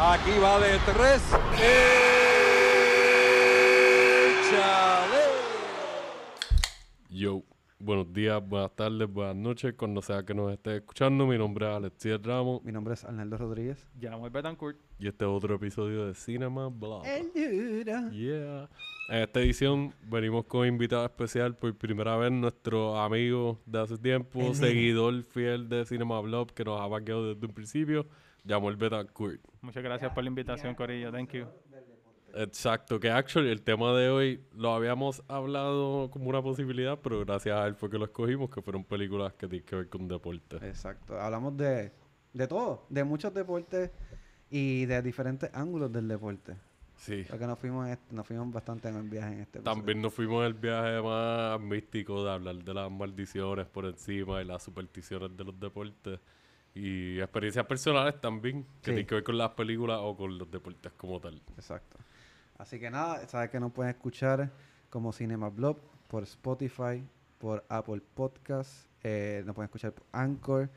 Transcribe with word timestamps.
Aquí 0.00 0.30
va 0.40 0.60
de 0.60 0.78
tres. 0.86 1.22
¡Échale! 4.38 5.24
Yo, 7.10 7.42
buenos 7.80 8.12
días, 8.12 8.40
buenas 8.46 8.76
tardes, 8.76 9.12
buenas 9.12 9.34
noches, 9.34 9.74
cuando 9.74 10.00
sea 10.00 10.22
que 10.24 10.34
nos 10.34 10.52
esté 10.52 10.76
escuchando. 10.76 11.26
Mi 11.26 11.36
nombre 11.36 11.66
es 11.66 11.72
Alexis 11.74 12.22
Ramos 12.22 12.62
Mi 12.62 12.70
nombre 12.70 12.94
es 12.94 13.04
Arnaldo 13.04 13.38
Rodríguez. 13.38 13.84
Llamo 14.00 14.30
Betancourt. 14.30 14.78
y 15.00 15.08
este 15.08 15.24
es 15.24 15.30
otro 15.30 15.56
episodio 15.56 16.06
de 16.06 16.14
Cinema 16.14 16.68
Blog. 16.68 17.04
El 17.04 17.32
duro. 17.84 18.10
Yeah. 18.10 18.68
En 19.08 19.22
esta 19.22 19.40
edición 19.40 19.92
venimos 20.02 20.44
con 20.44 20.66
invitado 20.68 21.04
especial 21.06 21.56
por 21.56 21.74
primera 21.76 22.16
vez 22.16 22.30
nuestro 22.30 23.00
amigo 23.00 23.58
de 23.66 23.80
hace 23.80 23.98
tiempo, 23.98 24.40
El 24.42 24.54
seguidor 24.54 25.24
fiel 25.24 25.68
de 25.68 25.84
Cinema 25.86 26.20
Blog 26.20 26.52
que 26.52 26.62
nos 26.64 26.80
ha 26.80 26.86
vaqueado 26.86 27.34
desde 27.34 27.46
un 27.46 27.52
principio, 27.52 28.06
llamó 28.48 28.70
el 28.70 28.76
Betancourt. 28.76 29.40
Muchas 29.60 29.82
gracias 29.82 30.12
por 30.12 30.24
la 30.24 30.28
invitación, 30.28 30.74
Corillo. 30.74 31.12
Thank 31.12 31.32
you. 31.34 31.46
Exacto, 32.34 33.00
que 33.00 33.10
actually 33.10 33.50
el 33.50 33.62
tema 33.62 33.92
de 33.94 34.10
hoy 34.10 34.44
lo 34.54 34.72
habíamos 34.72 35.22
hablado 35.28 36.10
como 36.10 36.28
una 36.28 36.42
posibilidad, 36.42 36.98
pero 37.02 37.24
gracias 37.24 37.56
a 37.56 37.66
él 37.66 37.74
fue 37.74 37.90
que 37.90 37.98
lo 37.98 38.04
escogimos, 38.04 38.50
que 38.50 38.60
fueron 38.60 38.84
películas 38.84 39.32
que 39.34 39.48
tienen 39.48 39.66
que 39.66 39.76
ver 39.76 39.88
con 39.88 40.06
deporte. 40.06 40.56
Exacto. 40.56 41.18
Hablamos 41.18 41.56
de, 41.56 41.90
de 42.32 42.46
todo, 42.46 42.86
de 42.90 43.04
muchos 43.04 43.32
deportes 43.32 43.90
y 44.50 44.84
de 44.86 45.02
diferentes 45.02 45.50
ángulos 45.54 45.92
del 45.92 46.06
deporte. 46.06 46.56
Sí. 46.96 47.24
Porque 47.28 47.46
nos 47.46 47.58
fuimos, 47.58 47.88
nos 48.10 48.26
fuimos 48.26 48.52
bastante 48.52 48.88
en 48.88 48.96
el 48.96 49.08
viaje 49.08 49.32
en 49.32 49.40
este 49.40 49.58
episodio. 49.58 49.76
También 49.76 50.02
nos 50.02 50.12
fuimos 50.12 50.40
en 50.40 50.46
el 50.46 50.54
viaje 50.54 51.00
más 51.00 51.60
místico 51.60 52.24
de 52.24 52.30
hablar 52.30 52.56
de 52.56 52.74
las 52.74 52.90
maldiciones 52.90 53.66
por 53.66 53.86
encima 53.86 54.42
y 54.42 54.44
las 54.44 54.62
supersticiones 54.62 55.36
de 55.36 55.44
los 55.44 55.58
deportes. 55.58 56.20
Y 56.80 57.18
experiencias 57.20 57.66
personales 57.66 58.20
también, 58.20 58.62
que 58.62 58.68
Sí. 58.68 58.80
tienen 58.82 59.06
que 59.06 59.14
ver 59.16 59.24
con 59.24 59.36
las 59.36 59.50
películas 59.50 59.98
o 60.00 60.16
con 60.16 60.38
los 60.38 60.48
deportes 60.50 60.92
como 60.96 61.18
tal. 61.20 61.40
Exacto. 61.56 61.96
Así 62.56 62.78
que 62.78 62.88
nada, 62.90 63.26
sabes 63.28 63.50
que 63.50 63.58
nos 63.58 63.72
pueden 63.72 63.90
escuchar 63.94 64.50
como 64.90 65.12
Cinema 65.12 65.48
Blog 65.48 65.78
por 66.08 66.22
Spotify, 66.22 67.02
por 67.38 67.64
Apple 67.68 68.00
Podcasts, 68.14 68.88
eh, 69.02 69.42
nos 69.44 69.54
pueden 69.54 69.66
escuchar 69.66 69.92
por 69.92 70.06
Anchor, 70.12 70.68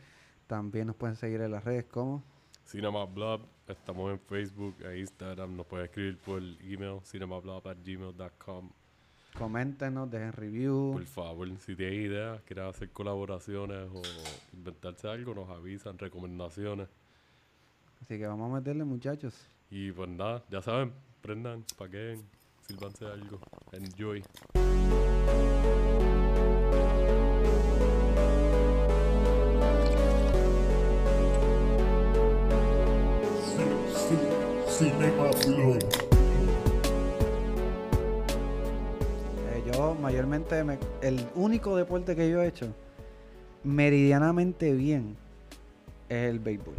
también 0.47 0.87
nos 0.87 0.95
pueden 0.95 1.15
seguir 1.15 1.41
en 1.41 1.51
las 1.51 1.63
redes 1.63 1.85
como 1.85 2.23
Cinema 2.65 3.05
Blog, 3.05 3.41
estamos 3.67 4.11
en 4.11 4.19
Facebook 4.19 4.75
e 4.83 4.99
Instagram, 4.99 5.55
nos 5.55 5.65
pueden 5.65 5.85
escribir 5.85 6.17
por 6.19 6.41
email 6.61 6.99
cinemablog.gmail.com. 7.03 8.69
coméntenos, 9.37 10.09
dejen 10.09 10.33
review. 10.33 10.91
Por 10.93 11.05
favor, 11.05 11.47
si 11.59 11.75
tienen 11.75 12.01
ideas, 12.01 12.41
quieren 12.43 12.65
hacer 12.65 12.89
colaboraciones 12.89 13.89
o 13.93 14.01
inventarse 14.53 15.07
algo, 15.07 15.33
nos 15.33 15.49
avisan, 15.49 15.97
recomendaciones. 15.97 16.87
Así 18.01 18.17
que 18.17 18.27
vamos 18.27 18.51
a 18.51 18.55
meterle 18.55 18.83
muchachos. 18.83 19.35
Y 19.69 19.91
pues 19.91 20.09
nada, 20.09 20.43
ya 20.49 20.61
saben, 20.61 20.91
prendan, 21.21 21.63
paquen, 21.77 22.23
sírvanse 22.67 23.05
algo. 23.05 23.39
Enjoy. 23.71 24.23
Eh, 34.83 36.10
mayormente, 40.01 40.63
me- 40.63 40.77
el 41.01 41.25
único 41.35 41.75
deporte 41.77 42.15
que 42.15 42.29
yo 42.29 42.41
he 42.41 42.47
hecho 42.47 42.67
meridianamente 43.63 44.73
bien 44.73 45.15
es 46.09 46.29
el 46.29 46.39
béisbol. 46.39 46.73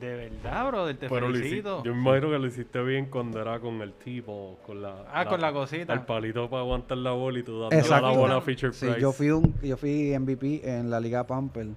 De 0.00 0.14
verdad, 0.14 0.94
te 0.98 1.08
Pero 1.08 1.30
hici- 1.30 1.32
felicito. 1.38 1.82
yo 1.82 1.94
me 1.94 2.00
imagino 2.02 2.28
que 2.30 2.38
lo 2.38 2.46
hiciste 2.46 2.82
bien 2.82 3.06
cuando 3.06 3.40
era 3.40 3.58
con 3.60 3.80
el 3.80 3.94
tipo, 3.94 4.58
con 4.66 4.82
la... 4.82 4.94
Ah, 5.10 5.24
con 5.26 5.40
la 5.40 5.52
cosita. 5.54 5.94
El 5.94 6.02
palito 6.02 6.50
para 6.50 6.60
aguantar 6.62 6.98
la 6.98 7.12
bola 7.12 7.38
y 7.38 7.42
tú 7.42 7.60
dando 7.60 7.74
Exacto. 7.76 8.10
la 8.12 8.16
bola 8.16 8.40
feature 8.42 8.74
Sí, 8.74 8.84
price. 8.86 9.00
yo 9.00 9.12
fui 9.12 9.30
un, 9.30 9.54
yo 9.62 9.78
fui 9.78 10.14
MVP 10.18 10.60
en 10.70 10.90
la 10.90 11.00
Liga 11.00 11.24
Pamper. 11.26 11.68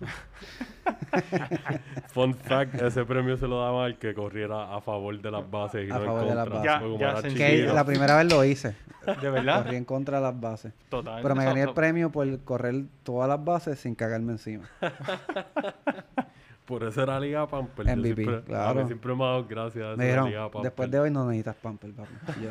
Fun 2.12 2.34
fact, 2.34 2.74
ese 2.76 3.04
premio 3.04 3.36
se 3.36 3.46
lo 3.46 3.60
daba 3.62 3.84
al 3.84 3.98
que 3.98 4.14
corriera 4.14 4.74
a 4.74 4.80
favor 4.80 5.20
de 5.20 5.30
las 5.30 5.48
bases 5.50 5.88
y 5.88 5.92
A 5.92 5.98
no 5.98 6.04
favor 6.04 6.22
en 6.22 6.28
de 6.28 6.34
las 6.34 6.48
contra. 6.48 6.58
bases. 6.58 6.64
Ya- 6.64 6.78
Fue 6.80 6.88
como 6.88 7.00
ya 7.00 7.10
era 7.10 7.22
Que 7.22 7.28
chiquito. 7.28 7.74
la 7.74 7.84
primera 7.84 8.16
vez 8.16 8.32
lo 8.32 8.44
hice. 8.44 8.74
De 9.20 9.30
verdad. 9.30 9.64
Corrí 9.64 9.76
en 9.76 9.84
contra 9.84 10.18
de 10.18 10.22
las 10.24 10.40
bases. 10.40 10.72
Total. 10.88 11.22
Pero 11.22 11.34
me 11.34 11.44
gané 11.44 11.62
el 11.62 11.74
premio 11.74 12.10
por 12.10 12.38
correr 12.44 12.84
todas 13.02 13.28
las 13.28 13.44
bases 13.44 13.78
sin 13.80 13.94
cagarme 13.94 14.32
encima. 14.32 14.64
Por 16.66 16.84
eso 16.84 17.02
era 17.02 17.18
Liga 17.18 17.48
Pamper. 17.48 17.84
Yo 17.84 17.96
MVP, 17.96 18.22
siempre, 18.22 18.36
A 18.36 18.42
claro. 18.44 18.80
mí 18.82 18.86
siempre 18.86 19.12
me 19.16 19.24
ha 19.24 19.26
dado 19.26 19.44
gracias 19.44 19.92
a 19.92 19.96
Me 19.96 20.04
esa 20.08 20.20
Liga 20.20 20.24
dijeron, 20.26 20.50
Pamper. 20.52 20.62
después 20.70 20.90
de 20.92 21.00
hoy 21.00 21.10
no 21.10 21.24
necesitas 21.26 21.56
Pamper, 21.56 21.90
papi. 21.92 22.10
Yo 22.40 22.50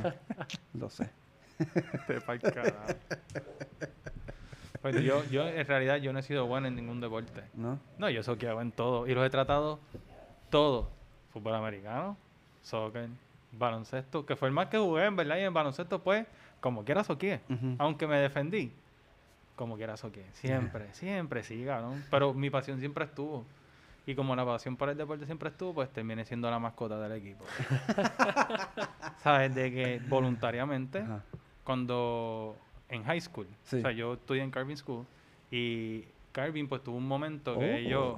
lo 0.79 0.89
sé. 0.89 1.09
Te 2.05 2.19
pa'l 2.19 2.41
carajo. 2.41 2.75
Pues 4.81 4.95
yo, 5.03 5.23
yo, 5.25 5.47
en 5.47 5.67
realidad, 5.67 5.97
yo 5.97 6.13
no 6.13 6.19
he 6.19 6.23
sido 6.23 6.45
bueno 6.47 6.67
en 6.67 6.75
ningún 6.75 7.01
deporte. 7.01 7.43
¿No? 7.53 7.79
No, 7.97 8.09
yo 8.09 8.23
soqueaba 8.23 8.61
en 8.61 8.71
todo. 8.71 9.07
Y 9.07 9.13
los 9.13 9.25
he 9.25 9.29
tratado 9.29 9.79
todo. 10.49 10.89
Fútbol 11.33 11.55
americano, 11.55 12.17
soccer, 12.61 13.09
baloncesto, 13.51 14.25
que 14.25 14.35
fue 14.35 14.47
el 14.47 14.53
más 14.53 14.67
que 14.67 14.77
jugué, 14.77 15.05
en 15.05 15.15
verdad. 15.15 15.37
Y 15.37 15.41
en 15.41 15.53
baloncesto, 15.53 15.99
pues, 15.99 16.25
como 16.61 16.85
quiera 16.85 17.03
soqueé. 17.03 17.41
Ujú. 17.49 17.75
Aunque 17.77 18.07
me 18.07 18.17
defendí, 18.17 18.71
como 19.55 19.75
quiera 19.75 19.97
soqueé. 19.97 20.25
Siempre, 20.33 20.85
siempre, 20.93 21.43
sí, 21.43 21.63
cabrón. 21.65 22.03
Pero 22.09 22.33
mi 22.33 22.49
pasión 22.49 22.79
siempre 22.79 23.05
estuvo. 23.05 23.45
Y 24.05 24.15
como 24.15 24.35
la 24.35 24.45
pasión 24.45 24.75
por 24.75 24.89
el 24.89 24.97
deporte 24.97 25.25
siempre 25.25 25.49
estuvo, 25.49 25.73
pues 25.75 25.89
terminé 25.91 26.25
siendo 26.25 26.49
la 26.49 26.57
mascota 26.57 26.99
del 26.99 27.11
equipo. 27.11 27.43
¿Sabes? 29.17 29.53
De 29.53 29.71
que 29.71 30.01
voluntariamente 30.07 30.99
Ajá. 30.99 31.21
cuando 31.63 32.55
en 32.89 33.03
high 33.03 33.21
school, 33.21 33.47
Sí. 33.63 33.77
o 33.77 33.81
sea, 33.81 33.91
yo 33.91 34.13
estudié 34.13 34.41
en 34.43 34.51
Carvin 34.51 34.75
School 34.77 35.05
y 35.51 36.03
Carvin 36.31 36.67
pues 36.67 36.83
tuvo 36.83 36.97
un 36.97 37.07
momento 37.07 37.57
que 37.57 37.65
Oh. 37.73 37.77
ellos, 37.77 38.15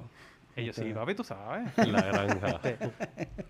ellos 0.56 0.76
sí, 0.76 0.92
papi, 0.92 1.14
tú 1.14 1.24
sabes. 1.24 1.70
La 1.88 2.02
granja. 2.02 2.60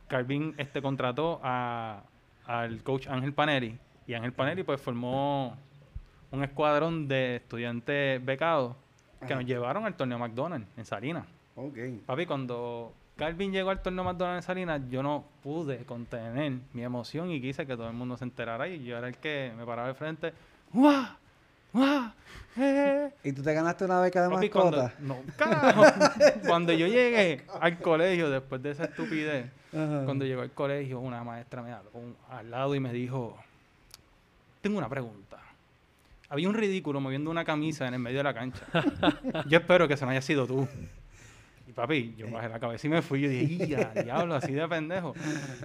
Carvin 0.09 0.55
este 0.59 0.83
contrató 0.83 1.41
a, 1.43 2.03
al 2.47 2.83
coach 2.83 3.07
Ángel 3.09 3.33
Paneri 3.33 3.79
y 4.07 4.15
Ángel 4.15 4.33
Paneri 4.33 4.63
pues 4.63 4.81
formó 4.81 5.57
un 6.31 6.43
escuadrón 6.45 7.09
de 7.09 7.37
estudiantes 7.37 8.25
becados 8.25 8.75
que 9.27 9.35
nos 9.35 9.45
llevaron 9.45 9.85
al 9.85 9.95
torneo 9.95 10.19
McDonald's 10.19 10.67
en 10.77 10.85
Salinas. 10.85 11.27
Ok. 11.55 11.77
Papi, 12.07 12.27
cuando 12.27 12.93
Calvin 13.17 13.53
llegó 13.53 13.71
al 13.71 13.83
torneo 13.83 14.03
McDonald's 14.05 14.45
en 14.45 14.47
Salinas, 14.47 14.81
yo 14.91 15.03
no 15.03 15.25
pude 15.43 15.85
contener 15.85 16.55
mi 16.73 16.83
emoción 16.83 17.31
y 17.31 17.41
quise 17.41 17.67
que 17.67 17.77
todo 17.77 17.87
el 17.89 17.95
mundo 17.95 18.17
se 18.17 18.25
enterara 18.25 18.67
y 18.69 18.83
yo 18.85 18.97
era 18.97 19.07
el 19.09 19.17
que 19.19 19.53
me 19.57 19.65
paraba 19.65 19.89
de 19.89 19.95
frente. 19.95 20.33
¡Guau! 20.73 21.07
¡Guau! 21.73 22.11
¡Eh! 22.57 23.11
¿Y 23.25 23.33
tú 23.33 23.43
te 23.43 23.55
ganaste 23.55 23.85
una 23.85 24.01
beca 24.01 24.23
de 24.23 24.31
Papi, 24.31 24.51
cuando, 24.51 24.83
mascota? 24.83 25.01
no, 25.01 25.19
carajo. 25.37 25.85
cuando 26.47 26.73
yo 26.73 26.87
llegué 26.87 27.47
al 27.61 27.79
colegio 27.79 28.31
después 28.31 28.63
de 28.63 28.73
esa 28.73 28.85
estupidez, 28.85 29.51
cuando 29.71 30.25
llegó 30.27 30.43
al 30.43 30.51
colegio, 30.51 31.01
una 31.01 31.25
maestra 31.25 31.63
me 31.63 31.73
habló 31.73 31.91
al 32.31 32.51
lado 32.51 32.75
y 32.75 32.81
me 32.81 32.93
dijo, 32.93 33.39
tengo 34.61 34.79
una 34.79 34.89
pregunta. 34.89 35.39
Había 36.29 36.49
un 36.49 36.55
ridículo 36.55 37.01
moviendo 37.01 37.31
una 37.31 37.45
camisa 37.45 37.87
en 37.89 37.95
el 37.95 38.01
medio 38.01 38.19
de 38.19 38.25
la 38.25 38.35
cancha. 38.35 38.67
Yo 39.49 39.59
espero 39.59 39.89
que 39.89 39.97
se 39.97 40.05
no 40.05 40.11
haya 40.11 40.23
sido 40.23 40.47
tú. 40.47 40.69
Y 41.73 41.75
papi, 41.75 42.15
yo 42.19 42.31
bajé 42.31 42.51
la 42.51 42.61
cabeza 42.61 42.87
y 42.87 42.91
me 42.91 43.01
fui. 43.01 43.23
Yo 43.23 43.31
dije, 43.31 43.67
"Ya, 43.67 43.93
diablo, 44.05 44.35
así 44.35 44.53
de 44.53 44.69
pendejo. 44.69 45.15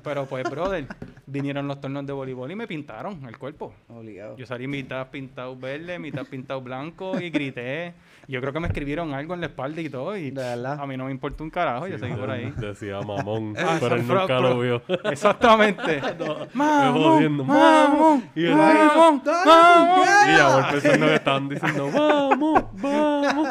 Pero 0.03 0.25
pues, 0.25 0.50
brother, 0.50 0.88
vinieron 1.25 1.68
los 1.68 1.81
torneos 1.81 2.06
de 2.06 2.13
voleibol 2.13 2.50
y 2.50 2.56
me 2.56 2.66
pintaron 2.66 3.25
el 3.28 3.38
cuerpo. 3.38 3.73
Obligado. 3.90 4.38
Yo 4.38 4.45
salí 4.45 4.68
mitad 4.68 5.07
pintado 5.09 5.57
verde, 5.57 6.00
mitad 6.00 6.25
pintado 6.25 6.62
blanco 6.62 7.19
y 7.19 7.29
grité. 7.29 7.94
Yo 8.29 8.40
creo 8.41 8.51
que 8.53 8.59
me 8.62 8.68
escribieron 8.68 9.13
algo 9.13 9.34
en 9.34 9.41
la 9.41 9.47
espalda 9.47 9.81
y 9.81 9.90
todo. 9.90 10.16
Y 10.16 10.31
¿De 10.31 10.41
verdad? 10.41 10.79
a 10.79 10.88
mí 10.88 10.95
no 10.95 11.06
me 11.06 11.12
importa 11.12 11.44
un 11.44 11.50
carajo, 11.50 11.88
yo 11.88 11.97
seguí 11.97 12.13
por 12.13 12.29
ahí. 12.31 12.53
Decía 12.57 13.01
mamón, 13.01 13.53
Ah, 13.57 13.78
pero 13.81 13.95
él 13.95 14.07
nunca 14.07 14.39
lo 14.39 14.59
vio. 14.59 14.81
Exactamente. 15.12 16.01
Me 16.01 16.45
¡Mamón! 16.54 17.45
¡Mamón! 17.45 18.30
Y 18.33 18.45
él- 18.45 18.56
¡Mamón! 18.56 19.21
¡Mamón! 19.25 20.07
Y 20.30 20.38
ya 20.38 20.50
voy 20.56 20.63
pensando 20.71 21.06
que 21.07 21.15
estaban 21.15 21.50
diciendo, 21.50 21.92
vamos, 21.94 22.63
vamos. 22.74 23.48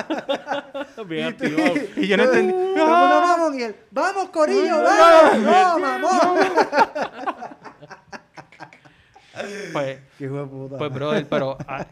Bien 1.07 1.27
activado. 1.27 1.75
Y 1.97 2.07
yo 2.07 2.17
no 2.17 2.25
entendí. 2.25 2.46
Todo 2.53 2.85
el 2.85 2.91
mundo, 2.91 3.21
vamos, 3.21 3.55
y 3.57 3.63
él, 3.63 3.77
¡Vamos, 3.91 4.29
Corillo! 4.31 4.83
¡Vamos! 4.83 5.39
¡No, 5.43 5.79
mamón! 5.79 6.39
Pues, 9.73 10.01
¡Qué 10.17 10.25
hijo 10.25 10.37
de 10.41 10.47
puta! 10.47 10.79
pues, 10.79 10.93
brother, 10.93 11.27
pero 11.29 11.59
ah, 11.69 11.87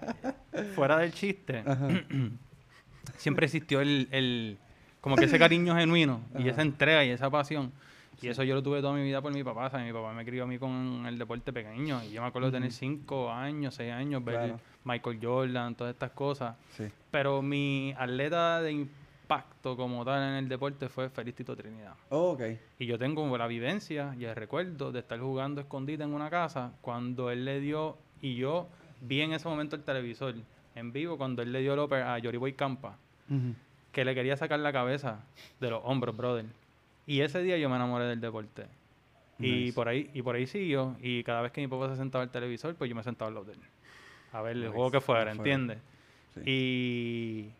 fuera 0.74 0.96
del 0.98 1.12
chiste, 1.12 1.62
Ajá. 1.66 1.88
siempre 3.18 3.44
existió 3.46 3.80
el, 3.82 4.08
el- 4.12 4.58
como 5.02 5.16
que 5.16 5.26
ese 5.26 5.38
cariño 5.38 5.74
genuino 5.76 6.22
y 6.38 6.48
esa 6.48 6.62
entrega 6.62 7.04
y 7.04 7.10
esa 7.10 7.28
pasión. 7.28 7.70
Y 8.22 8.28
eso 8.28 8.42
yo 8.44 8.54
lo 8.54 8.62
tuve 8.62 8.80
toda 8.80 8.94
mi 8.94 9.02
vida 9.02 9.20
por 9.20 9.34
mi 9.34 9.44
papá. 9.44 9.68
¿sabes? 9.68 9.84
Mi 9.84 9.92
papá 9.92 10.14
me 10.14 10.24
crió 10.24 10.44
a 10.44 10.46
mí 10.46 10.58
con 10.58 11.04
el 11.06 11.18
deporte 11.18 11.52
pequeño. 11.52 12.02
Y 12.04 12.12
yo 12.12 12.22
me 12.22 12.28
acuerdo 12.28 12.50
de 12.50 12.52
tener 12.56 12.72
5 12.72 13.30
años, 13.30 13.74
6 13.74 13.92
años, 13.92 14.24
ver 14.24 14.34
Claro. 14.36 14.60
Michael 14.84 15.18
Jordan, 15.22 15.74
todas 15.74 15.92
estas 15.92 16.12
cosas. 16.12 16.56
Sí. 16.74 16.84
Pero 17.10 17.42
mi 17.42 17.94
atleta 17.98 18.62
de, 18.62 18.86
impacto 19.24 19.74
como 19.76 20.04
tal 20.04 20.22
en 20.22 20.34
el 20.36 20.48
deporte 20.48 20.88
fue 20.88 21.08
Félix 21.08 21.36
Tito 21.38 21.56
Trinidad. 21.56 21.94
Oh, 22.10 22.32
ok. 22.32 22.42
Y 22.78 22.86
yo 22.86 22.98
tengo 22.98 23.36
la 23.38 23.46
vivencia 23.46 24.14
y 24.18 24.24
el 24.26 24.36
recuerdo 24.36 24.92
de 24.92 24.98
estar 25.00 25.18
jugando 25.18 25.60
escondida 25.62 26.04
en 26.04 26.12
una 26.12 26.28
casa 26.28 26.72
cuando 26.82 27.30
él 27.30 27.44
le 27.44 27.60
dio, 27.60 27.96
y 28.20 28.36
yo 28.36 28.68
vi 29.00 29.22
en 29.22 29.32
ese 29.32 29.48
momento 29.48 29.76
el 29.76 29.82
televisor 29.82 30.34
en 30.74 30.92
vivo 30.92 31.16
cuando 31.16 31.40
él 31.42 31.52
le 31.52 31.60
dio 31.60 31.82
upper 31.82 32.02
a 32.02 32.18
Yoriboy 32.18 32.52
Campa, 32.52 32.98
Ujú. 33.30 33.54
que 33.92 34.04
le 34.04 34.14
quería 34.14 34.36
sacar 34.36 34.58
la 34.60 34.72
cabeza 34.72 35.20
de 35.60 35.70
los 35.70 35.80
hombros, 35.84 36.14
brother. 36.16 36.44
Y 37.06 37.20
ese 37.20 37.42
día 37.42 37.56
yo 37.58 37.68
me 37.70 37.76
enamoré 37.76 38.04
del 38.06 38.20
deporte. 38.20 38.66
Y 39.38 39.50
Nice. 39.50 39.72
por 39.72 39.88
ahí 39.88 40.10
y 40.14 40.22
por 40.22 40.36
ahí 40.36 40.46
siguió. 40.46 40.96
Y 41.00 41.24
cada 41.24 41.40
vez 41.42 41.50
que 41.52 41.60
mi 41.60 41.66
papá 41.66 41.88
se 41.88 41.96
sentaba 41.96 42.22
al 42.24 42.30
televisor, 42.30 42.74
pues 42.76 42.88
yo 42.88 42.94
me 42.94 43.02
sentaba 43.02 43.28
al 43.28 43.34
lado 43.34 43.46
de 43.46 43.52
él. 43.54 43.60
A 44.32 44.42
ver 44.42 44.52
el 44.52 44.60
Nice. 44.62 44.72
juego 44.72 44.90
que 44.90 45.00
fuera, 45.00 45.22
Fuera. 45.22 45.32
¿entiendes? 45.36 45.78
Sí. 46.34 46.40
Y, 46.46 47.50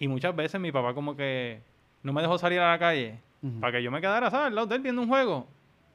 y 0.00 0.08
muchas 0.08 0.34
veces 0.34 0.60
mi 0.60 0.72
papá 0.72 0.92
como 0.94 1.14
que 1.14 1.60
no 2.02 2.12
me 2.12 2.22
dejó 2.22 2.36
salir 2.38 2.58
a 2.58 2.72
la 2.72 2.78
calle 2.78 3.20
Ujú. 3.42 3.60
para 3.60 3.72
que 3.74 3.82
yo 3.84 3.90
me 3.92 4.00
quedara, 4.00 4.30
¿sabes? 4.30 4.48
Al 4.48 4.54
lado 4.56 4.66
de 4.66 4.74
él 4.76 4.82
viendo 4.82 5.00
un 5.02 5.08
juego. 5.08 5.46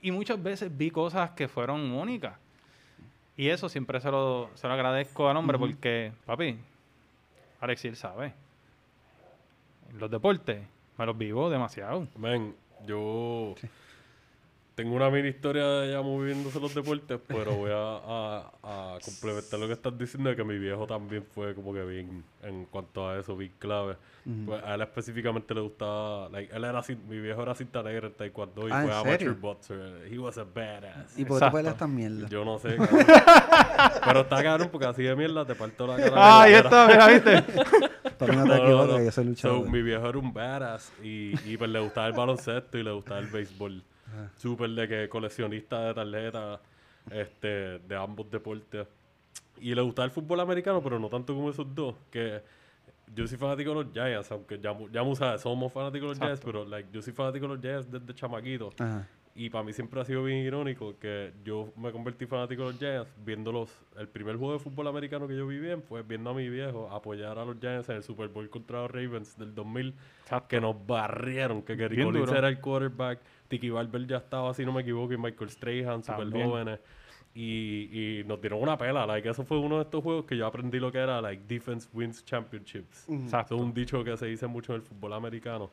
Y 0.02 0.12
muchas 0.12 0.42
veces 0.42 0.76
vi 0.76 0.92
cosas 0.92 1.32
que 1.32 1.48
fueron 1.48 1.92
únicas. 1.92 2.36
Y 3.36 3.50
eso 3.50 3.68
siempre 3.68 4.00
se 4.00 4.10
lo, 4.12 4.50
se 4.54 4.68
lo 4.68 4.74
agradezco 4.74 5.28
al 5.28 5.36
hombre 5.36 5.58
Ujú. 5.58 5.68
porque, 5.68 6.14
papi, 6.26 6.58
Alexis 7.60 7.90
él 7.92 7.96
sabe. 7.98 8.34
Los 9.98 10.10
deportes 10.12 10.62
me 10.98 11.06
los 11.06 11.18
vivo 11.18 11.50
demasiado. 11.50 12.08
Men, 12.18 12.56
yo 12.86 13.56
tengo 14.76 14.94
una 14.96 15.10
mini 15.10 15.30
historia 15.30 15.66
de 15.66 15.92
ya 15.94 16.02
moviéndose 16.02 16.60
los 16.60 16.76
deportes, 16.76 17.18
pero 17.28 17.54
voy 17.56 17.72
a, 17.72 17.78
a- 17.78 18.52
a 18.96 19.00
complementar 19.04 19.58
lo 19.60 19.68
que 19.68 19.74
estás 19.74 19.98
diciendo 19.98 20.30
de 20.30 20.36
que 20.36 20.44
mi 20.44 20.58
viejo 20.58 20.86
también 20.86 21.24
fue 21.34 21.56
como 21.56 21.74
que 21.74 21.84
bien 21.86 22.24
en 22.44 22.66
cuanto 22.66 23.08
a 23.10 23.18
eso, 23.18 23.38
bien 23.38 23.54
clave. 23.58 23.96
Ujú. 24.26 24.46
Pues 24.48 24.64
a 24.64 24.76
él 24.76 24.82
específicamente 24.82 25.54
le 25.54 25.62
gustaba, 25.62 26.28
like, 26.30 26.54
él 26.56 26.64
era 26.66 26.82
mi 27.08 27.20
viejo 27.22 27.42
era 27.42 27.56
cinta 27.56 27.82
negra 27.84 28.08
en 28.08 28.14
taekwondo 28.14 28.68
y 28.68 28.72
Ah, 28.72 28.82
¿en 28.82 28.88
fue 28.90 28.96
amateur 28.98 29.34
boxer. 29.36 30.08
He 30.12 30.18
was 30.20 30.38
a 30.38 30.44
badass. 30.44 31.18
¿Y 31.18 31.24
por 31.26 31.40
qué 31.40 31.50
peleas 31.52 31.78
tan 31.78 31.96
mierda? 31.96 32.28
Yo 32.28 32.44
no 32.44 32.60
sé, 32.60 32.76
cabrón. 32.76 33.06
pero 34.06 34.20
está 34.22 34.44
cabrón 34.44 34.70
porque 34.72 34.88
así 34.88 35.04
de 35.04 35.16
mierda 35.16 35.46
te 35.46 35.56
parto 35.56 35.88
la 35.88 35.96
cara. 35.98 36.12
Ah, 36.16 36.42
ahí 36.44 36.54
está, 36.54 36.88
mira, 36.88 37.08
¿viste? 37.08 37.44
No 38.18 38.46
no, 38.46 38.86
no, 38.88 39.04
yo 39.04 39.12
soy 39.12 39.24
So, 39.26 39.30
luchador. 39.30 39.70
mi 39.70 39.82
viejo 39.82 40.08
era 40.08 40.18
un 40.18 40.34
badass 40.34 40.92
y, 41.04 41.34
y 41.52 41.58
pues 41.58 41.70
le 41.70 41.80
gustaba 41.80 42.08
el 42.08 42.14
baloncesto 42.14 42.78
y 42.78 42.84
le 42.84 42.92
gustaba 42.92 43.20
el 43.20 43.28
béisbol. 43.28 43.84
Súper 44.36 44.70
de 44.72 44.88
que 44.88 45.10
coleccionista 45.10 45.88
de 45.88 45.94
tarjetas 45.94 46.60
este, 47.12 47.80
de 47.80 47.96
ambos 47.96 48.30
deportes. 48.30 48.88
Y 49.62 49.74
le 49.74 49.82
gustaba 49.82 50.06
el 50.06 50.12
fútbol 50.12 50.40
americano, 50.40 50.82
pero 50.82 51.00
no 51.00 51.10
tanto 51.10 51.34
como 51.34 51.50
esos 51.50 51.74
dos. 51.74 51.96
Que 52.12 52.42
yo 53.14 53.28
soy 53.28 53.38
fanático 53.38 53.70
de 53.70 53.84
los 53.84 53.94
Giants, 53.94 54.32
aunque 54.32 54.60
ya, 54.60 54.76
ya 54.92 55.38
somos 55.38 55.72
fanáticos 55.72 56.10
de 56.10 56.16
los 56.16 56.20
Giants, 56.20 56.42
pero 56.44 56.66
like, 56.66 56.90
yo 56.92 57.02
soy 57.02 57.14
fanático 57.14 57.48
de 57.48 57.54
los 57.54 57.62
Giants 57.62 57.92
desde 57.92 58.14
chamaquito. 58.14 58.72
Ajá. 58.80 59.08
Y 59.38 59.50
para 59.50 59.66
mí 59.66 59.74
siempre 59.74 60.00
ha 60.00 60.06
sido 60.06 60.24
bien 60.24 60.40
irónico 60.40 60.98
que 60.98 61.34
yo 61.44 61.74
me 61.76 61.92
convertí 61.92 62.26
fanático 62.26 62.64
de 62.64 62.70
los 62.70 62.80
Giants 62.80 63.12
viendo 63.26 63.52
los, 63.52 63.70
el 63.98 64.08
primer 64.08 64.38
juego 64.38 64.54
de 64.54 64.60
fútbol 64.60 64.88
americano 64.88 65.28
que 65.28 65.36
yo 65.36 65.46
vi 65.46 65.60
bien 65.60 65.84
fue 65.84 66.04
viendo 66.04 66.30
a 66.30 66.34
mi 66.34 66.48
viejo 66.48 66.90
apoyar 66.90 67.38
a 67.38 67.44
los 67.44 67.60
Giants 67.60 67.90
en 67.90 67.98
el 67.98 68.04
Super 68.04 68.30
Bowl 68.30 68.50
contra 68.50 68.84
los 68.84 68.92
Ravens 68.92 69.38
del 69.38 69.54
2000 69.54 69.94
que 70.48 70.62
nos 70.62 70.88
barrieron, 70.88 71.62
que 71.64 71.76
Gary 71.76 72.02
Collins 72.02 72.32
era 72.32 72.48
el 72.48 72.62
quarterback, 72.62 73.20
Tiki 73.50 73.70
Barber 73.70 74.08
ya 74.08 74.18
estaba, 74.18 74.54
si 74.54 74.66
no 74.66 74.72
me 74.72 74.84
equivoco, 74.84 75.12
y 75.14 75.18
Michael 75.18 75.50
Strahan, 75.50 76.02
super 76.02 76.32
jóvenes. 76.32 76.80
Y, 77.38 77.90
y 77.92 78.24
nos 78.24 78.40
dieron 78.40 78.62
una 78.62 78.78
pela, 78.78 79.06
like, 79.06 79.28
eso 79.28 79.44
fue 79.44 79.60
uno 79.60 79.76
de 79.76 79.84
estos 79.84 80.02
juegos 80.02 80.24
que 80.24 80.38
yo 80.38 80.48
aprendí 80.48 80.80
lo 80.80 80.90
que 80.90 81.00
era, 81.00 81.22
like, 81.22 81.44
defense 81.46 81.90
wins 81.92 82.24
championships. 82.24 83.10
Exacto. 83.10 83.56
Eso 83.56 83.64
es 83.64 83.68
un 83.68 83.74
dicho 83.74 84.02
que 84.06 84.16
se 84.16 84.28
dice 84.28 84.48
mucho 84.48 84.74
en 84.74 84.78
el 84.78 84.82
fútbol 84.88 85.12
americano. 85.12 85.70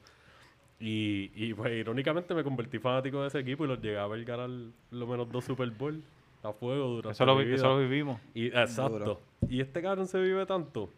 Y, 0.85 1.31
y 1.37 1.55
pues 1.55 1.73
irónicamente 1.73 2.35
me 2.35 2.43
convertí 2.43 2.79
fanático 2.81 3.21
de 3.23 3.29
ese 3.29 3.39
equipo 3.39 3.65
y 3.65 3.69
los 3.69 3.81
llegué 3.81 3.99
a 3.99 4.07
ver 4.09 4.25
ganar 4.25 4.51
lo 4.91 5.07
menos 5.07 5.31
dos 5.31 5.45
Super 5.45 5.71
Bowl 5.71 6.03
a 6.43 6.53
fuego 6.53 6.89
durante 6.89 7.13
Eso 7.13 7.25
lo, 7.25 7.37
mi 7.37 7.43
vi- 7.43 7.47
vida. 7.51 7.57
eso 7.57 7.69
lo 7.69 7.79
vivimos. 7.79 8.21
Y, 8.35 8.47
exacto. 8.47 8.99
Duro. 8.99 9.21
Y 9.49 9.61
este 9.61 9.81
cabrón 9.81 10.09
se 10.09 10.21
vive 10.21 10.45
tanto, 10.45 10.89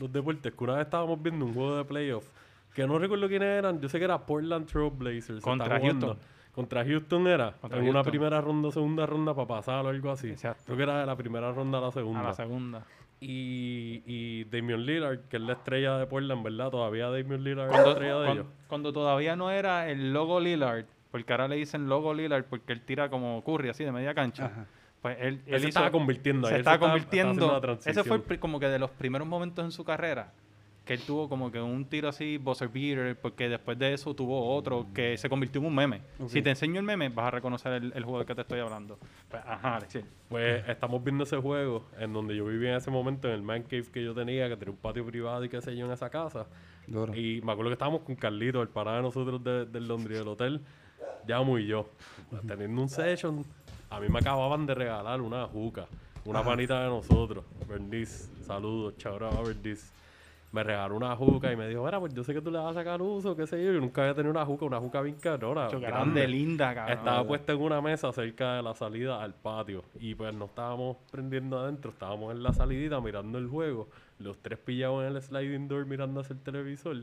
los 0.00 0.12
deportes, 0.12 0.52
que 0.52 0.64
una 0.64 0.74
vez 0.74 0.86
estábamos 0.86 1.22
viendo 1.22 1.44
un 1.44 1.54
juego 1.54 1.76
de 1.76 1.84
playoff, 1.84 2.26
que 2.74 2.84
no 2.84 2.98
recuerdo 2.98 3.28
quiénes 3.28 3.48
eran, 3.58 3.80
yo 3.80 3.88
sé 3.88 3.98
que 3.98 4.04
era 4.06 4.18
Portland 4.18 4.66
Trail 4.66 4.90
Blazers. 4.90 5.40
Contra. 5.40 5.78
Houston. 5.78 6.18
Contra 6.52 6.84
Houston 6.84 7.26
era, 7.28 7.52
Contra 7.60 7.78
en 7.78 7.88
una 7.88 8.02
primera 8.02 8.40
ronda 8.40 8.68
o 8.68 8.72
segunda 8.72 9.06
ronda 9.06 9.34
para 9.34 9.46
pasar 9.46 9.86
o 9.86 9.88
algo 9.88 10.10
así. 10.10 10.30
Exacto. 10.30 10.64
Creo 10.66 10.76
que 10.76 10.82
era 10.82 11.00
de 11.00 11.06
la 11.06 11.16
primera 11.16 11.52
ronda 11.52 11.78
a 11.78 11.80
la 11.80 11.90
segunda. 11.92 12.20
A 12.20 12.24
la 12.24 12.34
segunda. 12.34 12.84
Y, 13.24 14.02
y 14.04 14.44
Damian 14.44 14.84
Lillard, 14.84 15.20
que 15.28 15.36
es 15.36 15.42
la 15.42 15.52
estrella 15.52 15.96
de 15.96 16.06
Portland, 16.06 16.42
¿verdad? 16.42 16.70
Todavía 16.70 17.08
Damian 17.08 17.44
Lillard 17.44 17.70
es 17.70 17.76
la 17.84 17.88
estrella 17.92 18.18
de 18.18 18.32
ellos. 18.32 18.46
cuando 18.66 18.92
todavía 18.92 19.36
no 19.36 19.50
era 19.50 19.88
el 19.88 20.12
logo 20.12 20.40
Lillard, 20.40 20.86
porque 21.12 21.32
ahora 21.32 21.46
le 21.48 21.56
dicen 21.56 21.88
logo 21.88 22.12
Lillard 22.14 22.44
porque 22.44 22.72
él 22.72 22.80
tira 22.82 23.08
como 23.10 23.42
Curry, 23.44 23.68
así 23.68 23.84
de 23.84 23.92
media 23.92 24.12
cancha. 24.14 24.46
Ajá. 24.46 24.66
Pues 25.00 25.16
él, 25.20 25.26
Él 25.26 25.42
él 25.46 25.52
se 25.54 25.58
hizo- 25.60 25.68
estaba 25.68 25.90
convirtiendo 25.90 26.46
ahí, 26.46 26.50
se 26.50 26.54
él 26.56 26.60
estaba 26.60 26.74
estaba- 26.76 26.96
estaba 26.96 27.22
convirtiendo. 27.22 27.60
transición. 27.60 27.90
Ese 27.92 28.04
fue 28.08 28.16
el 28.16 28.38
como 28.40 28.60
que 28.60 28.66
de 28.68 28.78
los 28.78 28.90
primeros 28.90 29.26
momentos 29.26 29.64
en 29.64 29.70
su 29.72 29.84
carrera 29.84 30.32
que 30.84 30.94
él 30.94 31.00
tuvo 31.06 31.28
como 31.28 31.52
que 31.52 31.60
un 31.60 31.84
tiro 31.84 32.08
así, 32.08 32.38
buzzer 32.38 32.68
beater, 32.68 33.16
porque 33.20 33.48
después 33.48 33.78
de 33.78 33.92
eso 33.94 34.14
tuvo 34.14 34.52
otro 34.54 34.86
que 34.92 35.16
se 35.16 35.28
convirtió 35.28 35.60
en 35.60 35.68
un 35.68 35.74
meme. 35.76 36.00
Si 36.26 36.42
te 36.42 36.50
enseño 36.50 36.80
el 36.80 36.86
meme, 36.86 37.08
vas 37.08 37.26
a 37.28 37.30
reconocer 37.30 37.72
el, 37.74 37.92
el 37.94 38.02
juego 38.02 38.18
del 38.18 38.26
que 38.26 38.34
te 38.34 38.40
estoy 38.40 38.58
hablando. 38.58 38.98
Pues, 39.30 39.42
ajá, 39.46 39.76
Alexis. 39.76 40.04
Pues 40.28 40.68
estamos 40.68 41.04
viendo 41.04 41.22
ese 41.22 41.36
juego 41.36 41.84
en 42.00 42.12
donde 42.12 42.34
yo 42.34 42.44
vivía 42.46 42.70
en 42.70 42.76
ese 42.78 42.90
momento, 42.90 43.28
en 43.28 43.34
el 43.34 43.42
man 43.42 43.62
cave 43.62 43.84
que 43.92 44.02
yo 44.02 44.12
tenía, 44.12 44.48
que 44.48 44.56
tenía 44.56 44.72
un 44.72 44.78
patio 44.78 45.06
privado 45.06 45.44
y 45.44 45.48
qué 45.48 45.60
sé 45.62 45.76
yo 45.76 45.86
en 45.86 45.92
esa 45.92 46.10
casa. 46.10 46.46
Duro. 46.88 47.14
Y 47.14 47.40
me 47.42 47.52
acuerdo 47.52 47.70
que 47.70 47.74
estábamos 47.74 48.00
con 48.02 48.16
Carlito, 48.16 48.60
el 48.60 48.68
parada 48.68 48.96
de 48.96 49.02
nosotros 49.04 49.42
de- 49.44 49.66
del 49.66 49.86
Londres 49.86 50.18
del 50.18 50.26
hotel, 50.26 50.60
Yamu 51.28 51.58
y 51.58 51.66
yo, 51.68 51.88
teniendo 52.46 52.82
un 52.82 52.88
session. 52.88 53.44
A 53.88 54.00
mí 54.00 54.08
me 54.08 54.18
acababan 54.18 54.66
de 54.66 54.74
regalar 54.74 55.20
una 55.20 55.46
juca, 55.46 55.86
una 56.24 56.42
panita 56.42 56.82
de 56.82 56.88
nosotros, 56.88 57.44
Bernice, 57.68 58.28
saludos, 58.44 58.96
chao 58.98 59.14
a 59.24 59.42
Bernice. 59.42 59.92
Me 60.52 60.62
regaló 60.62 60.96
una 60.96 61.16
juca 61.16 61.50
y 61.50 61.56
me 61.56 61.66
dijo, 61.66 61.82
mira, 61.82 61.98
pues 61.98 62.12
yo 62.12 62.22
sé 62.22 62.34
que 62.34 62.42
tú 62.42 62.50
le 62.50 62.58
vas 62.58 62.72
a 62.72 62.80
sacar 62.80 63.00
uso, 63.00 63.34
qué 63.34 63.46
sé 63.46 63.64
yo. 63.64 63.72
Yo 63.72 63.80
nunca 63.80 64.02
había 64.02 64.14
tenido 64.14 64.30
una 64.30 64.44
juca, 64.44 64.66
una 64.66 64.78
juca 64.78 65.00
bien 65.00 65.16
carona.Cho, 65.16 65.80
grande. 65.80 65.86
grande, 65.86 66.28
linda, 66.28 66.74
cabrón. 66.74 66.98
Estaba 66.98 67.26
puesta 67.26 67.52
en 67.52 67.62
una 67.62 67.80
mesa 67.80 68.12
cerca 68.12 68.56
de 68.56 68.62
la 68.62 68.74
salida 68.74 69.22
al 69.22 69.34
patio. 69.34 69.82
Y 69.98 70.14
pues 70.14 70.34
no 70.34 70.44
estábamos 70.44 70.98
prendiendo 71.10 71.58
adentro, 71.58 71.90
estábamos 71.90 72.34
en 72.34 72.42
la 72.42 72.52
salidita 72.52 73.00
mirando 73.00 73.38
el 73.38 73.48
juego. 73.48 73.88
Los 74.18 74.38
tres 74.42 74.58
pillados 74.58 75.04
en 75.04 75.16
el 75.16 75.22
sliding 75.22 75.68
door 75.68 75.86
mirando 75.86 76.20
hacia 76.20 76.34
el 76.34 76.40
televisor. 76.40 76.98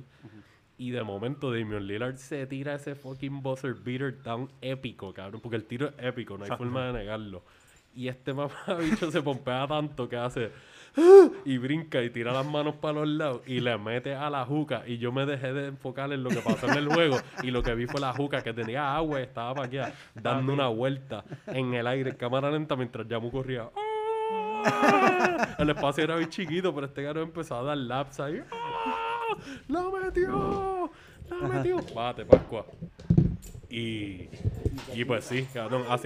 Y 0.78 0.92
de 0.92 1.04
momento 1.04 1.52
Damian 1.52 1.88
Lillard 1.88 2.18
se 2.18 2.46
tira 2.46 2.76
ese 2.76 2.94
fucking 2.94 3.42
buzzer 3.42 3.74
beater 3.74 4.22
tan 4.22 4.48
épico, 4.62 5.12
cabrón. 5.12 5.42
Porque 5.42 5.58
el 5.58 5.66
tiro 5.66 5.88
es 5.88 5.94
épico, 5.98 6.38
no 6.38 6.46
hay 6.46 6.52
forma 6.52 6.86
de 6.86 6.94
negarlo. 6.94 7.44
Y 7.96 8.08
este 8.10 8.32
mamabicho 8.36 9.10
se 9.10 9.24
pompea 9.24 9.68
tanto 9.68 10.08
que 10.08 10.18
hace... 10.18 10.52
Y 11.46 11.58
brinca 11.58 12.02
y 12.02 12.10
tira 12.10 12.32
las 12.32 12.46
manos 12.46 12.76
para 12.76 13.00
los 13.00 13.08
lados 13.08 13.42
y 13.46 13.60
le 13.60 13.78
mete 13.78 14.16
a 14.16 14.30
la 14.30 14.46
juca. 14.46 14.84
Y 14.86 14.98
yo 14.98 15.12
me 15.12 15.26
dejé 15.26 15.54
de 15.54 15.68
enfocar 15.68 16.12
en 16.12 16.24
lo 16.24 16.30
que 16.30 16.38
pasó 16.38 16.68
en 16.68 16.78
el 16.78 16.88
juego. 16.88 17.18
Y 17.44 17.52
lo 17.52 17.64
que 17.64 17.74
vi 17.76 17.86
fue 17.86 18.00
la 18.00 18.14
juca 18.14 18.42
que 18.42 18.54
tenía 18.54 18.96
agua 18.96 19.20
y 19.20 19.24
estaba 19.24 19.54
para 19.56 19.68
allá, 19.68 19.94
dando 20.14 20.54
una 20.54 20.68
vuelta 20.68 21.24
en 21.48 21.74
el 21.74 21.88
aire, 21.88 22.12
en 22.12 22.16
cámara 22.16 22.52
lenta, 22.52 22.76
mientras 22.76 23.08
Yamu 23.08 23.32
corría. 23.32 23.70
El 25.58 25.70
espacio 25.70 26.04
era 26.04 26.16
bien 26.18 26.30
chiquito, 26.30 26.74
pero 26.74 26.88
este 26.88 27.04
caro 27.04 27.22
empezó 27.22 27.56
a 27.56 27.64
dar 27.64 27.78
laps 27.78 28.20
ahí. 28.20 28.42
¡Ah! 28.52 29.38
¡La 29.68 29.84
metió! 29.90 30.92
¡La 31.30 31.48
metió! 31.48 31.78
Bate, 31.96 32.26
Pascua. 32.26 32.66
Y, 33.70 34.28
y 34.94 35.06
pues 35.06 35.26
sí, 35.26 35.48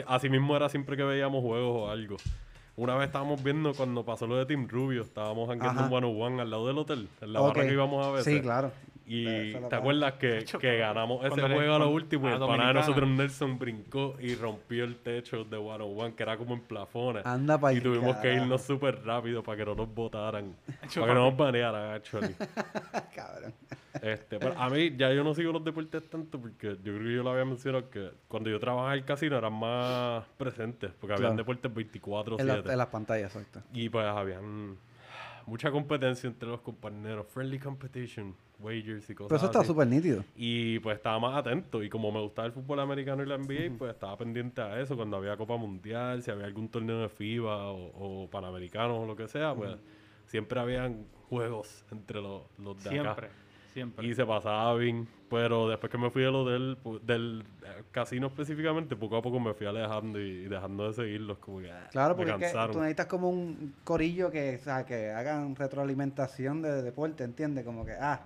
así 0.07 0.29
mismo 0.29 0.55
era 0.55 0.67
siempre 0.69 0.97
que 0.97 1.03
veíamos 1.03 1.41
juegos 1.41 1.83
o 1.83 1.89
algo. 1.89 2.17
Una 2.75 2.95
vez 2.95 3.07
estábamos 3.07 3.43
viendo 3.43 3.73
cuando 3.73 4.03
pasó 4.03 4.25
lo 4.25 4.35
de 4.37 4.45
Team 4.47 4.67
Rubio, 4.67 5.03
estábamos 5.03 5.47
jangueando 5.47 5.81
Ajá. 5.81 5.95
en 5.95 6.01
101 6.03 6.41
al 6.41 6.49
lado 6.49 6.67
del 6.67 6.77
hotel, 6.79 7.07
en 7.21 7.33
la 7.33 7.41
Ok. 7.41 7.47
barra 7.49 7.67
que 7.67 7.73
íbamos 7.73 8.05
a 8.07 8.11
ver. 8.11 8.23
Sí, 8.23 8.41
claro. 8.41 8.71
Y 9.05 9.53
te 9.53 9.75
acuerdas 9.75 10.13
que, 10.13 10.45
que 10.59 10.77
ganamos 10.77 11.19
ese 11.25 11.29
Cuando 11.29 11.55
juego 11.55 11.75
a 11.75 11.79
lo 11.79 11.89
último 11.89 12.29
y 12.29 12.31
el 12.31 12.39
pana 12.39 12.69
de 12.69 12.73
nosotros 12.75 13.09
Nelson 13.09 13.59
brincó 13.59 14.15
y 14.19 14.33
rompió 14.35 14.85
el 14.85 14.95
techo 14.95 15.43
de 15.43 15.57
101 15.57 16.15
que 16.15 16.23
era 16.23 16.37
como 16.37 16.53
en 16.53 16.61
plafones. 16.61 17.25
Anda 17.25 17.59
pa'l 17.59 17.77
Y 17.77 17.81
tuvimos 17.81 18.15
que 18.17 18.33
irnos 18.33 18.61
súper 18.61 19.03
rápido 19.03 19.43
para 19.43 19.57
que 19.57 19.65
no 19.65 19.75
nos 19.75 19.93
botaran. 19.93 20.55
Hecho, 20.83 21.01
para 21.01 21.13
que 21.13 21.19
no 21.19 21.25
nos 21.25 21.37
banearan, 21.37 21.93
actually. 21.93 22.33
Cabrón. 23.15 23.53
Este, 24.01 24.39
pero 24.39 24.57
a 24.57 24.69
mí 24.69 24.95
ya 24.97 25.13
yo 25.13 25.23
no 25.23 25.33
sigo 25.35 25.51
los 25.51 25.63
deportes 25.63 26.09
tanto 26.09 26.39
porque 26.39 26.75
yo 26.83 26.93
creo 26.95 26.99
que 27.03 27.13
yo 27.15 27.23
lo 27.23 27.31
había 27.31 27.45
mencionado 27.45 27.89
que 27.89 28.11
cuando 28.27 28.49
yo 28.49 28.59
trabajaba 28.59 28.93
en 28.93 28.99
el 28.99 29.05
casino 29.05 29.37
eran 29.37 29.53
más 29.53 30.25
presentes 30.37 30.91
porque 30.99 31.13
habían 31.13 31.31
Claro. 31.33 31.35
deportes 31.37 31.73
24 31.73 32.39
En, 32.39 32.47
la- 32.47 32.53
7 32.55 32.71
en 32.71 32.77
las 32.77 32.87
pantallas, 32.87 33.35
exacto. 33.35 33.61
y 33.71 33.89
pues 33.89 34.05
habían 34.05 34.77
mucha 35.45 35.69
competencia 35.71 36.27
entre 36.27 36.47
los 36.49 36.61
compañeros, 36.61 37.27
friendly 37.29 37.59
competition, 37.59 38.33
wagers 38.59 39.09
y 39.09 39.13
cosas 39.13 39.27
Pero 39.29 39.37
eso 39.37 39.45
está 39.47 39.63
súper 39.65 39.87
nítido. 39.87 40.23
Y 40.37 40.79
pues 40.79 40.95
estaba 40.95 41.19
más 41.19 41.35
atento. 41.37 41.83
Y 41.83 41.89
como 41.89 42.13
me 42.13 42.21
gustaba 42.21 42.45
el 42.45 42.53
fútbol 42.53 42.79
americano 42.79 43.21
y 43.23 43.25
la 43.25 43.37
NBA, 43.37 43.77
pues 43.77 43.91
estaba 43.93 44.17
pendiente 44.17 44.61
a 44.61 44.79
eso. 44.79 44.95
Cuando 44.95 45.17
había 45.17 45.35
Copa 45.35 45.57
Mundial, 45.57 46.23
si 46.23 46.31
había 46.31 46.45
algún 46.45 46.69
torneo 46.69 47.01
de 47.01 47.09
FIBA 47.09 47.71
o, 47.71 48.23
o 48.23 48.29
Panamericanos 48.29 48.99
o 48.99 49.05
lo 49.05 49.17
que 49.17 49.27
sea, 49.27 49.53
pues 49.53 49.75
siempre 50.27 50.61
habían 50.61 51.05
juegos 51.27 51.83
entre 51.91 52.21
los, 52.21 52.43
los 52.57 52.81
de 52.81 52.91
acá. 53.01 53.27
Siempre. 53.73 54.05
Y 54.07 54.13
se 54.13 54.25
pasaba 54.25 54.75
bien. 54.75 55.07
Pero 55.29 55.67
después 55.67 55.91
que 55.91 55.97
me 55.97 56.11
fui 56.11 56.21
del 56.21 56.35
hotel, 56.35 56.77
del 57.01 57.43
eh, 57.65 57.83
casino 57.91 58.27
específicamente, 58.27 58.95
poco 58.95 59.17
a 59.17 59.21
poco 59.23 59.39
me 59.39 59.53
fui 59.55 59.65
alejando 59.65 60.21
y, 60.21 60.25
y 60.29 60.45
dejando 60.47 60.87
de 60.87 60.93
seguirlos. 60.93 61.39
Como 61.39 61.59
que 61.59 61.71
ah, 61.71 61.87
Claro, 61.91 62.09
me 62.15 62.17
porque 62.17 62.31
es 62.31 62.37
que 62.37 62.43
cansaron. 62.43 62.71
tú 62.73 62.79
necesitas 62.79 63.07
como 63.07 63.29
un 63.29 63.73
corillo 63.83 64.29
que, 64.29 64.57
o 64.61 64.63
sea, 64.63 64.85
que 64.85 65.09
hagan 65.09 65.55
retroalimentación 65.55 66.61
de 66.61 66.83
deporte, 66.83 67.23
¿entiendes? 67.23 67.65
Como 67.65 67.83
que, 67.83 67.93
ah, 67.93 68.21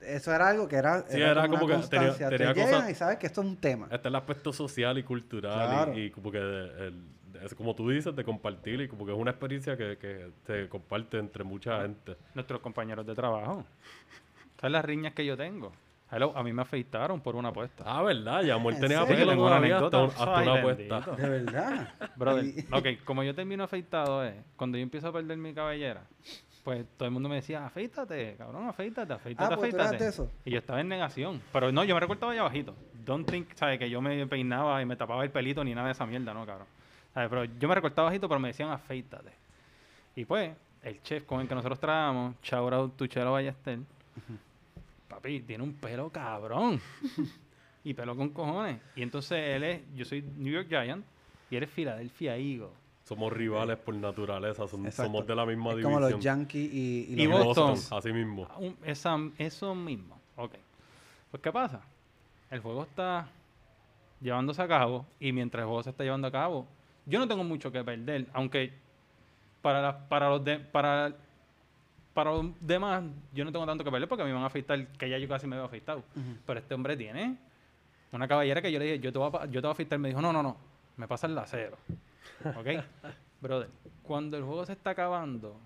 eso 0.00 0.34
era 0.34 0.48
algo 0.48 0.66
que 0.66 0.74
era, 0.76 1.02
Sí, 1.08 1.20
era 1.20 1.46
como 1.48 1.66
una 1.66 1.80
que 1.80 1.86
tenía-. 1.86 2.12
Te 2.14 2.36
tenía 2.36 2.52
cosas- 2.54 2.90
y 2.90 2.94
sabes 2.94 3.18
que 3.18 3.26
esto 3.26 3.40
es 3.42 3.46
un 3.46 3.56
tema. 3.56 3.86
Está 3.92 4.08
el 4.08 4.16
aspecto 4.16 4.52
social 4.52 4.98
y 4.98 5.04
cultural 5.04 5.52
Claro. 5.52 5.94
y, 5.96 6.00
y 6.06 6.10
como 6.10 6.32
que 6.32 6.38
el- 6.38 7.00
es 7.42 7.54
como 7.54 7.74
tú 7.74 7.90
dices, 7.90 8.14
de 8.16 8.24
compartir 8.24 8.80
y 8.80 8.88
como 8.88 9.04
que 9.06 9.12
es 9.12 9.18
una 9.18 9.30
experiencia 9.32 9.76
que, 9.76 9.98
que 9.98 10.30
se 10.46 10.68
comparte 10.68 11.18
entre 11.18 11.44
mucha 11.44 11.82
gente. 11.82 12.16
Nuestros 12.34 12.60
compañeros 12.60 13.06
de 13.06 13.14
trabajo. 13.14 13.64
¿Sabes 14.64 14.72
las 14.72 14.84
riñas 14.86 15.12
que 15.12 15.26
yo 15.26 15.36
tengo? 15.36 15.72
Hello, 16.10 16.32
a 16.34 16.42
mí 16.42 16.50
me 16.54 16.62
afeitaron 16.62 17.20
por 17.20 17.36
una 17.36 17.50
apuesta. 17.50 17.84
Ah, 17.86 18.02
¿verdad? 18.02 18.40
Ya 18.44 18.54
¿En 18.56 18.80
tenía 18.80 19.04
pelo 19.04 19.28
Tengo 19.32 19.44
una 19.46 19.56
todavía 19.56 19.76
hasta, 19.76 19.96
anécdota. 19.98 20.04
hasta 20.22 20.38
Ay, 20.38 20.48
una 20.48 20.64
bendito. 20.64 20.94
apuesta. 20.94 21.22
De 21.22 21.28
verdad. 21.28 21.88
Brother, 22.16 22.44
ok, 22.72 22.86
como 23.04 23.22
yo 23.24 23.34
termino 23.34 23.64
afeitado, 23.64 24.24
eh, 24.24 24.42
cuando 24.56 24.78
yo 24.78 24.82
empiezo 24.82 25.08
a 25.08 25.12
perder 25.12 25.36
mi 25.36 25.52
cabellera, 25.52 26.04
pues 26.62 26.86
todo 26.96 27.04
el 27.04 27.10
mundo 27.12 27.28
me 27.28 27.34
decía, 27.34 27.66
afeítate, 27.66 28.36
cabrón, 28.38 28.66
afeítate, 28.66 29.12
afeítate, 29.12 29.52
Ah, 29.52 29.56
pues 29.58 29.68
tú 29.68 29.76
eras 29.76 29.88
afeítate. 29.88 30.04
de 30.04 30.10
eso. 30.10 30.30
Y 30.46 30.52
yo 30.52 30.58
estaba 30.60 30.80
en 30.80 30.88
negación. 30.88 31.42
Pero 31.52 31.70
no, 31.70 31.84
yo 31.84 31.92
me 31.94 32.00
recortaba 32.00 32.32
allá 32.32 32.40
abajito. 32.40 32.74
Don't 33.04 33.30
think, 33.30 33.52
¿sabes? 33.56 33.78
Que 33.78 33.90
yo 33.90 34.00
me 34.00 34.26
peinaba 34.26 34.80
y 34.80 34.86
me 34.86 34.96
tapaba 34.96 35.24
el 35.24 35.30
pelito 35.30 35.62
ni 35.62 35.74
nada 35.74 35.88
de 35.88 35.92
esa 35.92 36.06
mierda, 36.06 36.32
¿no, 36.32 36.46
cabrón? 36.46 36.68
¿Sabes? 37.12 37.28
Pero 37.28 37.44
yo 37.44 37.68
me 37.68 37.74
recortaba 37.74 38.08
bajito, 38.08 38.28
pero 38.28 38.40
me 38.40 38.48
decían 38.48 38.70
afeítate. 38.70 39.30
Y 40.16 40.24
pues, 40.24 40.52
el 40.82 41.02
chef 41.02 41.24
con 41.24 41.42
el 41.42 41.48
que 41.48 41.54
nosotros 41.54 41.78
trabajamos, 41.78 42.36
shout 42.42 42.72
out 42.72 43.06
Chelo 43.08 43.32
Ballester, 43.32 43.80
papi, 45.14 45.40
tiene 45.40 45.64
un 45.64 45.74
pelo 45.74 46.10
cabrón. 46.10 46.80
y 47.84 47.94
pelo 47.94 48.16
con 48.16 48.30
cojones. 48.30 48.80
Y 48.96 49.02
entonces 49.02 49.38
él 49.38 49.62
es, 49.64 49.80
yo 49.94 50.04
soy 50.04 50.22
New 50.22 50.52
York 50.52 50.68
Giant 50.68 51.04
y 51.50 51.56
él 51.56 51.62
es 51.64 51.70
Philadelphia 51.70 52.36
Eagle. 52.36 52.68
Somos 53.04 53.30
rivales 53.32 53.76
por 53.76 53.94
naturaleza, 53.94 54.66
son- 54.66 54.90
somos 54.90 55.26
de 55.26 55.34
la 55.36 55.44
misma 55.44 55.70
es 55.70 55.76
división. 55.76 55.94
como 56.00 56.08
los 56.10 56.18
Yankees 56.24 56.72
y, 56.72 57.06
y 57.10 57.22
Y 57.22 57.26
los 57.26 57.44
Boston. 57.44 57.98
Así 57.98 58.12
mismo. 58.12 58.48
Un- 58.58 58.76
esa, 58.84 59.16
eso 59.36 59.74
mismo. 59.74 60.18
Ok. 60.36 60.54
Pues, 61.30 61.42
¿qué 61.42 61.52
pasa? 61.52 61.82
El 62.50 62.60
juego 62.60 62.84
está 62.84 63.28
llevándose 64.22 64.62
a 64.62 64.68
cabo 64.68 65.04
y 65.20 65.32
mientras 65.32 65.60
el 65.62 65.66
juego 65.66 65.82
se 65.82 65.90
está 65.90 66.02
llevando 66.02 66.28
a 66.28 66.32
cabo, 66.32 66.66
yo 67.04 67.18
no 67.18 67.28
tengo 67.28 67.44
mucho 67.44 67.70
que 67.70 67.84
perder, 67.84 68.26
aunque 68.32 68.72
para, 69.60 69.82
la- 69.82 70.08
para, 70.08 70.30
los, 70.30 70.42
de- 70.42 70.60
para, 70.60 71.14
para 72.14 72.30
los 72.30 72.46
demás 72.60 73.02
yo 73.34 73.44
no 73.44 73.52
tengo 73.52 73.66
tanto 73.66 73.84
que 73.84 73.90
perder 73.90 74.08
porque 74.08 74.24
me 74.24 74.32
van 74.32 74.44
a 74.44 74.46
afeitar, 74.46 74.86
que 74.86 75.10
ya 75.10 75.18
yo 75.18 75.28
casi 75.28 75.46
me 75.46 75.56
veo 75.56 75.64
afeitado. 75.64 76.02
Pero 76.46 76.60
este 76.60 76.74
hombre 76.74 76.96
tiene 76.96 77.36
una 78.12 78.28
caballera 78.28 78.62
que 78.62 78.70
yo 78.70 78.78
le 78.78 78.84
dije, 78.84 79.00
yo 79.00 79.12
te 79.12 79.18
voy 79.18 79.28
a, 79.32 79.46
yo 79.46 79.60
te 79.60 79.60
voy 79.60 79.68
a 79.68 79.72
afeitar. 79.72 79.98
Me 79.98 80.08
dijo, 80.08 80.22
no, 80.22 80.32
no, 80.32 80.42
no, 80.42 80.56
me 80.96 81.08
pasa 81.08 81.26
el 81.26 81.36
acero. 81.36 81.76
¿Ok? 82.56 82.84
Brother, 83.40 83.68
cuando 84.02 84.36
el 84.36 84.44
juego 84.44 84.64
se 84.64 84.72
está 84.72 84.90
acabando, 84.90 85.56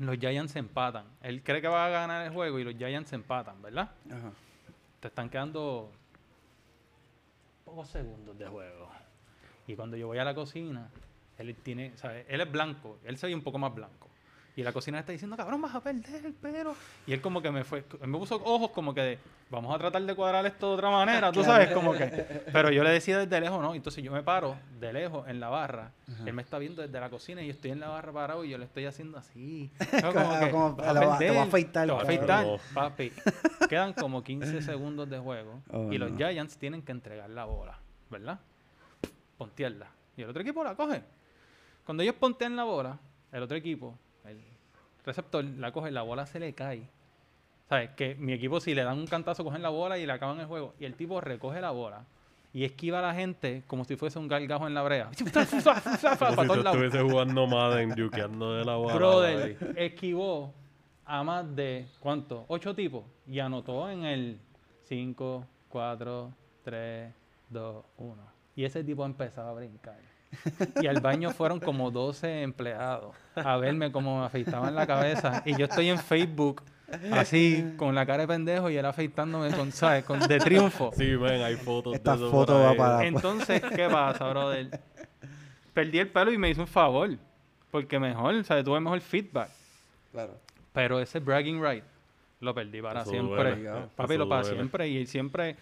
los 0.00 0.18
Giants 0.18 0.52
se 0.52 0.58
empatan. 0.58 1.06
Él 1.22 1.42
cree 1.42 1.60
que 1.60 1.68
va 1.68 1.86
a 1.86 1.88
ganar 1.88 2.26
el 2.26 2.32
juego 2.32 2.58
y 2.58 2.64
los 2.64 2.74
Giants 2.74 3.10
se 3.10 3.16
empatan, 3.16 3.62
¿verdad? 3.62 3.90
Te 5.00 5.08
están 5.08 5.30
quedando 5.30 5.90
pocos 7.64 7.88
segundos 7.88 8.36
de 8.36 8.46
juego. 8.46 8.90
Y 9.66 9.76
cuando 9.76 9.96
yo 9.96 10.08
voy 10.08 10.18
a 10.18 10.24
la 10.24 10.34
cocina, 10.34 10.90
él 11.38 11.54
tiene, 11.56 11.96
¿sabes? 11.96 12.26
Él 12.28 12.40
es 12.40 12.50
blanco, 12.50 12.98
él 13.04 13.16
se 13.16 13.26
ve 13.26 13.34
un 13.34 13.42
poco 13.42 13.58
más 13.58 13.74
blanco. 13.74 14.07
Y 14.58 14.64
la 14.64 14.72
cocina 14.72 14.98
está 14.98 15.12
diciendo, 15.12 15.36
cabrón, 15.36 15.62
vas 15.62 15.72
a 15.72 15.80
perder, 15.80 16.32
pero. 16.42 16.74
Y 17.06 17.12
él 17.12 17.20
como 17.20 17.40
que 17.40 17.48
me 17.52 17.62
fue, 17.62 17.84
él 18.02 18.08
me 18.08 18.18
puso 18.18 18.42
ojos 18.44 18.70
como 18.72 18.92
que 18.92 19.00
de, 19.02 19.18
vamos 19.50 19.72
a 19.72 19.78
tratar 19.78 20.02
de 20.02 20.12
cuadrar 20.16 20.44
esto 20.46 20.70
de 20.70 20.74
otra 20.74 20.90
manera, 20.90 21.30
tú 21.30 21.44
sabes, 21.44 21.70
como 21.70 21.92
que. 21.92 22.06
Pero 22.52 22.72
yo 22.72 22.82
le 22.82 22.90
decía 22.90 23.20
desde 23.20 23.40
lejos, 23.40 23.62
no. 23.62 23.72
Entonces 23.76 24.02
yo 24.02 24.10
me 24.10 24.24
paro 24.24 24.56
de 24.80 24.92
lejos 24.92 25.28
en 25.28 25.38
la 25.38 25.48
barra. 25.48 25.92
Él 26.26 26.32
me 26.32 26.42
está 26.42 26.58
viendo 26.58 26.82
desde 26.82 26.98
la 26.98 27.08
cocina 27.08 27.40
y 27.40 27.46
yo 27.46 27.52
estoy 27.52 27.70
en 27.70 27.78
la 27.78 27.86
barra 27.88 28.10
parado 28.12 28.44
y 28.44 28.48
yo 28.50 28.58
le 28.58 28.64
estoy 28.64 28.84
haciendo 28.86 29.16
así. 29.16 29.70
Como- 30.12 30.40
que, 30.40 30.50
como, 30.50 30.74
"Vas 30.74 30.92
"Te 30.92 30.92
va- 30.92 31.18
te 31.18 31.18
perder, 31.18 31.28
voy 31.30 31.38
a 31.38 31.42
afeitar, 31.44 31.86
Te 31.86 31.92
voy 31.92 32.00
a 32.00 32.04
cabrón". 32.04 32.16
afeitar, 32.16 32.46
No. 32.46 32.58
papi. 32.74 33.12
Quedan 33.68 33.92
como 33.92 34.24
15 34.24 34.60
segundos 34.62 35.08
de 35.08 35.18
juego 35.20 35.62
Oh, 35.70 35.92
y 35.92 35.98
los 35.98 36.10
no. 36.10 36.16
Giants 36.18 36.56
tienen 36.58 36.82
que 36.82 36.90
entregar 36.90 37.30
la 37.30 37.44
bola, 37.44 37.78
¿verdad? 38.10 38.40
Pontearla. 39.36 39.86
Y 40.16 40.22
el 40.22 40.30
otro 40.30 40.42
equipo 40.42 40.64
la 40.64 40.74
coge. 40.74 41.02
Cuando 41.84 42.02
ellos 42.02 42.16
pontean 42.16 42.56
la 42.56 42.64
bola, 42.64 42.98
el 43.30 43.42
otro 43.44 43.56
equipo, 43.56 43.96
el 44.28 44.40
receptor, 45.04 45.44
la 45.44 45.72
coge, 45.72 45.90
la 45.90 46.02
bola 46.02 46.26
se 46.26 46.38
le 46.38 46.54
cae. 46.54 46.88
¿Sabes? 47.68 47.90
Que 47.90 48.14
mi 48.14 48.32
equipo, 48.32 48.60
si 48.60 48.74
le 48.74 48.82
dan 48.82 48.98
un 48.98 49.06
cantazo, 49.06 49.44
cogen 49.44 49.62
la 49.62 49.68
bola 49.68 49.98
y 49.98 50.06
le 50.06 50.12
acaban 50.12 50.40
el 50.40 50.46
juego. 50.46 50.74
Y 50.80 50.84
el 50.84 50.94
tipo 50.94 51.20
recoge 51.20 51.60
la 51.60 51.70
bola 51.70 52.04
y 52.52 52.64
esquiva 52.64 52.98
a 53.00 53.02
la 53.02 53.14
gente 53.14 53.62
como 53.66 53.84
si 53.84 53.96
fuese 53.96 54.18
un 54.18 54.28
gargajo 54.28 54.66
en 54.66 54.74
la 54.74 54.82
brea. 54.82 55.10
Como 55.18 55.30
si 55.30 55.62
tú 55.62 56.54
estuviese 56.54 57.00
jugando 57.02 57.46
Madden, 57.46 57.94
yukeando 57.94 58.54
de 58.54 58.64
la 58.64 58.76
bola. 58.76 58.94
Brother, 58.94 59.74
esquivó 59.76 60.54
a 61.04 61.22
más 61.22 61.54
de, 61.54 61.86
¿cuánto? 62.00 62.44
Ocho 62.48 62.74
tipos. 62.74 63.04
Y 63.26 63.38
anotó 63.38 63.88
en 63.90 64.04
el 64.04 64.40
5, 64.84 65.46
4, 65.68 66.32
3, 66.64 67.14
2, 67.50 67.84
1. 67.98 68.16
Y 68.56 68.64
ese 68.64 68.82
tipo 68.82 69.04
empezaba 69.04 69.50
a 69.50 69.52
brincar. 69.52 70.07
Y 70.82 70.86
al 70.86 71.00
baño 71.00 71.30
fueron 71.30 71.58
como 71.60 71.90
12 71.90 72.42
empleados 72.42 73.14
a 73.34 73.56
verme 73.56 73.90
cómo 73.92 74.20
me 74.20 74.26
afeitaban 74.26 74.74
la 74.74 74.86
cabeza. 74.86 75.42
Y 75.46 75.56
yo 75.56 75.64
estoy 75.66 75.88
en 75.88 75.98
Facebook, 75.98 76.62
así, 77.12 77.74
con 77.76 77.94
la 77.94 78.04
cara 78.06 78.22
de 78.22 78.28
pendejo 78.28 78.68
y 78.70 78.76
él 78.76 78.84
afeitándome 78.84 79.50
con, 79.52 79.72
¿sabes? 79.72 80.04
Con, 80.04 80.20
de 80.20 80.38
triunfo. 80.38 80.90
Sí, 80.96 81.16
ven, 81.16 81.42
hay 81.42 81.56
fotos 81.56 81.94
Esta 81.94 82.12
de 82.12 82.16
eso 82.18 82.30
foto 82.30 82.52
por 82.54 82.62
va 82.66 82.74
para- 82.76 83.06
Entonces, 83.06 83.62
¿qué 83.74 83.88
pasa, 83.88 84.28
brother? 84.28 84.80
Perdí 85.74 85.98
el 85.98 86.08
pelo 86.08 86.32
y 86.32 86.38
me 86.38 86.50
hizo 86.50 86.62
un 86.62 86.66
favor. 86.68 87.10
Porque 87.70 87.98
mejor, 87.98 88.42
¿sabes? 88.44 88.64
Tuve 88.64 88.80
mejor 88.80 89.00
feedback. 89.00 89.50
Claro. 90.12 90.34
Pero 90.72 91.00
ese 91.00 91.18
bragging 91.20 91.62
right 91.62 91.84
lo 92.40 92.54
perdí 92.54 92.80
para 92.80 93.02
Eso 93.02 93.10
siempre. 93.10 93.56
duele, 93.56 93.70
Papi, 93.96 94.14
eso 94.14 94.18
lo 94.24 94.28
para 94.28 94.42
duele. 94.42 94.56
siempre. 94.56 94.88
Y 94.88 94.96
él 94.98 95.06
siempre, 95.06 95.56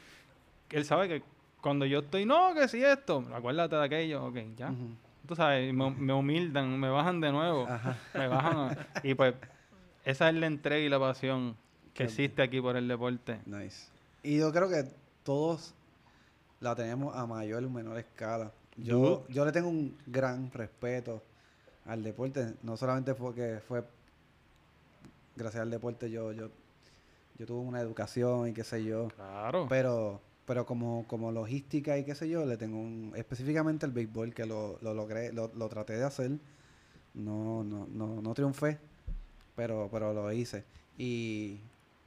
él 0.71 0.85
sabe 0.85 1.09
que 1.09 1.23
cuando 1.67 1.85
yo 1.85 1.99
estoy, 1.99 2.25
no, 2.27 2.55
que 2.55 2.69
si 2.69 2.85
esto, 2.85 3.25
acuérdate 3.35 3.75
de 3.75 3.85
aquello, 3.85 4.25
ok, 4.27 4.37
ya. 4.57 4.71
Ujú. 4.71 4.87
Tú 5.27 5.35
sabes, 5.35 5.75
me, 5.75 5.91
me 5.91 6.13
humildan, 6.13 6.79
me 6.79 6.89
bajan 6.89 7.21
de 7.21 7.33
nuevo. 7.33 7.67
Me 8.15 8.29
bajan. 8.29 8.57
a- 8.57 8.87
y 9.03 9.15
pues, 9.15 9.35
esa 10.05 10.29
es 10.29 10.37
la 10.37 10.47
entrega 10.47 10.85
y 10.85 10.89
la 10.89 11.01
pasión 11.01 11.57
que 11.93 12.05
existe 12.05 12.41
aquí 12.41 12.61
por 12.61 12.77
el 12.77 12.87
deporte. 12.87 13.41
Nice. 13.47 13.89
Y 14.23 14.39
yo 14.39 14.53
creo 14.53 14.69
que 14.69 14.85
todos 15.25 15.75
la 16.61 16.77
tenemos 16.77 17.17
a 17.17 17.27
mayor 17.27 17.65
o 17.65 17.69
menor 17.71 17.99
escala. 17.99 18.53
Yo, 18.77 19.27
yo 19.29 19.45
le 19.45 19.51
tengo 19.51 19.69
un 19.69 19.99
gran 20.07 20.53
respeto 20.53 21.21
al 21.87 22.05
deporte. 22.05 22.55
No 22.63 22.77
solamente 22.77 23.13
porque 23.17 23.59
fue 23.67 23.83
gracias 25.35 25.63
al 25.63 25.71
deporte 25.71 26.11
yo, 26.13 26.31
yo, 26.31 26.49
yo 27.39 27.47
tuve 27.47 27.59
una 27.67 27.81
educación 27.81 28.47
y 28.47 28.53
qué 28.53 28.63
sé 28.63 28.85
yo. 28.85 29.09
Claro. 29.09 29.67
Pero, 29.69 30.21
pero 30.47 30.65
como, 30.65 31.05
como 31.09 31.33
logística 31.33 31.99
y 31.99 32.05
qué 32.05 32.15
sé 32.15 32.29
yo, 32.29 32.47
le 32.47 32.57
tengo 32.57 32.79
un, 32.79 33.13
específicamente 33.17 33.85
el 33.85 33.93
béisbol 33.93 34.33
que 34.33 34.47
lo, 34.47 34.79
lo 34.81 34.95
logré, 34.95 35.33
lo, 35.33 35.51
lo 35.55 35.69
traté 35.69 35.95
de 35.99 36.05
hacer. 36.05 36.31
No, 37.15 37.65
no, 37.65 37.87
no, 37.91 38.23
no 38.23 38.35
triunfé, 38.35 38.79
pero, 39.57 39.89
pero 39.91 40.13
lo 40.15 40.31
hice. 40.33 40.65
Y, 40.99 41.59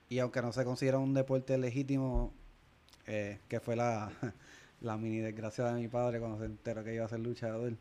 y 0.08 0.20
aunque 0.20 0.42
no 0.42 0.52
se 0.54 0.64
considera 0.64 1.00
un 1.00 1.14
deporte 1.14 1.58
legítimo, 1.58 2.32
eh, 3.08 3.40
que 3.50 3.60
fue 3.60 3.76
la, 3.76 4.12
la 4.82 4.98
mini 4.98 5.18
desgracia 5.20 5.66
de 5.66 5.74
mi 5.82 5.88
padre 5.88 6.20
cuando 6.20 6.40
se 6.40 6.46
enteró 6.46 6.84
que 6.84 6.94
iba 6.96 7.06
a 7.06 7.10
ser 7.10 7.20
luchador. 7.20 7.74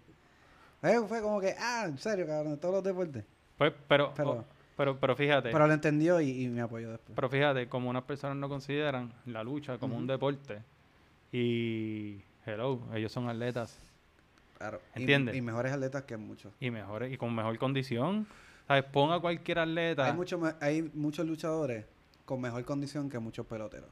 Eh, 0.83 1.01
fue 1.07 1.21
como 1.23 1.41
que, 1.41 1.55
ah, 1.59 1.85
en 1.87 1.99
serio, 1.99 2.27
cabrón, 2.27 2.59
todos 2.59 2.75
los 2.75 2.85
deportes. 2.85 3.25
Pues, 3.57 3.73
pero, 3.89 4.13
Pero- 4.17 4.31
oh, 4.31 4.45
pero, 4.79 4.99
pero 4.99 5.15
fíjate. 5.15 5.51
Pero 5.51 5.67
lo 5.67 5.75
entendió 5.75 6.21
y, 6.23 6.45
y 6.45 6.49
me 6.49 6.63
apoyó 6.63 6.91
después. 6.91 7.15
Pero 7.15 7.29
fíjate, 7.29 7.69
como 7.69 7.91
unas 7.91 8.05
personas 8.05 8.37
no 8.39 8.49
consideran 8.49 9.13
la 9.27 9.45
lucha 9.45 9.77
como 9.77 9.97
un 9.97 10.07
deporte 10.07 10.63
y 11.33 12.21
hello, 12.47 12.81
ellos 12.95 13.13
son 13.13 13.29
atletas 13.29 13.79
Claro. 14.57 14.81
¿Entiendes? 14.95 15.37
Y, 15.37 15.41
mejores 15.41 15.73
atletas 15.73 16.03
que 16.03 16.17
muchos. 16.17 16.53
y 16.59 16.71
mejores 16.71 17.13
y 17.13 17.17
con 17.17 17.33
mejor 17.35 17.57
condición. 17.59 18.27
¿Sabes? 18.67 18.83
Ponga 18.85 19.15
a 19.17 19.21
cualquier 19.21 19.61
atleta. 19.61 20.05
Hay, 20.05 20.13
mucho, 20.13 20.41
hay 20.61 20.91
muchos 20.95 21.25
luchadores 21.27 21.85
con 22.25 22.41
mejor 22.41 22.65
condición 22.65 23.09
que 23.09 23.19
muchos 23.21 23.47
peloteros. 23.47 23.89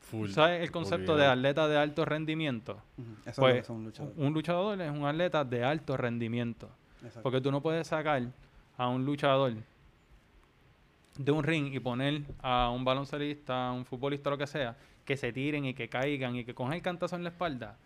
Full. 0.00 0.30
¿Sabes 0.30 0.62
el 0.62 0.70
concepto 0.70 1.16
de 1.16 1.26
atleta 1.26 1.68
de 1.68 1.76
alto 1.76 2.04
rendimiento? 2.06 2.82
Ujú. 2.98 3.10
Eso 3.20 3.30
es 3.30 3.36
Pues 3.36 3.54
lo 3.54 3.60
que 3.60 3.66
son 3.66 3.84
luchadores. 3.84 4.18
un 4.18 4.32
luchador 4.32 4.80
es 4.80 4.90
un 4.90 5.04
atleta 5.04 5.44
de 5.44 5.62
alto 5.62 5.96
rendimiento. 5.96 6.70
Exacto. 7.02 7.22
Porque 7.22 7.40
tú 7.42 7.50
no 7.52 7.60
puedes 7.60 7.86
sacar 7.86 8.22
a 8.76 8.88
un 8.88 9.04
luchador 9.04 9.52
de 11.18 11.30
un 11.32 11.42
ring 11.44 11.72
y 11.72 11.78
poner 11.80 12.22
a 12.42 12.70
un 12.70 12.84
baloncelista, 12.84 13.68
a 13.68 13.72
un 13.72 13.84
futbolista, 13.84 14.30
lo 14.30 14.38
que 14.38 14.46
sea, 14.46 14.76
que 15.04 15.16
se 15.16 15.32
tiren 15.32 15.64
y 15.64 15.74
que 15.74 15.88
caigan 15.88 16.34
y 16.36 16.44
que 16.44 16.54
cojan 16.54 16.74
el 16.74 16.82
cantazo 16.82 17.14
en 17.16 17.22
la 17.22 17.28
espalda. 17.30 17.76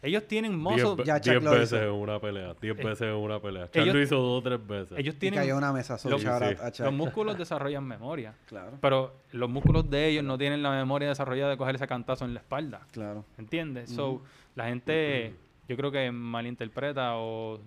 Ellos 0.00 0.26
tienen 0.28 0.56
muscle... 0.56 1.02
Ya 1.04 1.18
diez 1.18 1.42
veces 1.42 1.82
en 1.82 1.90
una 1.90 2.20
pelea. 2.20 2.54
Diez 2.60 2.78
Eh, 2.78 2.84
veces 2.84 3.08
en 3.08 3.14
una 3.14 3.40
pelea. 3.40 3.64
Chuck 3.66 3.76
ellos- 3.82 3.94
lo 3.94 4.02
hizo 4.02 4.16
dos 4.16 4.40
o 4.40 4.42
tres 4.42 4.64
veces. 4.64 4.98
Ellos 4.98 5.14
Y 5.16 5.18
tienen... 5.18 5.40
cayó 5.40 5.56
una 5.56 5.72
mesa. 5.72 5.96
Los- 6.08 6.20
sí. 6.22 6.26
a. 6.28 6.84
Los 6.84 6.92
músculos 6.94 7.36
desarrollan 7.36 7.84
memoria. 7.84 8.34
Claro, 8.46 8.78
Pero 8.80 9.14
los 9.32 9.50
músculos 9.50 9.90
de 9.90 10.06
ellos 10.08 10.24
no 10.24 10.38
tienen 10.38 10.62
la 10.62 10.70
memoria 10.70 11.08
desarrollada 11.08 11.50
de 11.50 11.56
coger 11.56 11.74
ese 11.74 11.86
cantazo 11.88 12.24
en 12.26 12.34
la 12.34 12.40
espalda. 12.40 12.86
claro. 12.92 13.24
¿Entiendes? 13.38 13.90
So, 13.90 14.22
la 14.54 14.66
gente, 14.66 15.34
yo 15.68 15.76
creo 15.76 15.90
que 15.90 16.12
malinterpreta 16.12 17.16
o 17.16 17.58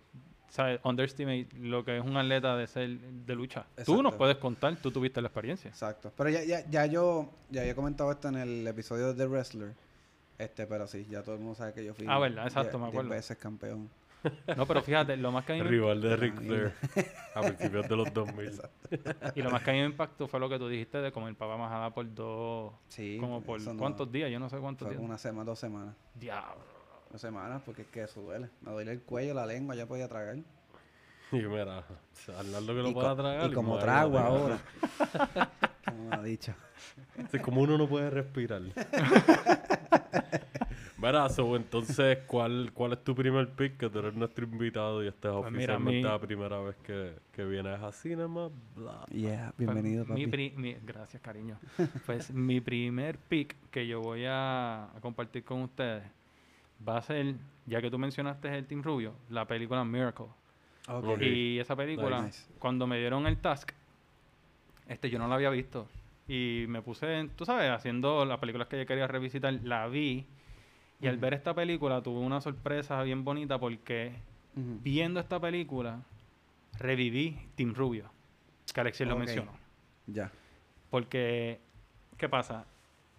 ¿sabes? 0.51 0.79
underestimate 0.83 1.47
lo 1.59 1.83
que 1.83 1.97
es 1.97 2.03
un 2.05 2.15
atleta 2.17 2.55
de 2.55 2.67
ser 2.67 2.89
de 2.99 3.35
lucha. 3.35 3.65
Tú 3.85 3.93
nos 3.95 3.99
Exacto. 4.11 4.17
puedes 4.19 4.37
contar, 4.37 4.75
tú 4.75 4.91
tuviste 4.91 5.19
la 5.21 5.29
experiencia. 5.29 5.69
Exacto. 5.69 6.11
Pero 6.15 6.29
ya, 6.29 6.43
ya, 6.43 6.69
ya 6.69 6.85
yo 6.85 7.29
ya 7.49 7.61
había 7.61 7.73
comentado 7.73 8.11
esto 8.11 8.27
en 8.27 8.35
el 8.35 8.67
episodio 8.67 9.07
de 9.07 9.13
The 9.15 9.25
Wrestler. 9.27 9.73
Este, 10.37 10.67
pero 10.67 10.85
sí, 10.87 11.07
ya 11.09 11.23
todo 11.23 11.35
el 11.35 11.41
mundo 11.41 11.55
sabe 11.55 11.73
que 11.73 11.83
yo 11.85 11.93
fui. 11.93 12.05
Ah, 12.09 12.19
verdad, 12.19 12.45
exacto, 12.45 12.77
me 12.77 12.87
acuerdo. 12.87 13.09
veces 13.09 13.37
campeón. 13.37 13.89
No, 14.55 14.67
pero 14.67 14.83
fíjate, 14.83 15.17
lo 15.17 15.31
más 15.31 15.43
que 15.45 15.53
a 15.53 15.55
mí 15.55 15.63
me, 15.63 15.67
Rival 15.69 15.99
de 15.99 16.15
Ric 16.15 16.35
Flair. 16.35 16.73
a 17.33 17.41
principios 17.41 17.89
de 17.89 17.95
los 17.95 18.13
2000. 18.13 18.51
y 19.35 19.41
lo 19.41 19.49
más 19.49 19.63
que 19.63 19.71
a 19.71 19.73
mí 19.73 19.79
me 19.79 19.85
impactó 19.87 20.27
fue 20.27 20.39
lo 20.39 20.47
que 20.47 20.59
tú 20.59 20.67
dijiste 20.67 20.99
de 20.99 21.11
comer 21.11 21.33
papa 21.33 21.57
majada 21.57 21.89
por 21.91 22.13
dos, 22.13 22.71
Sí. 22.87 23.17
como 23.19 23.41
por 23.41 23.59
no- 23.61 23.75
cuántos 23.77 24.11
días, 24.11 24.29
yo 24.29 24.39
no 24.39 24.47
sé 24.47 24.57
cuántos 24.59 24.87
Fue 24.87 24.95
días. 24.95 25.03
una 25.03 25.17
semana, 25.17 25.45
dos 25.45 25.57
semanas. 25.57 25.95
Diablo. 26.13 26.63
Semanas, 27.19 27.61
porque 27.65 27.81
es 27.83 27.87
que 27.89 28.03
eso 28.03 28.21
duele. 28.21 28.49
Me 28.61 28.71
duele 28.71 28.91
el 28.91 29.01
cuello, 29.01 29.33
la 29.33 29.45
lengua, 29.45 29.75
ya 29.75 29.85
podía 29.85 30.07
tragar. 30.07 30.37
Y 31.33 31.37
mira, 31.37 31.85
Arnaldo 32.37 32.75
que 32.75 32.81
lo 32.81 32.89
y, 32.89 32.93
pueda 32.93 33.15
tragar. 33.15 33.49
y 33.49 33.53
como 33.53 33.79
trago 33.79 34.19
ahora. 34.19 34.59
como 35.85 36.09
me 36.09 36.15
ha 36.17 36.21
dicho. 36.21 36.53
Sí, 37.31 37.39
como 37.39 37.61
uno 37.61 37.77
no 37.77 37.87
puede 37.87 38.09
respirar. 38.09 38.61
Verás, 40.97 41.33
so, 41.35 41.55
entonces, 41.55 42.19
¿cuál, 42.27 42.71
¿cuál 42.73 42.93
es 42.93 43.03
tu 43.03 43.15
primer 43.15 43.49
pick? 43.49 43.77
Que 43.77 43.89
tú 43.89 43.99
eres 43.99 44.13
nuestro 44.13 44.45
invitado 44.45 45.03
y 45.03 45.07
esta 45.07 45.29
es 45.29 45.33
Pues 45.35 45.51
mira, 45.51 45.75
oficialmente 45.75 45.97
mi- 45.97 46.03
la 46.03 46.19
primera 46.19 46.59
vez 46.59 46.75
que, 46.83 47.15
que 47.31 47.43
vienes 47.45 47.79
a 47.81 47.91
Cinema. 47.91 48.49
Bla. 48.75 49.05
Yeah, 49.09 49.53
Pues, 49.55 49.67
bienvenido, 49.73 50.03
mi 50.05 50.09
papi. 50.25 50.27
pri- 50.27 50.53
mi- 50.57 50.75
gracias, 50.85 51.21
cariño. 51.21 51.57
Pues 52.05 52.31
mi 52.31 52.61
primer 52.61 53.17
pick 53.17 53.55
que 53.71 53.87
yo 53.87 53.99
voy 54.01 54.25
a, 54.27 54.83
a 54.95 54.99
compartir 55.01 55.43
con 55.43 55.61
ustedes 55.63 56.03
va 56.87 56.97
a 56.97 57.01
ser, 57.01 57.35
ya 57.65 57.81
que 57.81 57.89
tú 57.89 57.97
mencionaste 57.97 58.55
el 58.57 58.65
Team 58.65 58.83
Rubio, 58.83 59.13
la 59.29 59.45
película 59.45 59.83
Miracle. 59.83 60.25
Ok. 60.87 61.05
Ok. 61.05 61.21
Y 61.21 61.59
esa 61.59 61.75
película, 61.75 62.21
Nice. 62.21 62.47
cuando 62.59 62.87
me 62.87 62.97
dieron 62.97 63.27
el 63.27 63.37
task, 63.37 63.71
este 64.87 65.09
yo 65.09 65.19
no 65.19 65.27
la 65.27 65.35
había 65.35 65.49
visto. 65.49 65.87
Y 66.27 66.65
me 66.67 66.81
puse, 66.81 67.29
tú 67.35 67.45
sabes, 67.45 67.69
haciendo 67.71 68.25
las 68.25 68.39
películas 68.39 68.67
que 68.67 68.79
yo 68.79 68.85
quería 68.85 69.07
revisitar, 69.07 69.53
la 69.63 69.87
vi. 69.87 70.25
Y 71.01 71.07
al 71.07 71.17
ver 71.17 71.33
esta 71.33 71.53
película 71.53 72.01
tuve 72.01 72.19
una 72.19 72.41
sorpresa 72.41 73.01
bien 73.03 73.23
bonita 73.23 73.59
porque 73.59 74.13
viendo 74.55 75.19
esta 75.19 75.39
película 75.39 76.01
reviví 76.77 77.37
Team 77.55 77.73
Rubio, 77.73 78.09
que 78.73 78.81
Alexis 78.81 79.07
lo 79.07 79.17
mencionó. 79.17 79.51
Ya. 80.07 80.31
Porque, 80.89 81.59
¿qué 82.17 82.29
pasa? 82.29 82.65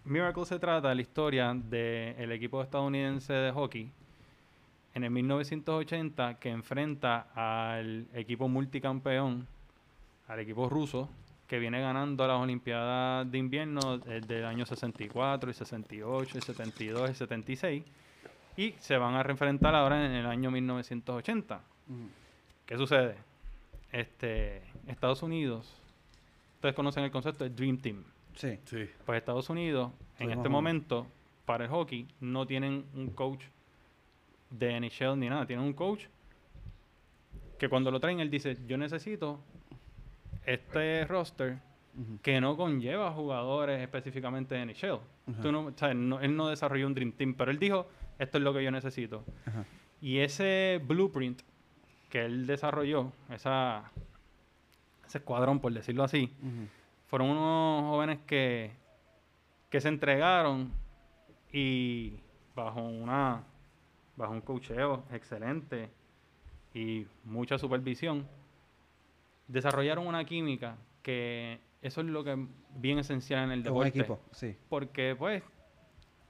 Miracle 0.05 0.45
se 0.45 0.59
trata 0.59 0.89
de 0.89 0.95
la 0.95 1.01
historia 1.01 1.53
del 1.53 2.31
equipo 2.33 2.61
estadounidense 2.61 3.31
de 3.31 3.51
hockey 3.51 3.89
en 4.93 5.03
el 5.05 5.11
1980 5.11 6.39
que 6.39 6.49
enfrenta 6.49 7.27
al 7.33 8.07
equipo 8.13 8.49
multicampeón, 8.49 9.47
al 10.27 10.39
equipo 10.39 10.69
ruso, 10.69 11.09
que 11.47 11.57
viene 11.57 11.79
ganando 11.81 12.27
las 12.27 12.39
Olimpiadas 12.39 13.31
de 13.31 13.37
invierno 13.37 13.97
desde 13.97 14.39
el 14.39 14.45
año 14.45 14.65
64, 14.65 15.49
el 15.49 15.55
68, 15.55 16.37
el 16.37 16.43
72, 16.43 17.09
el 17.09 17.15
76, 17.15 17.83
y 18.57 18.71
se 18.79 18.97
van 18.97 19.15
a 19.15 19.23
reenfrentar 19.23 19.73
ahora 19.73 20.05
en 20.05 20.11
el 20.11 20.25
año 20.25 20.51
1980. 20.51 21.55
Ujú. 21.55 21.97
¿Qué 22.65 22.77
sucede? 22.77 23.15
Este, 23.91 24.61
Estados 24.87 25.23
Unidos, 25.23 25.73
ustedes 26.55 26.75
conocen 26.75 27.03
el 27.03 27.11
concepto 27.11 27.45
de 27.45 27.49
Dream 27.49 27.77
Team. 27.77 28.03
Sí. 28.35 28.57
Sí. 28.65 28.89
Pues 29.05 29.17
Estados 29.19 29.49
Unidos, 29.49 29.91
en 30.19 30.29
este 30.31 30.49
momento, 30.49 31.07
para 31.45 31.65
el 31.65 31.69
hockey, 31.71 32.07
no 32.19 32.45
tienen 32.47 32.85
un 32.95 33.09
coach 33.11 33.43
de 34.49 34.79
NHL 34.79 35.17
ni 35.19 35.29
nada. 35.29 35.45
Tienen 35.45 35.65
un 35.65 35.73
coach 35.73 36.05
que 37.57 37.69
cuando 37.69 37.91
lo 37.91 37.99
traen, 37.99 38.19
él 38.19 38.29
dice, 38.29 38.57
yo 38.67 38.77
necesito 38.77 39.39
este 40.45 41.05
roster 41.05 41.57
que 42.21 42.41
no 42.41 42.57
conlleva 42.57 43.11
jugadores 43.11 43.79
específicamente 43.81 44.55
de 44.55 44.65
NHL. 44.65 44.99
Ajá. 45.31 45.41
Tú 45.41 45.51
no, 45.51 45.65
o 45.67 45.71
sea, 45.75 45.93
no- 45.93 46.19
él 46.21 46.35
no 46.35 46.47
desarrolló 46.49 46.87
un 46.87 46.93
Dream 46.95 47.11
Team, 47.11 47.35
pero 47.35 47.51
él 47.51 47.59
dijo, 47.59 47.87
esto 48.19 48.37
es 48.39 48.43
lo 48.43 48.53
que 48.53 48.63
yo 48.63 48.71
necesito. 48.71 49.23
Y 50.01 50.17
ese 50.19 50.81
blueprint 50.85 51.41
que 52.09 52.25
él 52.25 52.45
desarrolló, 52.47 53.11
esa, 53.29 53.91
ese 55.07 55.19
escuadrón, 55.19 55.59
por 55.59 55.71
decirlo 55.71 56.03
así. 56.03 56.31
Fueron 57.13 57.29
unos 57.29 57.91
jóvenes 57.91 58.17
que, 58.25 58.71
que 59.69 59.79
se 59.79 59.87
entregaron 59.87 60.71
y 61.51 62.15
bajo 62.55 62.81
una 62.81 63.43
bajo 64.15 64.31
un 64.33 64.41
cocheo 64.41 65.03
excelente 65.11 65.91
y 66.73 67.05
mucha 67.23 67.59
supervisión 67.59 68.27
desarrollaron 69.47 70.07
una 70.07 70.25
química 70.25 70.75
que 71.03 71.59
eso 71.83 72.01
es 72.01 72.07
lo 72.07 72.23
que 72.23 72.33
es 72.33 72.39
bien 72.77 72.97
esencial 72.97 73.43
en 73.43 73.51
el 73.51 73.59
Un 73.59 73.63
deporte 73.65 73.89
equipo, 73.89 74.19
sí. 74.31 74.57
porque 74.67 75.15
pues 75.15 75.43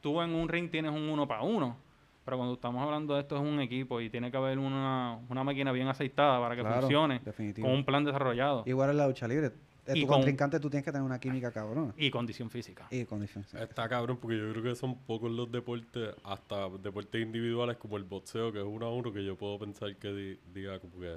tú 0.01 0.21
en 0.21 0.35
un 0.35 0.49
ring 0.49 0.69
tienes 0.69 0.91
un 0.91 1.07
uno 1.07 1.25
para 1.25 1.43
uno 1.43 1.77
pero 2.25 2.35
cuando 2.35 2.55
estamos 2.55 2.83
hablando 2.83 3.13
de 3.13 3.21
esto 3.21 3.37
es 3.37 3.41
un 3.41 3.61
equipo 3.61 4.01
y 4.01 4.09
tiene 4.09 4.29
que 4.29 4.35
haber 4.35 4.59
una, 4.59 5.17
una 5.29 5.45
máquina 5.45 5.71
bien 5.71 5.87
aceitada 5.87 6.41
para 6.41 6.57
que 6.57 6.61
Claro, 6.61 6.81
funcione 6.81 7.19
definitivo. 7.19 7.69
con 7.69 7.73
un 7.77 7.85
plan 7.85 8.03
desarrollado 8.03 8.63
Igual 8.65 8.89
en 8.89 8.97
la 8.97 9.07
lucha 9.07 9.29
libre. 9.29 9.53
De 9.85 9.97
Y 9.97 10.01
tu 10.01 10.07
con- 10.07 10.17
contrincante 10.17 10.59
tú 10.61 10.69
tienes 10.69 10.85
que 10.85 10.91
tener 10.93 11.05
una 11.05 11.19
química 11.19 11.51
cabrona. 11.51 11.93
y 11.97 12.09
condición 12.09 12.49
física 12.49 12.87
Y 12.89 13.03
condición. 13.03 13.43
sí. 13.43 13.57
Está 13.59 13.89
cabrón 13.89 14.17
porque 14.17 14.37
yo 14.37 14.49
creo 14.51 14.63
que 14.63 14.75
son 14.75 14.97
pocos 14.99 15.29
los 15.29 15.51
deportes, 15.51 16.15
hasta 16.23 16.69
deportes 16.81 17.21
individuales 17.21 17.75
como 17.77 17.97
el 17.97 18.03
boxeo, 18.05 18.51
que 18.53 18.59
es 18.59 18.65
uno 18.65 18.85
a 18.85 18.93
uno, 18.93 19.11
que 19.11 19.25
yo 19.25 19.35
puedo 19.35 19.59
pensar 19.59 19.93
que 19.97 20.13
di- 20.13 20.39
diga 20.53 20.79
como 20.79 20.99
que 21.01 21.13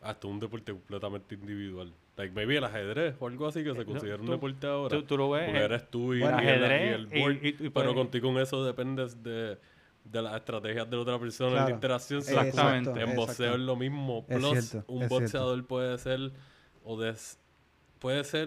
hasta 0.00 0.28
un 0.28 0.38
deporte 0.38 0.70
completamente 0.72 1.34
individual. 1.34 1.92
Like 2.16 2.32
maybe 2.34 2.56
el 2.58 2.62
ajedrez 2.64 3.16
o 3.18 3.26
algo 3.26 3.48
así 3.48 3.64
que 3.64 3.72
se 3.72 3.78
no, 3.78 3.84
considera 3.84 4.22
un 4.22 4.30
deporte 4.30 4.64
ahora. 4.66 4.96
tú- 4.96 5.02
tú 5.02 5.16
lo 5.16 5.30
ves, 5.30 5.46
Porque 5.46 5.58
eh, 5.60 5.64
eres 5.64 5.90
tú 5.90 6.14
y, 6.14 6.20
bueno, 6.20 6.36
y 6.40 6.46
el, 6.46 6.46
y 6.46 6.48
ajedrez 6.64 6.94
el 6.94 7.08
y- 7.16 7.20
board, 7.20 7.34
y- 7.42 7.48
y 7.48 7.52
pero 7.52 7.72
puedes- 7.72 7.94
contigo 7.94 8.32
con 8.32 8.40
eso 8.40 8.64
dependes 8.64 9.20
de, 9.24 9.58
de 10.04 10.22
las 10.22 10.36
estrategias 10.36 10.88
de 10.88 10.94
la 10.96 11.02
otra 11.02 11.18
persona 11.18 11.48
en 11.48 11.54
Claro. 11.54 11.68
la 11.70 11.74
interacción. 11.74 12.18
Exactamente. 12.20 13.00
En 13.00 13.16
boxeo 13.16 13.54
es 13.54 13.60
lo 13.60 13.74
mismo. 13.74 14.24
Es 14.28 14.38
Plus, 14.38 14.68
cierto, 14.70 14.92
un 14.92 15.02
es 15.02 15.08
boxeador 15.08 15.66
puede 15.66 15.98
ser 15.98 16.30
o 16.84 17.00
des- 17.00 17.40
puede 18.04 18.22
ser 18.22 18.46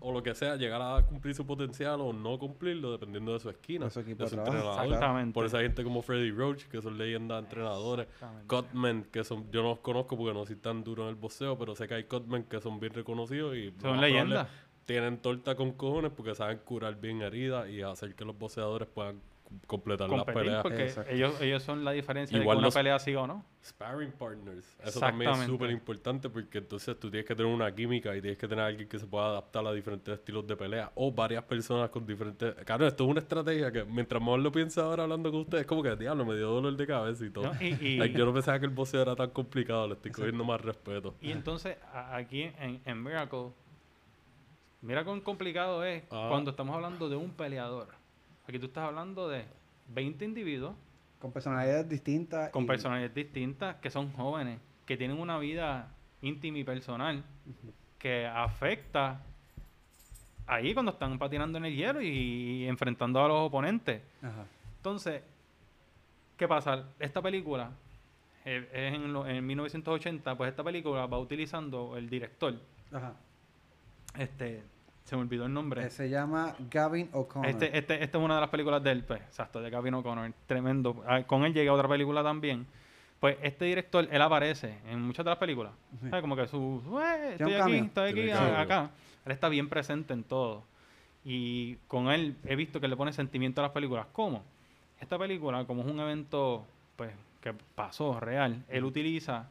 o 0.00 0.10
lo 0.10 0.20
que 0.20 0.34
sea, 0.34 0.56
llegar 0.56 0.82
a 0.82 1.06
cumplir 1.06 1.32
su 1.32 1.46
potencial 1.46 2.00
o 2.00 2.12
no 2.12 2.38
cumplirlo 2.40 2.90
dependiendo 2.90 3.32
de 3.34 3.38
su 3.38 3.48
esquina, 3.48 3.84
De 3.84 3.90
su 3.92 4.00
equipo 4.00 4.24
de 4.24 4.30
su 4.30 4.34
de 4.34 4.42
entrenador. 4.42 4.84
Exactamente. 4.84 5.32
Por 5.32 5.46
eso 5.46 5.58
hay 5.58 5.66
gente 5.66 5.84
como 5.84 6.02
Freddy 6.02 6.32
Roach, 6.32 6.64
que 6.64 6.82
son 6.82 6.98
leyendas 6.98 7.44
entrenadores. 7.44 8.08
Exactamente. 8.08 8.48
Cutmen, 8.48 9.04
que 9.12 9.22
son, 9.22 9.48
yo 9.52 9.62
no 9.62 9.68
los 9.68 9.78
conozco 9.78 10.16
porque 10.16 10.34
no 10.34 10.44
soy 10.44 10.56
tan 10.56 10.82
duro 10.82 11.04
en 11.04 11.10
el 11.10 11.14
boxeo, 11.14 11.56
pero 11.56 11.76
sé 11.76 11.86
que 11.86 11.94
hay 11.94 12.04
Cutmen 12.04 12.42
que 12.44 12.60
son 12.60 12.80
bien 12.80 12.92
reconocidos 12.92 13.54
y 13.56 13.72
Son 13.80 14.00
leyendas. 14.00 14.48
Tienen 14.86 15.18
torta 15.18 15.54
con 15.54 15.72
cojones 15.72 16.10
porque 16.10 16.34
saben 16.34 16.58
curar 16.64 16.98
bien 17.00 17.22
heridas 17.22 17.68
y 17.68 17.82
hacer 17.82 18.16
que 18.16 18.24
los 18.24 18.36
boxeadores 18.36 18.88
puedan 18.88 19.20
completar 19.66 20.08
las 20.08 20.24
peleas. 20.24 20.62
porque 20.62 20.84
Exacto. 20.84 21.10
ellos, 21.12 21.40
ellos 21.40 21.62
son 21.62 21.84
la 21.84 21.90
diferencia 21.92 22.36
Igual 22.38 22.58
de 22.58 22.62
que 22.62 22.66
una 22.68 22.74
pelea 22.74 22.98
siga 22.98 23.20
o 23.22 23.26
no. 23.26 23.44
Sparring 23.64 24.12
partners. 24.12 24.76
Eso 24.82 25.00
también 25.00 25.30
es 25.32 25.46
súper 25.46 25.70
importante 25.70 26.30
porque 26.30 26.58
entonces 26.58 26.98
tú 26.98 27.10
tienes 27.10 27.26
que 27.26 27.34
tener 27.34 27.52
una 27.52 27.74
química 27.74 28.16
y 28.16 28.20
tienes 28.22 28.38
que 28.38 28.48
tener 28.48 28.64
alguien 28.64 28.88
que 28.88 28.98
se 28.98 29.06
pueda 29.06 29.26
adaptar 29.26 29.66
a 29.66 29.72
diferentes 29.72 30.14
estilos 30.14 30.46
de 30.46 30.56
pelea 30.56 30.90
o 30.94 31.12
varias 31.12 31.42
personas 31.44 31.90
con 31.90 32.06
diferentes... 32.06 32.54
Claro, 32.64 32.86
esto 32.86 33.04
es 33.04 33.10
una 33.10 33.20
estrategia 33.20 33.70
que 33.70 33.84
mientras 33.84 34.22
más 34.22 34.38
lo 34.38 34.50
piensa 34.50 34.82
ahora 34.82 35.02
hablando 35.02 35.30
con 35.30 35.40
ustedes, 35.40 35.66
como 35.66 35.82
que, 35.82 35.94
diablo, 35.96 36.24
me 36.24 36.36
dio 36.36 36.48
dolor 36.50 36.74
de 36.76 36.86
cabeza 36.86 37.24
y 37.26 37.30
todo. 37.30 37.52
¿no? 37.52 37.62
Y, 37.62 37.76
y- 37.80 37.96
Like, 37.98 38.18
yo 38.18 38.24
no 38.24 38.32
pensaba 38.32 38.58
que 38.58 38.64
el 38.66 38.72
boxeo 38.72 39.02
era 39.02 39.14
tan 39.14 39.30
complicado, 39.30 39.86
le 39.88 39.94
estoy 39.94 40.10
cogiendo 40.12 40.42
más 40.44 40.60
respeto. 40.60 41.14
y 41.20 41.30
entonces 41.32 41.76
aquí 42.12 42.44
en, 42.58 42.80
en 42.86 43.02
Miracle, 43.02 43.48
mira 44.82 45.04
cuán 45.04 45.20
complicado 45.20 45.84
es 45.84 46.02
Ah. 46.10 46.28
cuando 46.30 46.50
estamos 46.52 46.74
hablando 46.74 47.08
de 47.10 47.16
un 47.16 47.30
peleador. 47.30 47.88
Aquí 48.50 48.58
tú 48.58 48.66
estás 48.66 48.82
hablando 48.88 49.28
de 49.28 49.44
20 49.94 50.24
individuos 50.24 50.74
Con 51.20 51.30
personalidades 51.30 51.88
distintas. 51.88 52.50
con 52.50 52.64
y- 52.64 52.66
personalidades 52.66 53.14
distintas 53.14 53.76
que 53.76 53.90
son 53.90 54.12
jóvenes, 54.12 54.58
que 54.86 54.96
tienen 54.96 55.20
una 55.20 55.38
vida 55.38 55.94
íntima 56.20 56.58
y 56.58 56.64
personal 56.64 57.22
que 57.96 58.26
afecta 58.26 59.22
ahí 60.48 60.74
cuando 60.74 60.90
están 60.90 61.16
patinando 61.16 61.58
en 61.58 61.66
el 61.66 61.76
hielo 61.76 62.02
y, 62.02 62.66
enfrentando 62.66 63.24
a 63.24 63.28
los 63.28 63.38
oponentes. 63.46 64.02
Ajá. 64.20 64.44
Entonces, 64.78 65.22
¿qué 66.36 66.48
pasa? 66.48 66.88
Esta 66.98 67.22
película 67.22 67.70
eh, 68.44 68.68
es 68.72 68.94
en, 68.94 69.14
en 69.28 69.46
1980, 69.46 70.36
pues 70.36 70.50
esta 70.50 70.64
película 70.64 71.06
va 71.06 71.20
utilizando 71.20 71.96
el 71.96 72.10
director, 72.10 72.58
Ajá. 72.90 73.14
este, 74.18 74.64
se 75.10 75.16
me 75.16 75.22
olvidó 75.22 75.44
el 75.46 75.52
nombre. 75.52 75.84
Eh, 75.86 75.90
se 75.90 76.08
llama 76.08 76.54
Gavin 76.70 77.10
O'Connor. 77.12 77.48
Este, 77.50 77.76
este, 77.76 78.02
esta 78.02 78.18
es 78.18 78.24
una 78.24 78.36
de 78.36 78.40
las 78.40 78.50
películas 78.50 78.82
del 78.82 79.04
pues, 79.04 79.20
exacto, 79.20 79.60
de 79.60 79.68
Gavin 79.70 79.94
O'Connor, 79.94 80.32
tremendo. 80.46 81.02
Ah, 81.06 81.22
Con 81.24 81.44
él 81.44 81.52
llega 81.52 81.72
otra 81.72 81.88
película 81.88 82.22
también. 82.22 82.66
Pues 83.18 83.36
este 83.42 83.66
director, 83.66 84.08
él 84.10 84.22
aparece 84.22 84.78
en 84.88 85.02
muchas 85.02 85.24
de 85.24 85.30
las 85.30 85.38
películas. 85.38 85.72
Sí. 86.00 86.08
¿Sabes? 86.08 86.22
Como 86.22 86.34
que 86.36 86.46
su, 86.46 86.80
"Eh, 87.02 87.32
estoy 87.32 87.52
aquí, 87.54 87.74
estoy 87.76 88.10
aquí, 88.10 88.30
a- 88.30 88.60
acá. 88.62 88.90
Él 89.26 89.32
está 89.32 89.48
bien 89.50 89.68
presente 89.68 90.14
en 90.14 90.24
todo. 90.24 90.62
Y 91.24 91.74
con 91.86 92.08
él 92.10 92.36
he 92.46 92.56
visto 92.56 92.80
que 92.80 92.88
le 92.88 92.96
pone 92.96 93.12
sentimiento 93.12 93.60
a 93.60 93.64
las 93.64 93.72
películas. 93.72 94.06
¿Cómo? 94.12 94.42
Esta 95.00 95.18
película, 95.18 95.64
como 95.66 95.82
es 95.82 95.88
un 95.88 96.00
evento 96.00 96.64
pues 96.96 97.10
que 97.42 97.52
pasó 97.74 98.18
real, 98.20 98.64
él 98.68 98.84
utiliza, 98.84 99.48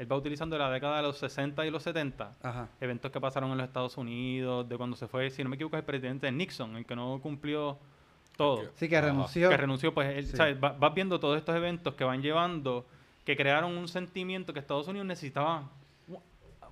él 0.00 0.10
va 0.10 0.16
utilizando 0.16 0.56
la 0.56 0.70
década 0.70 0.96
de 0.96 1.02
los 1.02 1.18
60 1.18 1.66
y 1.66 1.70
los 1.70 1.82
70 1.82 2.34
Ajá. 2.42 2.68
eventos 2.80 3.10
que 3.10 3.20
pasaron 3.20 3.50
en 3.52 3.58
los 3.58 3.66
Estados 3.66 3.98
Unidos, 3.98 4.66
de 4.66 4.76
cuando 4.78 4.96
se 4.96 5.06
fue, 5.06 5.28
si 5.30 5.42
no 5.44 5.50
me 5.50 5.56
equivoco, 5.56 5.76
el 5.76 5.84
presidente 5.84 6.32
Nixon, 6.32 6.76
el 6.76 6.86
que 6.86 6.96
no 6.96 7.20
cumplió 7.22 7.78
todo, 8.36 8.62
Sí, 8.76 8.88
que 8.88 8.98
renunció. 8.98 9.50
que 9.50 9.56
renunció, 9.58 9.92
pues 9.92 10.16
él, 10.16 10.26
Sí. 10.26 10.36
¿sabes? 10.38 10.56
Va- 10.62 10.72
vas 10.72 10.94
viendo 10.94 11.20
todos 11.20 11.36
estos 11.36 11.54
eventos 11.54 11.94
que 11.94 12.04
van 12.04 12.22
llevando, 12.22 12.86
que 13.26 13.36
crearon 13.36 13.76
un 13.76 13.88
sentimiento 13.88 14.54
que 14.54 14.60
Estados 14.60 14.88
Unidos 14.88 15.06
necesitaba 15.06 15.68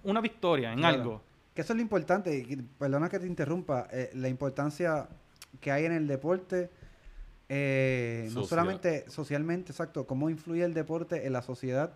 una 0.05 0.21
victoria 0.23 0.73
en 0.73 0.79
Claro. 0.79 0.97
algo. 0.97 1.23
Que 1.55 1.61
eso 1.61 1.75
es 1.75 1.77
lo 1.77 1.83
importante, 1.83 2.35
y 2.35 2.57
perdona 2.57 3.11
que 3.11 3.19
te 3.19 3.27
interrumpa, 3.27 3.89
eh, 3.93 4.11
la 4.15 4.29
importancia 4.31 5.07
que 5.61 5.71
hay 5.71 5.85
en 5.85 5.93
el 5.93 6.07
deporte, 6.07 6.71
eh, 7.51 8.29
no 8.33 8.45
solamente 8.45 9.09
socialmente, 9.11 9.73
exacto, 9.73 10.07
cómo 10.07 10.31
influye 10.31 10.65
el 10.65 10.73
deporte 10.75 11.27
en 11.27 11.33
la 11.35 11.43
sociedad 11.43 11.93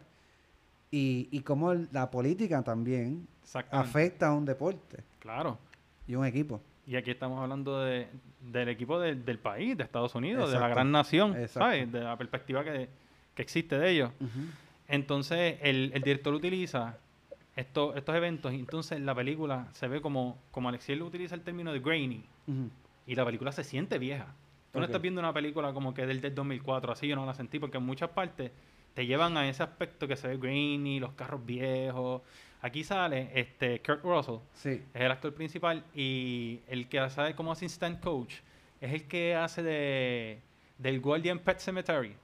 y, 0.92 1.28
y 1.33 1.40
cómo 1.40 1.74
la 1.74 2.09
política 2.11 2.62
también 2.62 3.26
afecta 3.72 4.28
a 4.28 4.33
un 4.35 4.44
deporte 4.44 5.02
Claro. 5.18 5.59
y 6.07 6.14
un 6.14 6.24
equipo. 6.24 6.61
Y 6.87 6.94
aquí 6.96 7.11
estamos 7.11 7.40
hablando 7.40 7.81
de, 7.81 8.09
del 8.40 8.68
equipo 8.68 9.00
del- 9.00 9.24
del 9.24 9.38
país, 9.38 9.76
de 9.76 9.83
Estados 9.85 10.14
Unidos, 10.14 10.52
de 10.52 10.61
la 10.61 10.68
gran 10.68 10.92
nación, 10.92 11.31
Exacto. 11.33 11.61
¿sabes? 11.61 11.90
De 11.90 12.00
la 12.00 12.16
perspectiva 12.16 12.62
que, 12.62 12.88
que 13.35 13.42
existe 13.42 13.78
de 13.78 13.90
ellos. 13.90 14.11
Entonces, 14.88 15.57
el, 15.62 15.92
el 15.94 16.02
director 16.02 16.35
utiliza 16.35 16.98
esto- 17.57 17.94
estos 17.94 18.14
eventos 18.14 18.52
y 18.52 18.57
entonces 18.61 19.00
la 19.00 19.14
película 19.14 19.68
se 19.72 19.88
ve 19.88 20.00
como, 20.00 20.38
como 20.50 20.68
Alexiel 20.68 21.02
utiliza 21.02 21.35
el 21.35 21.42
término 21.42 21.72
de 21.72 21.81
grainy 21.81 22.24
y 23.07 23.14
la 23.14 23.24
película 23.24 23.52
se 23.52 23.64
siente 23.64 23.98
vieja. 23.98 24.26
Tú 24.72 24.78
no 24.78 24.87
estás 24.87 25.02
viendo 25.02 25.20
una 25.20 25.33
película 25.35 25.72
como 25.74 25.92
que 25.92 26.07
del, 26.07 26.20
del 26.20 26.35
2004, 26.35 26.92
así 26.92 27.07
yo 27.07 27.14
no 27.16 27.26
la 27.26 27.35
sentí 27.35 27.59
porque 27.59 27.76
en 27.78 27.85
muchas 27.85 28.11
partes 28.11 28.50
te 28.94 29.07
llevan 29.07 29.37
a 29.37 29.48
ese 29.48 29.62
aspecto 29.62 30.07
que 30.09 30.16
se 30.16 30.28
ve 30.28 30.37
grainy, 30.37 31.00
los 31.00 31.12
carros 31.12 31.44
viejos. 31.44 32.22
Aquí 32.61 32.85
sale 32.85 33.31
este 33.35 33.81
Kurt 33.83 34.05
Russell, 34.05 34.37
Sí, 34.55 34.83
es 34.94 35.00
el 35.00 35.11
actor 35.11 35.35
principal 35.35 35.83
y 35.94 36.61
el 36.68 36.88
que 36.88 37.09
sabe 37.11 37.35
como 37.35 37.50
assistant 37.52 38.00
coach 38.00 38.35
es 38.81 38.92
el 38.92 39.05
que 39.09 39.35
hace 39.35 39.62
de 39.62 40.38
del 40.78 41.00
Guardian 41.00 41.38
Pet 41.38 41.59
Cemetery, 41.59 42.14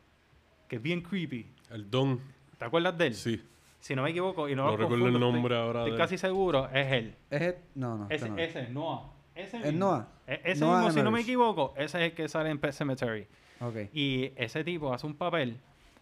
que 0.69 0.77
es 0.77 0.83
bien 0.83 1.01
creepy. 1.03 1.47
El 1.71 1.91
Don, 1.91 2.21
¿Te 2.59 2.65
acuerdas 2.65 2.97
de 2.99 3.07
él? 3.09 3.15
sí. 3.15 3.43
Si 3.81 3.95
no 3.95 4.03
me 4.03 4.11
equivoco 4.11 4.49
y 4.49 4.57
no, 4.57 4.65
No 4.65 4.71
lo 4.73 4.77
recuerdo 4.77 5.07
el 5.07 5.21
nombre 5.21 5.55
estoy, 5.55 5.57
ahora 5.57 5.81
Estoy 5.83 5.93
de- 5.93 5.99
casi 5.99 6.19
seguro, 6.19 6.69
es 6.73 6.93
él. 6.93 7.15
es 7.31 7.41
el- 7.43 7.55
no, 7.77 7.97
no, 7.97 8.05
este 8.11 8.17
Ese, 8.17 8.29
no 8.29 8.39
es. 8.39 8.51
ese, 8.57 8.69
Noah. 8.73 9.13
Ese 9.37 9.57
¿Es 9.59 9.65
mismo. 9.67 9.79
Noah? 9.79 10.09
E- 10.27 10.41
ese 10.45 10.61
Noah 10.65 10.79
mismo, 10.79 10.93
si 10.93 11.03
no 11.03 11.11
me 11.13 11.21
equivoco, 11.21 11.73
ese 11.77 11.99
es 11.99 12.11
el 12.11 12.13
que 12.13 12.29
sale 12.29 12.51
en 12.51 12.59
Pet 12.59 12.73
Cemetery. 12.73 13.27
Ok. 13.61 13.77
Y 13.93 14.33
ese 14.37 14.65
tipo 14.65 14.93
hace 14.93 15.07
un 15.07 15.15
papel 15.15 15.59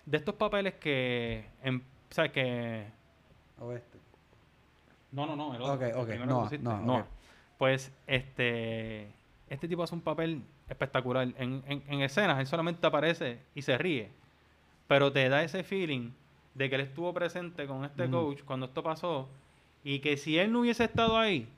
de 0.06 0.16
estos 0.16 0.34
papeles 0.36 0.74
que, 0.74 1.44
en, 1.62 1.82
¿sabes? 2.10 2.32
Que 2.32 2.86
Oeste. 3.60 3.98
No, 5.12 5.26
no, 5.26 5.36
no, 5.36 5.54
el 5.54 5.62
otro. 5.62 5.74
Ok, 5.74 5.82
el 5.82 5.92
ok, 5.96 6.06
primero 6.06 6.22
que 6.22 6.26
Noah, 6.26 6.42
pusiste, 6.44 6.64
Noah, 6.64 6.80
Noah. 6.80 7.00
ok. 7.00 7.06
Pues 7.58 7.92
este 8.06 9.12
este 9.48 9.68
tipo 9.68 9.82
hace 9.82 9.94
un 9.94 10.00
papel 10.00 10.42
espectacular. 10.68 11.28
En, 11.36 11.62
en, 11.66 11.82
en 11.88 12.00
escenas, 12.02 12.38
él 12.38 12.46
solamente 12.46 12.86
aparece 12.86 13.40
y 13.54 13.62
se 13.62 13.78
ríe. 13.78 14.10
Pero 14.88 15.12
te 15.12 15.28
da 15.28 15.42
ese 15.42 15.62
feeling 15.62 16.10
de 16.54 16.68
que 16.68 16.74
él 16.76 16.80
estuvo 16.82 17.12
presente 17.12 17.66
con 17.66 17.84
este 17.84 18.08
coach 18.10 18.42
cuando 18.44 18.66
esto 18.66 18.82
pasó. 18.82 19.28
Y 19.84 20.00
que 20.00 20.16
si 20.16 20.38
él 20.38 20.52
no 20.52 20.60
hubiese 20.60 20.84
estado 20.84 21.16
ahí, 21.18 21.48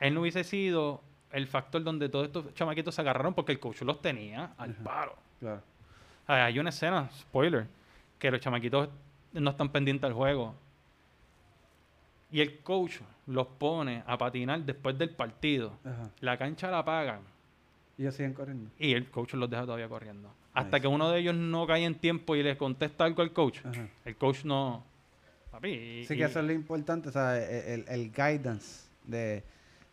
él 0.00 0.14
no 0.14 0.20
hubiese 0.20 0.44
sido 0.44 1.00
el 1.32 1.46
factor 1.46 1.82
donde 1.82 2.08
todos 2.08 2.26
estos 2.26 2.54
chamaquitos 2.54 2.94
se 2.94 3.00
agarraron 3.00 3.34
porque 3.34 3.52
el 3.52 3.58
coach 3.60 3.82
los 3.82 4.00
tenía 4.00 4.52
al 4.56 4.74
paro. 4.74 5.16
Claro. 5.40 5.62
Hay 6.26 6.58
una 6.58 6.70
escena, 6.70 7.08
spoiler, 7.20 7.66
que 8.18 8.30
los 8.30 8.40
chamaquitos 8.40 8.88
no 9.32 9.50
están 9.50 9.68
pendientes 9.70 10.04
al 10.08 10.12
juego. 10.14 10.54
Y 12.30 12.40
el 12.40 12.58
coach 12.60 12.98
los 13.26 13.46
pone 13.46 14.02
a 14.06 14.18
patinar 14.18 14.60
después 14.62 14.98
del 14.98 15.10
partido. 15.10 15.72
Ajá. 15.84 16.10
La 16.20 16.36
cancha 16.36 16.70
la 16.70 16.84
pagan 16.84 17.20
Y 17.96 18.02
ellos 18.02 18.14
siguen 18.14 18.34
corriendo. 18.34 18.70
y 18.78 18.92
el 18.94 19.10
coach 19.10 19.34
los 19.34 19.48
deja 19.48 19.62
todavía 19.64 19.88
corriendo. 19.88 20.32
Hasta 20.52 20.80
que 20.80 20.86
uno 20.86 21.10
de 21.10 21.20
ellos 21.20 21.34
no 21.34 21.66
cae 21.66 21.84
en 21.84 21.94
tiempo 21.94 22.34
y 22.34 22.42
le 22.42 22.56
contesta 22.56 23.04
algo 23.04 23.22
al 23.22 23.32
coach. 23.32 23.60
Ajá. 23.64 23.86
El 24.04 24.16
coach 24.16 24.44
no... 24.44 24.82
Papi, 25.50 25.68
y- 25.68 26.06
Sí, 26.06 26.14
y- 26.14 26.16
que 26.16 26.24
eso 26.24 26.40
es 26.40 26.44
lo 26.46 26.52
importante, 26.52 27.08
o 27.08 27.12
sea, 27.12 27.38
el, 27.38 27.84
el 27.88 28.10
guidance 28.10 28.88
de, 29.04 29.44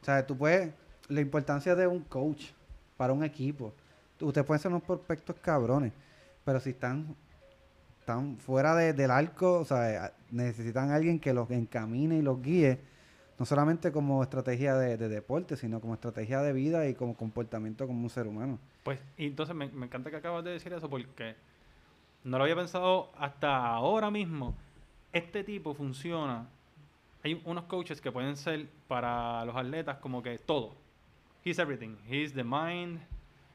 o 0.01 0.05
sea, 0.05 0.25
tú 0.25 0.35
puedes, 0.37 0.73
la 1.09 1.21
importancia 1.21 1.75
de 1.75 1.85
un 1.85 1.99
coach 2.01 2.45
para 2.97 3.13
un 3.13 3.23
equipo. 3.23 3.73
Ustedes 4.19 4.45
pueden 4.47 4.61
ser 4.61 4.71
unos 4.71 4.83
prospectos 4.83 5.35
cabrones, 5.41 5.91
pero 6.45 6.59
si 6.59 6.71
están, 6.71 7.15
están 7.99 8.37
fuera 8.37 8.75
de- 8.75 8.93
del 8.93 9.11
arco, 9.11 9.59
o 9.59 9.65
sea, 9.65 10.05
a- 10.05 10.13
necesitan 10.31 10.91
a 10.91 10.95
alguien 10.95 11.19
que 11.19 11.33
los 11.33 11.49
encamine 11.51 12.17
y 12.17 12.21
los 12.21 12.41
guíe, 12.41 12.79
no 13.39 13.45
solamente 13.45 13.91
como 13.91 14.21
estrategia 14.23 14.75
de, 14.75 14.97
de 14.97 15.09
deporte, 15.09 15.55
sino 15.57 15.79
como 15.81 15.93
estrategia 15.95 16.41
de 16.41 16.53
vida 16.53 16.87
y 16.87 16.93
como 16.93 17.15
comportamiento 17.15 17.87
como 17.87 18.03
un 18.03 18.09
ser 18.09 18.27
humano. 18.27 18.59
Pues, 18.83 18.99
y 19.17 19.27
entonces 19.27 19.55
me, 19.55 19.67
me 19.69 19.85
encanta 19.85 20.09
que 20.11 20.17
acabas 20.17 20.43
de 20.43 20.51
decir 20.51 20.71
eso 20.73 20.89
porque 20.89 21.35
no 22.23 22.37
lo 22.37 22.43
había 22.43 22.55
pensado 22.55 23.11
hasta 23.17 23.67
ahora 23.73 24.11
mismo. 24.11 24.55
Este 25.11 25.43
tipo 25.43 25.73
funciona. 25.73 26.47
Hay 27.23 27.41
unos 27.45 27.63
coaches 27.65 28.01
que 28.01 28.11
pueden 28.11 28.35
ser 28.35 28.67
para 28.87 29.45
los 29.45 29.55
atletas 29.55 29.97
como 29.97 30.21
que 30.21 30.37
todo. 30.39 30.75
He's 31.45 31.57
everything. 31.59 31.95
He's 32.09 32.33
the 32.33 32.43
mind, 32.43 32.99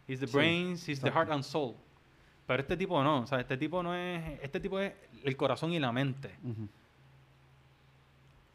he's 0.07 0.20
the 0.20 0.27
Sí, 0.27 0.33
brains, 0.37 0.88
he's 0.88 1.01
the 1.01 1.11
heart 1.11 1.31
and 1.31 1.42
soul. 1.42 1.74
Pero 2.48 2.62
este 2.62 2.78
tipo 2.78 3.04
no, 3.04 3.20
o 3.20 3.26
sea, 3.26 3.40
este 3.40 3.58
tipo 3.58 3.82
no 3.82 3.94
es, 3.94 4.40
este 4.42 4.58
tipo 4.58 4.80
es 4.80 4.94
el 5.22 5.37
corazón 5.37 5.70
y 5.74 5.78
la 5.78 5.92
mente. 5.92 6.30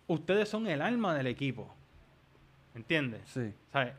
Ustedes 0.07 0.49
son 0.49 0.65
el 0.65 0.81
alma 0.81 1.13
del 1.13 1.27
equipo. 1.27 1.71
¿Entiendes? 2.73 3.21
Sí, 3.27 3.53
¿Sabes? 3.71 3.93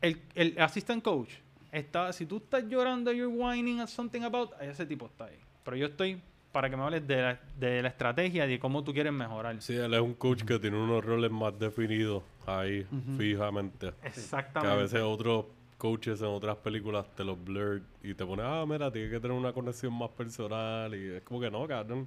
El, 0.00 0.22
el 0.34 0.58
assistant 0.58 1.04
coach 1.04 1.28
está, 1.70 2.14
si 2.14 2.24
tú 2.24 2.38
estás 2.38 2.64
llorando, 2.66 3.12
you're 3.12 3.26
whining 3.26 3.80
at 3.80 3.88
something 3.88 4.22
about, 4.22 4.52
ese 4.62 4.86
tipo 4.86 5.04
está 5.04 5.26
ahí. 5.26 5.38
Pero 5.64 5.76
yo 5.76 5.88
estoy 5.88 6.18
para 6.50 6.70
que 6.70 6.76
me 6.78 6.82
hables 6.82 7.06
de 7.06 7.20
la, 7.20 7.40
de 7.58 7.82
la 7.82 7.88
estrategia 7.88 8.46
y 8.46 8.52
de 8.52 8.58
cómo 8.58 8.82
tú 8.82 8.94
quieres 8.94 9.12
mejorar. 9.12 9.60
Sí, 9.60 9.74
él 9.74 9.92
es 9.92 10.00
un 10.00 10.14
coach 10.14 10.44
que 10.44 10.58
tiene 10.58 10.78
unos 10.78 11.04
roles 11.04 11.30
más 11.30 11.58
definidos 11.58 12.22
ahí, 12.46 12.86
fijamente. 13.18 13.92
Que 14.00 14.08
Exactamente. 14.08 14.72
a 14.72 14.76
veces 14.76 15.02
otros 15.02 15.44
coaches 15.82 16.20
en 16.20 16.28
otras 16.28 16.56
películas 16.58 17.04
te 17.16 17.24
los 17.24 17.42
blur 17.42 17.82
y 18.04 18.14
te 18.14 18.24
ponen, 18.24 18.46
ah, 18.46 18.64
mira, 18.64 18.88
tiene 18.92 19.10
que 19.10 19.18
tener 19.18 19.36
una 19.36 19.52
conexión 19.52 19.92
más 19.92 20.10
personal. 20.10 20.94
Y 20.94 21.16
es 21.16 21.22
como 21.22 21.40
que 21.40 21.50
no, 21.50 21.66
cabrón. 21.66 22.06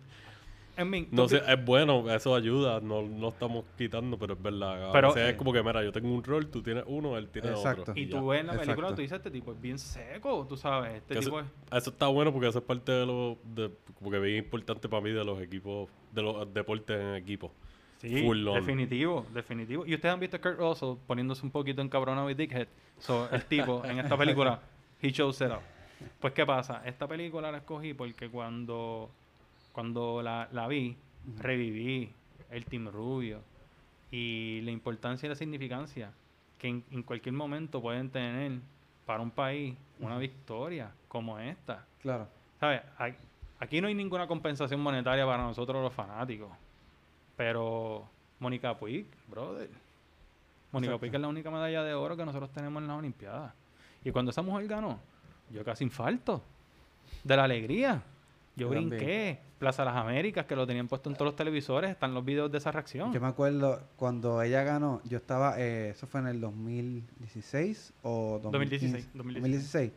I 0.78 0.86
mean, 0.86 1.08
No 1.12 1.28
sé, 1.28 1.42
es 1.46 1.66
bueno, 1.66 2.10
eso 2.10 2.34
ayuda, 2.34 2.80
no, 2.80 3.02
no 3.02 3.28
estamos 3.30 3.66
quitando, 3.78 4.18
pero 4.18 4.34
es 4.36 4.42
verdad. 4.42 4.92
Pero- 4.94 5.14
es 5.18 5.36
como 5.36 5.52
que, 5.52 5.62
mira, 5.62 5.84
yo 5.84 5.92
tengo 5.92 6.08
un 6.14 6.24
rol, 6.24 6.48
tú 6.48 6.64
tienes 6.64 6.86
uno, 6.88 7.18
él 7.18 7.28
tiene 7.28 7.50
Exacto. 7.50 7.82
otro. 7.82 7.94
y 7.98 8.08
ya. 8.08 8.18
tú 8.18 8.28
ves 8.28 8.40
en 8.40 8.48
la 8.48 8.54
película, 8.54 8.76
Exacto. 8.76 8.96
tú 8.96 9.02
dices, 9.02 9.18
este 9.18 9.32
tipo 9.32 9.52
es 9.52 9.60
bien 9.60 9.78
seco, 9.78 10.46
tú 10.48 10.56
sabes. 10.56 10.96
Este 10.96 11.16
Que 11.16 11.20
tipo 11.20 11.40
eso, 11.42 11.48
es... 11.70 11.78
eso 11.82 11.90
está 11.90 12.08
bueno 12.08 12.32
porque 12.32 12.48
eso 12.48 12.60
es 12.60 12.66
parte 12.66 12.94
de 12.94 13.06
lo 13.06 13.38
de, 13.44 13.72
como 14.00 14.10
que 14.10 14.20
bien 14.20 14.38
importante 14.38 14.88
para 14.88 15.02
mí 15.02 15.12
de 15.12 15.26
los 15.26 15.42
equipos, 15.42 15.90
de 16.14 16.22
los 16.22 16.54
deportes 16.54 16.98
en 16.98 17.16
equipo. 17.16 17.52
Sí, 17.98 18.24
full 18.24 18.44
definitivo, 18.54 19.26
definitivo. 19.34 19.86
Y 19.86 19.96
ustedes 19.96 20.14
han 20.14 20.20
visto 20.20 20.38
a 20.38 20.42
Kurt 20.42 20.60
Russell 20.60 20.96
poniéndose 21.08 21.46
un 21.46 21.52
poquito 21.52 21.82
encabronado 21.82 22.30
y 22.30 22.34
dickhead. 22.34 22.68
So, 23.00 23.30
el 23.32 23.46
tipo, 23.48 23.84
en 23.86 24.00
esta 24.00 24.18
película, 24.18 24.60
he 25.02 25.12
shows 25.12 25.42
it 25.42 25.48
up. 25.48 25.62
Pues, 26.20 26.34
¿qué 26.34 26.46
pasa? 26.46 26.82
Esta 26.86 27.08
película 27.08 27.52
la 27.52 27.60
escogí 27.60 27.94
porque 27.94 28.30
cuando, 28.30 29.10
cuando 29.72 30.22
la, 30.22 30.50
la 30.52 30.68
vi, 30.68 30.96
reviví 31.38 32.12
el 32.52 32.66
Team 32.66 32.90
Rubio 32.90 33.42
y 34.12 34.62
la 34.62 34.72
importancia 34.72 35.28
y 35.28 35.30
la 35.30 35.36
significancia 35.36 36.12
que 36.60 36.68
en, 36.68 36.84
en 36.92 37.04
cualquier 37.04 37.34
momento 37.34 37.82
pueden 37.82 38.10
tener 38.10 38.60
para 39.06 39.22
un 39.22 39.32
país 39.32 39.76
una 40.00 40.18
victoria 40.18 40.92
como 41.08 41.40
esta. 41.40 41.86
claro. 42.02 42.28
¿Sabes? 42.60 42.82
Aquí 43.60 43.82
no 43.82 43.88
hay 43.88 43.94
ninguna 43.94 44.28
compensación 44.28 44.80
monetaria 44.80 45.26
para 45.26 45.44
nosotros 45.44 45.84
los 45.84 45.94
fanáticos. 45.94 46.50
Pero 47.36 48.08
Mónica 48.40 48.78
Puig, 48.78 49.08
brother. 49.28 49.70
Mónica. 50.72 50.98
Puig 50.98 51.14
es 51.14 51.22
la 51.22 51.28
única 51.28 51.50
medalla 51.52 51.84
de 51.84 51.94
oro 51.94 52.18
que 52.18 52.26
nosotros 52.26 52.52
tenemos 52.52 52.82
en 52.82 52.88
las 52.88 52.98
Olimpiadas. 52.98 53.54
Y 54.04 54.12
cuando 54.12 54.32
esa 54.32 54.42
mujer 54.42 54.68
ganó, 54.68 55.00
yo 55.50 55.64
casi 55.64 55.84
infarto. 55.84 56.42
De 57.24 57.36
la 57.36 57.44
alegría. 57.44 58.02
Yo 58.56 58.70
también. 58.70 58.90
brinqué. 58.90 59.40
Plaza 59.60 59.86
Las 59.86 59.96
Américas, 59.96 60.46
que 60.46 60.56
lo 60.56 60.68
tenían 60.68 60.88
puesto 60.88 61.10
en 61.10 61.16
todos 61.16 61.28
los 61.28 61.36
televisores, 61.36 61.90
están 61.90 62.14
los 62.14 62.26
videos 62.26 62.52
de 62.52 62.58
esa 62.58 62.72
reacción. 62.72 63.14
Yo 63.14 63.22
me 63.22 63.28
acuerdo 63.28 63.82
cuando 63.96 64.42
ella 64.42 64.64
ganó, 64.64 65.02
yo 65.06 65.18
estaba, 65.18 65.60
eh, 65.60 65.90
eso 65.92 66.08
fue 66.08 66.20
en 66.20 66.28
el 66.28 66.42
2016 66.42 67.94
o 68.04 68.40
2016, 68.44 69.14
2015, 69.14 69.18
2016. 69.18 69.42
2016. 69.42 69.92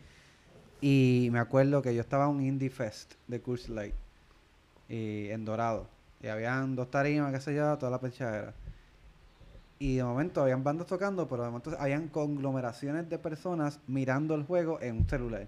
Y 0.80 1.28
me 1.32 1.40
acuerdo 1.40 1.82
que 1.82 1.92
yo 1.92 2.00
estaba 2.00 2.26
en 2.26 2.30
un 2.30 2.42
Indie 2.42 2.70
Fest 2.70 3.14
de 3.26 3.40
Curse 3.40 3.72
Light 3.72 3.94
y 4.88 5.28
en 5.28 5.44
Dorado. 5.44 5.88
Y 6.22 6.26
habían 6.28 6.74
dos 6.74 6.90
tarimas, 6.90 7.32
qué 7.32 7.40
sé 7.40 7.54
yo, 7.54 7.76
toda 7.78 7.90
la 7.92 8.00
pechadera. 8.00 8.52
Y 9.78 9.96
de 9.96 10.04
momento 10.04 10.42
habían 10.42 10.64
bandas 10.64 10.86
tocando, 10.88 11.28
pero 11.28 11.44
de 11.44 11.50
momento 11.50 11.76
habían 11.78 12.08
conglomeraciones 12.08 13.08
de 13.08 13.18
personas 13.18 13.78
mirando 13.86 14.34
el 14.34 14.42
juego 14.44 14.80
en 14.80 14.96
un 14.98 15.08
celular. 15.08 15.46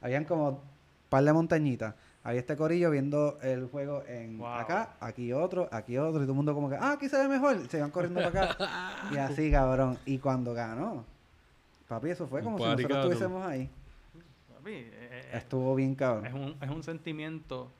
Habían 0.00 0.24
como 0.24 0.62
par 1.10 1.22
de 1.24 1.32
montañitas. 1.32 1.94
Había 2.24 2.40
este 2.40 2.56
corillo 2.56 2.90
viendo 2.90 3.38
el 3.42 3.66
juego 3.68 4.02
en 4.08 4.38
Wow. 4.38 4.48
acá, 4.48 4.96
aquí 4.98 5.32
otro, 5.32 5.68
aquí 5.70 5.96
otro, 5.98 6.20
y 6.22 6.24
todo 6.24 6.32
el 6.32 6.36
mundo 6.36 6.54
como 6.54 6.68
que, 6.70 6.76
ah, 6.76 6.92
aquí 6.92 7.08
se 7.08 7.18
ve 7.18 7.28
mejor. 7.28 7.68
Se 7.68 7.76
iban 7.76 7.90
corriendo 7.90 8.20
para 8.22 8.52
acá. 8.52 8.56
y 9.12 9.16
así, 9.18 9.50
cabrón. 9.50 9.98
Y 10.06 10.18
cuando 10.18 10.52
ganó, 10.54 11.04
papi, 11.86 12.10
eso 12.10 12.26
fue 12.26 12.42
como 12.42 12.58
si 12.58 12.64
nosotros 12.64 12.96
estuviésemos 12.96 13.46
ahí. 13.46 13.68
Papi, 14.56 14.70
eh, 14.72 14.90
eh, 14.92 15.30
Estuvo 15.34 15.74
bien 15.76 15.94
cabrón. 15.94 16.26
es, 16.26 16.32
un, 16.34 16.56
es 16.60 16.70
un 16.70 16.82
sentimiento 16.82 17.70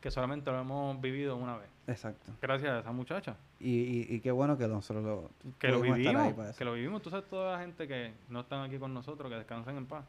que 0.00 0.10
solamente 0.10 0.50
lo 0.50 0.60
hemos 0.60 1.00
vivido 1.00 1.36
una 1.36 1.56
vez. 1.58 1.68
Exacto. 1.86 2.32
Gracias 2.40 2.70
a 2.70 2.78
esa 2.80 2.92
muchacha. 2.92 3.36
Y, 3.58 3.68
y, 3.70 4.06
y 4.16 4.20
qué 4.20 4.30
bueno 4.30 4.56
que 4.56 4.66
nosotros 4.66 5.04
lo 5.04 5.30
Que 5.58 5.68
lo 5.68 5.80
vivimos. 5.80 6.56
Que 6.56 6.64
lo 6.64 6.72
vivimos. 6.72 7.02
Tú 7.02 7.10
sabes, 7.10 7.28
toda 7.28 7.52
la 7.52 7.58
gente 7.62 7.86
que 7.86 8.12
no 8.28 8.40
están 8.40 8.62
aquí 8.62 8.78
con 8.78 8.94
nosotros, 8.94 9.30
que 9.30 9.36
descansan 9.36 9.76
en 9.76 9.86
paz, 9.86 10.04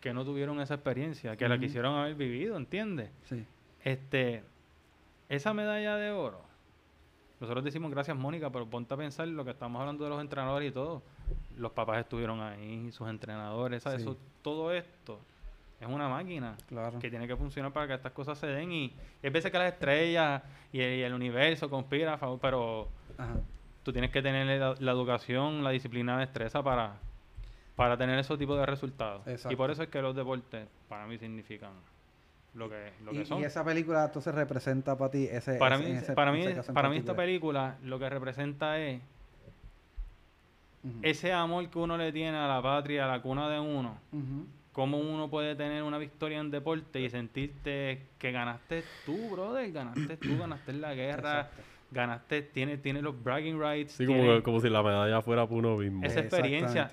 que 0.00 0.12
no 0.12 0.24
tuvieron 0.24 0.60
esa 0.60 0.74
experiencia, 0.74 1.36
que 1.36 1.48
la 1.48 1.58
quisieron 1.58 1.94
haber 1.94 2.14
vivido, 2.16 2.56
¿entiendes? 2.56 3.10
Sí. 3.24 3.44
Este, 3.84 4.42
esa 5.28 5.54
medalla 5.54 5.96
de 5.96 6.10
oro, 6.10 6.40
nosotros 7.40 7.62
decimos 7.64 7.92
gracias 7.92 8.16
Mónica, 8.16 8.50
pero 8.50 8.66
ponte 8.66 8.92
a 8.94 8.96
pensar 8.96 9.28
lo 9.28 9.44
que 9.44 9.52
estamos 9.52 9.78
hablando 9.80 10.02
de 10.02 10.10
los 10.10 10.20
entrenadores 10.20 10.70
y 10.70 10.74
todo. 10.74 11.02
Los 11.56 11.70
papás 11.72 12.00
estuvieron 12.00 12.40
ahí, 12.40 12.90
sus 12.90 13.08
entrenadores, 13.08 13.82
¿sabes? 13.84 14.02
Sí. 14.02 14.08
Eso- 14.08 14.18
todo 14.42 14.72
esto 14.72 15.20
es 15.80 15.86
una 15.86 16.08
máquina 16.08 16.56
Claro. 16.68 16.98
que 16.98 17.08
tiene 17.10 17.26
que 17.28 17.36
funcionar 17.36 17.72
para 17.72 17.86
que 17.86 17.94
estas 17.94 18.12
cosas 18.12 18.36
se 18.38 18.46
den 18.48 18.72
y, 18.72 18.92
hay 19.22 19.30
veces 19.30 19.50
que 19.52 19.58
las 19.58 19.72
estrellas 19.72 20.42
y 20.72 20.80
el, 20.80 20.98
y 20.98 21.02
el 21.02 21.14
universo 21.14 21.70
conspira 21.70 22.14
a 22.14 22.18
favor, 22.18 22.38
pero 22.40 22.88
Ajá. 23.16 23.34
tú 23.84 23.92
tienes 23.92 24.10
que 24.10 24.20
tener 24.22 24.58
la, 24.60 24.74
la 24.78 24.92
educación, 24.92 25.62
la 25.62 25.70
disciplina, 25.70 26.14
la 26.14 26.20
destreza 26.20 26.62
para, 26.62 26.94
para 27.76 27.96
tener 27.96 28.18
esos 28.18 28.38
tipos 28.38 28.58
de 28.58 28.66
resultados. 28.66 29.22
Y 29.48 29.54
por 29.56 29.70
eso 29.70 29.82
es 29.84 29.88
que 29.88 30.02
los 30.02 30.16
deportes 30.16 30.66
para 30.88 31.06
mí 31.06 31.16
significan 31.18 31.70
lo 32.54 32.68
que, 32.68 32.90
lo 33.04 33.12
que 33.12 33.24
son. 33.24 33.40
y 33.40 33.44
esa 33.44 33.62
película 33.64 34.06
entonces 34.06 34.34
representa 34.34 34.98
para 34.98 35.10
ti 35.12 35.28
ese. 35.30 35.54
para 35.58 35.76
ese- 35.76 35.84
mí, 35.84 35.90
ese- 35.96 36.12
para 36.14 36.32
mí, 36.32 36.44
para 36.74 36.88
mí 36.88 36.96
esta 36.96 37.14
película 37.14 37.76
lo 37.84 37.98
que 38.00 38.08
representa 38.10 38.78
es 38.80 39.00
ese 41.02 41.32
amor 41.32 41.68
que 41.68 41.78
uno 41.78 41.96
le 41.96 42.10
tiene 42.12 42.36
a 42.36 42.46
la 42.48 42.62
patria, 42.62 43.04
a 43.04 43.08
la 43.08 43.20
cuna 43.22 43.48
de 43.48 43.60
uno. 43.60 43.98
Cómo 44.78 44.96
uno 44.98 45.28
puede 45.28 45.56
tener 45.56 45.82
una 45.82 45.98
victoria 45.98 46.38
en 46.38 46.52
deporte 46.52 47.00
y 47.00 47.10
sentirte 47.10 48.00
que 48.16 48.30
ganaste 48.30 48.84
tú, 49.04 49.30
brother, 49.30 49.72
ganaste 49.72 50.16
tú, 50.18 50.38
ganaste 50.38 50.70
en 50.70 50.80
la 50.80 50.94
guerra, 50.94 51.40
Exacto. 51.40 51.62
ganaste, 51.90 52.42
tiene, 52.42 52.76
tiene 52.78 53.02
los 53.02 53.20
bragging 53.20 53.58
rights. 53.60 53.94
Sí, 53.94 54.06
como, 54.06 54.20
tiene- 54.20 54.36
que- 54.36 54.42
como 54.44 54.60
si 54.60 54.68
la 54.68 54.80
medalla 54.84 55.20
fuera 55.20 55.44
para 55.46 55.56
uno 55.58 55.76
mismo. 55.78 56.06
esa 56.06 56.20
experiencia 56.20 56.88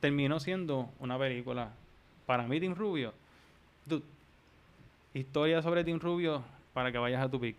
terminó 0.00 0.40
siendo 0.40 0.90
una 0.98 1.16
película. 1.16 1.70
Para 2.26 2.48
mí, 2.48 2.58
Team 2.58 2.74
Rubio, 2.74 3.14
dude, 3.86 4.02
historia 5.12 5.62
sobre 5.62 5.84
Team 5.84 6.00
Rubio 6.00 6.42
para 6.72 6.90
que 6.90 6.98
vayas 6.98 7.22
a 7.24 7.30
tu 7.30 7.38
pick. 7.38 7.54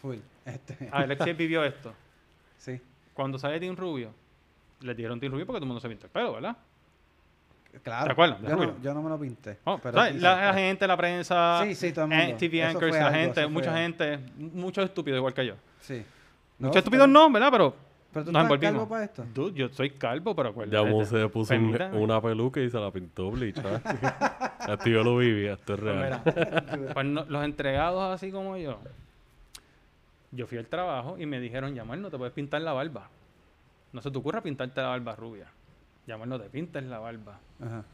Full. 0.00 0.16
Este, 0.46 0.88
Alexis 0.90 1.36
vivió 1.36 1.62
esto. 1.62 1.92
sí. 2.56 2.80
Cuando 3.12 3.36
sale 3.38 3.60
Team 3.60 3.76
Rubio, 3.76 4.14
le 4.80 4.94
dieron 4.94 5.20
Team 5.20 5.30
Rubio 5.32 5.44
porque 5.44 5.58
todo 5.58 5.64
el 5.66 5.68
mundo 5.68 5.80
se 5.82 5.90
pintó 5.90 6.06
el 6.06 6.10
pelo, 6.10 6.32
¿verdad? 6.32 6.56
Claro. 7.82 8.06
¿Te 8.06 8.12
acuerdas 8.12 8.40
de 8.42 8.48
Yo 8.48 8.56
no, 8.56 8.80
yo 8.82 8.94
no 8.94 9.02
me 9.02 9.08
lo 9.10 9.18
pinté. 9.18 9.58
Oh, 9.64 9.78
pero 9.82 9.96
¿sabes? 9.98 10.14
sí, 10.14 10.20
la, 10.20 10.54
gente, 10.54 10.86
la 10.86 10.96
prensa, 10.96 11.60
Sí, 11.64 11.74
sí, 11.74 11.92
todo 11.92 12.04
el 12.06 12.10
mundo. 12.12 12.36
TV 12.38 12.60
Eso 12.60 12.68
anchors, 12.68 12.92
la 12.94 13.06
algo, 13.08 13.18
gente, 13.18 13.46
mucha 13.48 13.76
gente, 13.76 14.18
muchos 14.36 14.84
estúpidos 14.84 15.18
igual 15.18 15.34
que 15.34 15.46
yo. 15.46 15.54
Sí. 15.80 16.02
muchos 16.58 16.76
estúpidos 16.76 17.08
no, 17.08 17.30
¿verdad? 17.30 17.48
Pero, 17.50 17.74
Pero 18.12 18.24
tú 18.26 18.32
nos 18.32 18.44
estás 18.44 18.58
calvo 18.60 18.88
para 18.88 19.04
esto. 19.04 19.24
Dude, 19.34 19.54
yo 19.58 19.68
soy 19.70 19.90
calvo, 19.90 20.34
pero 20.36 20.48
Ya 20.48 20.52
acuérdate. 20.52 20.90
Mo 20.90 21.04
se 21.04 21.28
puso 21.28 21.54
un- 21.54 21.78
una 21.94 22.20
peluca 22.22 22.60
y 22.60 22.70
se 22.70 22.78
la 22.78 22.90
pintó 22.90 23.30
bleach. 23.30 23.58
¿ah? 23.64 24.56
esto 24.68 24.88
yo 24.88 25.02
lo 25.02 25.16
viví, 25.18 25.46
esto 25.46 25.74
es 25.74 25.80
Pues 25.80 25.94
real. 25.94 26.22
mira, 26.24 26.92
pues 26.94 27.06
no- 27.06 27.24
los 27.28 27.44
entregados 27.44 28.14
así 28.14 28.30
como 28.30 28.56
yo, 28.56 28.78
yo 30.30 30.46
fui 30.46 30.58
al 30.58 30.66
trabajo 30.66 31.16
y 31.18 31.26
me 31.26 31.38
dijeron, 31.40 31.74
Yamal, 31.74 32.00
no 32.02 32.10
te 32.10 32.16
puedes 32.18 32.32
pintar 32.34 32.60
la 32.62 32.72
barba. 32.72 33.08
No 33.92 34.00
se 34.00 34.10
te 34.10 34.18
ocurra 34.18 34.40
pintarte 34.40 34.80
la 34.80 34.88
barba 34.88 35.14
rubia. 35.14 35.46
Yamal, 36.06 36.28
no 36.28 36.40
te 36.40 36.48
pintes 36.50 36.84
la 36.84 36.98
barba. 36.98 37.38
Ajá. 37.60 37.84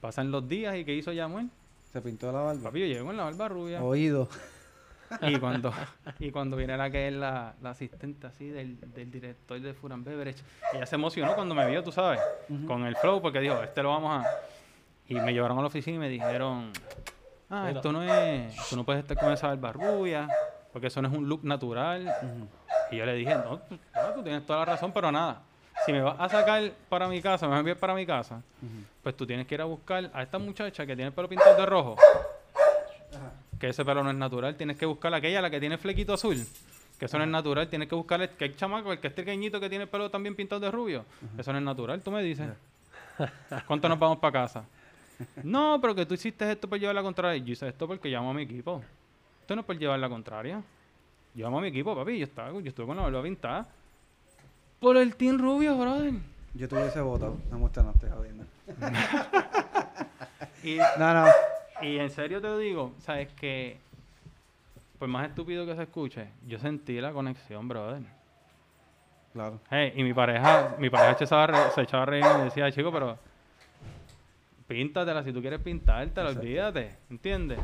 Pasan 0.00 0.30
los 0.30 0.48
días 0.48 0.76
y 0.76 0.84
¿qué 0.84 0.94
hizo 0.94 1.12
Yamal? 1.12 1.50
Se 1.92 2.00
pintó 2.00 2.30
la 2.32 2.40
barba. 2.40 2.62
Papi, 2.64 2.80
yo 2.80 2.86
llego 2.86 3.06
con 3.06 3.16
la 3.16 3.24
barba 3.24 3.48
rubia. 3.48 3.82
Oído. 3.82 4.28
Y 5.22 5.38
cuando, 5.38 5.72
y 6.18 6.30
cuando 6.32 6.56
viene 6.56 6.76
la 6.76 6.90
que 6.90 7.08
es 7.08 7.14
la, 7.14 7.54
la 7.62 7.70
asistente 7.70 8.26
así 8.26 8.48
del, 8.48 8.78
del 8.92 9.10
director 9.10 9.60
de 9.60 9.72
Furan 9.72 10.02
Beverage, 10.02 10.42
ella 10.72 10.84
se 10.84 10.96
emocionó 10.96 11.34
cuando 11.36 11.54
me 11.54 11.64
vio, 11.70 11.82
tú 11.84 11.92
sabes, 11.92 12.20
con 12.66 12.84
el 12.84 12.96
flow, 12.96 13.22
porque 13.22 13.38
dijo, 13.40 13.62
este 13.62 13.82
lo 13.84 13.90
vamos 13.90 14.24
a... 14.24 14.28
Y 15.08 15.14
me 15.14 15.32
llevaron 15.32 15.58
a 15.58 15.60
la 15.60 15.68
oficina 15.68 15.96
y 15.96 16.00
me 16.00 16.08
dijeron, 16.08 16.72
ah, 17.48 17.70
esto 17.70 17.92
no 17.92 18.02
es, 18.02 18.52
tú 18.68 18.74
no 18.74 18.84
puedes 18.84 19.02
estar 19.02 19.16
con 19.16 19.32
esa 19.32 19.46
barba 19.54 19.72
rubia, 19.72 20.28
porque 20.72 20.88
eso 20.88 21.00
no 21.00 21.06
es 21.08 21.16
un 21.16 21.28
look 21.28 21.44
natural. 21.44 22.12
Y 22.90 22.96
yo 22.96 23.06
le 23.06 23.14
dije, 23.14 23.32
no, 23.32 23.60
no, 23.70 24.12
tú 24.12 24.24
tienes 24.24 24.44
toda 24.44 24.58
la 24.60 24.64
razón, 24.64 24.90
pero 24.92 25.12
nada. 25.12 25.42
Si 25.84 25.92
me 25.92 26.00
vas 26.00 26.16
a 26.18 26.28
sacar 26.28 26.72
para 26.88 27.06
mi 27.08 27.20
casa, 27.20 27.46
me 27.46 27.50
vas 27.50 27.56
a 27.56 27.60
enviar 27.60 27.76
para 27.76 27.94
mi 27.94 28.06
casa, 28.06 28.42
pues 29.02 29.16
tú 29.16 29.26
tienes 29.26 29.46
que 29.46 29.54
ir 29.54 29.60
a 29.60 29.64
buscar 29.64 30.10
a 30.12 30.22
esta 30.22 30.38
muchacha 30.38 30.86
que 30.86 30.96
tiene 30.96 31.08
el 31.08 31.12
pelo 31.12 31.28
pintado 31.28 31.56
de 31.56 31.66
rojo 31.66 31.96
que 33.58 33.68
ese 33.68 33.84
pelo 33.84 34.02
no 34.02 34.10
es 34.10 34.16
natural, 34.16 34.56
tienes 34.56 34.76
que 34.76 34.86
buscar 34.86 35.12
aquella, 35.14 35.40
la 35.40 35.50
que 35.50 35.60
tiene 35.60 35.78
flequito 35.78 36.12
azul, 36.14 36.36
que 36.98 37.06
eso 37.06 37.18
no 37.18 37.24
es 37.24 37.30
natural, 37.30 37.68
tienes 37.68 37.88
que 37.88 37.94
buscar 37.94 38.20
el 38.20 38.30
que 38.30 38.46
el 38.46 38.56
chamaco, 38.56 38.92
el 38.92 39.00
que 39.00 39.08
es 39.08 39.12
pequeñito 39.12 39.60
que 39.60 39.68
tiene 39.68 39.84
el 39.84 39.90
pelo 39.90 40.10
también 40.10 40.34
pintado 40.34 40.60
de 40.60 40.70
rubio, 40.70 41.04
eso 41.38 41.52
no 41.52 41.58
es 41.58 41.64
natural, 41.64 42.02
tú 42.02 42.10
me 42.10 42.22
dices. 42.22 42.48
¿Cuánto 43.66 43.88
nos 43.88 43.98
vamos 43.98 44.18
para 44.18 44.32
casa? 44.44 44.64
No, 45.42 45.78
pero 45.80 45.94
que 45.94 46.04
tú 46.04 46.12
hiciste 46.12 46.50
esto 46.52 46.68
por 46.68 46.78
llevar 46.78 46.94
la 46.94 47.02
contraria. 47.02 47.42
Yo 47.42 47.54
hice 47.54 47.66
esto 47.66 47.88
porque 47.88 48.10
llamo 48.10 48.32
a 48.32 48.34
mi 48.34 48.42
equipo. 48.42 48.82
Esto 49.40 49.54
no 49.54 49.60
es 49.62 49.66
por 49.66 49.78
llevar 49.78 49.98
la 49.98 50.10
contraria. 50.10 50.62
Yo 51.34 51.46
llamo 51.46 51.56
a 51.56 51.62
mi 51.62 51.68
equipo, 51.68 51.96
papi, 51.96 52.18
yo 52.18 52.24
estaba, 52.24 52.52
yo 52.52 52.68
estuve 52.68 52.84
con 52.84 52.96
la 52.98 53.02
barba 53.04 53.22
pintada. 53.22 53.66
Por 54.80 54.96
el 54.96 55.16
team 55.16 55.38
rubio, 55.38 55.76
brother. 55.76 56.12
Yo 56.54 56.68
tuviese 56.68 57.00
votado. 57.00 57.36
No 57.50 57.58
muestra, 57.58 57.82
no 57.82 57.90
estoy 57.92 58.10
jodiendo. 58.10 58.44
Y 60.62 60.76
No, 60.98 61.14
no. 61.14 61.26
Y 61.82 61.98
en 61.98 62.10
serio 62.10 62.40
te 62.40 62.46
lo 62.48 62.58
digo, 62.58 62.92
sabes 63.00 63.28
que 63.34 63.76
por 64.98 65.08
más 65.08 65.28
estúpido 65.28 65.66
que 65.66 65.76
se 65.76 65.82
escuche, 65.82 66.26
yo 66.46 66.58
sentí 66.58 67.00
la 67.00 67.12
conexión, 67.12 67.68
brother. 67.68 68.02
Claro. 69.34 69.60
Hey, 69.70 69.92
y 69.94 70.02
mi 70.02 70.14
pareja, 70.14 70.74
mi 70.78 70.88
pareja 70.88 71.18
se 71.18 71.24
echaba, 71.24 71.44
a 71.44 71.46
re- 71.48 71.70
se 71.74 71.82
echaba 71.82 72.02
a 72.04 72.06
reír 72.06 72.24
y 72.24 72.38
me 72.38 72.44
decía, 72.44 72.72
chico, 72.72 72.90
pero 72.90 73.18
píntatela 74.66 75.22
si 75.22 75.32
tú 75.32 75.40
quieres 75.42 75.60
pintártela, 75.60 76.28
Exacto. 76.30 76.40
olvídate, 76.46 76.94
¿entiendes? 77.10 77.58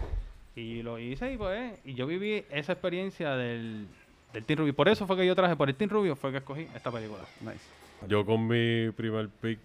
Y 0.55 0.83
lo 0.83 0.99
hice 0.99 1.33
y 1.33 1.37
pues, 1.39 1.73
y 1.87 1.95
yo 1.95 2.07
viví 2.07 2.45
esa 2.51 2.73
experiencia 2.73 3.31
del, 3.37 3.87
del 4.33 4.45
Team 4.45 4.59
Rubio. 4.61 4.75
Por 4.75 4.89
eso 4.89 5.07
fue 5.07 5.17
que 5.17 5.27
yo 5.27 5.35
traje, 5.35 5.57
por 5.57 5.69
el 5.69 5.75
Team 5.75 5.91
Rubio 5.91 6.17
fue 6.17 6.31
que 6.31 6.39
escogí 6.39 6.67
esta 6.75 6.91
película. 6.91 7.23
Nice. 7.41 7.61
Yo 8.09 8.25
con 8.25 8.47
mi 8.47 8.91
primer 8.91 9.29
pick 9.29 9.59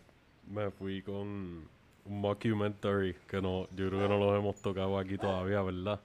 me 0.51 0.69
fui 0.71 1.01
con 1.01 1.15
un 1.15 2.21
mockumentary 2.21 3.15
que 3.27 3.41
no, 3.41 3.67
yo 3.75 3.89
creo 3.89 4.01
que 4.03 4.09
no 4.09 4.17
los 4.17 4.37
hemos 4.37 4.61
tocado 4.61 4.97
aquí 4.97 5.17
todavía, 5.17 5.61
¿verdad? 5.61 5.99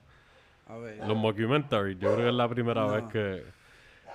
A 0.69 0.77
ver. 0.77 1.07
Los 1.07 1.17
mockumentaries, 1.17 1.99
yo 1.99 2.13
creo 2.13 2.25
que 2.25 2.29
es 2.29 2.35
la 2.35 2.49
primera 2.49 2.83
No. 2.87 2.93
vez 2.93 3.05
que 3.13 3.45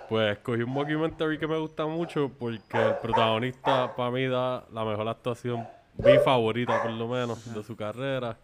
pues 0.10 0.38
escogí 0.38 0.62
un 0.62 0.70
mockumentary 0.72 1.38
que 1.38 1.48
me 1.48 1.58
gusta 1.58 1.86
mucho 1.86 2.32
porque 2.40 2.78
el 2.78 2.96
protagonista 3.02 3.94
para 3.96 4.10
mí 4.10 4.26
da 4.26 4.66
la 4.72 4.86
mejor 4.86 5.08
actuación, 5.10 5.68
mi 5.98 6.18
favorita 6.20 6.82
por 6.82 6.92
lo 6.92 7.08
menos, 7.08 7.54
de 7.54 7.64
su 7.64 7.76
carrera. 7.76 8.38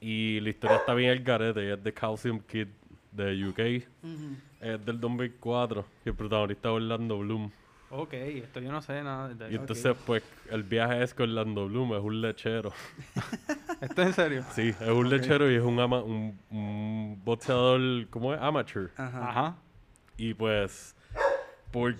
Y 0.00 0.40
la 0.40 0.50
historia 0.50 0.76
está 0.76 0.92
bien 0.92 1.10
el 1.10 1.22
garete, 1.24 1.64
y 1.64 1.70
es 1.70 1.82
de 1.82 1.92
Calcium 1.94 2.38
Kid 2.40 2.68
de 3.14 3.48
UK, 3.48 3.58
es 4.60 4.84
del 4.86 5.00
2004 5.00 5.84
y 6.04 6.08
el 6.08 6.14
protagonista 6.14 6.68
es 6.68 6.74
Orlando 6.74 7.18
Bloom. 7.18 7.50
Ok, 7.90 8.12
esto 8.14 8.60
yo 8.60 8.72
no 8.72 8.82
sé 8.82 9.02
nada 9.04 9.28
de 9.28 9.52
Y 9.52 9.56
entonces 9.56 9.94
pues 10.04 10.22
el 10.50 10.64
viaje 10.64 11.02
es 11.02 11.14
con 11.14 11.28
Orlando 11.30 11.66
Bloom, 11.66 11.94
es 11.94 12.00
un 12.02 12.20
lechero. 12.20 12.72
¿Esto 13.80 14.02
es 14.02 14.08
en 14.08 14.12
serio? 14.14 14.44
Sí, 14.52 14.68
es 14.80 14.88
un 14.88 15.08
lechero 15.10 15.50
y 15.50 15.54
es 15.54 15.62
un, 15.62 15.78
ama- 15.78 16.02
un, 16.02 16.38
un 16.50 17.20
boxeador, 17.24 17.80
¿cómo 18.10 18.34
es? 18.34 18.40
Amateur. 18.40 18.90
Ajá. 18.96 19.28
Ajá. 19.28 19.56
Y 20.16 20.32
pues, 20.34 20.96
por 21.70 21.94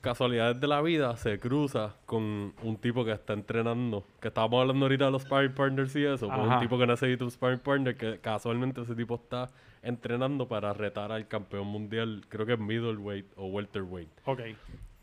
casualidades 0.00 0.60
de 0.60 0.66
la 0.68 0.80
vida, 0.82 1.16
se 1.16 1.38
cruza 1.40 1.94
con 2.06 2.54
un 2.62 2.76
tipo 2.80 3.04
que 3.04 3.12
está 3.12 3.32
entrenando. 3.32 4.04
Que 4.20 4.28
estábamos 4.28 4.60
hablando 4.60 4.84
ahorita 4.86 5.06
de 5.06 5.10
los 5.10 5.22
sparring 5.22 5.52
partners 5.54 5.94
y 5.96 6.04
eso. 6.04 6.28
pues 6.28 6.40
un 6.40 6.60
tipo 6.60 6.78
que 6.78 6.86
necesita 6.86 7.24
un 7.24 7.30
sparring 7.30 7.60
partner 7.60 7.96
que 7.96 8.18
casualmente 8.18 8.80
ese 8.82 8.94
tipo 8.94 9.14
está 9.16 9.48
entrenando 9.84 10.48
para 10.48 10.72
retar 10.72 11.12
al 11.12 11.28
campeón 11.28 11.66
mundial, 11.66 12.24
creo 12.28 12.46
que 12.46 12.54
es 12.54 12.58
middleweight 12.58 13.26
o 13.36 13.46
welterweight. 13.46 14.10
Ok. 14.24 14.40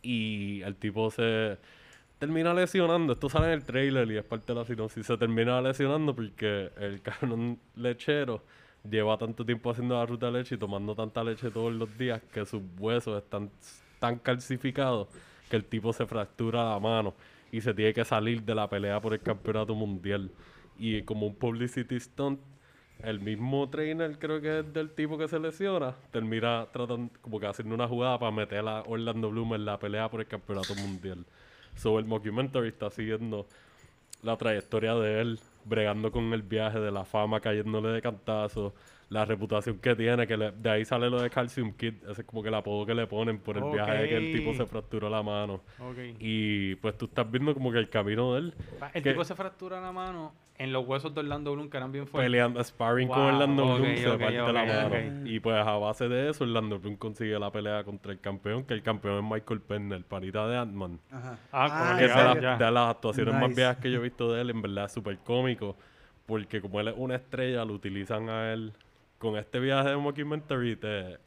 Y 0.02 0.62
el 0.64 0.76
tipo 0.76 1.12
se 1.12 1.58
termina 2.18 2.54
lesionando. 2.54 3.14
Esto 3.14 3.30
sale 3.30 3.48
en 3.48 3.54
el 3.54 3.64
trailer 3.64 4.10
y 4.12 4.18
es 4.18 4.24
parte 4.24 4.54
de 4.54 4.60
la 4.60 4.66
sinopsis. 4.66 5.06
Se 5.06 5.18
termina 5.18 5.62
lesionando 5.62 6.16
porque 6.16 6.72
el 6.78 7.02
cabrón 7.04 7.60
lechero 7.76 8.44
lleva 8.90 9.18
tanto 9.18 9.46
tiempo 9.46 9.70
haciendo 9.70 9.96
la 9.96 10.06
ruta 10.06 10.28
de 10.28 10.34
leche 10.34 10.56
y 10.56 10.58
tomando 10.58 10.96
tanta 10.96 11.24
leche 11.24 11.52
todos 11.52 11.72
los 11.72 11.98
días 11.98 12.22
que 12.34 12.46
sus 12.46 12.62
huesos 12.80 13.24
están 13.24 13.52
tan 14.00 14.18
calcificados 14.18 15.08
que 15.50 15.56
el 15.56 15.66
tipo 15.66 15.94
se 15.94 16.06
fractura 16.06 16.64
la 16.70 16.80
mano 16.80 17.14
y 17.52 17.62
se 17.62 17.74
tiene 17.74 17.94
que 17.94 18.06
salir 18.06 18.42
de 18.42 18.56
la 18.56 18.70
pelea 18.70 19.00
por 19.00 19.14
el 19.14 19.20
campeonato 19.20 19.76
mundial. 19.76 20.32
Y 20.80 21.02
como 21.04 21.28
un 21.28 21.36
publicity 21.36 22.00
stunt, 22.00 22.40
el 23.04 23.20
mismo 23.20 23.70
trainer, 23.70 24.18
creo 24.18 24.42
que 24.42 24.60
es 24.60 24.74
del 24.74 24.92
tipo 24.92 25.18
que 25.18 25.28
se 25.28 25.40
lesiona, 25.40 25.96
termina 26.12 26.68
tratando, 26.72 27.12
como 27.22 27.40
que 27.40 27.48
haciendo 27.48 27.76
una 27.76 27.88
jugada 27.88 28.20
para 28.20 28.32
meter 28.32 28.68
a 28.68 28.82
Orlando 28.84 29.30
Bloom 29.30 29.56
en 29.56 29.66
la 29.66 29.80
pelea 29.80 30.10
por 30.10 30.22
el 30.22 30.28
campeonato 30.28 30.76
mundial. 30.76 31.26
So, 31.76 32.00
el 32.00 32.06
mockumentary 32.06 32.70
está 32.70 32.90
siguiendo 32.90 33.48
la 34.24 34.38
trayectoria 34.38 34.96
de 34.96 35.22
él, 35.22 35.40
bregando 35.66 36.12
con 36.12 36.34
el 36.34 36.42
viaje 36.42 36.80
de 36.80 36.92
la 36.92 37.06
fama, 37.06 37.40
cayéndole 37.40 37.90
de 37.90 38.02
cantazo, 38.02 38.74
la 39.12 39.26
reputación 39.26 39.78
que 39.80 39.94
tiene, 39.96 40.26
que 40.26 40.38
le- 40.38 40.52
de 40.52 40.70
ahí 40.70 40.86
sale 40.86 41.10
lo 41.10 41.22
de 41.22 41.30
Calcium 41.30 41.74
Kid, 41.74 41.96
ese 42.10 42.22
es 42.22 42.28
como 42.28 42.42
que 42.42 42.48
el 42.48 42.56
apodo 42.56 42.86
que 42.86 42.96
le 42.96 43.06
ponen 43.08 43.40
por 43.40 43.58
el 43.58 43.64
viaje 43.66 43.92
de 43.94 44.08
que 44.10 44.16
el 44.18 44.32
tipo 44.32 44.54
se 44.54 44.66
fracturó 44.66 45.10
la 45.10 45.22
mano. 45.22 45.62
Y 46.18 46.76
pues 46.76 46.98
tú 46.98 47.06
estás 47.06 47.30
viendo 47.30 47.54
como 47.54 47.72
que 47.74 47.78
el 47.78 47.90
camino 47.90 48.34
de 48.34 48.40
él, 48.40 48.54
El 48.94 49.04
que- 49.04 49.12
tipo 49.12 49.24
se 49.26 49.36
fractura 49.36 49.82
la 49.82 49.92
mano 49.92 50.32
en 50.58 50.72
los 50.72 50.88
huesos 50.88 51.14
de 51.14 51.20
Orlando 51.20 51.52
Bloom 51.54 51.70
que 51.70 51.76
eran 51.76 51.92
bien 51.92 52.08
fuertes. 52.08 52.26
peleando, 52.32 52.64
sparring 52.64 53.10
con 53.10 53.20
Orlando 53.20 53.66
ok, 53.66 53.80
Bloom, 53.82 53.96
se 53.98 54.10
parte 54.18 54.32
la 54.54 54.54
mano. 54.90 55.28
Y 55.30 55.40
pues 55.42 55.58
a 55.58 55.72
base 55.78 56.08
de 56.08 56.30
eso, 56.30 56.46
Orlando 56.46 56.80
Bloom 56.80 56.96
consigue 56.96 57.38
la 57.38 57.52
pelea 57.52 57.84
contra 57.84 58.14
el 58.14 58.20
campeón, 58.22 58.64
que 58.64 58.74
el 58.76 58.82
campeón 58.82 59.26
es 59.26 59.30
Michael 59.30 59.60
Penn, 59.60 59.92
el 59.92 60.06
panita 60.06 60.48
de 60.48 60.56
Ant-Man. 60.58 61.00
Ajá. 61.12 61.38
Ah, 61.52 61.86
como 61.88 61.98
que 62.00 62.06
es 62.06 62.12
ya, 62.16 62.34
de, 62.34 62.42
la- 62.42 62.42
ya. 62.58 62.66
de 62.66 62.72
las 62.72 62.90
actuaciones 62.92 63.34
más 63.34 63.50
Nice. 63.50 63.56
viejas 63.56 63.78
que 63.78 63.92
yo 63.92 64.00
he 64.00 64.04
visto 64.04 64.32
de 64.32 64.40
él, 64.42 64.52
en 64.52 64.62
verdad 64.62 64.86
es 64.86 64.94
súper 64.94 65.18
cómico, 65.18 65.76
porque 66.28 66.62
como 66.62 66.80
él 66.80 66.88
es 66.90 66.94
una 66.96 67.16
estrella, 67.16 67.66
lo 67.66 67.74
utilizan 67.74 68.30
a 68.30 68.54
él 68.54 68.72
con 69.22 69.38
este 69.38 69.60
viaje 69.60 69.90
de 69.90 69.98
mockumentary, 69.98 70.76
te, 70.76 71.18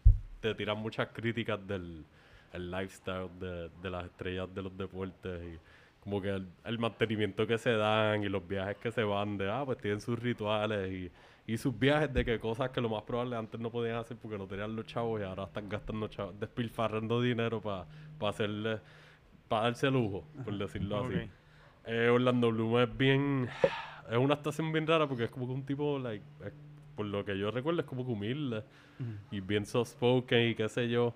te 0.41 0.55
tiran 0.55 0.79
muchas 0.79 1.09
críticas 1.09 1.65
del 1.67 2.05
el 2.53 2.71
lifestyle 2.71 3.29
de, 3.41 3.69
de 3.83 3.91
las 3.91 4.05
estrellas 4.05 4.49
de 4.55 4.63
los 4.63 4.77
deportes 4.77 5.43
y 5.43 5.59
como 6.01 6.21
que 6.21 6.29
el, 6.31 6.47
el 6.65 6.79
mantenimiento 6.79 7.47
que 7.47 7.59
se 7.59 7.73
dan 7.73 8.23
y 8.23 8.29
los 8.29 8.47
viajes 8.47 8.77
que 8.77 8.93
se 8.93 9.03
van 9.03 9.37
de, 9.39 9.51
ah, 9.51 9.63
pues 9.65 9.79
tienen 9.79 10.01
sus 10.01 10.17
rituales 10.19 10.93
y, 10.93 11.11
y 11.53 11.57
sus 11.57 11.77
viajes 11.77 12.13
de 12.15 12.25
que 12.25 12.39
cosas 12.39 12.71
que 12.71 12.81
lo 12.81 12.89
más 12.89 13.03
probable 13.03 13.37
antes 13.37 13.59
no 13.59 13.71
podían 13.71 13.97
hacer 13.97 14.17
porque 14.19 14.39
no 14.39 14.47
tenían 14.47 14.77
los 14.77 14.87
chavos 14.87 15.21
y 15.21 15.25
ahora 15.25 15.45
están 15.45 15.69
gastando 15.69 16.07
chavos, 16.09 16.39
despilfarrando 16.39 17.21
dinero 17.21 17.61
para 17.61 17.87
hacerle, 18.29 18.79
para 19.49 19.63
darse 19.65 19.91
lujo, 19.91 20.25
por 20.45 20.57
decirlo 20.57 21.05
así. 21.07 21.15
Eh, 21.87 22.09
Orlando 22.09 22.51
Bloom 22.53 22.79
es 22.79 22.97
bien. 22.97 23.49
Es 24.11 24.17
una 24.17 24.35
actuación 24.35 24.73
bien 24.73 24.87
rara 24.87 25.09
porque 25.09 25.25
es 25.25 25.31
como 25.31 25.47
que 25.47 25.53
un 25.55 25.67
tipo, 25.67 25.99
like, 25.99 26.25
es- 26.45 26.53
por 26.95 27.07
lo 27.07 27.25
que 27.25 27.37
yo 27.39 27.51
recuerdo, 27.51 27.81
es 27.81 27.87
como 27.87 28.05
que 28.05 28.13
humilde 28.13 28.63
y 29.31 29.41
bien 29.41 29.67
soft 29.67 29.91
spoken 29.91 30.51
y 30.51 30.55
qué 30.55 30.69
sé 30.69 30.89
yo. 30.89 31.15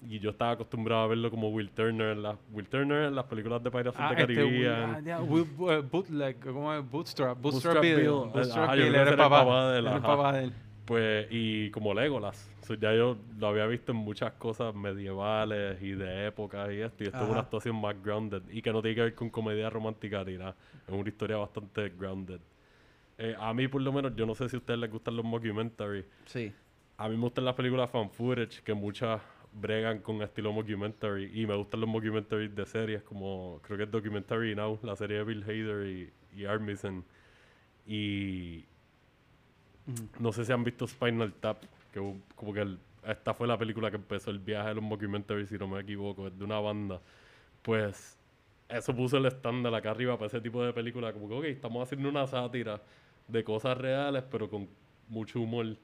Y 0.00 0.20
yo 0.20 0.30
estaba 0.30 0.52
acostumbrado 0.52 1.02
a 1.02 1.06
verlo 1.08 1.28
como 1.28 1.48
Will 1.50 1.70
Turner 1.70 2.12
en 2.12 2.22
las 2.22 2.36
Will 2.52 2.68
Turner 2.68 3.04
en 3.08 3.16
las 3.16 3.24
películas 3.24 3.62
de 3.64 3.70
Pirates 3.70 3.94
Ah, 3.98 4.10
of 4.10 4.16
the 4.16 4.22
este, 4.22 4.34
Caribbean. 4.34 4.94
ah, 4.94 5.00
ya, 5.00 5.20
Will- 5.22 5.46
eh, 5.70 5.82
bootleg, 5.90 6.38
¿cómo 6.38 6.72
es? 6.72 6.88
Bootstrap, 6.88 7.36
Bootstrap, 7.40 7.74
Bootstrap 7.74 7.82
Bill. 7.82 7.96
Bill. 7.96 8.30
Bootstrap 8.32 8.68
Ah, 8.70 8.74
Bill, 8.76 8.94
era 8.94 9.04
que 9.04 9.10
el 9.10 9.16
papá. 9.16 9.72
de 9.72 9.78
él, 9.80 9.86
era 9.86 9.96
el 9.96 9.98
ajá. 10.04 10.06
papá 10.06 10.32
de 10.34 10.44
él. 10.44 10.52
Pues, 10.84 11.26
y 11.30 11.70
como 11.72 11.92
Legolas. 11.92 12.48
So, 12.62 12.74
ya 12.74 12.94
yo 12.94 13.18
lo 13.38 13.48
había 13.48 13.66
visto 13.66 13.92
en 13.92 13.98
muchas 13.98 14.32
cosas 14.34 14.72
medievales 14.74 15.82
y 15.82 15.90
de 15.92 16.28
épocas 16.28 16.70
y 16.72 16.80
esto. 16.80 17.02
Y 17.04 17.08
esto 17.08 17.18
es 17.18 17.24
una 17.24 17.32
Ajá. 17.32 17.40
actuación 17.40 17.76
más 17.80 18.00
grounded. 18.02 18.42
Y 18.50 18.62
que 18.62 18.72
no 18.72 18.80
tiene 18.80 18.94
que 18.94 19.02
ver 19.02 19.14
con 19.14 19.28
comedia 19.30 19.68
romántica 19.68 20.22
ni 20.24 20.38
nada. 20.38 20.54
Es 20.86 20.94
una 20.94 21.08
historia 21.08 21.36
bastante 21.38 21.88
grounded. 21.90 22.40
Eh, 23.18 23.34
a 23.38 23.52
mí, 23.52 23.66
por 23.68 23.82
lo 23.82 23.92
menos, 23.92 24.14
yo 24.14 24.26
no 24.26 24.34
sé 24.34 24.48
si 24.48 24.56
a 24.56 24.58
ustedes 24.60 24.78
les 24.78 24.90
gustan 24.90 25.16
los 25.16 25.24
mockumentaries. 25.24 26.04
Sí. 26.26 26.52
A 26.96 27.08
mí 27.08 27.16
me 27.16 27.22
gustan 27.22 27.44
las 27.44 27.54
películas 27.54 27.90
fan 27.90 28.10
footage, 28.10 28.62
que 28.62 28.74
muchas 28.74 29.20
bregan 29.52 29.98
con 30.00 30.22
estilo 30.22 30.52
mockumentary. 30.52 31.30
Y 31.34 31.46
me 31.46 31.54
gustan 31.56 31.80
los 31.80 31.88
mockumentaries 31.88 32.54
de 32.54 32.64
series, 32.66 33.02
como 33.02 33.60
creo 33.62 33.76
que 33.76 33.84
es 33.84 33.90
Documentary 33.90 34.54
Now, 34.54 34.78
la 34.82 34.94
serie 34.94 35.18
de 35.18 35.24
Bill 35.24 35.42
Hader 35.42 35.86
y, 35.86 36.12
y 36.36 36.44
Armisen. 36.44 37.04
Y 37.86 38.64
no 40.18 40.32
sé 40.32 40.44
si 40.44 40.52
han 40.52 40.62
visto 40.64 40.86
Spinal 40.86 41.32
Tap, 41.34 41.62
que 41.92 42.14
como 42.36 42.52
que 42.52 42.60
el- 42.60 42.78
esta 43.06 43.32
fue 43.32 43.46
la 43.46 43.56
película 43.56 43.90
que 43.90 43.96
empezó 43.96 44.30
el 44.30 44.38
viaje 44.38 44.68
de 44.68 44.74
los 44.76 44.84
mockumentaries, 44.84 45.48
si 45.48 45.56
no 45.58 45.66
me 45.66 45.80
equivoco, 45.80 46.26
es 46.26 46.38
de 46.38 46.44
una 46.44 46.60
banda. 46.60 47.00
Pues 47.62 48.18
eso 48.68 48.94
puso 48.94 49.16
el 49.16 49.26
estándar 49.26 49.74
acá 49.74 49.90
arriba 49.92 50.16
para 50.16 50.26
ese 50.26 50.40
tipo 50.40 50.62
de 50.62 50.72
película, 50.72 51.12
como 51.12 51.28
que, 51.28 51.34
ok, 51.34 51.44
estamos 51.44 51.82
haciendo 51.82 52.08
una 52.08 52.26
sátira 52.26 52.80
de 53.28 53.44
cosas 53.44 53.78
reales, 53.78 54.24
pero 54.30 54.50
con 54.50 54.68
mucho 55.08 55.40
humor. 55.40 55.76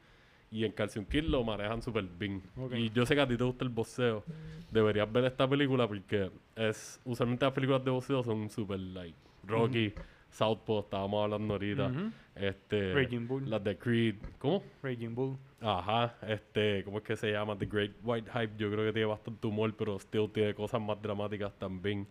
Y 0.50 0.64
en 0.64 0.72
Calcium 0.72 1.04
Kid 1.04 1.24
lo 1.24 1.42
manejan 1.42 1.82
súper 1.82 2.04
bien. 2.04 2.42
Ok. 2.56 2.74
Y 2.74 2.90
yo 2.90 3.04
sé 3.06 3.14
que 3.14 3.20
a 3.20 3.26
ti 3.26 3.36
te 3.36 3.44
gusta 3.44 3.64
el 3.64 3.70
boxeo. 3.70 4.24
Deberías 4.70 5.10
ver 5.10 5.24
esta 5.24 5.48
película 5.48 5.88
porque 5.88 6.30
es 6.54 7.00
usualmente 7.04 7.44
las 7.44 7.54
películas 7.54 7.84
de 7.84 7.90
boxeo 7.90 8.22
son 8.22 8.48
súper 8.50 8.78
like 8.78 9.16
Rocky, 9.46 9.92
Southpaw, 10.30 10.80
estábamos 10.80 11.24
hablando 11.24 11.54
ahorita. 11.54 11.86
Ujú. 11.86 12.10
Este, 12.34 12.94
Raging 12.94 13.28
Bull. 13.28 13.48
Las 13.48 13.62
de 13.62 13.78
Creed. 13.78 14.16
¿Cómo? 14.38 14.62
Raging 14.82 15.14
Bull. 15.14 15.36
Ajá, 15.60 16.16
este, 16.26 16.84
¿cómo 16.84 16.98
es 16.98 17.04
que 17.04 17.16
se 17.16 17.30
llama? 17.30 17.56
The 17.56 17.66
Great 17.66 17.92
White 18.02 18.30
Hype, 18.30 18.52
yo 18.58 18.70
creo 18.70 18.84
que 18.84 18.92
tiene 18.92 19.06
bastante 19.06 19.46
humor, 19.46 19.74
pero 19.76 19.98
still 19.98 20.30
tiene 20.30 20.54
cosas 20.54 20.80
más 20.80 21.00
dramáticas 21.00 21.52
también. 21.58 22.06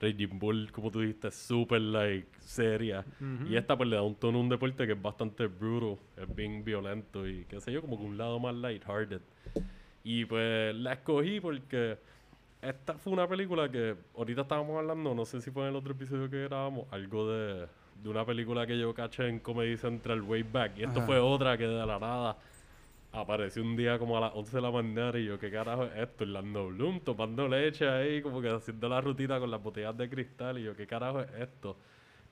Raging 0.00 0.38
Bull, 0.38 0.72
como 0.72 0.90
tú 0.90 1.00
dijiste, 1.00 1.28
es 1.28 1.34
súper, 1.34 1.80
like, 1.80 2.28
seria. 2.40 3.04
Y 3.46 3.56
esta, 3.56 3.76
pues, 3.76 3.88
le 3.88 3.96
da 3.96 4.02
un 4.02 4.14
tono 4.14 4.38
a 4.38 4.40
un 4.40 4.48
deporte 4.48 4.86
que 4.86 4.92
es 4.92 5.02
bastante 5.02 5.46
brutal, 5.46 5.98
es 6.16 6.34
bien 6.34 6.64
violento 6.64 7.28
y 7.28 7.44
qué 7.44 7.60
sé 7.60 7.72
yo, 7.72 7.82
como 7.82 7.98
que 7.98 8.04
un 8.04 8.16
lado 8.16 8.38
más 8.38 8.54
lighthearted. 8.54 9.20
Y, 10.02 10.24
pues, 10.24 10.74
la 10.74 10.94
escogí 10.94 11.40
porque 11.40 11.98
esta 12.62 12.94
fue 12.94 13.12
una 13.12 13.28
película 13.28 13.70
que 13.70 13.94
ahorita 14.16 14.42
estábamos 14.42 14.78
hablando, 14.78 15.14
no 15.14 15.24
sé 15.24 15.40
si 15.40 15.50
fue 15.50 15.64
en 15.64 15.70
el 15.70 15.76
otro 15.76 15.92
episodio 15.92 16.30
que 16.30 16.44
grabamos, 16.44 16.86
algo 16.90 17.30
de, 17.30 17.66
de 18.02 18.08
una 18.08 18.24
película 18.24 18.66
que 18.66 18.78
yo 18.78 18.94
caché 18.94 19.28
en 19.28 19.38
Comedy 19.40 19.76
Central 19.76 20.22
Way 20.22 20.42
Back. 20.44 20.78
Y 20.78 20.84
esto 20.84 20.98
Ajá. 21.00 21.06
fue 21.06 21.18
otra 21.18 21.58
que 21.58 21.66
de 21.66 21.86
la 21.86 21.98
nada 21.98 22.36
apareció 23.12 23.62
un 23.62 23.76
día 23.76 23.98
como 23.98 24.16
a 24.16 24.20
las 24.20 24.32
11 24.34 24.56
de 24.56 24.62
la 24.62 24.70
mañana 24.70 25.18
y 25.18 25.24
yo, 25.24 25.38
¿qué 25.38 25.50
carajo 25.50 25.84
es 25.84 25.96
esto? 25.96 26.24
Orlando 26.24 26.68
Bloom 26.68 27.00
tomando 27.00 27.48
leche 27.48 27.88
ahí, 27.88 28.22
como 28.22 28.40
que 28.40 28.48
haciendo 28.48 28.88
la 28.88 29.00
rutina 29.00 29.38
con 29.40 29.50
las 29.50 29.62
botellas 29.62 29.96
de 29.96 30.08
cristal 30.08 30.58
y 30.58 30.64
yo, 30.64 30.76
¿qué 30.76 30.86
carajo 30.86 31.20
es 31.20 31.30
esto? 31.38 31.76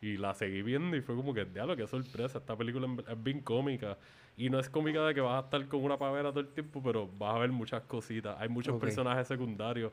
Y 0.00 0.16
la 0.16 0.32
seguí 0.34 0.62
viendo 0.62 0.96
y 0.96 1.00
fue 1.00 1.16
como 1.16 1.34
que, 1.34 1.44
diablo, 1.44 1.76
qué 1.76 1.86
sorpresa, 1.86 2.38
esta 2.38 2.56
película 2.56 2.86
es 3.08 3.22
bien 3.22 3.40
cómica. 3.40 3.98
Y 4.36 4.50
no 4.50 4.60
es 4.60 4.70
cómica 4.70 5.04
de 5.04 5.14
que 5.14 5.20
vas 5.20 5.42
a 5.42 5.44
estar 5.46 5.66
con 5.66 5.82
una 5.82 5.98
pavera 5.98 6.30
todo 6.30 6.40
el 6.40 6.48
tiempo, 6.48 6.80
pero 6.80 7.08
vas 7.18 7.34
a 7.34 7.38
ver 7.40 7.50
muchas 7.50 7.82
cositas. 7.82 8.36
Hay 8.38 8.48
muchos 8.48 8.80
personajes 8.80 9.26
secundarios. 9.26 9.90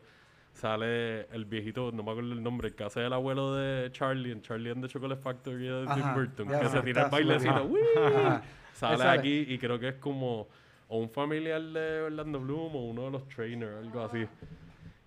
Sale 0.53 1.23
el 1.33 1.45
viejito, 1.45 1.91
no 1.91 2.03
me 2.03 2.11
acuerdo 2.11 2.31
el 2.31 2.43
nombre, 2.43 2.67
el 2.67 2.75
que 2.75 2.83
hace 2.83 3.03
el 3.03 3.11
abuelo 3.11 3.55
de 3.55 3.91
Charlie, 3.91 4.31
en 4.31 4.43
Charlie 4.43 4.69
and 4.69 4.83
the 4.83 4.87
Chocolate 4.87 5.19
Factory 5.19 5.65
de 5.65 5.87
Tim 5.95 6.13
Burton, 6.13 6.47
que 6.47 6.69
se 6.69 6.81
tira 6.81 7.05
el 7.05 7.09
bailecito. 7.09 7.71
Sale 8.73 8.97
sale. 8.97 9.19
aquí 9.19 9.45
y 9.47 9.57
creo 9.57 9.79
que 9.79 9.87
es 9.87 9.95
como 9.95 10.49
o 10.87 10.99
un 10.99 11.09
familiar 11.09 11.61
de 11.61 12.01
Orlando 12.01 12.39
Bloom 12.39 12.75
o 12.75 12.85
uno 12.85 13.05
de 13.05 13.11
los 13.11 13.27
trainers, 13.27 13.77
algo 13.85 14.01
así. 14.01 14.25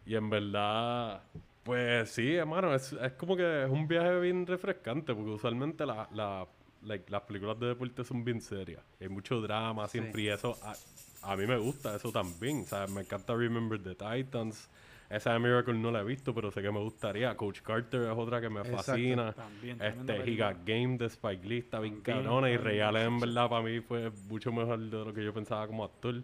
Y 0.07 0.15
en 0.15 0.31
verdad, 0.31 1.23
pues 1.63 2.11
sí, 2.11 2.35
hermano, 2.35 2.75
es, 2.75 2.93
es 2.95 3.13
como 3.13 3.37
que 3.37 3.65
es 3.65 3.71
un 3.71 3.87
viaje 3.87 4.19
bien 4.21 4.47
refrescante, 4.47 5.15
porque 5.15 5.31
usualmente 5.31 5.85
la, 5.87 6.09
la- 6.13 6.47
like, 6.83 7.11
las 7.11 7.23
películas 7.23 7.59
de 7.61 7.67
deporte 7.69 8.05
son 8.05 8.25
bien 8.25 8.41
serias. 8.41 8.83
Hay 9.01 9.09
mucho 9.09 9.41
drama 9.41 9.87
siempre 9.89 10.23
y 10.23 10.29
eso 10.29 10.57
a, 10.63 10.75
a 11.33 11.37
mí 11.37 11.47
me 11.47 11.59
gusta 11.59 11.95
eso 11.97 12.11
también. 12.13 12.65
Sea, 12.65 12.87
me 12.87 13.03
encanta 13.03 13.35
Remember 13.35 13.83
the 13.83 13.95
Titans. 13.95 14.69
Esa 15.11 15.33
de 15.33 15.39
Miracle 15.39 15.73
no 15.75 15.91
la 15.91 16.01
he 16.01 16.05
visto, 16.05 16.35
pero 16.35 16.51
sé 16.51 16.61
que 16.61 16.71
me 16.71 16.81
gustaría. 16.81 17.35
Coach 17.35 17.63
Carter 17.63 18.03
es 18.03 18.09
otra 18.19 18.41
que 18.43 18.51
me 18.51 18.61
Exacto. 18.61 18.83
fascina. 18.93 19.33
También, 19.33 19.81
Este. 19.81 20.37
Got 20.37 20.57
Game 20.67 20.99
de 20.99 21.07
Spike 21.07 21.47
Lee 21.49 21.59
está 21.59 21.81
bien 21.81 22.01
cabrona 22.03 22.51
y 22.51 22.81
Allen 22.81 23.03
en 23.07 23.21
verdad 23.21 23.49
para 23.49 23.63
mí 23.63 23.81
fue 23.81 24.11
mucho 24.29 24.53
mejor 24.53 24.79
de 24.79 25.05
lo 25.05 25.15
que 25.15 25.25
yo 25.25 25.33
pensaba 25.33 25.67
como 25.67 25.85
actor. 25.85 26.23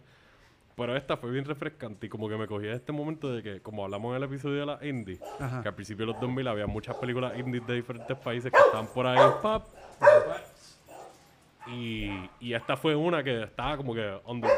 Pero 0.77 0.97
esta 0.97 1.17
fue 1.17 1.31
bien 1.31 1.45
refrescante 1.45 2.07
y 2.07 2.09
como 2.11 2.29
que 2.29 2.37
me 2.37 2.47
cogí 2.49 2.67
este 2.67 2.91
momento 2.93 3.33
de 3.33 3.43
que, 3.45 3.61
como 3.61 3.85
hablamos 3.85 4.11
en 4.11 4.17
el 4.17 4.23
episodio 4.25 4.61
de 4.61 4.67
la 4.67 4.79
indie, 4.85 5.21
Ajá. 5.39 5.63
que 5.63 5.69
al 5.69 5.75
principio 5.75 6.05
de 6.05 6.13
los 6.13 6.21
2000 6.21 6.49
había 6.49 6.67
muchas 6.67 6.97
películas 6.97 7.39
indies 7.39 7.65
de 7.67 7.75
diferentes 7.77 8.17
países 8.19 8.51
que 8.51 8.59
estaban 8.59 8.89
por 8.89 9.07
ahí. 9.07 9.19
pap, 9.41 9.63
y, 11.69 12.11
y 12.41 12.53
esta 12.53 12.77
fue 12.77 12.95
una 12.95 13.23
que 13.23 13.45
estaba 13.45 13.77
como 13.77 13.95
que 13.95 14.19
on 14.25 14.41
the- 14.41 14.49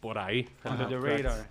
por 0.00 0.18
ahí. 0.18 0.46
Under 0.64 0.88
the 0.88 0.98
radar. 0.98 1.46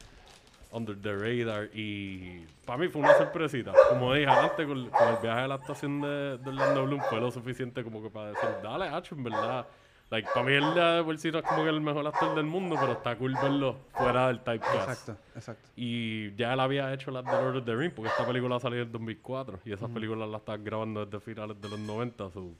Under 0.71 0.99
the 0.99 1.13
radar 1.13 1.69
y 1.73 2.45
para 2.65 2.77
mí 2.79 2.87
fue 2.87 3.01
una 3.01 3.13
sorpresita. 3.17 3.73
Como 3.89 4.13
dije 4.13 4.27
antes, 4.27 4.65
con, 4.65 4.89
con 4.89 5.07
el 5.07 5.17
viaje 5.21 5.41
de 5.41 5.47
la 5.47 5.55
actuación 5.55 6.01
de, 6.01 6.37
de 6.37 6.49
Orlando 6.49 6.85
Bloom 6.85 7.01
fue 7.09 7.19
lo 7.19 7.31
suficiente 7.31 7.83
como 7.83 8.01
que 8.01 8.09
para 8.09 8.29
decir, 8.29 8.49
dale, 8.61 8.87
hacho, 8.87 9.15
en 9.15 9.23
verdad. 9.23 9.65
Like, 10.09 10.29
para 10.33 10.45
mí 10.45 10.53
él 10.53 10.73
de 10.73 11.03
por 11.03 11.17
sí 11.17 11.31
no 11.31 11.39
es 11.39 11.45
como 11.45 11.63
que 11.63 11.69
el 11.69 11.81
mejor 11.81 12.07
actor 12.07 12.33
del 12.33 12.45
mundo, 12.45 12.77
pero 12.79 12.93
está 12.93 13.17
cool 13.17 13.35
verlo 13.41 13.75
fuera 13.93 14.27
del 14.27 14.39
typecast. 14.39 14.89
Exacto, 14.89 15.17
exacto. 15.35 15.69
Y 15.75 16.33
ya 16.35 16.53
él 16.53 16.59
había 16.61 16.93
hecho 16.93 17.11
las 17.11 17.25
de 17.25 17.31
Lord 17.31 17.57
of 17.57 17.65
the 17.65 17.75
Rings, 17.75 17.93
porque 17.93 18.09
esta 18.09 18.25
película 18.25 18.57
salió 18.59 18.81
en 18.81 18.91
2004 18.91 19.59
y 19.65 19.73
esas 19.73 19.89
películas 19.89 20.29
las 20.29 20.39
estaban 20.39 20.63
grabando 20.63 21.05
desde 21.05 21.19
finales 21.19 21.59
de 21.59 21.69
los 21.69 21.79
90. 21.79 22.31
so, 22.31 22.53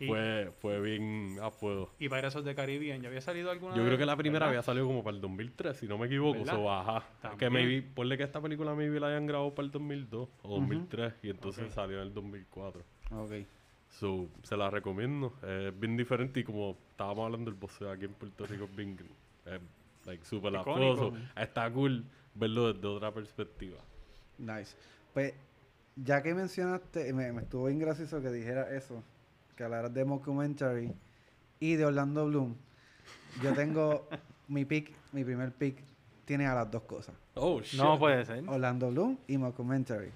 Y- 0.00 0.06
fue, 0.08 0.52
fue 0.60 0.80
bien 0.80 1.36
a 1.40 1.50
fuego. 1.50 1.92
Y 1.98 2.08
Piratas 2.08 2.44
de 2.44 2.54
Caribbean, 2.54 3.00
¿ya 3.00 3.08
había 3.08 3.20
salido 3.20 3.50
alguna 3.50 3.76
Yo 3.76 3.84
creo 3.84 3.96
que 3.96 4.06
la 4.06 4.16
primera 4.16 4.46
¿Verdad? 4.46 4.48
había 4.48 4.62
salido 4.62 4.86
como 4.86 5.04
para 5.04 5.14
el 5.16 5.20
2003, 5.20 5.76
si 5.76 5.86
no 5.86 5.98
me 5.98 6.06
equivoco. 6.06 6.40
¿Verdad? 6.40 6.54
So, 6.54 6.72
ajá. 6.72 7.04
También. 7.22 7.38
Que 7.38 7.50
maybe, 7.50 7.82
ponle 7.82 8.16
que 8.16 8.24
esta 8.24 8.40
película 8.40 8.74
maybe 8.74 8.98
la 8.98 9.08
hayan 9.08 9.26
grabado 9.26 9.54
para 9.54 9.66
el 9.66 9.70
2002 9.70 10.28
o 10.42 10.48
2003 10.60 11.14
y 11.22 11.30
entonces 11.30 11.72
salió 11.72 12.00
en 12.00 12.08
el 12.08 12.14
2004. 12.14 12.82
Ok. 13.12 13.32
So, 13.88 14.28
se 14.42 14.56
la 14.56 14.70
recomiendo. 14.70 15.34
Es 15.46 15.78
bien 15.78 15.96
diferente 15.96 16.40
y 16.40 16.44
como 16.44 16.76
estábamos 16.90 17.26
hablando 17.26 17.50
del 17.50 17.60
boxeo 17.60 17.90
aquí 17.90 18.06
en 18.06 18.14
Puerto 18.14 18.46
Rico, 18.46 18.64
es 18.64 18.74
bien, 18.74 18.98
es, 19.46 19.60
like, 20.06 20.24
súper 20.24 20.52
Icónico. 20.54 21.04
lafoso. 21.04 21.16
Está 21.36 21.70
cool 21.70 22.04
verlo 22.34 22.72
desde 22.72 22.86
otra 22.88 23.12
perspectiva. 23.12 23.78
Nice. 24.38 24.74
Pues, 25.12 25.34
ya 25.94 26.22
que 26.24 26.34
mencionaste, 26.34 27.12
me, 27.12 27.32
me 27.32 27.42
estuvo 27.42 27.66
bien 27.66 27.78
gracioso 27.78 28.20
que 28.20 28.30
dijera 28.30 28.74
eso, 28.76 29.04
que 29.54 29.64
hablaras 29.64 29.92
de 29.92 30.04
Mockumentary 30.04 30.92
y 31.60 31.74
de 31.74 31.84
Orlando 31.84 32.26
Bloom. 32.26 32.54
Yo 33.42 33.52
tengo 33.54 34.08
mi 34.48 34.64
pick, 34.64 34.92
mi 35.12 35.24
primer 35.24 35.52
pick, 35.52 35.82
tiene 36.24 36.46
a 36.46 36.54
las 36.54 36.70
dos 36.70 36.82
cosas. 36.82 37.14
Oh, 37.34 37.60
shit. 37.60 37.80
No 37.80 37.98
puede 37.98 38.24
ser. 38.24 38.48
Orlando 38.48 38.90
Bloom 38.90 39.18
y 39.26 39.38
Mockumentary 39.38 40.10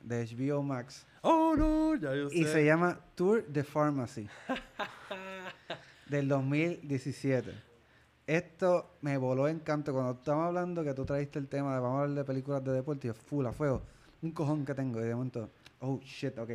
de 0.00 0.26
HBO 0.26 0.62
Max. 0.62 1.06
Oh, 1.22 1.54
no, 1.56 1.94
ya 1.96 2.14
yo 2.14 2.30
sé. 2.30 2.38
Y 2.38 2.44
se 2.44 2.64
llama 2.64 2.98
Tour 3.14 3.46
de 3.46 3.62
Pharmacy 3.62 4.28
del 6.08 6.28
2017. 6.28 7.52
Esto 8.26 8.96
me 9.00 9.16
voló 9.18 9.48
encanto 9.48 9.92
cuando 9.92 10.12
estamos 10.12 10.46
hablando 10.46 10.84
que 10.84 10.94
tú 10.94 11.04
trajiste 11.04 11.38
el 11.38 11.48
tema 11.48 11.74
de 11.74 11.80
vamos 11.80 11.98
a 11.98 12.02
hablar 12.02 12.16
de 12.16 12.24
películas 12.24 12.64
de 12.64 12.72
deporte 12.72 13.08
y 13.08 13.08
yo, 13.08 13.14
full 13.14 13.46
a 13.46 13.52
fuego. 13.52 13.82
Un 14.22 14.30
cojón 14.32 14.64
que 14.64 14.74
tengo 14.74 15.00
y 15.00 15.04
de 15.04 15.14
momento, 15.14 15.50
oh 15.80 15.98
shit, 16.02 16.38
ok. 16.38 16.50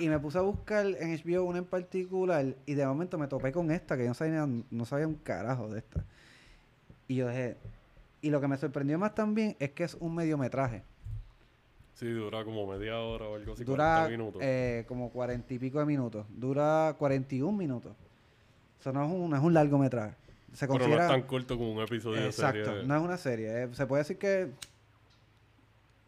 Y 0.00 0.08
me 0.08 0.18
puse 0.18 0.38
a 0.38 0.40
buscar 0.40 0.86
en 0.86 1.14
HBO 1.16 1.44
una 1.44 1.58
en 1.58 1.64
particular 1.66 2.56
y 2.66 2.74
de 2.74 2.86
momento 2.86 3.18
me 3.18 3.28
topé 3.28 3.52
con 3.52 3.70
esta 3.70 3.96
que 3.96 4.02
yo 4.04 4.08
no 4.08 4.14
sabía, 4.14 4.48
no 4.70 4.84
sabía 4.86 5.06
un 5.06 5.14
carajo 5.16 5.68
de 5.68 5.78
esta. 5.80 6.04
Y 7.06 7.16
yo 7.16 7.28
dije, 7.28 7.56
y 8.22 8.30
lo 8.30 8.40
que 8.40 8.48
me 8.48 8.56
sorprendió 8.56 8.98
más 8.98 9.14
también 9.14 9.56
es 9.58 9.70
que 9.72 9.84
es 9.84 9.94
un 10.00 10.14
mediometraje. 10.14 10.82
Sí, 11.94 12.10
dura 12.10 12.44
como 12.44 12.66
media 12.66 12.98
hora 12.98 13.26
o 13.26 13.34
algo 13.36 13.52
así, 13.52 13.62
Dura 13.64 14.04
40 14.06 14.10
minutos. 14.10 14.42
eh, 14.42 14.84
como 14.88 15.10
cuarenta 15.10 15.52
y 15.52 15.58
pico 15.58 15.78
de 15.80 15.84
minutos. 15.84 16.24
Dura 16.30 16.94
41 16.98 17.52
minutos. 17.56 17.92
Eso 18.80 18.92
no 18.92 19.04
es 19.04 19.10
un, 19.12 19.28
no 19.28 19.36
es 19.36 19.42
un 19.42 19.52
largometraje. 19.52 20.14
Se 20.54 20.66
Pero 20.66 20.78
no 20.78 20.84
considera... 20.84 21.04
es 21.04 21.10
tan 21.10 21.22
corto 21.22 21.58
como 21.58 21.72
un 21.72 21.80
episodio 21.82 22.24
Exacto, 22.24 22.58
de 22.58 22.64
serie. 22.64 22.84
no 22.86 22.96
es 22.96 23.02
una 23.02 23.16
serie. 23.18 23.64
eh, 23.64 23.68
se 23.72 23.86
puede 23.86 24.00
decir 24.02 24.16
que 24.16 24.48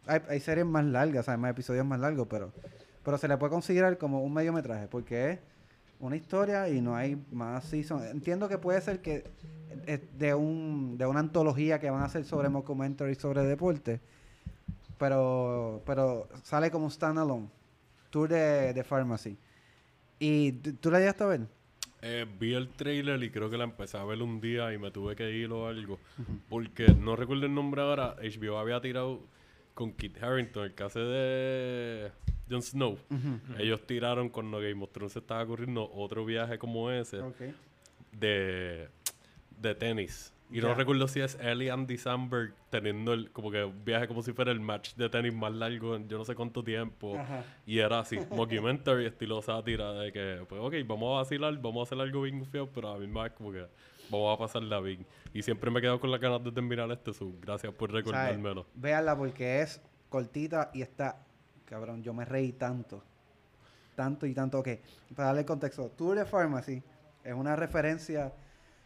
hay, 0.07 0.19
hay 0.27 0.39
series 0.39 0.65
más 0.65 0.83
largas, 0.83 1.29
hay 1.29 1.37
más 1.37 1.51
episodios 1.51 1.85
más 1.85 1.99
largos, 1.99 2.27
pero, 2.27 2.51
pero 3.03 3.17
se 3.17 3.27
le 3.27 3.37
puede 3.37 3.51
considerar 3.51 3.97
como 3.97 4.21
un 4.21 4.33
mediometraje 4.33 4.87
porque 4.87 5.31
es 5.31 5.39
una 5.99 6.15
historia 6.15 6.69
y 6.69 6.81
no 6.81 6.95
hay 6.95 7.21
más 7.31 7.65
season. 7.65 8.05
Entiendo 8.07 8.47
que 8.49 8.57
puede 8.57 8.81
ser 8.81 9.01
que 9.01 9.23
es 9.85 10.01
de 10.17 10.33
un 10.33 10.97
de 10.97 11.05
una 11.05 11.19
antología 11.19 11.79
que 11.79 11.89
van 11.89 12.01
a 12.01 12.05
hacer 12.05 12.25
sobre 12.25 12.49
mockumentary 12.49 13.15
sobre 13.15 13.43
deporte, 13.43 13.99
pero 14.97 15.81
pero 15.85 16.27
sale 16.43 16.71
como 16.71 16.85
un 16.85 16.91
standalone 16.91 17.47
tour 18.09 18.29
de, 18.29 18.73
de 18.73 18.83
pharmacy. 18.83 19.37
¿Y 20.19 20.51
tú 20.53 20.91
la 20.91 20.99
llegaste 20.99 21.23
a 21.23 21.27
ver? 21.27 21.41
Eh, 22.05 22.25
vi 22.37 22.53
el 22.53 22.67
trailer 22.67 23.23
y 23.23 23.29
creo 23.31 23.49
que 23.49 23.57
la 23.57 23.63
empecé 23.63 23.97
a 23.97 24.03
ver 24.03 24.21
un 24.21 24.41
día 24.41 24.73
y 24.73 24.77
me 24.77 24.91
tuve 24.91 25.15
que 25.15 25.31
ir 25.31 25.49
o 25.51 25.67
algo. 25.67 25.99
Porque 26.49 26.87
no 26.87 27.15
recuerdo 27.15 27.45
el 27.45 27.55
nombre 27.55 27.81
ahora. 27.81 28.17
HBO 28.21 28.57
había 28.57 28.81
tirado 28.81 29.21
con 29.73 29.93
Kit 29.93 30.21
Harington, 30.21 30.65
el 30.65 30.75
que 30.75 30.83
hace 30.83 30.99
de 30.99 32.11
Jon 32.49 32.61
Snow. 32.61 32.97
Ellos 33.57 33.85
tiraron 33.85 34.29
cuando 34.29 34.59
Game 34.59 34.83
of 34.83 34.91
Thrones 34.91 35.15
estaba 35.15 35.45
corriendo 35.45 35.89
otro 35.93 36.25
viaje 36.25 36.57
como 36.57 36.91
ese 36.91 37.19
Ok. 37.19 37.41
de, 38.11 38.89
de 39.59 39.75
tenis. 39.75 40.33
Y 40.51 40.61
no 40.61 40.75
recuerdo 40.75 41.07
si 41.07 41.19
es 41.19 41.35
y 41.41 41.69
Andy 41.69 41.97
Samberg 41.97 42.53
teniendo 42.69 43.13
el, 43.13 43.31
como 43.31 43.49
que 43.49 43.63
un 43.63 43.83
viaje 43.83 44.07
como 44.07 44.21
si 44.21 44.33
fuera 44.33 44.51
el 44.51 44.59
match 44.59 44.93
de 44.93 45.09
tenis 45.09 45.33
más 45.33 45.51
largo 45.51 45.95
en 45.95 46.07
yo 46.07 46.19
no 46.19 46.25
sé 46.25 46.35
cuánto 46.35 46.63
tiempo. 46.63 47.17
Ajá. 47.17 47.43
Y 47.65 47.79
era 47.79 47.99
así, 47.99 48.19
mockumentary, 48.29 49.07
estilo 49.07 49.41
sátira, 49.41 49.93
de 49.93 50.11
que, 50.11 50.45
pues, 50.47 50.61
ok, 50.61 50.75
vamos 50.85 51.15
a 51.15 51.21
vacilar, 51.21 51.59
vamos 51.59 51.79
a 51.79 51.83
hacer 51.83 51.99
algo 51.99 52.21
bien 52.21 52.45
feo, 52.45 52.69
pero 52.71 52.89
a 52.89 52.99
mí 52.99 53.07
más 53.07 53.31
como 53.31 53.51
que 53.51 53.65
vamos 54.11 54.35
a 54.35 54.37
pasarla 54.37 54.79
bien. 54.79 55.03
Y 55.33 55.41
siempre 55.41 55.71
me 55.71 55.79
he 55.79 55.81
quedado 55.81 55.99
con 55.99 56.11
las 56.11 56.19
ganas 56.19 56.43
de 56.43 56.51
terminar 56.51 56.91
este 56.91 57.13
sub. 57.13 57.35
Gracias 57.41 57.73
por 57.73 57.91
recordármelo. 57.91 58.67
Véanla 58.75 59.17
porque 59.17 59.61
es 59.61 59.81
cortita 60.09 60.69
y 60.71 60.83
está. 60.83 61.25
Cabrón, 61.73 62.03
yo 62.03 62.13
me 62.13 62.23
reí 62.23 62.51
tanto. 62.51 63.03
Tanto 63.95 64.27
y 64.27 64.33
tanto. 64.35 64.59
Ok, 64.59 64.67
para 65.15 65.29
darle 65.29 65.43
contexto. 65.43 65.89
Tour 65.89 66.15
de 66.15 66.23
Pharmacy 66.23 66.83
es 67.23 67.33
una 67.33 67.55
referencia 67.55 68.31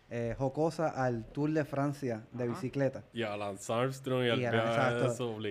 eh, 0.09 0.33
jocosa 0.37 0.87
al 0.91 1.25
Tour 1.33 1.51
de 1.51 1.65
Francia 1.65 2.25
de 2.31 2.47
bicicleta. 2.47 3.03
Y 3.11 3.23
a 3.23 3.35
Lance 3.35 3.73
Armstrong 3.73 4.23
y 4.23 4.29
al 4.29 4.39
Y 4.39 4.45
a- 4.45 4.51
viaje. 4.51 4.69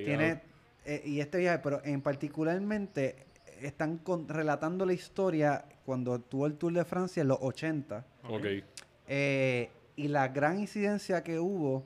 Tiene, 0.07 0.41
eh, 0.87 1.03
y 1.05 1.21
este 1.21 1.37
viaje, 1.37 1.59
pero 1.59 1.83
en 1.85 2.01
particularmente 2.01 3.27
están 3.61 3.99
con- 3.99 4.27
relatando 4.31 4.87
la 4.87 4.95
historia 4.95 5.67
cuando 5.85 6.19
tuvo 6.19 6.47
el 6.47 6.55
Tour 6.57 6.73
de 6.73 6.87
Francia 6.87 7.21
en 7.21 7.29
los 7.29 7.39
80. 7.43 8.03
Ok. 8.31 8.47
eh, 9.09 9.71
y 9.95 10.09
la 10.09 10.29
gran 10.29 10.59
incidencia 10.59 11.23
que 11.23 11.39
hubo 11.39 11.85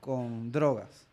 con 0.00 0.52
drogas. 0.52 1.07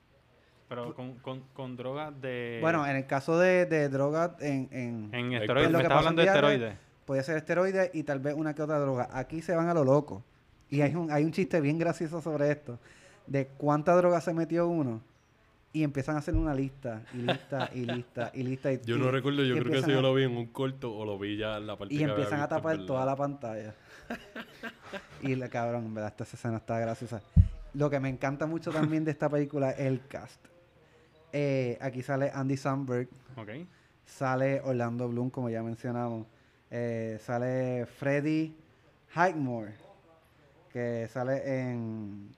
Pero 0.68 0.95
con, 0.95 1.16
con, 1.20 1.41
con 1.53 1.76
drogas 1.78 2.20
de... 2.22 2.57
Bueno, 2.61 2.86
en 2.88 2.95
el 2.95 3.05
caso 3.05 3.38
de, 3.38 3.66
de 3.68 3.88
drogas 3.89 4.32
en, 4.41 4.68
en, 4.72 5.09
en 5.13 5.32
Lo 5.32 5.38
esteroides. 5.41 5.68
que 5.72 5.78
Me 5.78 5.84
estás 5.84 5.97
hablando 5.99 6.22
de 6.22 6.28
esteroides. 6.28 6.76
puede 7.05 7.24
ser 7.24 7.38
esteroides 7.38 7.91
y 7.93 8.03
tal 8.03 8.20
vez 8.20 8.34
una 8.36 8.55
que 8.55 8.63
otra 8.63 8.80
droga. 8.80 9.07
Aquí 9.13 9.41
se 9.43 9.55
van 9.55 9.70
a 9.70 9.74
lo 9.76 9.84
loco. 9.84 10.24
Y 10.70 10.82
hay 10.82 10.95
un, 10.95 11.11
hay 11.11 11.24
un 11.24 11.32
chiste 11.32 11.61
bien 11.61 11.78
gracioso 11.78 12.20
sobre 12.22 12.49
esto, 12.51 12.80
de 13.28 13.45
cuánta 13.45 13.95
droga 13.95 14.20
se 14.22 14.34
metió 14.34 14.68
uno. 14.68 15.01
Y 15.72 15.84
empiezan 15.84 16.16
a 16.16 16.20
hacer 16.20 16.34
una 16.36 16.55
lista, 16.55 17.01
y 17.13 17.18
lista, 17.18 17.70
y 17.74 17.86
lista, 17.86 18.32
y 18.34 18.43
lista. 18.43 18.72
Y, 18.72 18.80
Yo 18.86 18.95
y- 18.95 18.99
no 18.99 19.11
recuerdo, 19.11 19.43
yo 19.43 19.55
creo 19.59 19.72
que 19.72 19.78
eso 19.80 19.89
yo 19.91 20.01
lo 20.01 20.13
vi 20.16 20.24
en 20.24 20.36
un 20.36 20.47
corto 20.47 20.95
o 20.95 21.05
lo 21.05 21.20
vi 21.20 21.38
ya 21.38 21.57
en 21.57 21.68
la 21.68 21.78
parte 21.78 21.93
Y 21.93 21.97
que 21.99 22.05
empiezan 22.05 22.39
a 22.39 22.47
tapar 22.47 22.86
toda 22.88 23.05
la 23.05 23.16
pantalla. 23.16 23.76
y 25.22 25.36
la 25.36 25.49
cabrón, 25.49 25.86
en 25.86 25.93
verdad, 25.93 26.11
esta 26.18 26.24
escena 26.24 26.57
está 26.57 26.80
graciosa. 26.80 27.22
Lo 27.74 27.89
que 27.89 27.99
me 27.99 28.09
encanta 28.09 28.45
mucho 28.47 28.72
también 28.72 29.03
de 29.03 29.11
esta 29.11 29.28
película 29.30 29.72
es 29.72 29.80
el 29.82 30.01
cast. 30.07 30.39
Eh, 31.38 31.77
aquí 31.81 32.01
sale 32.01 32.31
Andy 32.33 32.55
Samberg, 32.55 33.09
Ok. 33.36 33.49
sale 34.05 34.61
Orlando 34.61 35.09
Bloom, 35.09 35.29
como 35.29 35.49
ya 35.49 35.61
mencionamos. 35.61 36.25
Eh, 36.71 37.19
sale 37.21 37.86
Freddie 37.88 38.53
Highmore, 39.13 39.73
que 40.71 41.09
sale 41.11 41.41
en, 41.69 42.29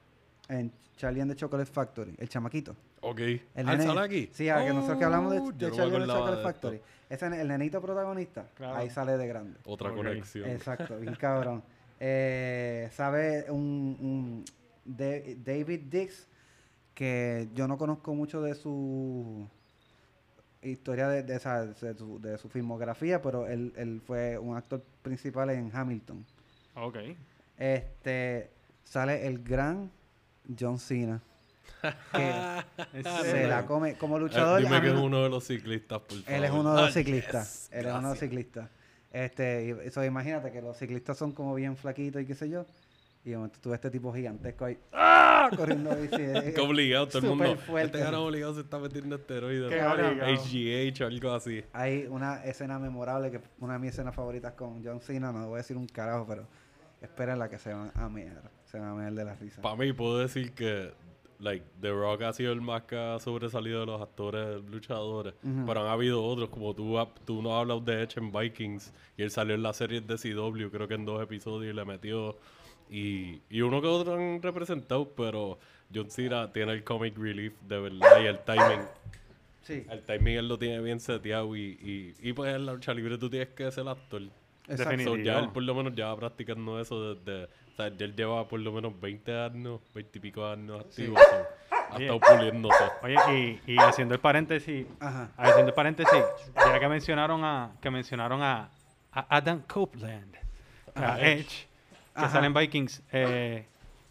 en 0.50 0.72
Charlie 0.96 1.22
and 1.22 1.30
the 1.32 1.36
Chocolate 1.38 1.72
Factory, 1.72 2.16
el 2.18 2.28
chamaquito. 2.28 2.76
Ok. 3.02 3.20
El 3.20 3.42
¿Ah, 3.58 3.76
nene- 3.76 3.86
sale 3.86 4.00
aquí? 4.02 4.30
Sí, 4.34 4.50
a 4.50 4.66
que 4.66 4.74
nosotros 4.74 4.98
que 4.98 5.06
hablamos 5.06 5.32
de, 5.32 5.40
Oh, 5.42 5.52
de 5.52 5.72
Charlie 5.72 5.96
and 5.98 6.06
the 6.08 6.12
Chocolate. 6.14 6.42
Factory. 6.44 6.82
Ese 7.08 7.30
ne- 7.30 7.42
el 7.42 7.48
nenito 7.50 7.80
protagonista, 7.80 8.48
Claro. 8.56 8.78
ahí 8.78 8.90
sale 8.90 9.16
de 9.16 9.28
grande. 9.28 9.60
Otra 9.66 9.92
Ok. 9.92 9.98
conexión. 9.98 10.50
Exacto, 10.50 10.98
bien 11.00 11.14
cabrón. 11.16 11.62
Eh, 12.00 12.90
sabe 12.94 13.46
un, 13.50 13.98
un 14.00 14.46
De- 14.86 15.36
David 15.44 15.82
Dix, 15.90 16.27
que 17.08 17.48
yo 17.54 17.68
no 17.68 17.78
conozco 17.78 18.16
mucho 18.16 18.42
de 18.42 18.56
su 18.56 19.48
historia 20.64 21.08
de, 21.08 21.22
de, 21.22 21.36
esa- 21.36 21.68
de 21.68 21.94
su, 21.96 22.20
de 22.20 22.40
su 22.40 22.50
filmografía, 22.50 23.22
pero 23.22 23.46
él, 23.46 23.72
él 23.78 24.02
fue 24.04 24.36
un 24.40 24.58
actor 24.58 24.82
principal 25.04 25.52
en 25.52 25.70
Hamilton. 25.72 26.26
Ok. 26.74 26.98
Este 27.56 28.50
sale 28.84 29.28
el 29.28 29.44
gran 29.44 29.92
John 30.60 30.80
Cena. 30.80 31.22
Que 32.12 32.34
se 33.22 33.46
la 33.48 33.68
come 33.68 33.94
como 33.94 34.18
Eh, 34.18 34.22
luchador. 34.22 34.60
dime 34.64 34.78
a 34.78 34.82
que 34.82 34.88
es 34.88 34.94
no- 34.96 35.04
uno 35.04 35.22
de 35.22 35.30
los 35.30 35.44
ciclistas, 35.46 36.00
por 36.00 36.18
favor. 36.18 36.34
él 36.34 36.44
es 36.46 36.52
uno 36.52 36.74
de 36.74 36.82
los 36.82 36.90
Ah, 36.90 36.94
ciclistas. 36.94 37.68
yes, 37.70 37.78
Él 37.80 37.86
es 37.86 37.92
uno 37.94 38.02
de 38.02 38.10
los 38.10 38.20
ciclistas. 38.20 38.70
Este, 39.14 39.68
y 39.68 39.88
eso 39.88 40.04
imagínate 40.04 40.52
que 40.52 40.64
los 40.64 40.76
ciclistas 40.76 41.16
son 41.16 41.32
como 41.32 41.54
bien 41.54 41.78
flaquitos 41.78 42.24
y 42.24 42.26
qué 42.26 42.34
sé 42.34 42.50
yo. 42.50 42.66
Y 43.28 43.32
de 43.32 43.36
momento 43.36 43.60
tuve 43.62 43.76
este 43.76 43.92
tipo 43.92 44.14
gigantesco 44.14 44.64
ahí. 44.64 44.78
¡ah! 44.94 45.50
Corriendo 45.54 45.94
bici. 45.98 46.16
eh, 46.18 46.54
Que 46.56 46.62
obligado, 46.62 47.08
todo 47.10 47.20
el 47.20 47.26
mundo. 47.26 47.58
fuerte. 47.58 47.98
Este 47.98 48.06
cara 48.06 48.22
obligado 48.22 48.54
se 48.54 48.62
está 48.62 48.80
metiendo 48.80 49.18
esteroides. 49.18 49.70
Qué 49.70 49.84
obligado. 49.84 50.34
HGH 50.34 51.04
o 51.04 51.08
algo 51.08 51.32
así. 51.34 51.62
Hay 51.74 52.06
una 52.10 52.46
escena 52.46 52.80
memorable 52.80 53.30
que 53.30 53.42
una 53.60 53.74
de 53.74 53.80
mis 53.80 53.90
escenas 53.90 54.16
favoritas 54.16 54.54
con 54.54 54.82
John 54.82 55.02
Cena. 55.02 55.34
No 55.34 55.46
voy 55.48 55.56
a 55.56 55.58
decir 55.58 55.76
un 55.76 55.88
carajo, 55.88 56.26
pero 56.26 56.48
espérenla 57.02 57.50
que 57.50 57.60
se 57.60 57.74
van 57.74 57.92
a 57.96 58.08
mear. 58.08 58.50
Se 58.64 58.80
van 58.80 58.92
a 58.92 58.96
mear 58.96 59.12
de 59.12 59.26
la 59.26 59.36
risa. 59.36 59.62
Para 59.62 59.76
mí, 59.76 59.92
puedo 59.92 60.20
decir 60.20 60.54
que 60.54 60.94
like, 61.40 61.66
The 61.82 61.92
Rock 61.92 62.22
ha 62.22 62.32
sido 62.32 62.54
el 62.54 62.62
más 62.62 62.84
que 62.84 62.96
ha 62.98 63.20
sobresalido 63.20 63.82
de 63.82 63.88
los 63.88 64.02
actores 64.02 64.64
luchadores. 64.70 65.34
Pero 65.42 65.82
han 65.82 65.88
habido 65.88 66.24
otros, 66.24 66.48
como 66.48 66.74
tú, 66.74 66.98
tú 67.26 67.42
no 67.42 67.56
has 67.56 67.60
hablado 67.60 67.82
de 67.82 68.04
Edge 68.04 68.20
en 68.20 68.32
Vikings. 68.32 68.94
Y 69.18 69.24
él 69.24 69.32
salió 69.32 69.56
en 69.56 69.64
la 69.64 69.74
serie 69.74 70.00
de 70.00 70.16
CW, 70.16 70.70
creo 70.72 70.88
que 70.88 70.94
en 70.94 71.04
dos 71.04 71.22
episodios 71.22 71.74
y 71.74 71.76
le 71.76 71.84
metió. 71.84 72.38
Y, 72.90 73.42
y 73.50 73.62
uno 73.62 73.82
que 73.82 73.88
otro 73.88 74.14
han 74.16 74.42
representado, 74.42 75.10
pero 75.16 75.60
John 75.94 76.10
Cena 76.10 76.52
tiene 76.52 76.74
el 76.74 76.84
comic 76.84 77.18
relief 77.18 77.54
de 77.62 77.80
verdad 77.80 78.22
y 78.22 78.26
el 78.26 78.40
timing. 78.40 78.82
Sí. 79.64 79.86
El 79.90 80.02
timing 80.04 80.38
él 80.38 80.48
lo 80.48 80.58
tiene 80.58 80.80
bien 80.82 81.00
seteado 81.00 81.56
y, 81.56 81.62
y, 81.62 82.16
y 82.30 82.34
pues 82.34 82.56
en 82.56 82.66
la 82.66 82.74
lucha 82.74 82.94
libre 82.94 83.18
tú 83.18 83.30
tienes 83.30 83.50
que 83.50 83.70
ser 83.72 83.88
actor. 83.88 84.22
Exacto. 84.68 85.04
So, 85.04 85.18
ya 85.18 85.40
él 85.40 85.50
por 85.50 85.64
lo 85.64 85.76
menos 85.76 85.96
ya 85.96 86.08
va 86.08 86.18
practicando 86.18 86.80
eso 86.80 87.16
desde... 87.16 87.46
O 87.46 87.76
sea, 87.78 87.90
ya 87.90 88.06
él 88.06 88.16
lleva 88.16 88.48
por 88.48 88.60
lo 88.60 88.72
menos 88.72 89.00
20 89.00 89.40
años, 89.40 89.82
20 89.94 90.18
y 90.18 90.22
pico 90.22 90.46
años 90.48 90.82
activo. 90.82 91.16
so, 91.18 91.78
ha 91.92 91.96
Oye. 91.96 92.06
estado 92.06 92.20
puliéndose. 92.20 92.84
Oye, 93.04 93.62
y, 93.66 93.74
y 93.74 93.78
haciendo 93.78 94.16
el 94.16 94.20
paréntesis, 94.20 94.86
Ajá. 95.00 95.30
haciendo 95.38 95.70
el 95.70 95.74
paréntesis, 95.76 96.24
ya 96.56 96.80
que 96.80 96.88
mencionaron 96.88 97.44
a, 97.44 97.72
que 97.82 97.90
mencionaron 97.92 98.42
a, 98.42 98.70
a 99.12 99.38
Adam 99.38 99.62
Copeland, 99.62 100.36
a 100.96 101.22
Edge, 101.22 101.68
que 102.26 102.30
salen 102.30 102.54
Vikings, 102.54 103.02
eh, 103.12 103.66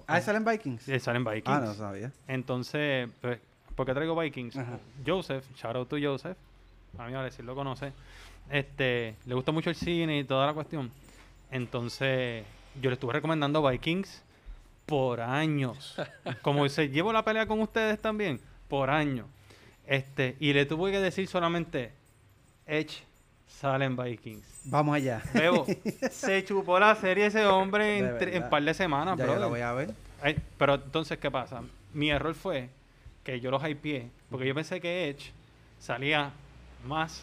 Ah, 0.06 0.20
¿salen 0.20 0.44
Vikings? 0.44 0.88
eh, 0.88 1.00
salen 1.00 1.24
Vikings. 1.24 1.48
Ah, 1.48 1.60
no 1.60 1.74
sabía. 1.74 2.12
Entonces, 2.28 3.08
pues, 3.20 3.38
¿por 3.74 3.86
qué 3.86 3.92
traigo 3.94 4.14
Vikings? 4.18 4.56
Ajá. 4.56 4.78
Joseph, 5.04 5.44
shout 5.56 5.74
out 5.76 5.88
to 5.88 5.96
Joseph, 6.00 6.36
a 6.98 7.06
mí 7.06 7.14
a 7.14 7.22
decir 7.22 7.44
lo 7.44 7.54
conoce, 7.54 7.92
este, 8.50 9.16
le 9.26 9.34
gusta 9.34 9.50
mucho 9.52 9.70
el 9.70 9.76
cine 9.76 10.18
y 10.20 10.24
toda 10.24 10.46
la 10.46 10.54
cuestión. 10.54 10.90
Entonces, 11.50 12.44
yo 12.80 12.90
le 12.90 12.94
estuve 12.94 13.12
recomendando 13.14 13.66
Vikings 13.66 14.22
por 14.86 15.20
años. 15.20 15.96
Como 16.42 16.64
dice, 16.64 16.88
llevo 16.88 17.12
la 17.12 17.24
pelea 17.24 17.46
con 17.46 17.60
ustedes 17.60 18.00
también, 18.00 18.40
por 18.68 18.90
años. 18.90 19.26
Este, 19.86 20.36
y 20.40 20.52
le 20.52 20.66
tuve 20.66 20.90
que 20.92 20.98
decir 21.00 21.26
solamente, 21.28 21.92
Edge 22.66 23.02
sale 23.46 23.84
en 23.84 23.96
Vikings. 23.96 24.44
Vamos 24.64 24.96
allá. 24.96 25.22
Bebo, 25.32 25.66
se 26.10 26.44
chupó 26.44 26.78
la 26.78 26.94
serie 26.94 27.26
ese 27.26 27.46
hombre 27.46 27.98
en, 27.98 28.04
verdad. 28.18 28.50
par 28.50 28.62
de 28.62 28.74
semanas, 28.74 29.18
la 29.18 29.24
brother. 29.24 29.48
voy 29.48 29.60
a 29.60 29.72
ver. 29.72 29.94
Ay, 30.22 30.36
pero 30.58 30.74
entonces, 30.74 31.18
¿qué 31.18 31.30
pasa? 31.30 31.62
Mi 31.94 32.10
error 32.10 32.34
fue 32.34 32.68
que 33.24 33.40
yo 33.40 33.50
los 33.50 33.62
hypeé, 33.66 34.10
porque 34.30 34.46
yo 34.46 34.54
pensé 34.54 34.80
que 34.80 35.08
Edge 35.08 35.32
salía 35.78 36.30
más 36.86 37.22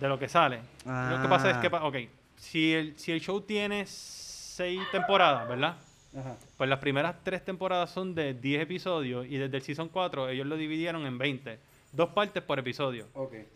de 0.00 0.08
lo 0.08 0.18
que 0.18 0.28
sale. 0.28 0.60
Lo 0.84 1.20
que 1.22 1.28
pasa 1.28 1.50
es 1.50 1.56
que, 1.58 1.68
Ah. 1.74 1.84
ok, 1.86 1.96
si 2.36 2.72
el, 2.72 2.98
si 2.98 3.12
el 3.12 3.20
show 3.20 3.40
tiene 3.42 3.84
seis 3.86 4.80
temporadas, 4.92 5.48
¿verdad? 5.48 5.76
Ajá. 6.18 6.34
Pues 6.56 6.68
las 6.68 6.78
primeras 6.80 7.14
tres 7.22 7.44
temporadas 7.44 7.90
son 7.90 8.14
de 8.14 8.34
10 8.34 8.62
episodios 8.62 9.26
y 9.26 9.36
desde 9.36 9.56
el 9.58 9.62
Season 9.62 9.88
4 9.88 10.28
ellos 10.30 10.46
lo 10.46 10.56
dividieron 10.56 11.06
en 11.06 11.18
20. 11.18 11.58
Dos 11.92 12.10
partes 12.10 12.42
por 12.42 12.58
episodio. 12.58 13.06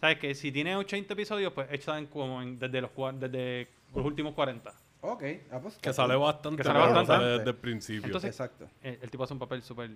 ¿Sabes? 0.01 0.19
Que 0.19 0.35
si 0.35 0.51
tiene 0.51 0.75
80 0.77 1.13
episodios, 1.15 1.53
pues 1.53 1.69
salen 1.85 2.07
como 2.07 2.43
en- 2.43 2.59
desde, 2.59 2.81
los, 2.81 2.91
desde 3.21 3.69
los 3.95 4.05
últimos 4.05 4.35
40. 4.35 4.73
Ok. 5.03 5.23
Ah, 5.53 5.59
pues, 5.61 5.77
Que 5.79 5.93
sale 5.93 6.17
bastante. 6.17 6.57
Que 6.59 6.65
sale 6.65 6.79
bastante. 6.81 7.07
sale 7.07 7.25
desde 7.39 7.51
el 7.51 7.57
principio. 7.57 8.07
Entonces- 8.07 8.31
Exacto. 8.31 8.67
Eh, 8.83 8.99
el 9.03 9.11
tipo 9.11 9.23
hace 9.25 9.35
un 9.35 9.39
papel 9.39 9.63
súper... 9.63 9.91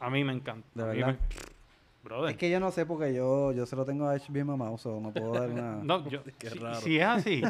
A 0.00 0.10
mí 0.10 0.22
me 0.24 0.32
encanta. 0.32 0.66
¿De 0.74 0.82
A 0.82 0.86
verdad? 0.86 1.06
me- 1.08 1.18
Brother. 2.02 2.30
Es 2.32 2.36
que 2.36 2.50
yo 2.50 2.60
no 2.60 2.70
sé 2.70 2.84
porque 2.84 3.14
yo, 3.14 3.52
yo 3.52 3.64
se 3.64 3.74
lo 3.76 3.86
tengo 3.86 4.06
a 4.06 4.18
bien 4.28 4.46
mamado, 4.46 4.76
so 4.76 5.00
no 5.00 5.10
puedo 5.10 5.32
dar 5.32 5.48
una... 5.48 5.76
No, 5.82 6.06
yo, 6.10 6.22
Qué 6.38 6.50
si, 6.50 6.58
raro. 6.58 6.80
si 6.80 6.98
es 6.98 7.04
así, 7.06 7.42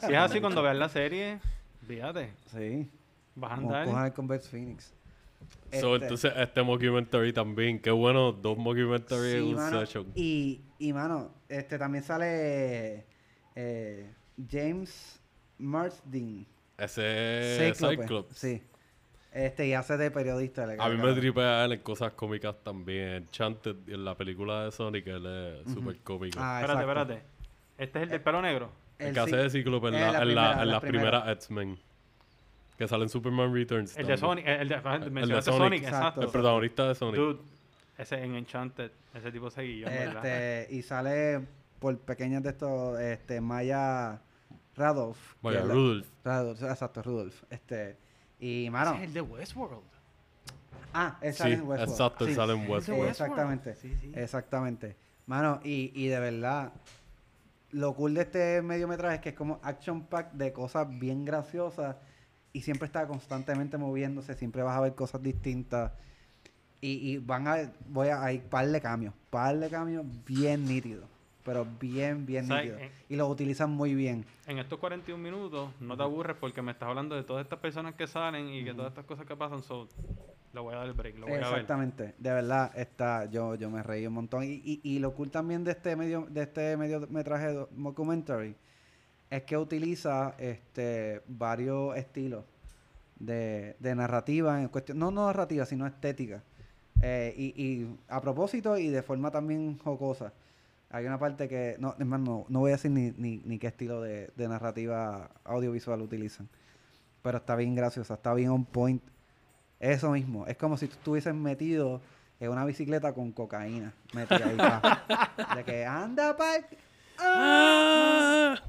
si 0.00 0.12
es 0.12 0.18
así 0.18 0.38
cuando 0.42 0.62
veas 0.62 0.76
la 0.76 0.90
serie, 0.90 1.38
fíjate, 1.86 2.30
Sí. 2.54 2.90
vas 3.34 3.52
a 3.52 3.54
andar. 3.54 3.86
cojan 3.86 4.10
con 4.10 4.28
Bex 4.28 4.48
Phoenix. 4.50 4.92
So, 5.80 5.94
Este, 5.94 6.04
entonces, 6.06 6.32
este 6.36 6.62
mockumentary 6.62 7.32
también. 7.32 7.80
Qué 7.80 7.90
bueno, 7.90 8.32
dos 8.32 8.58
mockumentary 8.58 9.32
en 9.32 9.44
un 9.44 9.54
mano, 9.54 9.80
session. 9.80 10.12
Y, 10.14 10.60
y, 10.78 10.92
mano, 10.92 11.32
este 11.48 11.78
también 11.78 12.04
sale 12.04 13.06
eh, 13.54 14.10
James 14.50 15.20
Marsden. 15.58 16.46
Ese 16.78 17.68
es 17.68 17.76
Cíclope, 17.78 17.96
Cyclops. 18.02 18.36
Sí. 18.36 18.62
Este, 19.32 19.66
y 19.66 19.72
hace 19.72 19.96
de 19.96 20.10
periodista. 20.10 20.66
le 20.66 20.76
A 20.78 20.88
mí 20.90 20.96
me 20.98 21.12
tripea 21.14 21.64
él 21.64 21.72
en 21.72 21.80
cosas 21.80 22.12
cómicas 22.12 22.54
también. 22.62 23.14
Enchanted, 23.24 23.76
en 23.88 24.04
la 24.04 24.14
película 24.14 24.64
de 24.64 24.72
Sonic, 24.72 25.06
él 25.06 25.24
es 25.64 25.72
súper 25.72 25.98
cómico. 26.00 26.38
Ah, 26.40 26.60
espérate, 26.60 26.80
espérate. 26.82 27.22
Este 27.78 27.98
es 27.98 28.02
el 28.04 28.08
del 28.10 28.20
pelo 28.20 28.42
negro. 28.42 28.70
el 28.98 29.08
El 29.08 29.14
que 29.14 29.20
hace 29.20 29.36
de 29.36 29.48
Cíclope 29.50 29.88
en, 29.88 29.94
eh, 29.94 30.00
la, 30.00 30.12
la 30.12 30.18
en, 30.18 30.20
primera, 30.26 30.34
la, 30.34 30.52
en 30.52 30.58
la 30.58 30.64
las 30.66 30.80
primera. 30.82 31.10
primeras 31.22 31.36
X-Men. 31.36 31.78
Que 32.76 32.88
sale 32.88 33.04
en 33.04 33.08
Superman 33.08 33.52
Returns. 33.54 33.96
El 33.96 34.06
de. 34.06 34.16
Sonic, 34.16 34.46
el 34.46 34.68
de, 34.68 34.76
de 34.76 35.10
mencionaste 35.10 35.50
Sonic. 35.50 35.62
Sonic, 35.64 35.82
Exacto. 35.84 36.22
El 36.22 36.28
protagonista 36.28 36.88
de 36.88 36.94
Sonic. 36.94 37.16
Dude, 37.20 37.40
ese 37.98 38.22
en 38.24 38.34
Enchanted, 38.34 38.90
ese 39.14 39.30
tipo 39.30 39.50
seguía. 39.50 39.86
Este, 40.04 40.68
y 40.74 40.82
sale 40.82 41.46
por 41.78 41.98
pequeñas 41.98 42.42
de 42.42 42.50
estos, 42.50 42.98
este, 43.00 43.40
Maya 43.40 44.20
Radolf. 44.76 45.34
la- 45.42 45.60
Rudolph. 45.62 46.06
Radolf, 46.24 46.62
exacto, 46.62 47.02
Rudolf. 47.02 47.42
Este, 47.50 47.96
y, 48.40 48.68
mano, 48.70 48.92
Ese 48.94 49.02
es 49.02 49.08
el 49.08 49.14
de 49.14 49.20
Westworld. 49.20 49.82
ah, 50.94 51.18
él 51.20 51.32
Sí, 51.32 51.38
sale 51.38 51.54
en 51.54 51.60
Westworld. 51.60 51.90
exacto, 51.92 52.24
él 52.24 52.30
Sí. 52.30 52.36
sale 52.36 52.52
en 52.54 52.70
Westworld. 52.70 53.08
Exactamente. 53.10 53.74
Sí, 53.76 53.94
sí. 54.00 54.12
Exactamente. 54.16 54.96
Mano, 55.26 55.60
y, 55.62 55.92
y 55.94 56.08
de 56.08 56.18
verdad, 56.18 56.72
lo 57.72 57.94
cool 57.94 58.14
de 58.14 58.22
este 58.22 58.62
mediometraje 58.62 59.16
es 59.16 59.20
que 59.20 59.28
es 59.30 59.34
como 59.34 59.60
action 59.62 60.02
pack 60.06 60.32
de 60.32 60.52
cosas 60.52 60.86
bien 60.98 61.24
graciosas 61.24 61.96
y 62.52 62.60
siempre 62.62 62.86
está 62.86 63.06
constantemente 63.06 63.78
moviéndose, 63.78 64.34
siempre 64.34 64.62
vas 64.62 64.76
a 64.76 64.80
ver 64.80 64.94
cosas 64.94 65.22
distintas. 65.22 65.92
Y, 66.80 67.12
y 67.12 67.18
van 67.18 67.46
a 67.46 67.70
voy 67.88 68.08
a 68.08 68.22
hay 68.24 68.38
par 68.40 68.66
de 68.68 68.80
cambios, 68.80 69.14
par 69.30 69.56
de 69.58 69.68
cambios 69.70 70.04
bien 70.26 70.66
nítidos, 70.66 71.04
pero 71.44 71.64
bien, 71.80 72.26
bien 72.26 72.48
nítidos. 72.48 72.80
En- 72.80 72.90
Y 73.08 73.16
los 73.16 73.30
utilizan 73.30 73.70
muy 73.70 73.94
bien. 73.94 74.24
En 74.46 74.58
estos 74.58 74.78
41 74.80 75.22
minutos 75.22 75.70
no 75.80 75.96
te 75.96 76.02
aburres 76.02 76.36
porque 76.40 76.60
me 76.60 76.72
estás 76.72 76.88
hablando 76.88 77.14
de 77.14 77.22
todas 77.22 77.44
estas 77.44 77.60
personas 77.60 77.94
que 77.94 78.06
salen 78.08 78.48
y 78.48 78.64
que 78.64 78.74
todas 78.74 78.90
estas 78.90 79.04
cosas 79.04 79.26
que 79.26 79.36
pasan. 79.36 79.62
So, 79.62 79.86
le 80.52 80.60
voy 80.60 80.74
a 80.74 80.78
dar 80.78 80.86
el 80.88 80.92
break, 80.92 81.14
lo 81.18 81.26
voy 81.26 81.34
a 81.34 81.36
ver. 81.38 81.44
Exactamente, 81.46 82.14
de 82.18 82.30
verdad 82.32 82.72
está, 82.76 83.24
yo, 83.26 83.54
yo 83.54 83.70
me 83.70 83.82
reí 83.84 84.04
un 84.06 84.14
montón. 84.14 84.42
Y, 84.42 84.60
y, 84.64 84.80
y 84.82 84.98
lo 84.98 85.14
cool 85.14 85.30
también 85.30 85.62
de 85.62 85.70
este 85.70 85.94
medio, 85.96 86.26
de 86.28 86.42
este 86.42 86.76
mediometraje 86.76 87.52
documentary 87.70 88.56
es 89.32 89.44
que 89.44 89.56
utiliza 89.56 90.34
este 90.38 91.22
varios 91.26 91.96
estilos 91.96 92.44
de, 93.18 93.76
de 93.78 93.94
narrativa 93.94 94.60
en 94.60 94.68
cuestión, 94.68 94.98
no 94.98 95.10
no 95.10 95.24
narrativa, 95.26 95.64
sino 95.64 95.86
estética. 95.86 96.42
Eh, 97.00 97.34
y, 97.36 97.62
y 97.62 97.98
a 98.08 98.20
propósito 98.20 98.76
y 98.76 98.88
de 98.88 99.02
forma 99.02 99.30
también 99.30 99.78
jocosa. 99.78 100.34
Hay 100.90 101.06
una 101.06 101.18
parte 101.18 101.48
que, 101.48 101.76
no, 101.78 101.96
es 101.98 102.04
más, 102.04 102.20
no, 102.20 102.44
no 102.50 102.60
voy 102.60 102.72
a 102.72 102.74
decir 102.74 102.90
ni, 102.90 103.12
ni, 103.12 103.38
ni 103.46 103.58
qué 103.58 103.68
estilo 103.68 104.02
de, 104.02 104.30
de 104.36 104.48
narrativa 104.48 105.30
audiovisual 105.44 106.02
utilizan. 106.02 106.46
Pero 107.22 107.38
está 107.38 107.56
bien 107.56 107.74
graciosa, 107.74 108.14
está 108.14 108.34
bien 108.34 108.50
on 108.50 108.66
point. 108.66 109.02
Eso 109.80 110.10
mismo, 110.10 110.46
es 110.46 110.58
como 110.58 110.76
si 110.76 110.88
tú 110.88 110.94
estuvieses 110.94 111.34
metido 111.34 112.02
en 112.38 112.50
una 112.50 112.66
bicicleta 112.66 113.14
con 113.14 113.32
cocaína. 113.32 113.94
Metida 114.12 114.46
ahí. 114.46 115.56
De 115.56 115.64
que 115.64 115.86
anda, 115.86 116.36
pa. 116.36 116.56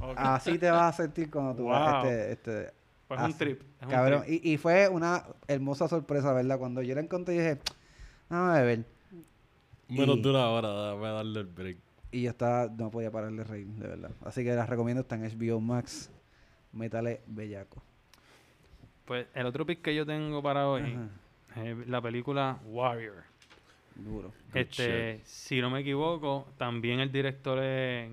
Ok. 0.02 0.14
Así 0.18 0.58
te 0.58 0.70
vas 0.70 0.94
a 0.94 1.04
sentir 1.04 1.30
cuando 1.30 1.56
tú 1.56 1.64
Wow. 1.64 1.72
vas 1.72 2.06
este, 2.06 2.32
este, 2.32 2.74
Pues 3.08 3.20
es 3.20 3.26
un 3.28 3.38
trip. 3.38 3.62
es 3.62 3.84
un 3.84 3.90
Cabrón. 3.90 4.24
trip. 4.24 4.46
Y, 4.46 4.54
y 4.54 4.58
fue 4.58 4.88
una 4.90 5.24
hermosa 5.48 5.88
sorpresa, 5.88 6.34
¿verdad? 6.34 6.58
Cuando 6.60 6.82
yo 6.82 6.96
la 6.96 7.02
encontré 7.02 7.34
dije, 7.36 7.60
vamos 8.30 8.58
a 8.58 8.62
ver. 8.62 8.86
Menos 9.90 10.18
Y- 10.18 10.22
de 10.22 10.30
una 10.30 10.50
hora, 10.50 10.94
voy 10.94 11.08
a 11.08 11.12
darle 11.12 11.40
el 11.42 11.46
break. 11.48 11.78
Y 12.12 12.24
yo 12.24 12.30
estaba, 12.30 12.68
no 12.68 12.92
podía 12.92 13.12
parar 13.12 13.32
de 13.32 13.44
reír, 13.44 13.68
de 13.68 13.88
verdad. 13.88 14.12
Así 14.24 14.44
que 14.44 14.54
las 14.54 14.70
recomiendo, 14.70 15.02
está 15.02 15.16
en 15.16 15.24
HBO 15.24 15.60
Max. 15.60 16.12
Métale 16.72 17.22
bellaco. 17.28 17.82
Pues 19.06 19.28
el 19.34 19.46
otro 19.46 19.66
pick 19.66 19.82
que 19.82 19.94
yo 19.96 20.06
tengo 20.06 20.42
para 20.42 20.68
hoy 20.68 20.82
Ajá. 21.56 21.64
es 21.66 21.88
la 21.88 22.02
película 22.02 22.60
Warrior. 22.66 23.24
Duro. 23.96 24.32
Este, 24.54 25.22
si 25.26 25.60
no 25.62 25.70
me 25.70 25.82
equivoco, 25.82 26.48
también 26.58 27.00
el 27.00 27.12
director 27.12 27.60
es 27.64 28.10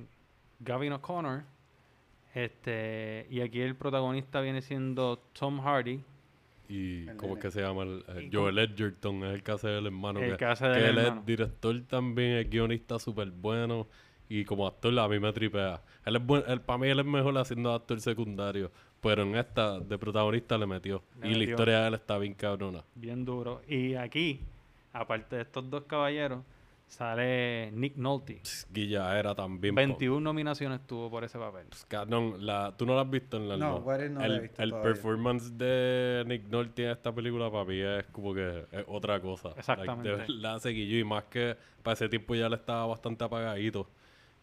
Gavin 0.61 0.93
O'Connor. 0.93 1.45
Este, 2.35 3.27
y 3.31 3.41
aquí 3.41 3.61
el 3.61 3.75
protagonista 3.75 4.41
viene 4.41 4.63
siendo 4.63 5.19
Tom 5.33 5.61
Hardy, 5.61 6.05
Y 6.69 7.09
El 7.09 7.17
¿cómo 7.17 7.35
es 7.35 7.43
que 7.43 7.51
se 7.51 7.61
llama? 7.61 7.83
El, 7.83 8.31
Joel 8.33 8.59
Edgerton 8.59 9.25
es 9.25 9.35
el 9.35 9.43
que 9.43 9.51
hace 9.51 9.69
del 9.69 9.87
hermano. 9.87 10.21
el 10.21 10.33
que, 10.33 10.37
que 10.37 10.45
hace 10.45 10.65
que 10.65 10.71
del 10.71 10.85
él 10.85 10.99
hermano. 10.99 11.21
es 11.21 11.27
director 11.27 11.83
también, 11.89 12.37
es 12.37 12.49
guionista 12.49 12.99
súper 13.01 13.31
bueno. 13.31 13.89
Y 14.29 14.45
como 14.45 14.65
actor 14.69 14.97
a 14.97 15.09
mí 15.09 15.19
me 15.19 15.33
tripea. 15.33 15.83
Él 16.05 16.15
es 16.15 16.25
buen, 16.25 16.45
él, 16.47 16.61
para 16.61 16.79
mí 16.79 16.87
él 16.87 17.01
es 17.01 17.05
mejor 17.05 17.37
haciendo 17.37 17.75
actor 17.75 18.01
secundario. 18.01 18.71
Pero 19.01 19.23
en 19.23 19.35
esta 19.35 19.81
de 19.81 19.99
protagonista 19.99 20.57
le 20.57 20.67
metió. 20.67 21.03
Le 21.21 21.31
y 21.31 21.35
la 21.35 21.45
historia 21.45 21.81
de 21.81 21.89
él 21.89 21.95
está 21.95 22.17
bien 22.17 22.35
cabrona. 22.35 22.85
bien 22.95 23.25
duro. 23.25 23.61
Y 23.67 23.95
aquí, 23.97 24.41
aparte 24.93 25.35
de 25.35 25.43
estos 25.43 25.69
dos 25.69 25.83
caballeros, 25.85 26.45
Sale 26.91 27.71
Nick 27.73 27.97
Nolte. 27.97 28.41
Pss, 28.43 28.67
Guilla 28.73 29.17
era 29.19 29.33
también. 29.35 29.75
po. 29.75 29.81
21 29.81 30.21
nominaciones 30.21 30.85
tuvo 30.89 31.09
por 31.09 31.23
ese 31.23 31.39
papel. 31.39 31.67
Pss, 31.71 31.85
cabrón, 31.87 32.45
la, 32.45 32.75
¿tú 32.77 32.85
no 32.85 32.97
la 32.97 33.03
has 33.03 33.11
visto 33.11 33.37
en 33.37 33.49
la 33.49 33.57
No, 33.57 33.77
Warrior 33.77 34.11
no 34.11 34.21
la 34.21 34.27
he 34.27 34.31
el, 34.31 34.41
visto 34.41 34.61
el 34.63 34.71
todavía. 34.71 34.93
performance 34.93 35.57
de 35.57 36.25
Nick 36.27 36.49
Nolte 36.49 36.85
en 36.87 36.91
esta 36.91 37.15
película, 37.15 37.49
papi, 37.51 37.81
es 37.81 38.07
como 38.07 38.35
que 38.35 38.67
es 38.73 38.85
otra 38.89 39.21
cosa. 39.21 39.51
Exactamente. 39.57 40.09
Like, 40.11 40.27
de 40.33 40.39
verdad 40.39 40.59
se 40.59 40.71
guilló 40.71 40.99
y 40.99 41.05
más 41.05 41.25
que 41.25 41.57
para 41.85 41.95
ese 41.95 42.09
tiempo 42.09 42.35
ya 42.35 42.49
le 42.49 42.57
estaba 42.57 42.87
bastante 42.87 43.23
apagadito. 43.25 43.89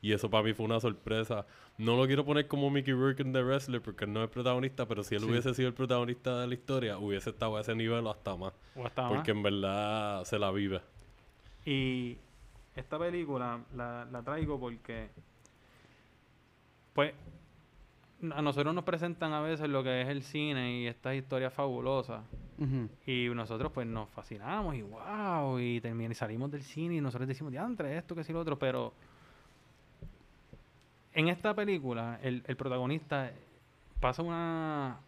Y 0.01 0.13
eso 0.13 0.29
para 0.29 0.43
mí 0.43 0.53
fue 0.53 0.65
una 0.67 0.79
sorpresa. 0.79 1.45
No 1.77 1.97
lo 1.97 2.05
quiero 2.07 2.23
poner 2.23 2.47
como 2.47 2.69
Mickey 2.69 2.93
Rourke 2.93 3.23
en 3.23 3.33
The 3.33 3.43
Wrestler 3.43 3.81
porque 3.81 4.05
él 4.05 4.13
no 4.13 4.23
es 4.23 4.29
protagonista, 4.29 4.87
pero 4.87 5.03
si 5.03 5.15
él 5.15 5.21
Sí. 5.21 5.29
hubiese 5.29 5.53
sido 5.53 5.67
el 5.67 5.73
protagonista 5.73 6.39
de 6.39 6.47
la 6.47 6.53
historia, 6.53 6.97
hubiese 6.97 7.31
estado 7.31 7.57
a 7.57 7.61
ese 7.61 7.75
nivel 7.75 8.05
o 8.07 8.11
hasta 8.11 8.35
más. 8.37 8.53
O 8.75 8.85
hasta 8.85 9.01
más. 9.03 9.11
Porque 9.13 9.31
en 9.31 9.43
verdad 9.43 10.23
se 10.23 10.39
la 10.39 10.49
vive. 10.51 10.79
Y 11.65 12.17
esta 12.77 12.97
película 12.97 13.59
la, 13.75 14.05
la 14.11 14.23
traigo 14.23 14.59
porque, 14.59 15.09
pues, 16.93 17.13
a 18.31 18.41
nosotros 18.41 18.73
nos 18.73 18.83
presentan 18.83 19.33
a 19.33 19.41
veces 19.41 19.69
lo 19.69 19.83
que 19.83 20.01
es 20.01 20.07
el 20.07 20.23
cine 20.23 20.79
y 20.79 20.87
estas 20.87 21.15
historias 21.15 21.53
fabulosas. 21.53 22.23
Y 23.05 23.29
nosotros, 23.29 23.71
pues, 23.71 23.85
nos 23.85 24.09
fascinamos 24.09 24.75
y 24.75 24.81
wow, 24.81 25.59
y, 25.59 25.81
y 25.83 26.13
salimos 26.15 26.49
del 26.49 26.63
cine 26.63 26.95
y 26.95 27.01
nosotros 27.01 27.27
decimos, 27.27 27.51
diantre, 27.51 27.97
esto, 27.97 28.15
que 28.15 28.23
sí, 28.23 28.33
lo 28.33 28.39
otro, 28.39 28.57
pero 28.57 28.93
en 31.13 31.27
esta 31.27 31.53
película, 31.53 32.19
el, 32.21 32.43
el 32.47 32.55
protagonista 32.55 33.31
pasa 33.99 34.21
una. 34.21 34.99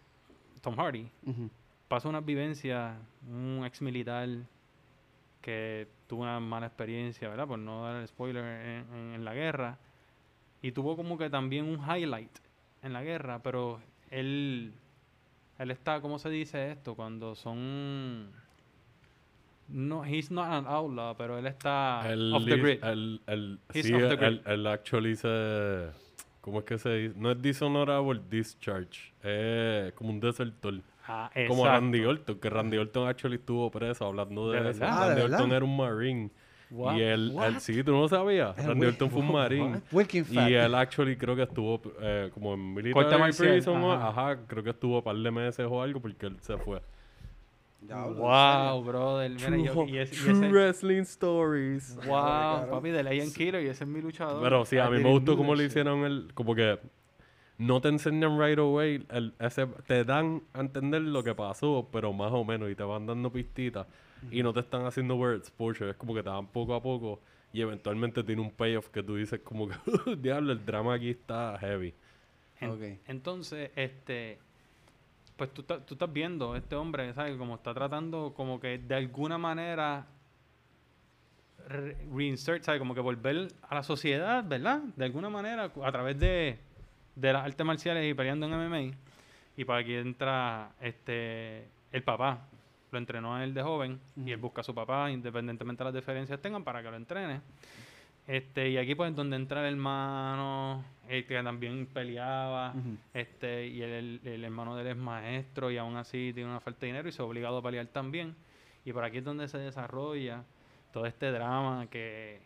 Tom 0.61 0.75
Hardy 0.75 1.09
pasa 1.87 2.09
una 2.09 2.19
vivencia, 2.19 2.97
un 3.27 3.63
ex 3.65 3.81
militar 3.81 4.27
que 5.41 5.87
tuvo 6.09 6.23
una 6.23 6.39
mala 6.41 6.65
experiencia, 6.65 7.29
¿verdad? 7.29 7.47
Por 7.47 7.59
no 7.59 7.83
dar 7.85 8.01
el 8.01 8.07
spoiler 8.07 8.43
en, 8.43 8.85
en- 8.93 9.13
en 9.13 9.23
la 9.23 9.33
guerra. 9.35 9.77
Y 10.61 10.71
tuvo 10.73 10.97
como 10.97 11.17
que 11.17 11.29
también 11.29 11.63
un 11.65 11.79
highlight 11.79 12.37
en 12.81 12.91
la 12.93 13.03
guerra, 13.03 13.39
pero 13.43 13.79
él, 14.09 14.73
él 15.59 15.71
está, 15.71 16.01
¿cómo 16.01 16.17
se 16.19 16.29
dice 16.29 16.71
esto? 16.71 16.95
Cuando 16.95 17.35
son... 17.35 18.31
No, 19.67 20.03
he's 20.03 20.31
not 20.31 20.47
an 20.47 20.65
outlaw, 20.65 21.15
pero 21.15 21.37
él 21.37 21.45
está 21.45 22.01
El, 22.11 22.33
off 22.33 22.43
the 22.43 22.57
grid. 22.57 22.83
el, 22.83 23.21
el, 23.27 23.59
He's 23.71 23.85
sí, 23.85 23.93
off 23.93 24.09
the 24.09 24.15
grid. 24.15 24.39
el 24.47 24.65
actually 24.65 25.15
se... 25.15 25.91
¿Cómo 26.41 26.59
es 26.59 26.65
que 26.65 26.77
se 26.79 26.89
dice? 26.95 27.13
No 27.19 27.29
es 27.31 27.39
dishonorable 27.41 28.19
discharge. 28.29 29.13
Es 29.21 29.93
como 29.93 30.09
un 30.09 30.19
desertor. 30.19 30.81
Ah, 31.11 31.29
Como 31.47 31.63
exacto. 31.63 31.65
Randy 31.81 32.05
Orton, 32.05 32.39
que 32.39 32.49
Randy 32.51 32.77
Orton 32.77 33.07
actually 33.07 33.37
estuvo 33.37 33.71
preso 33.71 34.05
hablando 34.05 34.51
de, 34.51 34.61
¿De 34.61 34.69
eso. 34.69 34.83
Ah, 34.85 35.09
¿de 35.09 35.15
Randy? 35.21 35.33
Orton 35.33 35.51
era 35.53 35.65
un 35.65 35.75
marine. 35.75 36.29
What? 36.71 36.97
Y 36.97 37.01
él, 37.01 37.33
sí, 37.59 37.83
tú 37.83 37.91
no 37.93 38.01
lo 38.01 38.07
sabías. 38.07 38.55
El 38.59 38.67
Randy 38.67 38.85
Orton 38.85 39.09
fue 39.09 39.21
un 39.21 39.31
Fat. 39.31 39.51
Y 40.49 40.53
él 40.53 40.75
actually 40.75 41.17
creo 41.17 41.35
que 41.35 41.41
estuvo 41.41 41.81
eh, 41.99 42.29
como 42.31 42.53
en 42.53 42.73
military 42.75 43.31
prison. 43.35 43.83
o- 43.83 43.91
ajá. 43.91 44.07
Ajá. 44.09 44.39
creo 44.45 44.63
que 44.63 44.69
estuvo 44.69 44.97
un 44.97 45.03
par 45.03 45.15
de 45.15 45.31
meses 45.31 45.65
o 45.67 45.81
algo 45.81 45.99
porque 45.99 46.27
él 46.27 46.37
se 46.41 46.57
fue. 46.57 46.79
Diablo, 47.81 48.17
¿en 48.17 48.21
Wow, 48.21 48.83
brother. 48.83 49.31
Mira, 49.31 49.47
True, 49.47 49.63
yo- 49.63 49.85
y, 49.87 49.97
es- 49.97 50.11
y 50.13 50.15
true 50.23 50.31
ese- 50.33 50.49
wrestling 50.51 51.01
stories. 51.01 51.95
Wow, 52.05 52.69
papi, 52.69 52.89
de 52.89 53.03
Lion 53.03 53.31
Killer 53.33 53.63
y 53.63 53.67
ese 53.69 53.85
es 53.85 53.89
mi 53.89 54.01
luchador. 54.01 54.43
Pero 54.43 54.65
sí, 54.65 54.77
a 54.77 54.85
I 54.87 54.91
mí 54.91 54.97
me 55.03 55.09
gustó 55.09 55.35
cómo 55.37 55.55
le 55.55 55.63
hicieron 55.63 56.03
el... 56.03 56.29
Como 56.35 56.53
que 56.53 56.77
no 57.59 57.79
te 57.81 57.89
enseñan 57.89 58.39
right 58.39 58.57
away. 58.57 59.05
El, 59.11 59.33
ese, 59.39 59.67
te 59.85 60.03
dan 60.03 60.41
a 60.53 60.61
entender 60.61 61.01
lo 61.03 61.23
que 61.23 61.35
pasó, 61.35 61.87
pero 61.91 62.11
más 62.13 62.31
o 62.31 62.43
menos. 62.43 62.71
Y 62.71 62.75
te 62.75 62.81
van 62.83 63.05
dando 63.05 63.31
pistitas. 63.31 63.85
Y 64.31 64.41
no 64.41 64.51
te 64.51 64.61
están 64.61 64.85
haciendo 64.85 65.15
word 65.15 65.35
exposure. 65.37 65.91
Es 65.91 65.95
como 65.97 66.13
que 66.15 66.23
te 66.23 66.29
dan 66.29 66.47
poco 66.47 66.73
a 66.73 66.81
poco. 66.81 67.21
Y 67.53 67.61
eventualmente 67.61 68.23
tiene 68.23 68.41
un 68.41 68.51
payoff 68.51 68.89
que 68.89 69.03
tú 69.03 69.15
dices 69.15 69.39
como 69.43 69.67
que... 69.67 69.75
Diablo, 70.17 70.51
el 70.53 70.65
drama 70.65 70.95
aquí 70.95 71.11
está 71.11 71.57
heavy. 71.59 71.93
En- 72.61 72.69
Ok. 72.71 72.81
Entonces, 73.07 73.71
este, 73.75 74.39
pues 75.37 75.53
tú, 75.53 75.63
tú 75.63 75.93
estás 75.95 76.11
viendo 76.11 76.55
este 76.55 76.75
hombre, 76.75 77.13
¿sabes? 77.13 77.37
Como 77.37 77.55
está 77.55 77.73
tratando 77.73 78.33
como 78.35 78.59
que 78.59 78.77
de 78.77 78.95
alguna 78.95 79.37
manera 79.37 80.05
re- 81.67 81.97
reinsert, 82.13 82.63
¿sabes? 82.63 82.79
Como 82.79 82.93
que 82.93 83.01
volver 83.01 83.47
a 83.67 83.75
la 83.75 83.83
sociedad, 83.83 84.43
¿verdad? 84.47 84.81
De 84.95 85.05
alguna 85.05 85.29
manera, 85.29 85.71
a 85.83 85.91
través 85.91 86.19
de, 86.19 86.59
de 87.15 87.33
las 87.33 87.45
artes 87.45 87.65
marciales 87.65 88.09
y 88.09 88.13
peleando 88.13 88.45
en 88.45 88.53
MMA. 88.53 88.95
Y 89.57 89.65
para 89.65 89.79
aquí 89.79 89.95
entra 89.95 90.71
este 90.81 91.67
el 91.91 92.03
papá. 92.03 92.47
Lo 92.91 92.97
entrenó 92.97 93.35
a 93.35 93.43
él 93.43 93.53
de 93.53 93.61
joven 93.61 93.99
y 94.15 94.31
él 94.31 94.37
busca 94.37 94.61
a 94.61 94.63
su 94.63 94.73
papá, 94.73 95.11
independientemente 95.11 95.83
de 95.83 95.85
las 95.85 95.93
diferencias 95.93 96.41
tengan, 96.41 96.63
para 96.63 96.81
que 96.81 96.89
lo 96.89 96.97
entrene. 96.97 97.41
Este, 98.25 98.69
y 98.69 98.77
aquí 98.77 98.95
pues 98.95 99.15
donde 99.15 99.35
entra 99.35 99.67
el 99.67 99.73
hermano, 99.73 100.83
el 101.07 101.25
que 101.25 101.41
también 101.41 101.87
peleaba, 101.87 102.73
este, 103.13 103.67
y 103.67 103.81
el, 103.81 104.21
el 104.23 104.43
hermano 104.43 104.75
de 104.75 104.83
él 104.83 104.87
es 104.89 104.97
maestro 104.97 105.71
y 105.71 105.77
aún 105.77 105.97
así 105.97 106.31
tiene 106.33 106.49
una 106.49 106.59
falta 106.59 106.81
de 106.81 106.87
dinero 106.87 107.09
y 107.09 107.11
se 107.11 107.21
ha 107.21 107.25
obligado 107.25 107.57
a 107.57 107.63
pelear 107.63 107.87
también. 107.87 108.35
Y 108.85 108.93
por 108.93 109.03
aquí 109.03 109.17
es 109.17 109.23
donde 109.23 109.47
se 109.47 109.57
desarrolla 109.57 110.43
todo 110.91 111.05
este 111.05 111.31
drama 111.31 111.87
que, 111.89 112.39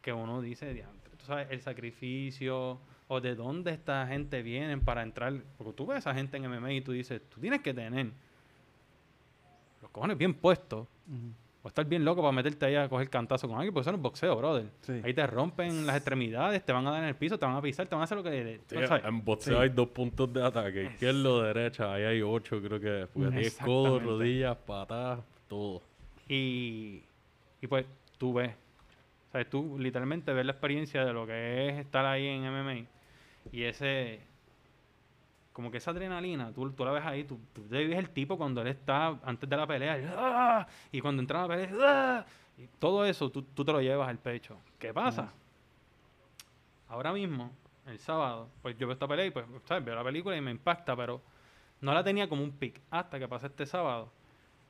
que 0.00 0.12
uno 0.12 0.40
dice, 0.40 0.84
tú 1.18 1.24
sabes, 1.24 1.48
el 1.50 1.60
sacrificio 1.60 2.78
o 3.08 3.20
de 3.20 3.34
dónde 3.34 3.72
esta 3.72 4.06
gente 4.06 4.42
viene 4.42 4.76
para 4.78 5.02
entrar. 5.02 5.32
Porque 5.58 5.72
tú 5.72 5.86
ves 5.86 5.96
a 5.96 5.98
esa 5.98 6.14
gente 6.14 6.36
en 6.36 6.50
MMA 6.50 6.72
y 6.72 6.80
tú 6.80 6.92
dices, 6.92 7.20
tú 7.28 7.40
tienes 7.40 7.60
que 7.60 7.74
tener 7.74 8.10
los 9.80 9.90
cojones 9.90 10.16
bien 10.16 10.34
puestos 10.34 10.86
o 11.64 11.68
estar 11.68 11.84
bien 11.86 12.04
loco 12.04 12.22
para 12.22 12.32
meterte 12.32 12.66
ahí 12.66 12.74
a 12.74 12.88
coger 12.88 13.08
cantazo 13.08 13.46
con 13.46 13.56
alguien, 13.56 13.72
porque 13.72 13.82
eso 13.82 13.92
no 13.92 13.96
es 13.98 14.02
boxeo, 14.02 14.36
brother. 14.36 14.66
Sí. 14.80 15.00
Ahí 15.04 15.14
te 15.14 15.24
rompen 15.26 15.86
las 15.86 15.96
extremidades, 15.96 16.64
te 16.64 16.72
van 16.72 16.86
a 16.86 16.90
dar 16.90 17.02
en 17.02 17.08
el 17.10 17.14
piso, 17.14 17.38
te 17.38 17.46
van 17.46 17.54
a 17.54 17.62
pisar, 17.62 17.86
te 17.86 17.94
van 17.94 18.00
a 18.00 18.04
hacer 18.04 18.16
lo 18.18 18.24
que... 18.24 18.60
Sí, 18.66 18.76
en 19.04 19.24
boxeo 19.24 19.56
Sí. 19.56 19.62
hay 19.62 19.68
dos 19.68 19.88
puntos 19.88 20.32
de 20.32 20.44
ataque. 20.44 20.84
Izquierdo, 20.84 21.42
derecha. 21.42 21.94
Ahí 21.94 22.02
hay 22.02 22.22
ocho, 22.22 22.60
creo 22.60 22.80
que. 22.80 23.06
Porque 23.12 23.30
tienes 23.30 23.56
codos, 23.58 24.02
rodillas, 24.02 24.56
patas, 24.56 25.20
todo. 25.48 25.82
Y, 26.28 27.02
y 27.60 27.66
pues 27.68 27.86
tú 28.18 28.32
ves, 28.32 28.52
¿sabes? 29.32 29.48
Tú 29.48 29.78
literalmente 29.78 30.32
ves 30.32 30.44
la 30.44 30.52
experiencia 30.52 31.04
de 31.04 31.12
lo 31.12 31.26
que 31.26 31.68
es 31.68 31.78
estar 31.78 32.04
ahí 32.04 32.26
en 32.26 32.42
MMA 32.42 32.86
y 33.50 33.64
ese, 33.64 34.20
como 35.52 35.70
que 35.70 35.78
esa 35.78 35.90
adrenalina, 35.90 36.52
tú, 36.52 36.70
tú 36.70 36.84
la 36.84 36.92
ves 36.92 37.04
ahí, 37.04 37.24
tú, 37.24 37.40
tú 37.52 37.62
te 37.62 37.86
ves 37.86 37.98
el 37.98 38.10
tipo 38.10 38.36
cuando 38.36 38.60
él 38.60 38.68
está 38.68 39.18
antes 39.24 39.48
de 39.48 39.56
la 39.56 39.66
pelea 39.66 39.98
y, 39.98 40.06
¡ah! 40.16 40.66
y 40.92 41.00
cuando 41.00 41.22
entra 41.22 41.42
a 41.42 41.48
la 41.48 41.54
pelea, 41.54 41.70
¡ah! 41.80 42.26
y 42.58 42.66
todo 42.78 43.04
eso 43.04 43.30
tú, 43.30 43.42
tú 43.42 43.64
te 43.64 43.72
lo 43.72 43.80
llevas 43.80 44.08
al 44.08 44.18
pecho. 44.18 44.58
¿Qué 44.78 44.92
pasa? 44.92 45.32
Ahora 46.88 47.12
mismo, 47.12 47.50
el 47.86 47.98
sábado, 47.98 48.48
pues 48.60 48.76
yo 48.76 48.86
veo 48.86 48.92
esta 48.92 49.08
pelea 49.08 49.26
y 49.26 49.30
pues, 49.30 49.46
¿sabes? 49.64 49.84
Veo 49.84 49.94
la 49.94 50.04
película 50.04 50.36
y 50.36 50.40
me 50.40 50.50
impacta, 50.50 50.94
pero 50.94 51.22
no 51.80 51.94
la 51.94 52.04
tenía 52.04 52.28
como 52.28 52.44
un 52.44 52.52
pick 52.52 52.80
hasta 52.90 53.18
que 53.18 53.26
pasa 53.26 53.46
este 53.46 53.66
sábado. 53.66 54.10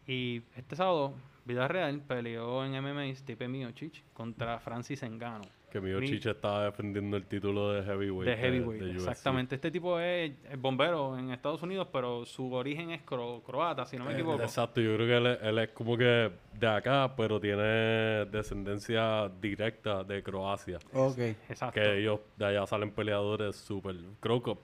Y 0.07 0.43
este 0.57 0.77
sábado, 0.77 1.15
vida 1.45 1.67
real, 1.69 2.01
peleó 2.07 2.65
en 2.65 2.73
MMA 2.83 3.15
Stipe 3.15 3.49
Miocic 3.49 4.03
contra 4.13 4.59
Francis 4.61 5.03
Engano. 5.03 5.43
Que 5.71 5.81
mi 5.81 5.91
Mi- 5.95 6.17
estaba 6.19 6.67
defendiendo 6.67 7.17
el 7.17 7.25
título 7.25 7.73
de 7.73 7.83
heavyweight. 7.83 8.29
De 8.31 8.37
heavyweight, 8.37 8.83
de 8.83 8.91
exactamente. 8.93 9.55
Este 9.55 9.71
tipo 9.71 9.99
es, 9.99 10.33
es 10.51 10.61
bombero 10.61 11.17
en 11.19 11.31
Estados 11.31 11.63
Unidos, 11.63 11.89
pero 11.91 12.27
su 12.27 12.53
origen 12.53 12.91
es 12.91 13.01
cro- 13.07 13.43
croata, 13.43 13.87
si 13.87 13.97
no 13.97 14.05
me 14.05 14.11
Eh, 14.11 14.15
equivoco. 14.17 14.43
Exacto, 14.43 14.83
yo 14.83 14.95
creo 14.97 15.07
que 15.07 15.17
él, 15.17 15.27
es- 15.29 15.39
él 15.43 15.59
es 15.61 15.71
como 15.71 15.97
que 15.97 16.31
de 16.61 16.67
acá, 16.69 17.15
pero 17.17 17.41
tiene 17.41 18.27
descendencia 18.27 19.31
directa 19.41 20.05
de 20.05 20.23
Croacia. 20.23 20.79
Ok. 20.93 21.19
Exacto. 21.49 21.81
Que 21.81 22.01
ellos 22.01 22.21
de 22.37 22.45
allá 22.47 22.67
salen 22.67 22.91
peleadores 22.91 23.57
súper. 23.57 23.97
Krokop, 24.21 24.59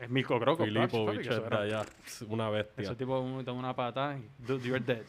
Es 0.00 0.08
Milko 0.08 0.40
papi, 0.40 0.64
Filipovic 0.64 1.20
que 1.22 1.28
es 1.28 1.50
de 1.50 1.56
allá. 1.56 1.82
Una 2.28 2.48
bestia. 2.48 2.84
Ese 2.84 2.96
tipo 2.96 3.42
da 3.42 3.52
una 3.52 3.76
patada 3.76 4.16
y 4.18 4.26
dude, 4.38 4.66
you're 4.66 4.80
dead. 4.84 5.04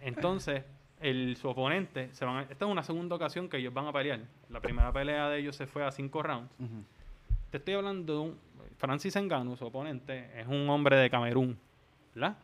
Entonces, 0.00 0.64
el, 1.00 1.36
su 1.36 1.48
oponente, 1.48 2.12
se 2.14 2.24
van 2.24 2.36
a- 2.38 2.42
esta 2.42 2.64
es 2.64 2.70
una 2.70 2.82
segunda 2.82 3.16
ocasión 3.16 3.48
que 3.48 3.58
ellos 3.58 3.72
van 3.74 3.86
a 3.86 3.92
pelear. 3.92 4.20
La 4.48 4.60
primera 4.60 4.92
pelea 4.92 5.28
de 5.28 5.38
ellos 5.38 5.56
se 5.56 5.66
fue 5.66 5.84
a 5.84 5.90
cinco 5.90 6.22
rounds. 6.22 6.50
Te 7.50 7.58
estoy 7.58 7.74
hablando 7.74 8.12
de 8.14 8.18
un. 8.20 8.38
Francis 8.78 9.16
Ngannou, 9.16 9.56
su 9.56 9.64
oponente, 9.64 10.30
es 10.38 10.46
un 10.46 10.68
hombre 10.68 10.96
de 10.96 11.08
Camerún, 11.08 11.58
¿verdad? 12.14 12.36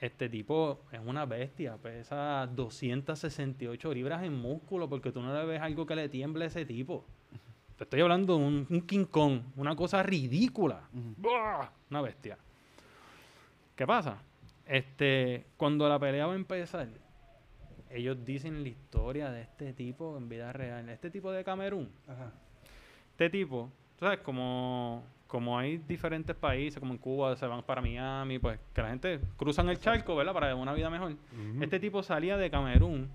Este 0.00 0.28
tipo 0.28 0.80
es 0.92 1.00
una 1.04 1.24
bestia, 1.26 1.76
pesa 1.76 2.46
268 2.52 3.92
libras 3.94 4.22
en 4.22 4.34
músculo, 4.34 4.88
porque 4.88 5.12
tú 5.12 5.20
no 5.22 5.32
le 5.34 5.44
ves 5.46 5.60
algo 5.62 5.86
que 5.86 5.94
le 5.94 6.08
tiemble 6.08 6.44
a 6.44 6.48
ese 6.48 6.64
tipo. 6.66 7.04
Te 7.76 7.84
estoy 7.84 8.00
hablando 8.02 8.36
de 8.38 8.44
un, 8.44 8.66
un 8.68 8.80
King 8.82 9.04
Kong, 9.06 9.40
una 9.56 9.74
cosa 9.76 10.02
ridícula. 10.02 10.82
¡Buah! 10.92 11.68
Una 11.90 12.02
bestia. 12.02 12.36
¿Qué 13.76 13.86
pasa? 13.86 14.18
Este, 14.70 15.46
cuando 15.56 15.88
la 15.88 15.98
pelea 15.98 16.26
va 16.26 16.32
a 16.32 16.36
empezar, 16.36 16.86
ellos 17.90 18.24
dicen 18.24 18.62
la 18.62 18.68
historia 18.68 19.28
de 19.32 19.42
este 19.42 19.72
tipo 19.72 20.16
en 20.16 20.28
vida 20.28 20.52
real. 20.52 20.88
Este 20.88 21.10
tipo 21.10 21.32
de 21.32 21.42
Camerún, 21.42 21.90
Ajá. 22.06 22.30
este 23.10 23.30
tipo, 23.30 23.68
tú 23.98 24.04
sabes, 24.04 24.20
como, 24.20 25.02
como 25.26 25.58
hay 25.58 25.78
diferentes 25.78 26.36
países, 26.36 26.78
como 26.78 26.92
en 26.92 26.98
Cuba 26.98 27.34
se 27.34 27.48
van 27.48 27.64
para 27.64 27.80
Miami, 27.80 28.38
pues 28.38 28.60
que 28.72 28.80
la 28.80 28.90
gente 28.90 29.20
cruzan 29.36 29.68
el 29.70 29.80
charco, 29.80 30.14
¿verdad? 30.14 30.32
Para 30.34 30.54
una 30.54 30.72
vida 30.72 30.88
mejor. 30.88 31.16
Este 31.60 31.80
tipo 31.80 32.04
salía 32.04 32.36
de 32.36 32.48
Camerún 32.48 33.10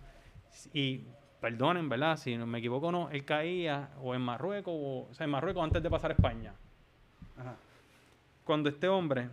y 0.74 1.06
perdonen, 1.40 1.88
¿verdad? 1.88 2.18
Si 2.18 2.36
no 2.36 2.46
me 2.46 2.60
equivoco, 2.60 2.92
no, 2.92 3.10
él 3.12 3.24
caía 3.24 3.92
o 4.02 4.14
en 4.14 4.20
Marruecos, 4.20 4.74
o, 4.76 5.08
o 5.10 5.14
sea, 5.14 5.24
en 5.24 5.32
Marruecos 5.32 5.64
antes 5.64 5.82
de 5.82 5.90
pasar 5.90 6.12
a 6.12 6.16
España. 6.16 6.54
Ajá. 7.38 7.56
Cuando 8.44 8.68
este 8.68 8.90
hombre 8.90 9.30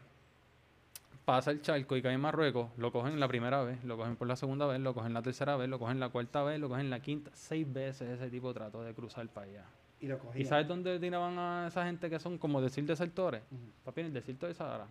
pasa 1.25 1.51
el 1.51 1.63
charco 1.63 1.97
y 1.97 2.03
cae 2.03 2.15
en 2.15 2.21
Marruecos, 2.21 2.71
lo 2.77 2.91
cogen 2.93 3.19
la 3.21 3.29
primera 3.29 3.63
vez, 3.63 3.83
lo 3.85 3.97
cogen 3.97 4.17
por 4.17 4.27
la 4.27 4.37
segunda 4.37 4.67
vez, 4.67 4.81
lo 4.81 4.95
cogen 4.95 5.15
la 5.15 5.23
tercera 5.23 5.57
vez, 5.57 5.69
lo 5.69 5.79
cogen 5.79 6.01
la 6.01 6.09
cuarta 6.09 6.43
vez, 6.43 6.59
lo 6.59 6.69
cogen 6.69 6.91
la 6.91 7.01
quinta, 7.01 7.31
seis 7.35 7.71
veces 7.73 8.11
ese 8.11 8.31
tipo 8.31 8.53
trató 8.53 8.83
de 8.83 8.93
cruzar 8.95 9.29
para 9.29 9.47
allá. 9.47 9.65
Y 10.01 10.09
lo 10.09 10.17
¿Y 10.17 10.19
cogía. 10.19 10.47
sabes 10.47 10.67
dónde 10.67 10.99
tiraban 10.99 11.39
a 11.39 11.69
esa 11.69 11.85
gente 11.85 12.11
que 12.11 12.19
son 12.19 12.39
como 12.39 12.61
decir 12.61 12.85
desertores? 12.85 13.43
Ujú. 13.51 13.61
Papi, 13.85 14.01
en 14.01 14.07
el 14.09 14.13
desierto 14.15 14.47
de 14.49 14.55
Sahara. 14.55 14.89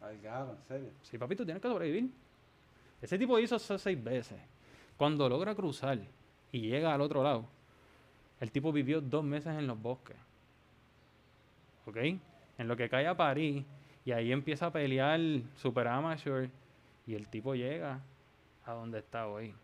Ay, 0.00 0.18
en 0.24 0.64
serio. 0.66 0.90
Sí, 1.02 1.16
papi, 1.18 1.36
tú 1.36 1.44
tienes 1.44 1.62
que 1.62 1.68
sobrevivir. 1.68 2.10
Ese 3.00 3.16
tipo 3.18 3.38
hizo 3.38 3.56
eso 3.56 3.78
seis 3.78 4.02
veces. 4.02 4.38
Cuando 4.96 5.28
logra 5.28 5.54
cruzar 5.54 5.98
y 6.50 6.60
llega 6.60 6.92
al 6.92 7.00
otro 7.00 7.22
lado, 7.22 7.46
el 8.40 8.50
tipo 8.50 8.72
vivió 8.72 9.00
dos 9.00 9.22
meses 9.24 9.56
en 9.56 9.66
los 9.66 9.80
bosques. 9.80 10.16
¿Ok? 11.86 11.96
En 12.58 12.68
lo 12.68 12.76
que 12.76 12.88
cae 12.88 13.06
a 13.06 13.16
París 13.16 13.64
y 14.04 14.12
ahí 14.12 14.32
empieza 14.32 14.66
a 14.66 14.72
pelear 14.72 15.18
super 15.56 15.88
amateur 15.88 16.50
y 17.06 17.14
el 17.14 17.28
tipo 17.28 17.54
llega 17.54 18.00
a 18.64 18.72
donde 18.72 18.98
está 18.98 19.26
hoy. 19.26 19.54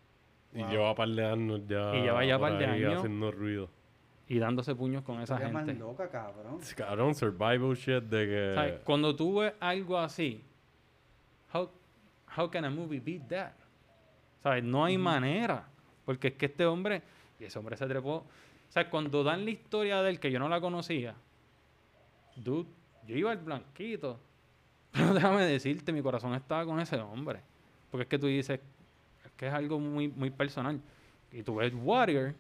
Y 0.53 0.65
lleva 0.65 0.95
par 0.95 1.09
de 1.09 1.25
años 1.25 1.61
ya. 1.67 1.95
Y 1.97 2.03
lleva 2.03 2.25
ya 2.25 2.39
par 2.39 2.59
de 2.59 2.67
años. 2.67 2.99
haciendo 2.99 3.31
ruido. 3.31 3.69
Y 4.29 4.39
dándose 4.39 4.75
puños 4.75 5.03
con 5.03 5.21
esa 5.21 5.35
Historia 5.35 5.53
más 5.53 5.67
gente. 5.67 5.81
loca, 5.81 6.09
cabrón. 6.09 6.61
Cabrón, 6.77 7.15
survival 7.15 7.75
shit 7.75 8.05
de 8.05 8.27
que. 8.27 8.53
¿Sabes? 8.55 8.81
Cuando 8.85 9.15
tú 9.15 9.41
ves 9.41 9.53
algo 9.61 9.99
así, 9.99 10.43
how, 11.53 11.69
how 12.37 12.49
can 12.51 12.65
a 12.65 12.71
movie 12.71 13.01
beat 13.01 13.29
that? 13.29 13.53
¿Sabes? 14.43 14.65
No 14.65 14.85
hay 14.85 14.97
manera. 14.97 15.67
Porque 16.05 16.29
es 16.29 16.35
que 16.35 16.47
este 16.47 16.65
hombre, 16.65 17.03
y 17.39 17.45
ese 17.45 17.59
hombre 17.59 17.77
se 17.77 17.87
trepó. 17.87 18.17
O 18.17 18.73
sea, 18.73 18.89
cuando 18.89 19.25
dan 19.25 19.45
la 19.45 19.51
historia 19.51 20.01
de 20.03 20.11
él, 20.11 20.21
que 20.21 20.31
yo 20.31 20.39
no 20.39 20.49
la 20.49 20.61
conocía, 20.61 21.15
dude, 22.37 22.69
yo 23.07 23.17
iba 23.17 23.33
al 23.33 23.39
blanquito. 23.39 24.19
Pero 24.93 25.15
déjame 25.15 25.45
decirte, 25.45 25.93
mi 25.93 26.03
corazón 26.03 26.35
estaba 26.35 26.65
con 26.65 26.81
ese 26.81 26.97
hombre. 26.97 27.41
Porque 27.91 28.03
es 28.03 28.09
que 28.09 28.19
tú 28.19 28.27
dices, 28.27 28.61
es 29.25 29.31
que 29.37 29.49
es 29.49 29.53
algo 29.53 29.79
muy, 29.79 30.09
muy 30.09 30.31
personal. 30.31 30.81
Y 31.33 31.43
tú 31.43 31.57
ves 31.57 31.73
Warrior, 31.75 32.35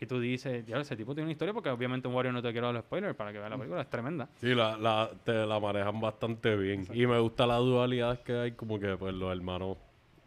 y 0.00 0.06
tú 0.06 0.20
dices, 0.20 0.64
ya, 0.66 0.78
ese 0.78 0.94
tipo 0.96 1.14
tiene 1.14 1.24
una 1.24 1.32
historia, 1.32 1.54
porque 1.54 1.70
obviamente 1.70 2.06
un 2.06 2.14
Warrior 2.14 2.34
no 2.34 2.42
te 2.42 2.52
quiero 2.52 2.66
dar 2.66 2.74
los 2.74 2.84
spoilers 2.84 3.16
para 3.16 3.32
que 3.32 3.38
veas 3.38 3.50
la 3.50 3.56
película, 3.56 3.80
es 3.80 3.88
tremenda. 3.90 4.28
Sí, 4.36 4.54
la, 4.54 4.76
la, 4.76 5.10
te 5.24 5.46
la 5.46 5.58
manejan 5.58 5.98
bastante 6.00 6.54
bien. 6.56 6.86
Y 6.92 7.06
me 7.06 7.18
gusta 7.18 7.46
la 7.46 7.56
dualidad 7.56 8.22
que 8.22 8.34
hay, 8.34 8.52
como 8.52 8.78
que 8.78 8.96
pues 8.96 9.14
los 9.14 9.32
hermanos 9.32 9.78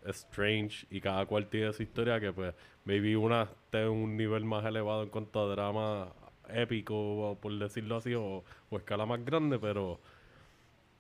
Strange 0.06 0.88
y 0.90 1.02
cada 1.02 1.26
cual 1.26 1.48
tiene 1.48 1.72
su 1.74 1.84
historia 1.84 2.20
que 2.20 2.32
pues 2.32 2.56
maybe 2.86 3.16
una 3.16 3.44
esté 3.44 3.84
en 3.84 3.90
un 3.90 4.18
nivel 4.18 4.46
más 4.46 4.66
elevado 4.66 5.04
en 5.04 5.10
cuanto 5.10 5.42
a 5.42 5.52
drama 5.52 6.08
épico, 6.52 7.38
por 7.40 7.54
decirlo 7.60 7.98
así, 7.98 8.16
o, 8.16 8.44
o 8.72 8.78
escala 8.78 9.06
más 9.06 9.24
grande, 9.24 9.60
pero 9.60 10.00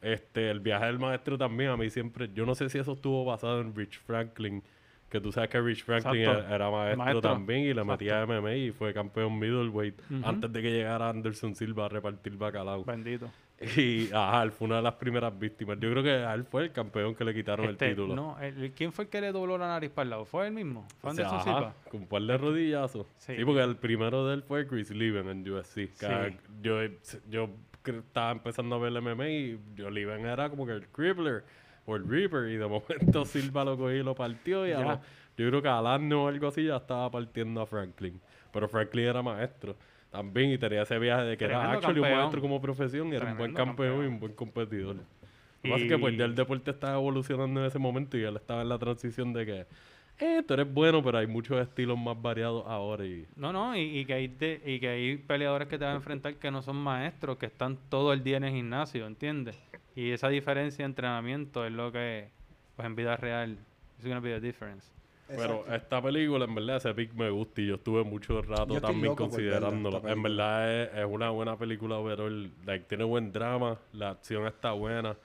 este 0.01 0.49
el 0.49 0.59
viaje 0.59 0.85
del 0.85 0.99
maestro 0.99 1.37
también 1.37 1.69
a 1.71 1.77
mí 1.77 1.89
siempre, 1.89 2.29
yo 2.33 2.45
no 2.45 2.55
sé 2.55 2.69
si 2.69 2.77
eso 2.77 2.93
estuvo 2.93 3.25
basado 3.25 3.61
en 3.61 3.75
Rich 3.75 3.99
Franklin, 3.99 4.63
que 5.09 5.19
tú 5.19 5.31
sabes 5.31 5.49
que 5.49 5.59
Rich 5.59 5.83
Franklin 5.83 6.21
Exacto. 6.21 6.53
era, 6.55 6.69
maestro, 6.69 7.03
Maestro. 7.03 7.21
también 7.21 7.59
y 7.61 7.73
le 7.73 7.83
metía 7.83 8.25
MMA 8.25 8.55
y 8.55 8.71
fue 8.71 8.93
campeón 8.93 9.37
middleweight 9.39 9.99
antes 10.23 10.51
de 10.53 10.61
que 10.61 10.71
llegara 10.71 11.09
Anderson 11.09 11.55
Silva 11.55 11.85
a 11.85 11.89
repartir 11.89 12.35
bacalao. 12.37 12.83
Bendito. 12.85 13.29
Y 13.75 14.09
ajá, 14.13 14.43
él 14.43 14.51
fue 14.53 14.67
una 14.67 14.77
de 14.77 14.83
las 14.83 14.93
primeras 14.93 15.37
víctimas. 15.37 15.77
Yo 15.81 15.91
creo 15.91 16.01
que 16.01 16.11
a 16.11 16.33
él 16.33 16.45
fue 16.45 16.63
el 16.63 16.71
campeón 16.71 17.13
que 17.13 17.25
le 17.25 17.33
quitaron 17.33 17.65
Este, 17.65 17.87
el 17.89 17.91
título. 17.95 18.15
No, 18.15 18.39
el- 18.39 18.71
¿quién 18.71 18.93
fue 18.93 19.03
el 19.03 19.09
que 19.09 19.19
le 19.19 19.33
dobló 19.33 19.57
la 19.57 19.67
nariz 19.67 19.89
para 19.89 20.03
el 20.03 20.09
lado? 20.11 20.23
¿Fue 20.23 20.47
él 20.47 20.53
mismo? 20.53 20.87
¿Fue 21.01 21.11
O 21.11 21.13
sea, 21.13 21.25
Anderson 21.27 21.43
Silva? 21.55 21.73
con 21.91 22.01
un 22.03 22.07
par 22.07 22.21
de 22.21 22.37
rodillazos. 22.37 23.05
Sí. 23.17 23.33
Sí. 23.35 23.43
porque 23.43 23.61
el 23.63 23.75
primero 23.75 24.25
de 24.27 24.35
él 24.35 24.43
fue 24.43 24.65
Chris 24.65 24.91
Leven 24.91 25.27
en 25.27 25.43
UFC. 25.51 25.89
que 25.89 25.89
Sí. 25.89 26.37
Yo, 26.61 26.77
yo 27.29 27.49
estaba 27.85 28.31
empezando 28.31 28.75
a 28.75 28.79
ver 28.79 28.91
el 28.95 29.01
MMA 29.01 29.29
y 29.29 29.59
yo 29.75 29.89
Leven 29.89 30.25
era 30.25 30.49
como 30.49 30.65
que 30.65 30.73
el 30.73 30.87
Crippler 30.87 31.43
o 31.85 31.95
el 31.95 32.07
Reaper. 32.07 32.49
Y 32.49 32.57
de 32.57 32.67
momento 32.67 33.25
Silva 33.25 33.63
lo 33.65 33.77
cogió 33.77 33.95
y 33.97 34.03
lo 34.03 34.15
partió. 34.15 34.67
Y 34.67 34.71
a 34.71 34.79
Ya. 34.79 34.85
lo- 34.85 35.01
yo 35.37 35.47
creo 35.49 35.61
que 35.61 35.69
al 35.69 35.87
año 35.87 36.25
o 36.25 36.27
algo 36.27 36.47
así 36.49 36.65
ya 36.65 36.75
estaba 36.77 37.09
partiendo 37.09 37.61
a 37.61 37.65
Franklin. 37.65 38.19
Pero 38.51 38.67
Franklin 38.67 39.05
era 39.05 39.21
maestro 39.21 39.75
también 40.11 40.51
y 40.51 40.57
tenía 40.57 40.81
ese 40.81 40.97
viaje 40.99 41.23
de 41.23 41.37
que 41.37 41.45
era 41.45 41.59
Tremendo 41.59 41.77
actually 41.77 41.99
un 41.99 42.03
campeón. 42.03 42.19
maestro 42.19 42.41
como 42.41 42.61
profesión 42.61 43.07
y 43.13 43.15
era 43.15 43.25
un 43.31 43.37
buen 43.37 43.53
Tremendo 43.53 43.57
campeón, 43.65 43.87
y 43.87 43.91
campeón. 43.93 44.13
un 44.13 44.19
buen 44.19 44.33
competidor. 44.33 44.95
Lo 44.95 45.01
que 45.63 45.69
pasa 45.69 45.83
es 45.83 45.89
que 45.91 45.97
pues 45.97 46.17
ya 46.17 46.25
el 46.25 46.35
deporte 46.35 46.71
estaba 46.71 46.95
evolucionando 46.95 47.59
en 47.61 47.65
ese 47.67 47.79
momento 47.79 48.17
y 48.17 48.23
él 48.23 48.35
estaba 48.37 48.61
en 48.63 48.69
la 48.69 48.77
transición 48.79 49.31
de 49.33 49.45
que 49.45 49.65
eh, 50.19 50.43
tú 50.47 50.53
eres 50.53 50.71
bueno, 50.73 51.01
pero 51.03 51.17
hay 51.17 51.27
muchos 51.27 51.59
estilos 51.61 51.97
más 51.97 52.21
variados 52.21 52.63
ahora 52.67 53.05
y 53.05 53.25
No, 53.35 53.51
no, 53.53 53.75
y, 53.75 53.99
y 53.99 54.05
que 54.05 54.13
hay 54.13 54.27
de- 54.27 54.61
y 54.65 54.79
que 54.79 54.89
hay 54.89 55.17
peleadores 55.17 55.67
que 55.67 55.77
te 55.77 55.85
van 55.85 55.93
a 55.93 55.97
enfrentar 55.97 56.35
que 56.35 56.51
no 56.51 56.61
son 56.61 56.75
maestros, 56.75 57.37
que 57.37 57.45
están 57.45 57.77
todo 57.89 58.13
el 58.13 58.23
día 58.23 58.37
en 58.37 58.43
el 58.43 58.53
gimnasio, 58.53 59.05
¿entiendes? 59.07 59.57
Y 59.95 60.11
esa 60.11 60.29
diferencia 60.29 60.83
de 60.83 60.87
entrenamiento 60.89 61.65
es 61.65 61.71
lo 61.71 61.91
que, 61.91 62.29
pues 62.75 62.85
en 62.85 62.95
vida 62.95 63.17
real, 63.17 63.57
gonna 64.03 64.19
be 64.19 64.29
the 64.29 64.39
difference. 64.39 64.87
Pero 65.27 65.59
Exacto. 65.59 65.75
esta 65.75 66.01
película, 66.01 66.45
en 66.45 66.55
verdad, 66.55 66.77
ese 66.77 66.93
pick 66.95 67.13
me 67.13 67.29
gusta 67.29 67.61
y 67.61 67.67
yo 67.67 67.75
estuve 67.75 68.03
mucho 68.03 68.41
rato 68.41 68.73
Yo 68.73 68.81
también 68.81 69.13
considerándolo. 69.15 70.07
En 70.09 70.23
verdad 70.23 70.81
es, 70.83 70.89
es 70.97 71.05
una 71.05 71.29
buena 71.29 71.55
película 71.55 71.97
overall. 71.97 72.51
Like, 72.65 72.85
tiene 72.85 73.03
buen 73.03 73.31
drama, 73.31 73.77
la 73.93 74.09
acción 74.09 74.47
está 74.47 74.71
buena. 74.71 75.15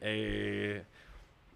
Eh, 0.00 0.84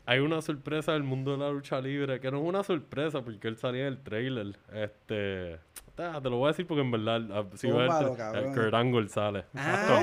hay 0.06 0.18
una 0.18 0.42
sorpresa 0.42 0.92
del 0.92 1.02
mundo 1.02 1.32
de 1.32 1.38
la 1.38 1.50
lucha 1.50 1.80
libre, 1.80 2.20
que 2.20 2.30
no 2.30 2.38
es 2.38 2.44
una 2.48 2.62
sorpresa 2.64 3.22
porque 3.22 3.48
él 3.48 3.56
salía 3.56 3.82
en 3.82 3.86
el 3.88 3.98
trailer. 4.02 4.56
Este, 4.72 5.58
ah, 5.98 6.18
te 6.22 6.30
lo 6.30 6.38
voy 6.38 6.46
a 6.46 6.48
decir 6.48 6.66
porque 6.66 6.80
en 6.80 6.90
verdad, 6.90 7.22
ah, 7.32 7.44
si 7.54 7.70
ves 7.70 7.90
el, 8.00 8.36
el 8.44 8.52
Kurt 8.54 8.74
Angle 8.74 9.08
sale. 9.08 9.44
Ah, 9.54 10.00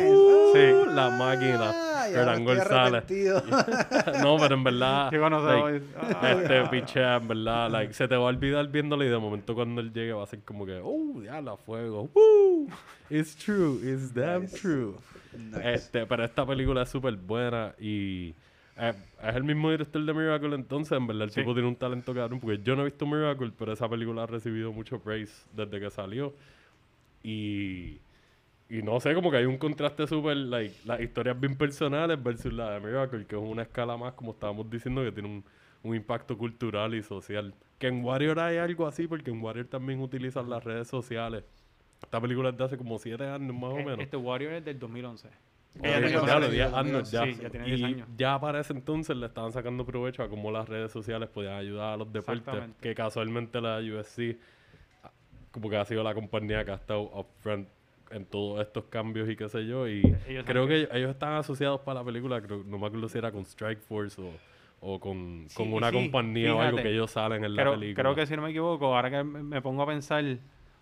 Sí, 0.54 0.60
uh, 0.60 0.86
la 0.94 1.10
máquina. 1.10 1.74
Kurt 2.14 2.28
Angle 2.30 2.62
sale. 2.62 3.02
no, 4.24 4.38
pero 4.38 4.56
en 4.56 4.64
verdad. 4.64 5.12
Yo 5.12 5.30
like, 5.30 5.86
este 6.32 6.68
pichea, 6.70 7.18
en 7.18 7.28
verdad, 7.28 7.70
like, 7.70 7.94
se 7.94 8.08
te 8.08 8.16
va 8.16 8.24
a 8.24 8.28
olvidar 8.30 8.68
viéndolo 8.70 9.04
y 9.04 9.10
de 9.10 9.18
momento 9.18 9.54
cuando 9.56 9.82
él 9.82 9.92
llegue 9.92 10.14
va 10.14 10.24
a 10.24 10.28
ser 10.28 10.40
como 10.44 10.66
que, 10.66 10.80
oh, 10.82 11.20
diablo, 11.20 11.52
a 11.52 11.58
fuego, 11.58 12.10
woo, 12.14 12.68
it's 13.10 13.36
true, 13.36 13.80
it's 13.84 14.14
damn 14.14 14.44
Nice. 14.44 14.58
true. 14.58 14.96
Nice. 15.38 15.74
Este, 15.74 16.06
pero 16.06 16.24
esta 16.24 16.46
película 16.46 16.84
es 16.84 16.90
súper 16.90 17.16
buena 17.18 17.74
y 17.80 18.34
eh, 18.80 18.94
es 19.24 19.36
el 19.36 19.44
mismo 19.44 19.72
director 19.72 20.04
de 20.04 20.14
Miracle 20.14 20.56
entonces, 20.56 20.98
en 20.98 21.08
verdad 21.08 21.24
el 21.24 21.32
Sí. 21.32 21.42
tipo 21.42 21.54
tiene 21.54 21.68
un 21.68 21.76
talento 21.76 22.14
cabrón, 22.14 22.40
porque 22.40 22.60
yo 22.64 22.76
no 22.76 22.82
he 22.84 22.86
visto 22.86 23.06
Miracle, 23.06 23.52
pero 23.58 23.74
esa 23.74 23.90
película 23.90 24.24
ha 24.24 24.28
recibido 24.28 24.72
mucho 24.72 25.00
praise 25.00 25.46
desde 25.54 25.80
que 25.80 25.90
salió 25.90 26.34
y... 27.24 28.00
Y 28.70 28.82
no 28.82 29.00
sé, 29.00 29.14
como 29.14 29.32
que 29.32 29.38
hay 29.38 29.46
un 29.46 29.58
contraste 29.58 30.06
súper, 30.08 30.36
like, 30.36 30.76
las 30.84 31.00
historias 31.00 31.40
bien 31.40 31.56
personales 31.56 32.22
versus 32.22 32.52
la 32.52 32.72
de 32.72 32.82
Miracle, 32.82 33.26
que 33.26 33.38
es 33.38 33.42
una 33.42 33.62
escala 33.62 33.96
más, 33.96 34.12
como 34.16 34.32
estábamos 34.34 34.70
diciendo, 34.70 35.02
que 35.06 35.14
tiene 35.14 35.30
un, 35.30 35.46
un 35.84 35.96
impacto 35.96 36.38
cultural 36.38 36.94
y 36.94 37.02
social. 37.02 37.54
Que 37.80 37.88
en 37.88 38.04
Warrior 38.04 38.38
hay 38.42 38.58
algo 38.58 38.86
así, 38.86 39.08
porque 39.08 39.32
en 39.32 39.42
Warrior 39.42 39.68
también 39.68 40.02
utilizan 40.02 40.50
las 40.50 40.66
redes 40.66 40.90
sociales. 40.90 41.46
Esta 42.04 42.20
película 42.20 42.50
es 42.50 42.58
de 42.58 42.64
hace 42.66 42.78
como 42.78 43.00
siete 43.00 43.26
años 43.26 43.56
más 43.56 43.72
o 43.72 43.78
Eh, 43.80 43.86
menos. 43.86 44.00
Este 44.02 44.18
Warrior 44.18 44.52
es 44.52 44.66
del 44.66 44.78
2011. 44.78 45.30
Que 45.82 45.90
ya 45.90 46.02
tenía 46.02 46.10
ya, 46.10 46.22
otra 46.22 46.36
lo, 46.40 46.42
vez. 46.42 46.52
10 46.52 46.74
años 46.74 47.12
ya. 47.12 47.24
Sí, 47.26 47.38
ya 47.42 47.50
tiene 47.50 47.66
10 47.66 47.80
y 47.80 47.84
años. 47.84 48.08
ya 48.18 48.40
para 48.40 48.60
ese 48.60 48.74
entonces 48.74 49.16
le 49.16 49.26
estaban 49.26 49.52
sacando 49.52 49.86
provecho 49.86 50.24
a 50.24 50.30
cómo 50.30 50.52
las 50.52 50.68
redes 50.68 50.92
sociales 50.92 51.30
podían 51.30 51.54
ayudar 51.56 51.94
a 51.94 51.98
los 51.98 52.12
deportes. 52.12 52.54
Que 52.82 52.96
casualmente 52.96 53.62
la 53.62 53.78
ah, 55.04 55.12
como 55.52 55.70
que 55.70 55.78
ha 55.78 55.86
sido 55.86 56.04
la 56.04 56.14
compañía 56.14 56.64
que 56.66 56.72
ha 56.72 56.76
estado 56.76 57.02
upfront 57.02 57.68
en 58.12 58.26
todos 58.26 58.62
estos 58.62 58.86
cambios 58.86 59.30
y 59.30 59.36
qué 59.36 59.50
sé 59.50 59.66
yo. 59.66 59.88
Y 59.88 60.02
Ellos 60.28 60.46
creo 60.46 60.68
que 60.68 60.88
ellos, 60.92 61.12
están 61.12 61.34
asociados 61.34 61.82
para 61.82 62.00
la 62.00 62.06
película, 62.06 62.42
creo, 62.42 62.64
no 62.66 62.78
me 62.78 62.88
acuerdo 62.88 63.10
si 63.10 63.18
era 63.18 63.32
con 63.32 63.44
Strike 63.46 63.80
Force 63.82 64.22
o, 64.22 64.32
o 64.80 65.00
con, 65.00 65.46
Sí, 65.50 65.56
con 65.56 65.74
una 65.74 65.90
sí, 65.90 65.96
compañía 65.96 66.56
o 66.56 66.62
algo 66.62 66.78
que 66.78 66.92
ellos 66.92 67.12
salen 67.12 67.44
en 67.44 67.56
la 67.56 67.64
Creo, 67.64 67.74
película. 67.74 68.04
creo 68.04 68.16
que 68.16 68.26
si 68.26 68.36
no 68.36 68.42
me 68.44 68.50
equivoco, 68.52 68.96
ahora 68.96 69.10
que 69.10 69.24
me 69.24 69.62
pongo 69.62 69.84
a 69.84 69.88
pensar, 69.88 70.24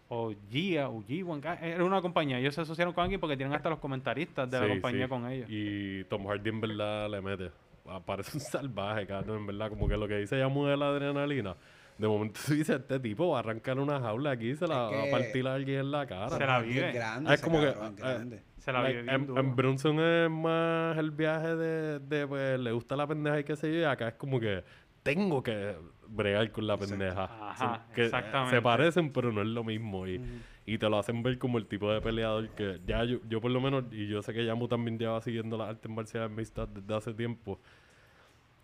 o 0.10 0.34
Gia, 0.50 0.90
o 0.90 1.02
G1, 1.04 1.58
era 1.62 1.84
una 1.84 2.02
compañía. 2.02 2.40
Ellos 2.40 2.54
se 2.56 2.62
asociaron 2.62 2.94
con 2.94 3.04
alguien 3.04 3.20
porque 3.20 3.36
tienen 3.38 3.54
hasta 3.56 3.70
los 3.70 3.80
comentaristas 3.80 4.50
de 4.50 4.60
la 4.60 4.68
compañía 4.68 5.06
sí. 5.06 5.10
con 5.10 5.30
ellos. 5.30 5.48
Y 5.50 6.04
Tom 6.06 6.26
Hardy 6.28 6.50
en 6.50 6.62
verdad 6.62 7.10
le 7.10 7.22
mete. 7.22 7.52
Ah, 7.88 8.00
Parece 8.04 8.38
un 8.38 8.42
salvaje, 8.42 9.06
cabrón, 9.06 9.38
en 9.40 9.48
verdad. 9.48 9.70
Como 9.70 9.88
que 9.88 9.98
lo 9.98 10.08
que 10.08 10.18
dice 10.18 10.38
ya 10.38 10.48
mueve 10.48 10.78
la 10.78 10.90
adrenalina. 10.90 11.56
De 11.98 12.08
momento 12.08 12.40
tú 12.46 12.54
dices, 12.54 12.78
este 12.82 13.00
tipo 13.00 13.30
va 13.30 13.38
a 13.38 13.40
arrancar 13.40 13.80
una 13.80 14.00
jaula 14.00 14.32
aquí 14.32 14.50
y 14.52 14.56
se 14.56 14.68
la 14.68 14.78
va 14.90 15.04
a 15.04 15.12
partir 15.12 15.48
a 15.48 15.54
alguien 15.54 15.80
en 15.80 15.92
la 15.92 16.06
cara. 16.06 16.30
Se 16.30 16.46
la 16.46 16.60
vive. 16.60 16.90
Es 16.90 16.96
grande, 16.96 17.30
Ah, 17.30 17.34
es 17.34 17.42
como 17.42 17.60
que, 17.62 17.70
eh. 17.70 18.42
Se 18.58 18.72
la 18.72 18.82
Like, 18.82 19.02
vive 19.02 19.04
bien 19.04 19.22
en, 19.22 19.28
duro. 19.28 19.40
en 19.42 19.56
Brunson 19.56 20.00
es 20.00 20.30
más 20.30 20.98
el 20.98 21.12
viaje 21.12 21.56
de, 21.56 22.00
de, 22.00 22.28
pues, 22.28 22.60
le 22.60 22.72
gusta 22.72 22.96
la 22.96 23.08
pendeja 23.08 23.40
y 23.40 23.44
qué 23.44 23.56
sé 23.56 23.72
yo, 23.72 23.80
y 23.82 23.84
acá 23.84 24.08
es 24.10 24.16
como 24.16 24.40
que 24.40 24.64
tengo 25.06 25.44
que 25.44 25.76
bregar 26.08 26.52
con 26.52 26.66
la 26.66 26.78
pendeja. 26.78 27.26
Ajá, 27.26 27.56
Son- 27.56 27.94
que, 27.94 28.06
exactamente. 28.06 28.56
Se 28.56 28.62
parecen, 28.62 29.14
pero 29.14 29.32
no 29.32 29.42
es 29.42 29.48
lo 29.48 29.64
mismo. 29.64 30.08
Y, 30.08 30.20
y 30.66 30.80
te 30.80 30.90
lo 30.90 30.98
hacen 30.98 31.22
ver 31.22 31.38
como 31.38 31.60
el 31.60 31.68
tipo 31.68 31.92
de 31.94 32.02
peleador 32.02 32.50
que 32.50 32.82
ya 32.88 33.04
yo, 33.04 33.20
yo 33.30 33.40
por 33.40 33.52
lo 33.52 33.62
menos, 33.62 33.84
y 33.92 34.08
yo 34.08 34.24
sé 34.24 34.34
que 34.34 34.44
Yamu 34.44 34.68
también 34.68 34.98
lleva 34.98 35.22
siguiendo 35.22 35.58
las 35.58 35.70
artes 35.70 35.92
marciales 35.92 36.32
mixtas 36.32 36.68
desde 36.74 36.96
hace 36.96 37.14
tiempo, 37.14 37.60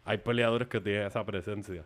hay 0.03 0.17
peleadores 0.17 0.67
que 0.67 0.81
tienen 0.81 1.03
esa 1.05 1.23
presencia. 1.23 1.85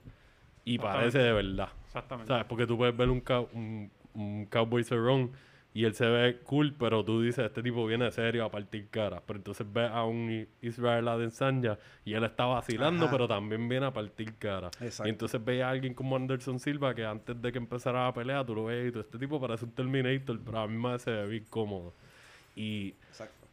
y 0.63 0.77
parece 0.79 1.19
de 1.19 1.33
verdad. 1.33 1.69
Exactamente. 1.85 2.29
¿Sabes? 2.29 2.45
Porque 2.45 2.65
tú 2.65 2.77
puedes 2.77 2.95
ver 2.95 3.09
un, 3.09 3.21
un, 3.53 3.91
un 4.13 4.45
Cowboy 4.45 4.83
Cerrón 4.85 5.31
y 5.75 5.83
él 5.83 5.93
se 5.93 6.05
ve 6.05 6.37
cool, 6.45 6.73
pero 6.79 7.03
tú 7.03 7.21
dices, 7.21 7.45
este 7.45 7.61
tipo 7.61 7.85
viene 7.85 8.09
serio 8.09 8.45
a 8.45 8.49
partir 8.49 8.87
cara. 8.89 9.21
Pero 9.27 9.39
entonces 9.39 9.67
ves 9.69 9.91
a 9.91 10.05
un 10.05 10.47
Israel 10.61 11.05
Adesanya 11.09 11.77
y 12.05 12.13
él 12.13 12.23
está 12.23 12.45
vacilando, 12.45 13.03
Ajá. 13.03 13.11
pero 13.11 13.27
también 13.27 13.67
viene 13.67 13.85
a 13.85 13.91
partir 13.91 14.35
cara. 14.35 14.67
Exacto. 14.79 15.05
Y 15.05 15.09
entonces 15.09 15.43
ves 15.43 15.61
a 15.61 15.69
alguien 15.69 15.93
como 15.93 16.15
Anderson 16.15 16.61
Silva 16.61 16.95
que 16.95 17.03
antes 17.03 17.41
de 17.41 17.51
que 17.51 17.57
empezara 17.57 18.05
la 18.05 18.13
pelea, 18.13 18.45
tú 18.45 18.55
lo 18.55 18.63
ves 18.63 18.87
y 18.87 18.91
tú, 18.93 19.01
este 19.01 19.19
tipo 19.19 19.37
parece 19.37 19.65
un 19.65 19.71
Terminator, 19.71 20.39
pero 20.45 20.59
a 20.59 20.65
mí 20.65 20.77
me 20.77 20.97
se 20.97 21.11
ve 21.11 21.27
bien 21.27 21.45
cómodo. 21.49 21.91
Y 22.55 22.93
Exacto. 23.09 23.45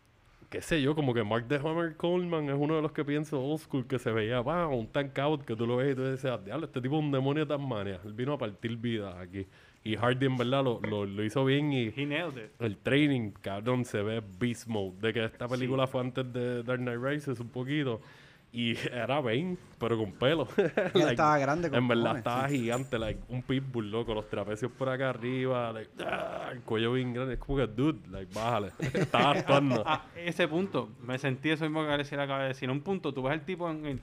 qué 0.49 0.63
sé 0.63 0.81
yo, 0.81 0.95
como 0.95 1.13
que 1.13 1.25
Mark 1.25 1.47
the 1.49 1.57
Hammer 1.57 1.97
Coleman 1.97 2.49
es 2.49 2.57
uno 2.57 2.77
de 2.77 2.83
los 2.83 2.93
que 2.93 3.05
pienso 3.05 3.43
old 3.43 3.59
school, 3.59 3.85
que 3.85 3.99
se 3.99 4.13
veía, 4.13 4.43
va, 4.43 4.69
un 4.69 4.87
tank 4.87 5.19
out, 5.19 5.45
que 5.45 5.57
tú 5.57 5.67
lo 5.67 5.79
ves 5.79 5.95
y 5.95 5.97
tú 5.97 6.09
dices, 6.09 6.45
diablo, 6.45 6.67
este 6.67 6.81
tipo 6.81 6.97
es 6.97 7.03
un 7.03 7.11
demonio 7.11 7.47
de 7.47 7.49
Tasmania. 7.49 7.99
Él 8.05 8.13
vino 8.13 8.35
a 8.35 8.39
partir 8.39 8.77
vida 8.77 9.21
aquí. 9.21 9.45
Y 9.85 9.97
Hardy 9.97 10.27
en 10.27 10.37
verdad 10.37 10.63
lo, 10.63 10.81
lo, 10.81 11.07
lo 11.07 11.25
hizo 11.25 11.45
bien 11.45 11.73
y 11.73 11.89
He 11.97 12.07
nailed 12.07 12.37
it. 12.45 12.51
el 12.61 12.77
training, 12.77 13.33
cabrón, 13.41 13.85
se 13.85 14.01
ve 14.03 14.23
beast 14.39 14.69
mode. 14.69 14.93
De 15.01 15.13
que 15.13 15.25
esta 15.25 15.49
película 15.49 15.87
fue 15.89 16.03
antes 16.03 16.33
de 16.33 16.63
Dark 16.63 16.79
Knight 16.81 17.01
Rises 17.03 17.41
un 17.41 17.49
poquito. 17.49 18.01
Y 18.55 18.77
era 18.93 19.19
Bane, 19.21 19.57
pero 19.79 19.97
con 19.97 20.13
pelo. 20.13 20.47
Él 20.57 21.09
estaba 21.09 21.39
grande 21.39 21.71
con 21.71 21.79
En 21.79 21.89
verdad 21.89 22.03
cojones, 22.05 22.19
estaba 22.19 22.49
sí. 22.51 22.59
gigante, 22.59 22.99
like 22.99 23.21
un 23.31 23.43
pitbull, 23.43 23.91
loco. 23.91 24.13
Los 24.15 24.29
trapecios 24.29 24.71
por 24.71 24.91
acá 24.91 25.09
arriba, 25.09 25.73
like, 25.73 25.91
ah, 26.05 26.51
el 26.53 26.61
cuello 26.61 26.93
bien 26.93 27.15
grande. 27.15 27.35
Es 27.35 27.41
como 27.41 27.57
que, 27.59 27.67
dude, 27.67 27.99
like, 28.11 28.31
bájale. 28.35 28.73
estaba 28.93 29.31
actuando. 29.33 29.83
A 29.89 30.05
ese 30.17 30.47
punto, 30.49 30.91
me 31.03 31.19
sentí 31.19 31.49
eso 31.49 31.65
mismo 31.65 31.81
que 31.81 31.89
García 31.89 32.23
acaba 32.23 32.43
de 32.43 32.49
decir. 32.49 32.65
En 32.69 32.73
un 32.73 32.83
punto, 32.83 33.13
tú 33.15 33.23
ves 33.23 33.33
al 33.33 33.41
tipo 33.47 33.71
en- 33.71 33.87
en- 33.87 34.01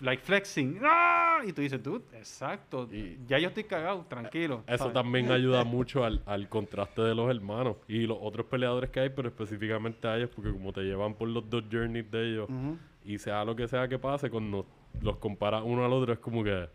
like 0.00 0.22
flexing, 0.22 0.80
¡ah! 0.82 1.40
y 1.46 1.52
tú 1.52 1.60
dices, 1.62 1.82
dude, 1.82 2.02
exacto, 2.16 2.88
Y- 2.90 3.18
ya 3.26 3.38
yo 3.38 3.48
estoy 3.48 3.64
cagado, 3.64 4.06
tranquilo. 4.08 4.62
Eso 4.66 4.78
¿sabes? 4.78 4.94
también 4.94 5.30
ayuda 5.30 5.64
mucho 5.64 6.04
al, 6.04 6.22
al 6.26 6.48
contraste 6.48 7.02
de 7.02 7.14
los 7.14 7.30
hermanos 7.30 7.76
y 7.86 8.06
los 8.06 8.16
otros 8.20 8.46
peleadores 8.46 8.90
que 8.90 9.00
hay, 9.00 9.10
pero 9.10 9.28
específicamente 9.28 10.08
a 10.08 10.16
ellos, 10.16 10.30
porque 10.34 10.50
como 10.50 10.72
te 10.72 10.80
llevan 10.82 11.14
por 11.14 11.28
los 11.28 11.48
dos 11.50 11.64
journeys 11.70 12.10
de 12.10 12.30
ellos, 12.32 12.48
Ujú. 12.48 12.78
y 13.04 13.18
sea 13.18 13.44
lo 13.44 13.54
que 13.54 13.68
sea 13.68 13.86
que 13.88 13.98
pase, 13.98 14.30
cuando 14.30 14.66
los 15.02 15.16
comparas 15.16 15.62
uno 15.64 15.84
al 15.84 15.92
otro, 15.92 16.12
es 16.14 16.18
como 16.18 16.42
que, 16.42 16.68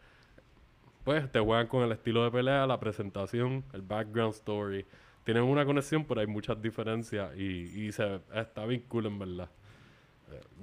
pues, 1.03 1.31
te 1.31 1.39
juegan 1.39 1.67
con 1.67 1.83
el 1.83 1.91
estilo 1.91 2.23
de 2.23 2.31
pelea, 2.31 2.65
la 2.65 2.79
presentación, 2.79 3.63
el 3.73 3.81
background 3.81 4.33
story. 4.33 4.85
Tienen 5.23 5.43
una 5.43 5.65
conexión, 5.65 6.05
pero 6.05 6.21
hay 6.21 6.27
muchas 6.27 6.61
diferencias 6.61 7.35
y, 7.35 7.87
y 7.87 7.91
se, 7.91 8.19
está 8.33 8.65
bien 8.65 8.83
cool 8.87 9.07
en 9.07 9.17
verdad. 9.19 9.49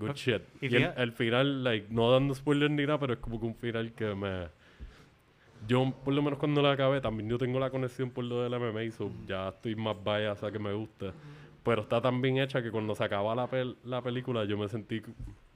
Good 0.09 0.16
shit. 0.16 0.42
Y 0.61 0.72
Y 0.72 0.76
el, 0.76 0.92
el 0.96 1.12
final, 1.12 1.64
like, 1.64 1.86
no 1.90 2.11
dando 2.11 2.34
spoilers 2.34 2.70
ni 2.70 2.84
nada, 2.86 2.98
pero 2.98 3.14
es 3.14 3.18
como 3.18 3.38
que 3.40 3.46
un 3.46 3.55
final 3.55 3.92
que 3.92 4.14
me... 4.14 4.48
Yo, 5.68 5.92
por 6.05 6.12
lo 6.12 6.22
menos 6.22 6.38
cuando 6.40 6.61
la 6.61 6.72
acabé, 6.72 7.00
también 7.00 7.28
yo 7.30 7.38
tengo 7.38 7.61
la 7.61 7.70
conexión 7.70 8.11
por 8.11 8.24
lo 8.24 8.42
del 8.42 8.59
MMA, 8.59 8.90
so 8.90 9.11
ya 9.26 9.48
estoy 9.48 9.76
más 9.76 9.96
biased 10.03 10.44
a 10.48 10.50
que 10.50 10.59
me 10.59 10.72
guste. 10.72 11.12
Pero 11.62 11.82
está 11.82 12.00
tan 12.00 12.20
bien 12.20 12.38
hecha 12.38 12.61
que 12.62 12.72
cuando 12.72 12.94
se 12.96 13.05
acaba 13.05 13.34
la, 13.36 13.48
pel- 13.48 13.76
la 13.84 14.03
película, 14.03 14.44
yo 14.44 14.59
me 14.59 14.66
sentí, 14.68 15.00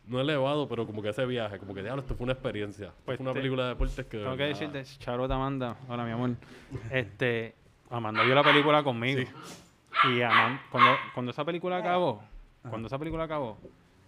no 0.07 0.21
elevado, 0.21 0.69
pero 0.69 0.87
como 0.87 1.03
que 1.03 1.09
ese 1.09 1.27
viaje, 1.27 1.59
como 1.59 1.75
que, 1.75 1.83
diablo, 1.83 2.03
esto 2.03 2.15
fue 2.15 2.23
una 2.23 2.35
experiencia. 2.35 2.87
Esto 2.87 3.03
Pues 3.05 3.17
fue 3.19 3.25
una 3.25 3.33
te- 3.33 3.41
película 3.41 3.63
de 3.65 3.69
deportes 3.71 4.07
que... 4.07 4.19
Tengo 4.19 4.37
que 4.37 4.45
decirte, 4.45 4.85
Charlotte 5.01 5.33
Amanda, 5.33 5.77
hola 5.89 6.05
mi 6.05 6.13
amor, 6.13 6.31
este, 6.93 7.57
Amanda 7.91 8.23
vio 8.23 8.35
la 8.37 8.45
película 8.45 8.85
conmigo. 8.85 9.23
Y 10.05 10.21
Aman- 10.21 10.61
cuando, 10.71 10.91
cuando 11.15 11.33
esa 11.33 11.45
película 11.45 11.79
acabó, 11.79 12.23
cuando 12.71 12.87
esa 12.87 12.97
película 12.99 13.25
acabó, 13.25 13.59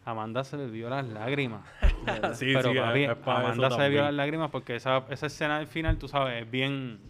Amanda 0.09 0.45
se 0.45 0.57
le 0.57 0.67
vio 0.67 0.89
las 0.91 1.07
lágrimas. 1.07 1.65
sí, 2.35 2.53
Pero 2.53 2.73
sí, 2.73 2.79
papi, 2.79 3.05
es 3.05 3.11
Amanda 3.27 3.71
se 3.71 3.79
le 3.83 3.89
vio 3.91 4.03
las 4.03 4.15
lágrimas 4.15 4.51
porque 4.51 4.77
esa, 4.77 5.05
esa 5.11 5.27
escena 5.27 5.59
del 5.59 5.67
final, 5.67 5.99
tú 5.99 6.09
sabes, 6.09 6.43
es 6.43 6.51
bien... 6.51 7.01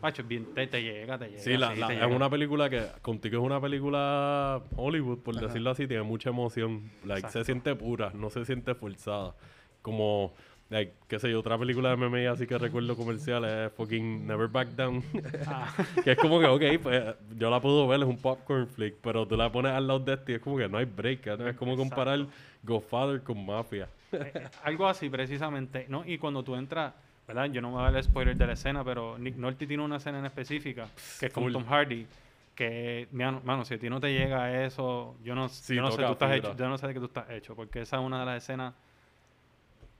Pacho, 0.00 0.22
es 0.22 0.28
bien, 0.28 0.46
te, 0.52 0.66
te 0.66 0.82
llega, 0.82 1.18
te 1.18 1.28
llega. 1.28 1.40
Sí, 1.42 1.56
la- 1.56 1.72
sí, 1.74 1.80
la- 1.80 1.86
te 1.88 1.94
es 1.94 2.00
llega. 2.02 2.14
una 2.14 2.28
película 2.30 2.68
que, 2.68 2.86
contigo 3.02 3.38
es 3.40 3.44
una 3.46 3.60
película 3.60 4.62
Hollywood, 4.76 5.20
por 5.20 5.34
decirlo 5.36 5.70
así, 5.70 5.86
tiene 5.88 6.02
mucha 6.02 6.30
emoción. 6.30 6.90
Like, 7.04 7.28
se 7.30 7.44
siente 7.44 7.74
pura, 7.74 8.10
no 8.14 8.28
se 8.30 8.44
siente 8.44 8.74
forzada. 8.74 9.34
Como, 9.82 10.34
like, 10.70 10.92
qué 11.08 11.18
sé 11.18 11.30
yo, 11.30 11.40
otra 11.40 11.58
película 11.58 11.90
de 11.90 11.96
MMA 11.96 12.30
así 12.30 12.46
que 12.46 12.58
recuerdo 12.58 12.96
comercial 12.96 13.44
es 13.44 13.72
fucking 13.72 14.26
Never 14.26 14.48
Back 14.48 14.68
Down. 14.68 15.02
Ah. 15.46 15.72
que 16.04 16.12
es 16.12 16.18
como 16.18 16.40
que, 16.40 16.46
ok, 16.46 16.82
pues 16.82 17.04
yo 17.36 17.50
la 17.50 17.60
puedo 17.60 17.86
ver, 17.86 18.00
es 18.00 18.06
un 18.06 18.18
popcorn 18.18 18.66
flick, 18.66 18.96
pero 19.00 19.26
tú 19.26 19.36
la 19.36 19.50
pones 19.52 19.72
al 19.72 19.86
lado 19.86 20.00
de 20.00 20.14
este 20.14 20.32
y 20.32 20.34
es 20.36 20.40
como 20.40 20.56
que 20.56 20.68
no 20.68 20.78
hay 20.78 20.84
break. 20.84 21.26
¿no? 21.38 21.48
Es 21.48 21.56
como 21.56 21.76
comparar 21.76 22.26
Godfather 22.62 23.22
con 23.22 23.44
Mafia. 23.44 23.88
Eh, 24.12 24.48
algo 24.62 24.86
así, 24.86 25.10
precisamente. 25.10 25.86
¿no? 25.88 26.04
Y 26.06 26.16
cuando 26.16 26.42
tú 26.42 26.54
entras, 26.54 26.94
¿verdad? 27.26 27.46
Yo 27.46 27.60
no 27.60 27.68
me 27.68 27.74
voy 27.74 27.82
a 27.82 27.86
dar 27.86 27.96
el 27.96 28.04
spoiler 28.04 28.36
de 28.36 28.46
la 28.46 28.52
escena, 28.52 28.84
pero 28.84 29.18
Nick 29.18 29.36
Nolte 29.36 29.66
tiene 29.66 29.82
una 29.82 29.96
escena 29.96 30.20
en 30.20 30.26
específica, 30.26 30.88
que 31.18 31.26
es 31.26 31.32
con. 31.32 31.52
Tom 31.52 31.64
Hardy, 31.66 32.06
que, 32.54 33.08
mano, 33.12 33.42
mano, 33.44 33.64
si 33.64 33.74
a 33.74 33.78
ti 33.78 33.90
no 33.90 34.00
te 34.00 34.12
llega 34.12 34.64
eso, 34.64 35.16
yo 35.22 35.34
no, 35.34 35.48
Sí, 35.48 35.74
yo 35.74 35.82
no 35.82 35.90
sé, 35.90 36.02
tú 36.04 36.12
estás 36.12 36.36
hecho, 36.36 36.56
yo 36.56 36.68
no 36.68 36.78
sé 36.78 36.86
de 36.86 36.94
qué 36.94 37.00
tú 37.00 37.06
estás 37.06 37.28
hecho, 37.30 37.54
porque 37.54 37.82
esa 37.82 37.96
es 37.96 38.02
una 38.02 38.20
de 38.20 38.26
las 38.26 38.42
escenas 38.42 38.74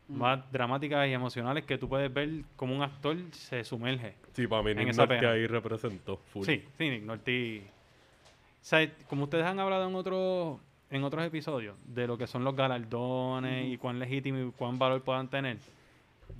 más 0.08 0.50
dramáticas 0.52 1.08
y 1.08 1.12
emocionales 1.12 1.64
que 1.64 1.78
tú 1.78 1.88
puedes 1.88 2.12
ver 2.12 2.28
como 2.54 2.74
un 2.74 2.82
actor 2.82 3.16
se 3.32 3.64
sumerge. 3.64 4.14
Sí, 4.32 4.46
para 4.46 4.62
mí 4.62 4.70
En 4.70 4.78
Nick 4.78 5.08
pena. 5.08 5.32
ahí 5.32 5.46
representó 5.46 6.16
full. 6.16 6.44
Sí, 6.44 6.64
sí, 6.78 6.90
Nick 6.90 7.02
Nolte. 7.02 7.60
O 7.60 8.68
sea, 8.68 8.88
como 9.08 9.24
ustedes 9.24 9.44
han 9.44 9.58
hablado 9.58 9.88
en 9.88 9.94
otros 9.94 10.60
en 10.90 11.02
otros 11.02 11.24
episodios 11.24 11.76
de 11.92 12.06
lo 12.06 12.16
que 12.16 12.26
son 12.28 12.44
los 12.44 12.54
galardones 12.54 13.66
y 13.66 13.76
cuán 13.76 13.98
legítimo 13.98 14.38
y 14.38 14.52
cuán 14.52 14.78
valor 14.78 15.02
puedan 15.02 15.28
tener, 15.28 15.58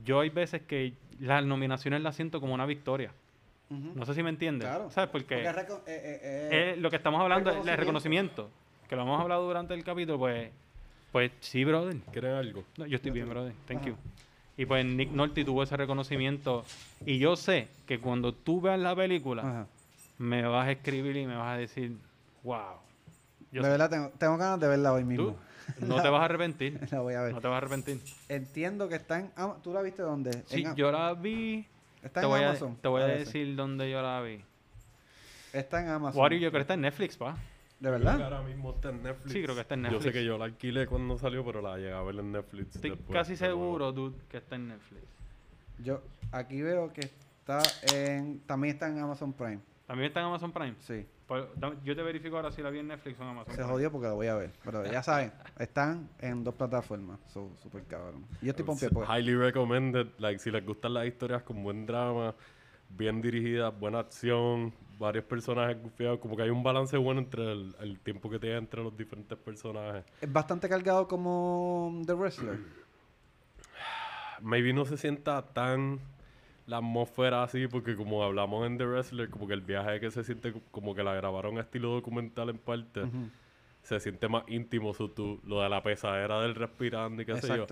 yo 0.04 0.20
hay 0.20 0.30
veces 0.30 0.62
que 0.62 0.92
las 1.20 1.44
nominaciones 1.44 2.00
las 2.02 2.14
siento 2.14 2.40
como 2.40 2.54
una 2.54 2.66
victoria. 2.66 3.10
Ujú. 3.70 3.92
No 3.96 4.06
sé 4.06 4.14
si 4.14 4.22
me 4.22 4.30
entiendes. 4.30 4.68
Claro. 4.68 4.90
¿Sabes? 4.90 5.10
Porque, 5.10 5.42
Porque 5.44 5.72
eh, 5.90 6.20
eh, 6.22 6.48
eh, 6.52 6.72
es 6.74 6.78
lo 6.78 6.90
que 6.90 6.96
estamos 6.96 7.20
hablando 7.20 7.50
es 7.50 7.56
el 7.56 7.76
reconocimiento. 7.76 8.42
reconocimiento, 8.44 8.88
que 8.88 8.96
lo 8.96 9.02
hemos 9.02 9.20
hablado 9.20 9.44
durante 9.44 9.74
el 9.74 9.82
capítulo, 9.82 10.18
pues, 10.18 10.50
pues 11.16 11.32
sí, 11.40 11.64
brother. 11.64 11.96
¿Quieren 12.12 12.32
algo? 12.32 12.62
No, 12.76 12.84
yo 12.84 12.96
estoy 12.96 13.10
bien, 13.10 13.26
brother. 13.26 13.54
Thank 13.66 13.78
Ajá. 13.80 13.88
you. 13.88 13.96
Y 14.58 14.66
pues 14.66 14.84
Nick 14.84 15.12
Nolte 15.12 15.46
tuvo 15.46 15.62
ese 15.62 15.74
reconocimiento. 15.74 16.62
Y 17.06 17.16
yo 17.18 17.36
sé 17.36 17.68
que 17.86 17.98
cuando 17.98 18.34
tú 18.34 18.60
veas 18.60 18.78
la 18.78 18.94
película, 18.94 19.40
Ajá. 19.40 19.66
me 20.18 20.42
vas 20.42 20.68
a 20.68 20.72
escribir 20.72 21.16
y 21.16 21.26
me 21.26 21.34
vas 21.34 21.54
a 21.54 21.56
decir, 21.56 21.96
wow. 22.42 22.58
Yo 23.50 23.62
de 23.62 23.66
sé- 23.66 23.70
verdad, 23.70 23.88
tengo, 23.88 24.10
tengo 24.18 24.36
ganas 24.36 24.60
de 24.60 24.68
verla 24.68 24.92
hoy 24.92 25.04
mismo. 25.04 25.36
tú 25.80 25.86
no 25.86 26.02
te 26.02 26.08
vas 26.10 26.20
a 26.20 26.24
arrepentir. 26.26 26.78
la 26.92 27.00
voy 27.00 27.14
a 27.14 27.22
ver. 27.22 27.32
No 27.32 27.40
te 27.40 27.48
vas 27.48 27.54
a 27.54 27.58
arrepentir. 27.58 27.98
Entiendo 28.28 28.86
que 28.90 28.96
está 28.96 29.18
en... 29.20 29.30
¿Tú 29.62 29.72
la 29.72 29.80
viste 29.80 30.02
dónde? 30.02 30.42
Sí, 30.44 30.64
En 30.66 30.74
yo 30.76 30.92
la 30.92 31.14
vi. 31.14 31.64
Está 32.02 32.20
Te 32.20 32.26
en 32.26 32.30
voy, 32.30 32.42
a, 32.42 32.50
Amazon. 32.50 32.76
te 32.76 32.88
voy 32.88 33.00
a 33.00 33.06
decir 33.06 33.56
dónde 33.56 33.90
yo 33.90 34.02
la 34.02 34.20
vi. 34.20 34.42
Está 35.54 35.80
en 35.80 35.88
Amazon. 35.88 36.20
Wario, 36.20 36.38
yo 36.38 36.50
creo 36.50 36.58
que 36.58 36.64
está 36.64 36.74
en 36.74 36.82
Netflix, 36.82 37.16
pa. 37.16 37.38
¿De 37.80 37.90
verdad? 37.90 38.22
Ahora 38.22 38.42
mismo 38.42 38.70
está 38.70 38.88
en 38.90 39.02
Netflix. 39.02 39.32
Sí, 39.32 39.42
creo 39.42 39.54
que 39.54 39.60
está 39.60 39.74
en 39.74 39.82
Yo 39.84 39.90
Netflix. 39.90 40.04
sé 40.04 40.12
que 40.12 40.24
yo 40.24 40.38
la 40.38 40.46
alquilé 40.46 40.86
cuando 40.86 41.18
salió, 41.18 41.44
pero 41.44 41.60
la 41.60 41.76
llegué 41.76 41.92
a 41.92 42.02
ver 42.02 42.16
en 42.18 42.32
Netflix. 42.32 42.76
Estoy 42.76 42.90
después, 42.90 43.12
casi 43.18 43.36
seguro, 43.36 43.92
dude, 43.92 44.16
que 44.30 44.38
está 44.38 44.56
en 44.56 44.68
Netflix. 44.68 45.04
Yo 45.78 46.00
aquí 46.32 46.62
veo 46.62 46.90
que 46.92 47.00
está 47.02 47.60
en... 47.94 48.40
También 48.40 48.74
está 48.74 48.88
en 48.88 48.98
Amazon 48.98 49.32
Prime. 49.34 49.60
¿También 49.86 50.08
está 50.08 50.20
en 50.20 50.26
Amazon 50.26 50.52
Prime? 50.52 50.74
Sí. 50.80 51.06
Pues, 51.26 51.44
yo 51.84 51.94
te 51.96 52.02
verifico 52.02 52.36
ahora 52.36 52.50
si 52.52 52.62
la 52.62 52.70
vi 52.70 52.78
en 52.78 52.86
Netflix 52.88 53.18
o 53.20 53.22
en 53.24 53.28
Amazon 53.30 53.50
Se 53.52 53.56
Prime. 53.58 53.72
jodió 53.72 53.92
porque 53.92 54.06
lo 54.08 54.14
voy 54.14 54.28
a 54.28 54.36
ver. 54.36 54.52
Pero 54.64 54.84
ya 54.86 55.02
saben, 55.02 55.32
están 55.58 56.08
en 56.20 56.44
dos 56.44 56.54
plataformas. 56.54 57.18
So, 57.26 57.50
super 57.62 57.82
cabrón. 57.84 58.24
Yo 58.40 58.50
estoy 58.50 58.64
pompeado 58.64 58.94
porque... 58.94 59.12
Highly 59.12 59.34
recommended. 59.36 60.06
Like, 60.18 60.38
si 60.38 60.50
les 60.50 60.64
gustan 60.64 60.94
las 60.94 61.06
historias 61.06 61.42
con 61.42 61.62
buen 61.62 61.84
drama, 61.84 62.34
bien 62.88 63.20
dirigidas, 63.20 63.78
buena 63.78 63.98
acción, 63.98 64.72
varios 64.98 65.24
personajes 65.24 65.80
gufiados, 65.82 66.18
como 66.20 66.36
que 66.36 66.42
hay 66.42 66.50
un 66.50 66.62
balance 66.62 66.96
bueno 66.96 67.20
entre 67.20 67.52
el, 67.52 67.74
el 67.80 67.98
tiempo 68.00 68.30
que 68.30 68.38
tiene 68.38 68.56
entre 68.56 68.82
los 68.82 68.96
diferentes 68.96 69.36
personajes. 69.38 70.04
Es 70.20 70.32
bastante 70.32 70.68
cargado 70.68 71.06
como 71.06 72.02
The 72.06 72.14
Wrestler. 72.14 72.58
Maybe 74.40 74.72
no 74.72 74.84
se 74.84 74.96
sienta 74.96 75.42
tan 75.42 75.98
la 76.66 76.78
atmósfera 76.78 77.42
así, 77.44 77.68
porque 77.68 77.94
como 77.96 78.22
hablamos 78.24 78.66
en 78.66 78.76
The 78.76 78.86
Wrestler, 78.86 79.30
como 79.30 79.46
que 79.46 79.54
el 79.54 79.60
viaje 79.60 80.00
que 80.00 80.10
se 80.10 80.24
siente 80.24 80.52
co- 80.52 80.60
como 80.70 80.94
que 80.94 81.02
la 81.04 81.14
grabaron 81.14 81.58
a 81.58 81.60
estilo 81.60 81.90
documental 81.90 82.48
en 82.50 82.58
parte, 82.58 83.02
se 83.82 84.00
siente 84.00 84.28
más 84.28 84.42
íntimo. 84.48 84.92
So, 84.92 85.08
tú, 85.10 85.40
lo 85.44 85.62
de 85.62 85.68
la 85.68 85.82
pesadera 85.82 86.40
del 86.40 86.54
respirando 86.56 87.22
y 87.22 87.24
qué 87.26 87.32
sé 87.40 87.46
yo. 87.56 87.66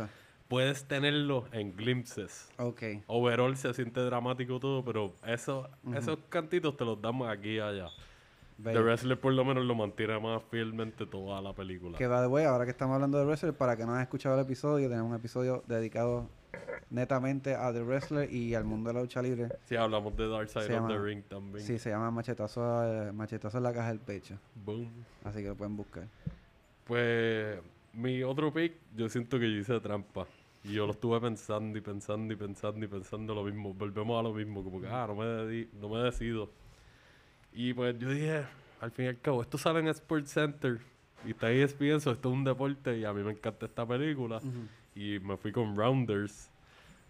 Puedes 0.48 0.84
tenerlo 0.84 1.46
en 1.52 1.74
glimpses. 1.74 2.50
Ok. 2.58 2.82
Overall 3.06 3.56
se 3.56 3.72
siente 3.74 4.00
dramático 4.00 4.60
todo, 4.60 4.84
pero 4.84 5.14
eso, 5.26 5.68
esos 5.96 6.18
cantitos 6.28 6.76
te 6.76 6.84
los 6.84 7.00
damos 7.00 7.28
aquí 7.28 7.56
y 7.56 7.60
allá. 7.60 7.88
The. 8.62 8.80
Wrestler 8.80 9.18
por 9.18 9.32
lo 9.32 9.44
menos 9.44 9.64
lo 9.64 9.74
mantiene 9.74 10.18
más 10.20 10.42
fielmente 10.44 11.06
toda 11.06 11.40
la 11.42 11.52
película. 11.52 11.98
Que 11.98 12.06
va 12.06 12.20
de 12.20 12.28
way, 12.28 12.44
ahora 12.44 12.64
que 12.64 12.70
estamos 12.70 12.94
hablando 12.94 13.18
de 13.18 13.24
Wrestler, 13.24 13.52
para 13.52 13.76
que 13.76 13.84
no 13.84 13.94
has 13.94 14.02
escuchado 14.02 14.36
el 14.36 14.44
episodio, 14.44 14.88
tenemos 14.88 15.10
un 15.10 15.16
episodio 15.16 15.64
dedicado 15.66 16.28
netamente 16.90 17.56
a 17.56 17.72
The 17.72 17.82
Wrestler 17.82 18.32
y 18.32 18.54
al 18.54 18.64
mundo 18.64 18.90
de 18.90 18.94
la 18.94 19.00
lucha 19.00 19.20
libre. 19.20 19.48
Sí, 19.64 19.74
hablamos 19.74 20.16
de 20.16 20.28
Dark 20.28 20.48
Side 20.48 20.66
Se 20.66 20.78
of 20.78 20.86
the 20.86 20.98
Ring 20.98 21.24
también. 21.24 21.66
Sí, 21.66 21.78
se 21.78 21.90
llama 21.90 22.10
Machetazo, 22.12 22.84
eh, 22.84 23.12
Machetazo 23.12 23.58
en 23.58 23.64
la 23.64 23.72
caja 23.72 23.88
del 23.88 24.00
pecho. 24.00 24.38
Boom. 24.54 25.04
Así 25.24 25.42
que 25.42 25.48
lo 25.48 25.56
pueden 25.56 25.76
buscar. 25.76 26.06
Pues 26.84 27.58
mi 27.94 28.22
otro 28.22 28.52
pick, 28.52 28.74
yo 28.96 29.08
siento 29.08 29.38
que 29.38 29.50
yo 29.52 29.58
hice 29.58 29.80
trampa. 29.80 30.26
Y 30.64 30.72
yo 30.72 30.86
lo 30.86 30.92
estuve 30.92 31.20
pensando 31.20 31.76
y 31.78 31.82
pensando 31.82 32.32
y 32.32 32.36
pensando 32.36 32.84
y 32.84 32.88
pensando 32.88 33.34
lo 33.34 33.44
mismo. 33.44 33.74
Volvemos 33.74 34.18
a 34.18 34.22
lo 34.22 34.32
mismo, 34.32 34.64
como 34.64 34.80
que, 34.80 34.88
ah, 34.88 35.04
no 35.06 35.14
me, 35.14 35.66
no 35.78 35.88
me 35.90 35.98
decido. 35.98 36.50
Y 37.52 37.74
pues 37.74 37.98
yo 37.98 38.10
dije, 38.10 38.44
al 38.80 38.90
fin 38.90 39.04
y 39.04 39.08
al 39.08 39.20
cabo, 39.20 39.42
esto 39.42 39.58
sale 39.58 39.80
en 39.80 39.88
Sports 39.88 40.30
Center 40.30 40.78
y 41.26 41.30
está 41.30 41.48
ahí 41.48 41.64
pienso, 41.78 42.10
esto 42.10 42.28
es 42.30 42.34
un 42.34 42.44
deporte 42.44 42.98
y 42.98 43.04
a 43.04 43.12
mí 43.12 43.22
me 43.22 43.32
encanta 43.32 43.66
esta 43.66 43.86
película. 43.86 44.40
Y 44.94 45.18
me 45.20 45.36
fui 45.36 45.52
con 45.52 45.76
Rounders 45.76 46.50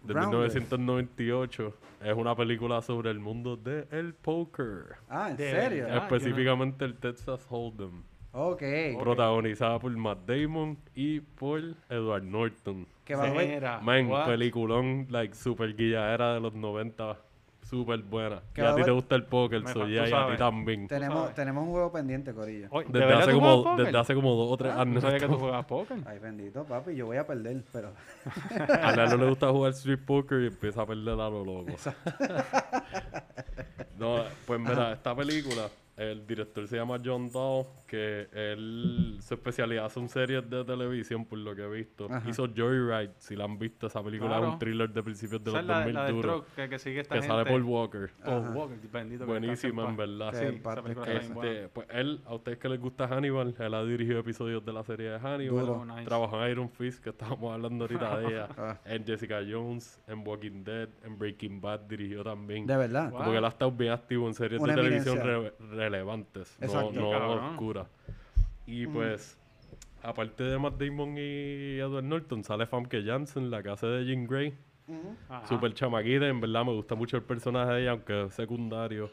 de 0.03 0.13
Rounders. 0.13 0.53
1998. 0.55 1.73
Es 2.03 2.13
una 2.13 2.35
película 2.35 2.81
sobre 2.81 3.09
el 3.09 3.19
mundo 3.19 3.55
del 3.55 4.13
poker. 4.15 4.97
Ah, 5.09 5.29
¿en 5.31 5.37
De 5.37 5.49
serio? 5.49 5.83
verdad. 5.85 5.97
Ah, 5.97 6.07
no- 6.09 6.15
Específicamente 6.15 6.85
el 6.85 6.95
Texas 6.97 7.47
Hold'em. 7.49 8.03
Ok. 8.37 8.63
Protagonizada 8.99 9.79
por 9.79 9.91
Matt 9.95 10.19
Damon 10.27 10.77
y 10.93 11.21
por 11.21 11.61
Edward 11.89 12.23
Norton. 12.23 12.85
Que 13.05 13.15
va 13.15 13.25
a 13.27 13.79
Man, 13.81 14.07
what? 14.07 14.25
peliculón, 14.25 15.07
like, 15.09 15.33
super 15.35 15.73
guilladera 15.75 16.33
de 16.33 16.39
los 16.41 16.53
90. 16.53 17.17
Super 17.63 17.97
buena. 18.03 18.41
Que 18.53 18.61
Y 18.61 18.65
a 18.65 18.75
ti 18.75 18.83
te 18.83 18.91
gusta 18.91 19.15
el 19.15 19.23
póker, 19.23 19.63
Me 19.63 19.73
so 19.73 19.79
fa- 19.79 19.87
ya, 19.87 20.03
tú 20.03 20.09
y 20.09 20.13
a 20.13 20.27
ti 20.31 20.37
también. 20.37 20.87
Tenemos, 20.87 21.33
tenemos 21.33 21.63
un 21.63 21.71
juego 21.71 21.91
pendiente, 21.91 22.31
Corillo. 22.33 22.67
Oye, 22.69 22.87
¿de 22.89 22.99
Desde 22.99 23.13
hace, 23.13 23.31
como, 23.33 23.75
desde 23.75 23.97
hace 23.97 24.13
como 24.13 24.35
dos 24.35 24.51
o 24.51 24.57
tres 24.57 24.73
Ah, 24.75 24.81
años. 24.81 24.95
No 24.95 25.01
sabía 25.01 25.17
que 25.19 25.27
tú 25.27 25.33
jugabas 25.39 25.65
póker. 25.65 25.97
Ay, 26.05 26.19
bendito, 26.19 26.63
papi. 26.65 26.93
Yo 26.95 27.07
voy 27.07 27.17
a 27.17 27.25
perder, 27.25 27.63
pero. 27.71 27.91
A 28.83 28.95
Lalo 28.95 29.17
le 29.17 29.29
gusta 29.29 29.49
jugar 29.49 29.71
street 29.71 29.99
poker 30.05 30.41
y 30.41 30.47
empieza 30.47 30.81
a 30.83 30.85
perder 30.85 31.13
a 31.19 31.29
lo 31.29 31.43
loco. 31.43 31.71
no, 33.97 34.23
pues 34.45 34.59
mira, 34.59 34.93
esta 34.93 35.15
película, 35.15 35.67
el 35.97 36.27
director 36.27 36.67
se 36.67 36.75
llama 36.75 36.97
John 37.03 37.31
Dahl, 37.31 37.65
que 37.87 38.27
él, 38.33 39.17
su 39.21 39.33
especialidad 39.33 39.89
son 39.89 40.09
series 40.09 40.49
de 40.49 40.63
televisión, 40.65 41.25
por 41.25 41.39
lo 41.39 41.55
que 41.55 41.63
he 41.63 41.69
visto. 41.69 42.07
Ajá. 42.11 42.29
Hizo 42.29 42.47
Joyride, 42.53 43.13
si 43.17 43.35
la 43.35 43.45
han 43.45 43.57
visto, 43.57 43.87
esa 43.87 44.03
película 44.03 44.31
es 44.31 44.37
Claro. 44.39 44.53
un 44.53 44.59
thriller 44.59 44.89
de 44.89 45.03
principios 45.03 45.43
de 45.43 45.51
los 45.51 45.59
es 45.61 45.65
la, 45.65 45.75
2000 45.75 45.93
la 45.93 46.09
duros. 46.11 46.43
que, 46.55 46.67
que 46.69 46.79
sigue 46.79 46.99
esta 47.01 47.15
Que 47.15 47.21
gente. 47.21 47.33
sale 47.35 47.49
Paul 47.49 47.63
Walker. 47.63 48.09
Paul 48.23 48.43
Ajá. 48.43 48.49
Walker, 48.51 48.77
bendito. 48.91 49.25
Buenísima, 49.25 49.87
en 49.89 49.95
verdad. 49.97 50.33
Sí. 50.33 50.57
paz 50.61 50.73
esa 50.77 50.83
película 50.83 51.13
Este, 51.13 51.69
pues 51.69 51.87
él, 51.91 52.21
a 52.25 52.35
ustedes 52.35 52.57
que 52.57 52.69
les 52.69 52.79
gusta 52.81 53.07
Hannibal, 53.07 53.55
él 53.57 53.73
ha 53.73 53.83
dirigido 53.85 54.19
episodios 54.19 54.65
de 54.65 54.73
la 54.73 54.83
serie 54.83 55.09
de 55.11 55.19
Hannibal. 55.19 55.87
Nice. 55.87 56.03
Trabajó 56.05 56.43
en 56.43 56.51
Iron 56.51 56.69
Fist, 56.69 57.01
que 57.03 57.11
estábamos 57.11 57.53
hablando 57.53 57.85
ahorita 57.85 58.19
de 58.19 58.27
ella. 58.27 58.47
Ah. 58.57 58.79
En 58.85 59.05
Jessica 59.05 59.39
Jones, 59.47 60.01
en 60.07 60.25
Walking 60.25 60.63
Dead, 60.63 60.87
en 61.03 61.17
Breaking 61.19 61.59
Bad 61.61 61.81
dirigió 61.81 62.23
también. 62.23 62.65
De 62.65 62.75
verdad. 62.77 63.09
Wow. 63.11 63.19
Como 63.19 63.31
que 63.31 63.37
él 63.37 63.45
ha 63.45 63.49
estado 63.49 63.71
bien 63.71 63.91
activo 63.91 64.27
en 64.27 64.33
series 64.33 64.61
Una 64.61 64.73
de 64.75 64.81
televisión 64.81 65.19
relevantes, 65.89 66.57
no, 66.59 66.65
Exacto. 66.65 66.99
no 66.99 67.51
oscuras. 67.51 67.87
Y 68.67 68.87
pues, 68.87 69.37
aparte 70.01 70.43
de 70.43 70.57
Matt 70.57 70.77
Damon 70.79 71.17
y 71.17 71.77
Edward 71.79 72.03
Norton, 72.03 72.43
sale 72.43 72.65
Famke 72.65 73.03
Janssen, 73.03 73.49
la 73.51 73.61
que 73.61 73.69
hace 73.69 73.87
de 73.87 74.05
Jean 74.05 74.25
Grey. 74.27 74.53
Super 75.47 75.73
chamaquita, 75.73 76.27
en 76.27 76.39
verdad 76.41 76.63
me 76.65 76.73
gusta 76.73 76.95
mucho 76.95 77.17
el 77.17 77.23
personaje 77.23 77.73
de 77.73 77.81
ella, 77.81 77.91
aunque 77.91 78.25
es 78.25 78.33
secundario. 78.33 79.09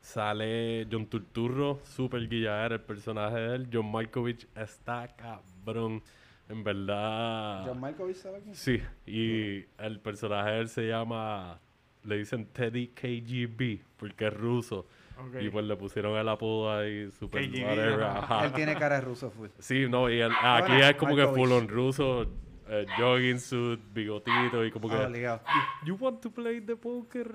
Sale 0.00 0.86
John 0.90 1.06
Turturro, 1.06 1.80
super 1.84 2.28
guilladera 2.28 2.74
el 2.74 2.82
personaje 2.82 3.36
de 3.36 3.54
él. 3.56 3.68
John 3.72 3.90
Malkovich 3.90 4.46
está 4.54 5.08
cabrón. 5.16 6.02
En 6.46 6.62
verdad. 6.62 7.64
John 7.66 7.80
Malkovich 7.80 8.16
sabe 8.16 8.40
quién. 8.42 8.54
Sí, 8.54 8.82
y 9.06 9.64
el 9.78 10.00
personaje 10.00 10.50
de 10.50 10.60
él 10.60 10.68
se 10.68 10.88
llama. 10.88 11.58
Le 12.02 12.18
dicen 12.18 12.44
Teddy 12.44 12.88
KGB, 12.88 13.80
porque 13.96 14.26
es 14.26 14.34
ruso. 14.34 14.86
Ok. 15.18 15.36
Y 15.40 15.48
pues 15.48 15.64
le 15.64 15.76
pusieron 15.76 16.16
el 16.16 16.28
apodo 16.28 16.76
ahí, 16.76 17.10
super 17.18 17.42
whatever, 17.42 18.02
ajá. 18.02 18.44
Él 18.46 18.52
tiene 18.52 18.74
cara 18.76 18.96
de 18.96 19.00
ruso 19.02 19.30
full. 19.30 19.48
Sí, 19.58 19.86
no, 19.88 20.10
y 20.10 20.20
el- 20.20 20.32
aquí 20.32 20.68
Bueno, 20.72 20.86
es 20.86 20.96
como 20.96 21.16
que 21.16 21.26
full 21.28 21.52
on 21.52 21.68
ruso, 21.68 22.22
eh, 22.68 22.86
jogging 22.98 23.38
suit, 23.38 23.80
bigotito 23.92 24.64
y 24.64 24.70
como 24.70 24.88
que. 24.88 24.96
Ah, 24.96 25.06
obligado. 25.06 25.40
You 25.84 25.96
want 25.96 26.20
to 26.22 26.30
play 26.30 26.60
the 26.60 26.76
poker? 26.76 27.30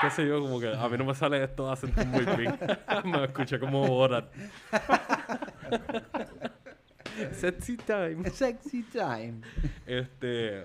Qué 0.00 0.10
sé 0.10 0.26
yo, 0.26 0.40
como 0.40 0.58
que 0.58 0.74
a 0.74 0.88
mí 0.88 0.98
no 0.98 1.04
me 1.04 1.14
sale 1.14 1.42
esto 1.44 1.70
acentos 1.70 2.04
muy 2.06 2.24
bien. 2.36 2.58
me 3.04 3.24
escuché 3.24 3.60
como 3.60 3.86
Borat. 3.86 4.32
Sexy 7.32 7.76
time. 7.76 8.30
Sexy 8.30 8.82
time. 8.84 9.42
Este, 9.86 10.64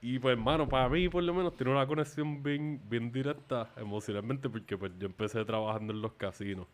y 0.00 0.18
pues, 0.18 0.32
hermano, 0.36 0.68
para 0.68 0.88
mí 0.88 1.08
por 1.08 1.22
lo 1.22 1.34
menos 1.34 1.56
tiene 1.56 1.72
una 1.72 1.86
conexión 1.86 2.42
bien, 2.42 2.80
bien 2.88 3.10
directa 3.10 3.72
emocionalmente 3.76 4.48
porque 4.48 4.76
pues 4.76 4.92
yo 4.98 5.06
empecé 5.06 5.44
trabajando 5.44 5.92
en 5.92 6.02
los 6.02 6.12
casinos 6.12 6.66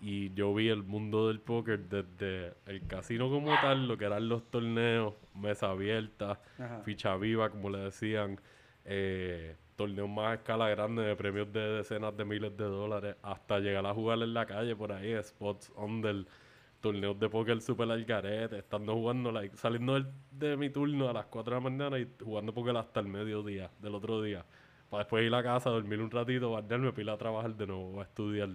y 0.00 0.32
yo 0.34 0.54
vi 0.54 0.68
el 0.68 0.82
mundo 0.82 1.28
del 1.28 1.40
póker 1.40 1.80
desde 1.88 2.54
el 2.66 2.86
casino 2.86 3.28
como 3.28 3.58
tal, 3.58 3.86
lo 3.86 3.98
que 3.98 4.06
eran 4.06 4.28
los 4.28 4.50
torneos, 4.50 5.14
mesa 5.34 5.70
abierta, 5.70 6.40
Ajá. 6.58 6.80
ficha 6.84 7.16
viva, 7.16 7.50
como 7.50 7.68
le 7.68 7.78
decían, 7.80 8.40
eh, 8.86 9.56
torneos 9.76 10.08
más 10.08 10.28
a 10.28 10.34
escala 10.34 10.68
grande 10.70 11.02
de 11.02 11.16
premios 11.16 11.52
de 11.52 11.60
decenas 11.60 12.16
de 12.16 12.24
miles 12.24 12.56
de 12.56 12.64
dólares, 12.64 13.16
hasta 13.22 13.58
llegar 13.58 13.84
a 13.86 13.92
jugar 13.92 14.22
en 14.22 14.32
la 14.32 14.46
calle 14.46 14.74
por 14.74 14.90
ahí, 14.92 15.14
spots 15.22 15.70
under, 15.76 16.24
torneos 16.80 17.18
de 17.18 17.28
póker 17.28 17.60
super 17.60 17.90
al 17.90 18.04
garete, 18.04 18.58
estando 18.58 18.94
jugando, 18.94 19.30
like, 19.32 19.56
saliendo 19.56 19.94
del- 19.94 20.06
de 20.30 20.56
mi 20.56 20.70
turno 20.70 21.08
a 21.08 21.12
las 21.12 21.26
4 21.26 21.54
de 21.54 21.60
la 21.62 21.70
mañana 21.70 21.98
y 21.98 22.08
jugando 22.22 22.52
póker 22.54 22.76
hasta 22.76 23.00
el 23.00 23.06
mediodía 23.06 23.70
del 23.80 23.94
otro 23.94 24.22
día. 24.22 24.44
Para 24.88 25.04
después 25.04 25.24
ir 25.24 25.34
a 25.34 25.42
casa, 25.42 25.70
dormir 25.70 26.00
un 26.00 26.10
ratito, 26.10 26.50
bañarme, 26.52 26.92
pila 26.92 27.12
a 27.12 27.18
trabajar 27.18 27.54
de 27.54 27.66
nuevo, 27.66 28.00
a 28.00 28.04
estudiar. 28.04 28.48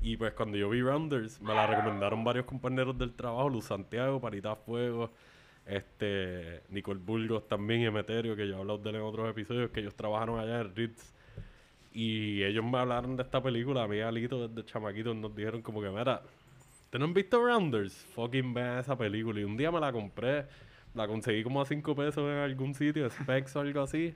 Y 0.00 0.16
pues 0.16 0.32
cuando 0.34 0.56
yo 0.56 0.68
vi 0.70 0.82
Rounders, 0.82 1.40
me 1.40 1.54
la 1.54 1.66
recomendaron 1.66 2.22
varios 2.24 2.44
compañeros 2.46 2.96
del 2.98 3.12
trabajo, 3.14 3.48
Luz 3.48 3.64
Santiago, 3.66 4.20
Parita 4.20 4.54
Fuego, 4.54 5.10
este, 5.66 6.62
Nicole 6.68 7.00
Burgos 7.00 7.48
también 7.48 7.82
Emeterio, 7.82 8.36
que 8.36 8.46
yo 8.46 8.54
he 8.56 8.58
hablado 8.58 8.78
de 8.78 8.90
él 8.90 8.96
en 8.96 9.02
otros 9.02 9.28
episodios, 9.30 9.70
que 9.70 9.80
ellos 9.80 9.94
trabajaron 9.94 10.38
allá 10.38 10.60
en 10.60 10.74
Ritz. 10.74 11.14
Y 11.92 12.42
ellos 12.42 12.64
me 12.64 12.78
hablaron 12.78 13.16
de 13.16 13.22
esta 13.22 13.42
película, 13.42 13.84
a 13.84 13.88
mí 13.88 14.00
Alito 14.00 14.48
desde 14.48 14.64
chamaquitos 14.68 15.14
nos 15.16 15.34
dijeron 15.34 15.62
como 15.62 15.80
que, 15.80 15.88
mira, 15.90 16.22
¿te 16.94 17.00
no 17.00 17.06
han 17.06 17.12
visto 17.12 17.44
Rounders? 17.44 17.92
Fucking 18.14 18.54
vean 18.54 18.78
esa 18.78 18.96
película. 18.96 19.40
Y 19.40 19.42
un 19.42 19.56
día 19.56 19.72
me 19.72 19.80
la 19.80 19.90
compré, 19.90 20.46
la 20.94 21.08
conseguí 21.08 21.42
como 21.42 21.60
a 21.60 21.66
5 21.66 21.92
pesos 21.96 22.18
en 22.18 22.36
algún 22.36 22.72
sitio, 22.72 23.10
Specs 23.10 23.56
o 23.56 23.60
algo 23.62 23.82
así. 23.82 24.14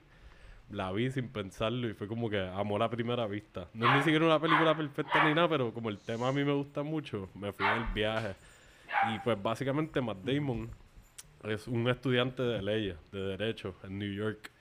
La 0.71 0.89
vi 0.93 1.11
sin 1.11 1.27
pensarlo 1.27 1.89
y 1.89 1.93
fue 1.93 2.07
como 2.07 2.29
que 2.29 2.39
amor 2.39 2.81
a 2.81 2.89
primera 2.89 3.27
vista. 3.27 3.67
No 3.73 3.85
es 3.89 3.97
ni 3.97 4.03
siquiera 4.03 4.25
una 4.25 4.39
película 4.39 4.77
perfecta 4.77 5.27
ni 5.27 5.33
nada, 5.33 5.49
pero 5.49 5.73
como 5.73 5.89
el 5.89 5.97
tema 5.97 6.29
a 6.29 6.31
mí 6.31 6.45
me 6.45 6.53
gusta 6.53 6.81
mucho, 6.81 7.27
me 7.35 7.51
fui 7.51 7.65
en 7.65 7.81
el 7.81 7.93
viaje. 7.93 8.33
Y 9.13 9.19
pues 9.25 9.43
básicamente 9.43 9.99
Matt 9.99 10.19
Damon 10.23 10.69
es 11.43 11.67
un 11.67 11.89
estudiante 11.89 12.43
de 12.43 12.61
leyes, 12.61 12.95
de 13.11 13.19
derecho, 13.19 13.75
en 13.83 13.99
New 13.99 14.13
York. 14.13 14.51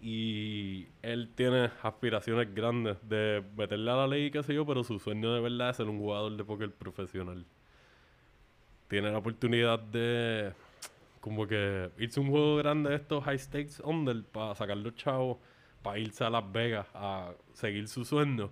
Y 0.00 0.86
él 1.02 1.30
tiene 1.34 1.70
aspiraciones 1.82 2.54
grandes 2.54 2.96
de 3.08 3.42
meterle 3.56 3.90
a 3.90 3.96
la 3.96 4.06
ley 4.06 4.26
y 4.26 4.30
qué 4.30 4.42
sé 4.42 4.54
yo, 4.54 4.64
pero 4.64 4.84
su 4.84 4.98
sueño 4.98 5.34
de 5.34 5.40
verdad 5.40 5.70
es 5.70 5.76
ser 5.76 5.86
un 5.86 5.98
jugador 5.98 6.36
de 6.36 6.44
póker 6.44 6.72
profesional. 6.72 7.44
Tiene 8.86 9.10
la 9.10 9.18
oportunidad 9.18 9.80
de 9.80 10.52
como 11.20 11.46
que 11.46 11.90
irse 11.98 12.20
a 12.20 12.22
un 12.22 12.30
juego 12.30 12.56
grande 12.56 12.90
de 12.90 12.96
estos 12.96 13.24
high 13.24 13.38
stakes 13.38 13.82
under 13.82 14.22
para 14.24 14.54
sacar 14.54 14.76
los 14.76 14.94
chavos, 14.94 15.38
para 15.82 15.98
irse 15.98 16.24
a 16.24 16.30
Las 16.30 16.50
Vegas 16.52 16.86
a 16.94 17.32
seguir 17.52 17.88
su 17.88 18.04
sueño. 18.04 18.50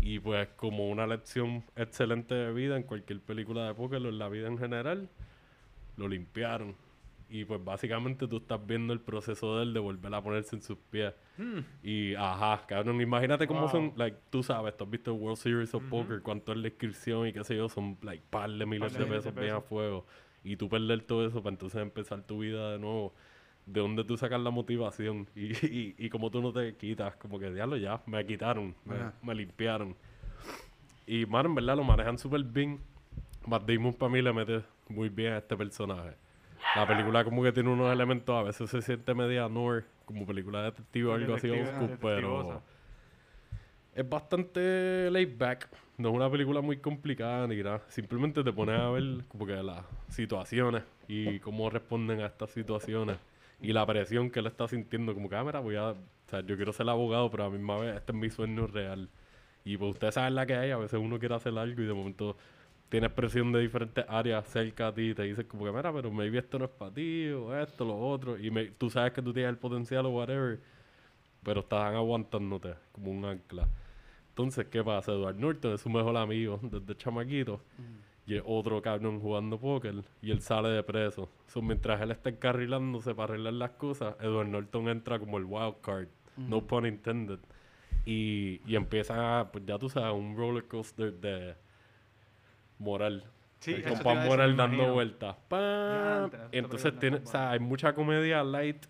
Y 0.00 0.18
pues 0.18 0.48
como 0.56 0.88
una 0.88 1.06
lección 1.06 1.64
excelente 1.76 2.34
de 2.34 2.52
vida 2.52 2.76
en 2.76 2.82
cualquier 2.82 3.20
película 3.20 3.66
de 3.66 3.74
póker 3.74 4.04
o 4.04 4.08
en 4.08 4.18
la 4.18 4.28
vida 4.28 4.48
en 4.48 4.58
general, 4.58 5.08
lo 5.96 6.08
limpiaron. 6.08 6.76
Y 7.30 7.44
pues 7.44 7.62
básicamente 7.62 8.26
tú 8.26 8.38
estás 8.38 8.64
viendo 8.66 8.92
el 8.94 9.00
proceso 9.00 9.56
de 9.56 9.64
él 9.64 9.74
de 9.74 9.80
volver 9.80 10.14
a 10.14 10.22
ponerse 10.22 10.56
en 10.56 10.62
sus 10.62 10.78
pies. 10.90 11.12
Y 11.82 12.14
ajá, 12.14 12.64
cabrón, 12.66 13.00
imagínate 13.00 13.46
cómo 13.46 13.60
Wow. 13.60 13.68
son, 13.70 13.92
like, 13.96 14.16
tú 14.30 14.42
sabes, 14.42 14.76
tú 14.76 14.84
has 14.84 14.90
visto 14.90 15.14
World 15.14 15.36
Series 15.38 15.74
of 15.74 15.82
Poker, 15.90 16.22
cuánto 16.22 16.52
es 16.52 16.58
la 16.58 16.68
inscripción 16.68 17.26
y 17.28 17.32
qué 17.32 17.44
sé 17.44 17.56
yo, 17.56 17.68
son 17.68 17.98
like 18.02 18.24
par 18.30 18.50
de 18.50 18.64
miles 18.66 18.92
Par 18.92 19.00
de 19.06 19.06
pesos 19.06 19.34
bien 19.34 19.52
a 19.54 19.60
fuego. 19.60 20.06
Y 20.42 20.56
tú 20.56 20.68
perder 20.68 21.02
todo 21.02 21.26
eso 21.26 21.42
para 21.42 21.52
entonces 21.52 21.80
empezar 21.82 22.22
tu 22.22 22.38
vida 22.38 22.72
de 22.72 22.78
nuevo. 22.78 23.14
¿De 23.66 23.80
dónde 23.80 24.02
tú 24.04 24.16
sacas 24.16 24.40
la 24.40 24.50
motivación? 24.50 25.28
Y, 25.36 25.52
y, 25.66 25.94
y 25.98 26.08
como 26.08 26.30
tú 26.30 26.40
no 26.40 26.52
te 26.52 26.74
quitas, 26.76 27.14
como 27.16 27.38
que 27.38 27.50
diablo 27.52 27.76
ya, 27.76 28.00
me 28.06 28.24
quitaron, 28.24 28.74
me, 28.86 28.94
me 29.22 29.34
limpiaron. 29.34 29.94
Y 31.06 31.26
mano, 31.26 31.50
en 31.50 31.54
verdad 31.56 31.76
lo 31.76 31.84
manejan 31.84 32.16
súper 32.18 32.42
bien. 32.42 32.80
Matt 33.46 33.68
Damon 33.68 33.92
para 33.94 34.10
mí 34.12 34.22
le 34.22 34.32
mete 34.32 34.62
muy 34.88 35.08
bien 35.10 35.34
a 35.34 35.38
este 35.38 35.56
personaje. 35.56 36.16
La 36.76 36.86
película 36.86 37.24
como 37.24 37.42
que 37.42 37.52
tiene 37.52 37.70
unos 37.70 37.92
elementos, 37.92 38.34
a 38.36 38.42
veces 38.42 38.70
se 38.70 38.82
siente 38.82 39.14
media 39.14 39.48
noir, 39.48 39.84
como 40.04 40.26
película 40.26 40.58
de 40.60 40.64
detective 40.66 41.08
o 41.08 41.14
algo 41.14 41.34
así, 41.34 41.48
Detective- 41.48 41.98
pero 42.00 42.62
es 43.94 44.08
bastante 44.08 45.10
laid 45.10 45.36
back. 45.36 45.68
No 45.96 46.10
es 46.10 46.14
una 46.14 46.30
película 46.30 46.60
muy 46.60 46.76
complicada 46.76 47.46
ni 47.48 47.56
nada. 47.62 47.82
Simplemente 47.88 48.44
te 48.44 48.52
pones 48.52 48.78
a 48.78 48.90
ver 48.90 49.24
como 49.28 49.46
que 49.46 49.54
las 49.62 49.84
situaciones 50.08 50.84
y 51.08 51.40
cómo 51.40 51.68
responden 51.70 52.20
a 52.20 52.26
estas 52.26 52.50
situaciones. 52.50 53.16
Y 53.60 53.72
la 53.72 53.84
presión 53.84 54.30
que 54.30 54.38
él 54.38 54.46
está 54.46 54.68
sintiendo, 54.68 55.14
como 55.14 55.28
que, 55.28 55.34
ah, 55.34 55.42
voy 55.42 55.74
a... 55.74 55.90
O 55.90 55.96
sea, 56.30 56.40
yo 56.40 56.54
quiero 56.56 56.72
ser 56.72 56.88
abogado, 56.88 57.28
pero 57.30 57.44
a 57.44 57.46
la 57.48 57.52
misma 57.54 57.76
vez 57.78 57.96
este 57.96 58.12
es 58.12 58.18
mi 58.18 58.30
sueño 58.30 58.68
real. 58.68 59.08
Y 59.64 59.76
pues 59.76 59.92
ustedes 59.94 60.14
saben 60.14 60.36
la 60.36 60.46
que 60.46 60.54
hay, 60.54 60.70
a 60.70 60.76
veces 60.76 61.00
uno 61.02 61.18
quiere 61.18 61.34
hacer 61.34 61.56
algo 61.58 61.82
y 61.82 61.86
de 61.86 61.92
momento 61.94 62.36
tienes 62.88 63.10
presión 63.12 63.52
de 63.52 63.60
diferentes 63.60 64.04
áreas 64.08 64.46
cerca 64.48 64.88
a 64.88 64.94
ti 64.94 65.10
y 65.10 65.14
te 65.14 65.22
dices 65.24 65.44
como 65.46 65.64
que, 65.64 65.72
mira, 65.72 65.92
pero 65.92 66.10
maybe 66.10 66.38
esto 66.38 66.58
no 66.58 66.64
es 66.66 66.70
para 66.70 66.92
ti, 66.92 67.28
o 67.28 67.54
esto, 67.58 67.84
lo 67.84 67.98
otro, 67.98 68.38
y 68.38 68.50
me- 68.50 68.66
tú 68.72 68.88
sabes 68.90 69.12
que 69.12 69.20
tú 69.22 69.32
tienes 69.32 69.50
el 69.50 69.58
potencial 69.58 70.06
o 70.06 70.10
whatever, 70.10 70.60
pero 71.42 71.60
están 71.60 71.94
aguantándote 71.94 72.74
como 72.92 73.10
un 73.10 73.24
ancla. 73.24 73.68
Entonces, 74.30 74.66
¿qué 74.66 74.82
pasa? 74.84 75.12
Edward 75.12 75.36
Norton 75.36 75.72
es 75.74 75.80
su 75.80 75.90
mejor 75.90 76.16
amigo 76.16 76.58
desde 76.62 76.96
chamaquito 76.96 77.60
y 78.26 78.36
es 78.36 78.42
otro 78.46 78.80
cabrón 78.82 79.20
jugando 79.20 79.58
póker 79.58 79.96
y 80.22 80.30
él 80.30 80.40
sale 80.40 80.68
de 80.68 80.82
preso. 80.82 81.28
So, 81.48 81.60
mientras 81.62 82.00
él 82.00 82.10
está 82.10 82.30
encarrilándose 82.30 83.14
para 83.14 83.32
arreglar 83.34 83.54
las 83.54 83.70
cosas, 83.72 84.14
Edward 84.20 84.48
Norton 84.48 84.88
entra 84.88 85.18
como 85.18 85.38
el 85.38 85.44
wild 85.44 85.80
card, 85.82 86.08
no 86.36 86.60
pun 86.66 86.86
intended. 86.86 87.40
Y, 88.06 88.60
y 88.66 88.76
empieza, 88.76 89.40
a, 89.40 89.50
pues 89.52 89.64
ya 89.66 89.78
tú 89.78 89.88
sabes, 89.88 90.14
un 90.14 90.36
roller 90.36 90.64
coaster 90.66 91.12
de 91.14 91.54
moral. 92.78 93.24
Sí, 93.60 93.74
el 93.74 93.82
compa 93.82 94.14
moral 94.14 94.56
dando 94.56 94.92
vueltas. 94.92 95.36
Esta 95.36 96.48
entonces 96.52 96.98
tiene, 96.98 97.16
o 97.18 97.26
sea, 97.26 97.50
hay 97.50 97.58
mucha 97.58 97.92
comedia 97.94 98.42
light 98.44 98.86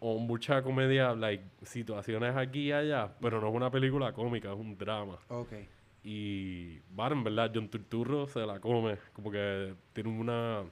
o 0.00 0.18
mucha 0.18 0.62
comedia, 0.62 1.14
like, 1.14 1.44
situaciones 1.62 2.36
aquí 2.36 2.68
y 2.68 2.72
allá, 2.72 3.10
pero 3.20 3.40
no 3.40 3.48
es 3.48 3.54
una 3.54 3.70
película 3.70 4.12
cómica, 4.12 4.50
es 4.52 4.58
un 4.58 4.76
drama. 4.76 5.18
Ok. 5.28 5.52
Y, 6.02 6.78
bueno, 6.90 7.16
en 7.16 7.24
verdad, 7.24 7.50
John 7.54 7.68
Turturro 7.68 8.26
se 8.26 8.40
la 8.46 8.58
come. 8.60 8.96
Como 9.12 9.30
que 9.30 9.74
tiene 9.92 10.08
una. 10.10 10.62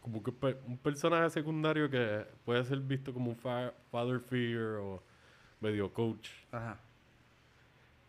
Como 0.00 0.22
que 0.22 0.32
un 0.66 0.78
personaje 0.78 1.30
secundario 1.30 1.88
que 1.90 2.24
puede 2.44 2.64
ser 2.64 2.78
visto 2.78 3.12
como 3.12 3.30
un 3.30 3.36
fa- 3.36 3.72
father 3.90 4.20
figure 4.20 4.76
o 4.76 5.02
medio 5.60 5.92
coach. 5.92 6.28
Ajá. 6.52 6.78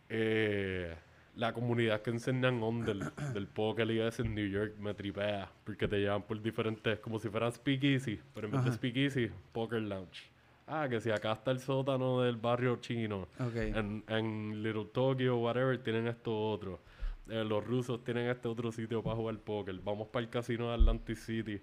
Eh, 0.08 0.94
la 1.36 1.52
comunidad 1.52 2.02
que 2.02 2.10
enseñan 2.10 2.62
on 2.62 2.84
del, 2.84 3.04
del 3.34 3.46
póker 3.46 3.90
y 3.90 4.00
eso 4.00 4.22
en 4.22 4.34
New 4.34 4.48
York 4.48 4.74
me 4.78 4.94
tripea. 4.94 5.50
Porque 5.64 5.86
te 5.86 5.98
llevan 6.00 6.22
por 6.22 6.40
diferentes, 6.42 6.98
como 6.98 7.18
si 7.18 7.28
fueran 7.28 7.52
speakeasy. 7.52 8.18
Pero 8.34 8.46
en 8.48 8.52
vez 8.52 8.64
de 8.64 8.68
Ajá. 8.70 8.76
speakeasy, 8.76 9.30
poker 9.52 9.80
lounge. 9.82 10.30
Ah, 10.66 10.88
que 10.90 11.00
si 11.00 11.10
acá 11.10 11.32
está 11.32 11.52
el 11.52 11.60
sótano 11.60 12.22
del 12.22 12.36
barrio 12.36 12.76
chino. 12.76 13.28
En, 13.54 14.02
en 14.08 14.62
Little 14.62 14.86
Tokyo, 14.86 15.36
whatever, 15.36 15.78
tienen 15.80 16.08
esto 16.08 16.36
otro. 16.50 16.80
Eh, 17.28 17.44
los 17.44 17.64
rusos 17.64 18.02
tienen 18.02 18.28
este 18.28 18.48
otro 18.48 18.72
sitio 18.72 19.02
para 19.02 19.14
jugar 19.14 19.38
póker. 19.38 19.78
Vamos 19.84 20.08
para 20.08 20.24
el 20.24 20.30
casino 20.30 20.68
de 20.68 20.74
Atlantic 20.74 21.16
City 21.16 21.60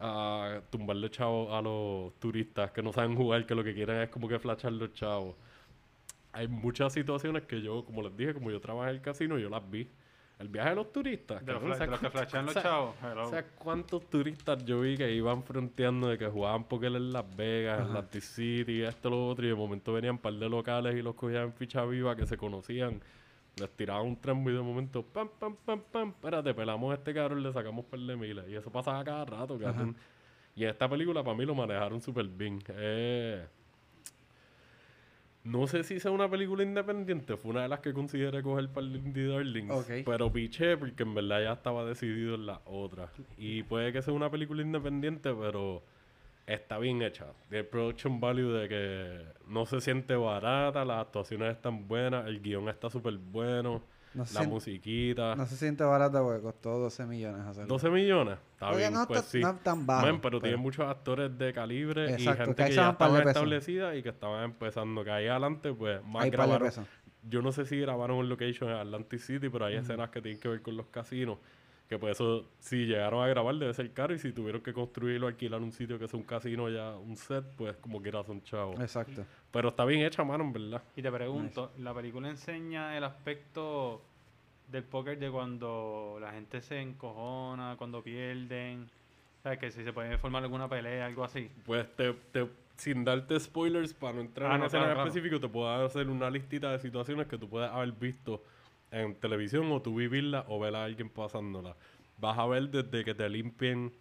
a 0.00 0.60
tumbarle 0.70 1.08
chavos 1.08 1.52
a 1.52 1.62
los 1.62 2.12
turistas 2.18 2.70
que 2.72 2.82
no 2.82 2.92
saben 2.92 3.14
jugar, 3.16 3.46
que 3.46 3.54
lo 3.54 3.62
que 3.62 3.72
quieren 3.74 4.00
es 4.02 4.08
como 4.10 4.28
que 4.28 4.38
flashar 4.38 4.72
los 4.72 4.92
chavos. 4.92 5.36
Hay 6.34 6.48
muchas 6.48 6.92
situaciones 6.92 7.44
que 7.46 7.62
yo, 7.62 7.84
como 7.84 8.02
les 8.02 8.16
dije, 8.16 8.34
como 8.34 8.50
yo 8.50 8.60
trabajé 8.60 8.90
en 8.90 8.96
el 8.96 9.02
casino, 9.02 9.38
yo 9.38 9.48
las 9.48 9.68
vi. 9.70 9.88
El 10.36 10.48
viaje 10.48 10.70
de 10.70 10.74
los 10.74 10.92
turistas. 10.92 11.46
De 11.46 11.52
los, 11.52 11.62
cabrón, 11.62 11.78
fla- 11.78 11.78
de 11.78 11.78
¿sabes 11.86 11.90
los 11.90 12.00
que 12.00 12.10
cuántos- 12.10 12.20
flashean 12.32 12.46
los 12.46 12.54
chavos. 12.62 12.94
hello. 13.02 13.30
¿Sabes 13.30 13.44
cuántos 13.56 14.10
turistas 14.10 14.64
yo 14.64 14.80
vi 14.80 14.96
que 14.96 15.12
iban 15.12 15.44
fronteando 15.44 16.08
de 16.08 16.18
que 16.18 16.26
jugaban 16.26 16.64
póker 16.64 16.92
en 16.96 17.12
Las 17.12 17.36
Vegas, 17.36 17.78
en 17.80 17.86
Atlantic 17.86 18.20
City, 18.22 18.82
esto, 18.82 19.10
lo 19.10 19.28
otro, 19.28 19.44
y 19.46 19.48
de 19.48 19.54
momento 19.54 19.92
venían 19.92 20.14
un 20.16 20.18
par 20.18 20.34
de 20.34 20.48
locales 20.48 20.96
y 20.96 21.02
los 21.02 21.14
cogían 21.14 21.44
en 21.44 21.52
ficha 21.52 21.84
viva 21.84 22.16
que 22.16 22.26
se 22.26 22.36
conocían, 22.36 23.00
les 23.60 23.70
tiraban 23.76 24.04
un 24.06 24.20
trambo 24.20 24.50
y 24.50 24.54
de 24.54 24.60
momento, 24.60 25.04
pam, 25.04 25.28
pam, 25.38 25.54
pam, 25.64 25.80
pam, 25.92 26.08
espérate, 26.08 26.52
pelamos 26.52 26.90
a 26.90 26.94
este 26.94 27.14
cabrón, 27.14 27.40
le 27.40 27.52
sacamos 27.52 27.84
par 27.84 28.00
de 28.00 28.16
miles. 28.16 28.44
Y 28.48 28.56
eso 28.56 28.72
pasaba 28.72 29.04
cada 29.04 29.24
rato. 29.24 29.56
Y 30.56 30.64
en 30.64 30.70
esta 30.70 30.88
película 30.88 31.22
para 31.22 31.36
mí 31.36 31.44
lo 31.46 31.54
manejaron 31.54 32.00
súper 32.00 32.26
bien. 32.26 32.58
Eh, 32.70 33.46
no 35.44 35.66
sé 35.66 35.84
si 35.84 36.00
sea 36.00 36.10
una 36.10 36.28
película 36.28 36.62
independiente, 36.62 37.36
fue 37.36 37.50
una 37.50 37.62
de 37.62 37.68
las 37.68 37.80
que 37.80 37.92
consideré 37.92 38.42
coger 38.42 38.68
para 38.70 38.86
el 38.86 38.96
Indie 38.96 39.26
Darlings. 39.26 39.70
Ok. 39.70 39.90
Pero 40.06 40.32
piché 40.32 40.76
porque 40.78 41.02
en 41.02 41.14
verdad 41.14 41.42
ya 41.42 41.52
estaba 41.52 41.84
decidido 41.84 42.34
en 42.34 42.46
la 42.46 42.62
otra. 42.64 43.10
Y 43.36 43.62
puede 43.62 43.92
que 43.92 44.00
sea 44.00 44.14
una 44.14 44.30
película 44.30 44.62
independiente, 44.62 45.34
pero 45.34 45.82
está 46.46 46.78
bien 46.78 47.02
hecha. 47.02 47.26
El 47.50 47.66
production 47.66 48.20
value 48.20 48.52
de 48.52 48.68
que 48.68 49.24
no 49.46 49.66
se 49.66 49.82
siente 49.82 50.16
barata, 50.16 50.82
las 50.84 51.02
actuaciones 51.02 51.54
están 51.54 51.86
buenas, 51.88 52.26
el 52.26 52.40
guion 52.40 52.68
está 52.70 52.88
súper 52.88 53.18
bueno, 53.18 53.82
No 54.14 54.24
la 54.32 54.42
musiquita. 54.44 55.34
no 55.34 55.46
se 55.46 55.56
siente 55.56 55.82
barata 55.84 56.22
porque 56.22 56.40
costó 56.40 56.78
12 56.78 57.06
millones 57.06 57.42
hacerlo. 57.46 57.68
12 57.68 57.90
millones, 57.90 58.38
está 58.52 58.68
Oye, 58.70 58.78
bien, 58.78 58.92
no, 58.94 59.06
pues 59.06 59.22
sí. 59.24 59.40
no 59.40 59.50
es 59.50 59.60
tan 59.62 59.84
bajo. 59.86 60.06
Man, 60.06 60.20
pero, 60.20 60.40
tiene 60.40 60.56
muchos 60.56 60.86
actores 60.86 61.36
de 61.36 61.52
calibre 61.52 62.12
Exacto, 62.12 62.22
y 62.22 62.36
que 62.36 62.44
gente 62.44 62.64
que 62.64 62.68
se 62.70 62.76
ya 62.76 62.86
van 62.86 62.96
par 62.98 63.10
de 63.10 63.18
estaba 63.18 63.24
pesos. 63.24 63.42
establecida 63.42 63.96
y 63.96 64.02
que 64.02 64.08
estaban 64.10 64.44
empezando. 64.44 65.02
Que 65.04 65.10
ahí 65.10 65.26
adelante, 65.26 65.72
pues, 65.72 66.02
más 66.04 66.24
Hay 66.24 66.30
grabaron. 66.30 66.70
Yo 67.26 67.42
no 67.42 67.52
sé 67.52 67.64
si 67.66 67.78
grabaron 67.80 68.18
en 68.18 68.28
location 68.28 68.70
en 68.70 68.76
Atlantic 68.76 69.18
City, 69.20 69.48
pero 69.48 69.64
hay 69.64 69.76
escenas 69.76 70.10
que 70.10 70.20
tienen 70.20 70.38
que 70.40 70.48
ver 70.48 70.62
con 70.62 70.76
los 70.76 70.86
casinos. 70.86 71.38
Que 71.88 71.98
por 71.98 72.08
eso, 72.10 72.46
si 72.60 72.86
llegaron 72.86 73.22
a 73.22 73.26
grabar, 73.28 73.54
debe 73.56 73.74
ser 73.74 73.92
caro. 73.92 74.14
Y 74.14 74.18
si 74.18 74.32
tuvieron 74.32 74.62
que 74.62 74.72
construirlo, 74.72 75.26
alquilar 75.26 75.60
un 75.60 75.70
sitio 75.72 75.98
que 75.98 76.06
es 76.06 76.14
un 76.14 76.22
casino 76.22 76.68
ya, 76.70 76.96
un 76.96 77.16
set, 77.16 77.44
pues 77.56 77.76
como 77.76 78.00
quiera 78.00 78.24
son 78.24 78.42
chavos. 78.42 78.80
Exacto. 78.80 79.24
Pero 79.50 79.68
está 79.68 79.84
bien 79.84 80.00
hecha, 80.02 80.24
mano, 80.24 80.44
en 80.44 80.52
verdad. 80.52 80.82
Y 80.96 81.02
te 81.02 81.12
pregunto, 81.12 81.72
¿la 81.78 81.92
película 81.94 82.30
enseña 82.30 82.96
el 82.96 83.04
aspecto 83.04 84.00
del 84.70 84.82
póker 84.82 85.18
de 85.18 85.30
cuando 85.30 86.16
la 86.20 86.32
gente 86.32 86.62
se 86.62 86.80
encojona, 86.80 87.74
cuando 87.76 88.02
pierden? 88.02 88.88
¿Sabes? 89.42 89.58
Que 89.58 89.70
si 89.70 89.84
se 89.84 89.92
puede 89.92 90.16
formar 90.16 90.42
alguna 90.42 90.66
pelea, 90.68 91.04
algo 91.04 91.22
así. 91.22 91.50
Pues 91.66 91.86
te, 91.96 92.14
te- 92.32 92.48
sin 92.76 93.04
darte 93.04 93.38
spoilers, 93.38 93.92
para 93.92 94.14
no 94.14 94.20
entrar 94.22 94.50
Ah, 94.50 94.54
en 94.54 94.60
no, 94.62 94.66
escenas 94.66 94.86
claro, 94.86 95.12
claro. 95.12 95.40
te 95.40 95.48
puedo 95.48 95.68
hacer 95.84 96.08
una 96.08 96.30
listita 96.30 96.72
de 96.72 96.78
situaciones 96.78 97.26
que 97.28 97.36
tú 97.36 97.46
puedes 97.48 97.70
haber 97.70 97.92
visto 97.92 98.42
en 99.02 99.14
televisión 99.16 99.70
o 99.72 99.82
tú 99.82 99.94
vivirla 99.96 100.44
o 100.48 100.58
ver 100.60 100.74
a 100.74 100.84
alguien 100.84 101.08
pasándola. 101.10 101.76
Vas 102.18 102.38
a 102.38 102.46
ver 102.46 102.68
desde 102.70 103.04
que 103.04 103.14
te 103.14 103.28
limpien 103.28 103.92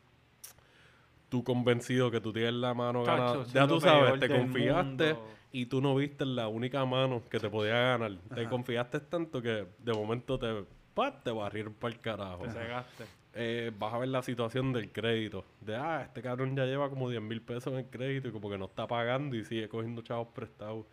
tú 1.30 1.44
convencido 1.44 2.12
que 2.12 2.22
tú 2.22 2.32
tienes 2.32 2.54
la 2.54 2.74
mano 2.74 3.04
ganada. 3.04 3.42
eso 3.42 3.54
Ya 3.54 3.68
tú 3.68 3.80
sabes, 3.80 4.20
te 4.20 4.30
confiaste 4.30 5.14
mundo. 5.16 5.28
y 5.52 5.66
tú 5.66 5.82
no 5.82 5.96
viste 5.96 6.26
la 6.26 6.48
única 6.48 6.86
mano 6.86 7.24
que 7.30 7.40
te 7.40 7.50
podía 7.50 7.74
ganar. 7.74 8.12
Te 8.34 8.48
confiaste 8.48 9.00
tanto 9.02 9.42
que 9.42 9.66
de 9.80 9.94
momento 9.94 10.38
te, 10.38 10.64
¡pap! 10.94 11.24
te 11.24 11.32
barrieron 11.32 11.74
para 11.74 11.94
el 11.94 12.00
carajo 12.00 12.44
Te 12.44 12.52
cegaste. 12.52 13.06
eh, 13.34 13.72
vas 13.80 13.94
a 13.96 13.98
ver 13.98 14.10
la 14.10 14.22
situación 14.22 14.72
del 14.74 14.92
crédito. 14.92 15.44
De, 15.60 15.76
ah, 15.76 16.04
este 16.06 16.22
cabrón 16.22 16.56
ya 16.56 16.66
lleva 16.66 16.88
como 16.90 17.10
10 17.10 17.22
mil 17.24 17.42
pesos 17.42 17.74
en 17.74 17.80
el 17.80 17.86
crédito 17.88 18.28
y 18.28 18.32
como 18.32 18.48
que 18.50 18.60
no 18.60 18.66
está 18.66 18.86
pagando 18.86 19.36
y 19.36 19.44
sigue 19.44 19.68
cogiendo 19.68 20.04
chavos 20.04 20.28
prestados, 20.36 20.86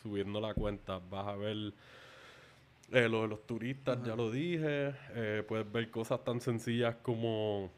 subiendo 0.00 0.40
la 0.40 0.54
cuenta. 0.54 1.00
Vas 1.10 1.26
a 1.26 1.34
ver 1.34 1.72
eh, 2.92 3.08
lo 3.08 3.22
de 3.22 3.28
los 3.28 3.46
turistas, 3.46 4.02
ya 4.02 4.16
lo 4.16 4.30
dije. 4.30 4.94
Eh, 5.14 5.44
puedes 5.46 5.70
ver 5.70 5.90
cosas 5.90 6.24
tan 6.24 6.40
sencillas 6.40 6.96
como 7.02 7.70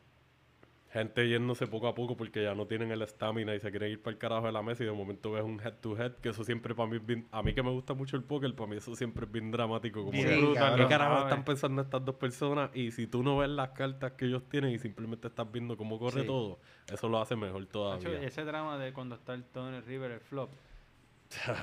gente 0.92 1.28
yéndose 1.28 1.68
poco 1.68 1.86
a 1.86 1.94
poco 1.94 2.16
porque 2.16 2.42
ya 2.42 2.52
no 2.52 2.66
tienen 2.66 2.90
el 2.90 3.00
estamina 3.02 3.54
y 3.54 3.60
se 3.60 3.70
quieren 3.70 3.92
ir 3.92 4.02
para 4.02 4.12
el 4.12 4.18
carajo 4.18 4.46
de 4.46 4.52
la 4.52 4.60
mesa 4.60 4.82
y 4.82 4.86
de 4.86 4.92
momento 4.92 5.30
ves 5.30 5.44
un 5.44 5.60
head 5.60 5.74
to 5.74 5.96
head, 5.96 6.14
que 6.16 6.30
eso 6.30 6.42
siempre 6.42 6.74
para 6.74 6.88
mí, 6.90 6.96
es 6.96 7.06
bien- 7.06 7.28
a 7.30 7.44
mí 7.44 7.54
que 7.54 7.62
me 7.62 7.70
gusta 7.70 7.94
mucho 7.94 8.16
el 8.16 8.24
póker, 8.24 8.52
para 8.56 8.68
mí 8.70 8.76
eso 8.76 8.96
siempre 8.96 9.24
es 9.24 9.30
bien 9.30 9.52
dramático. 9.52 10.00
Como 10.00 10.10
Bien 10.10 10.26
que, 10.26 10.52
¿Qué 10.76 10.86
carajo 10.88 11.22
están 11.22 11.44
pensando 11.44 11.80
estas 11.82 12.04
dos 12.04 12.16
personas? 12.16 12.70
Y 12.74 12.90
si 12.90 13.06
tú 13.06 13.22
no 13.22 13.36
ves 13.38 13.50
las 13.50 13.68
cartas 13.68 14.12
que 14.12 14.24
ellos 14.24 14.42
tienen 14.48 14.72
y 14.72 14.80
simplemente 14.80 15.28
estás 15.28 15.50
viendo 15.52 15.76
cómo 15.76 15.96
corre 15.96 16.22
Sí. 16.22 16.26
todo, 16.26 16.58
eso 16.92 17.08
lo 17.08 17.20
hace 17.20 17.36
mejor 17.36 17.64
todavía. 17.66 18.20
ese 18.22 18.44
drama 18.44 18.76
de 18.76 18.92
cuando 18.92 19.14
está 19.14 19.34
el 19.34 19.44
Tony 19.44 19.78
River, 19.82 20.10
el 20.10 20.20
flop. 20.20 20.50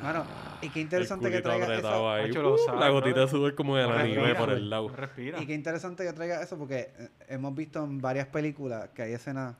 Mano, 0.01 0.25
y 0.61 0.69
qué 0.69 0.79
interesante 0.79 1.29
que 1.29 1.41
traiga 1.41 1.75
eso. 1.75 2.11
ahí. 2.11 2.29
Hacho, 2.29 2.41
lo 2.41 2.53
Uh, 2.53 2.57
sabe, 2.57 2.79
la 2.79 2.89
gotita 2.89 3.19
de 3.21 3.27
sudor 3.27 3.53
como 3.55 3.75
de 3.75 3.83
No 3.83 3.93
anime 3.93 4.15
respira, 4.15 4.39
por 4.39 4.49
el 4.51 4.69
lado. 4.69 4.89
No 4.89 4.95
respira. 4.95 5.41
Y 5.41 5.45
qué 5.45 5.53
interesante 5.53 6.05
que 6.05 6.13
traiga 6.13 6.41
eso 6.41 6.57
porque 6.57 6.91
eh, 6.97 7.09
hemos 7.27 7.53
visto 7.53 7.83
en 7.83 7.99
varias 7.99 8.27
películas 8.27 8.89
que 8.95 9.01
hay 9.03 9.13
escenas 9.13 9.55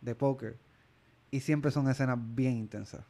de 0.00 0.14
póker 0.14 0.56
y 1.30 1.40
siempre 1.40 1.70
son 1.70 1.88
escenas 1.88 2.18
bien 2.18 2.56
intensas. 2.56 3.02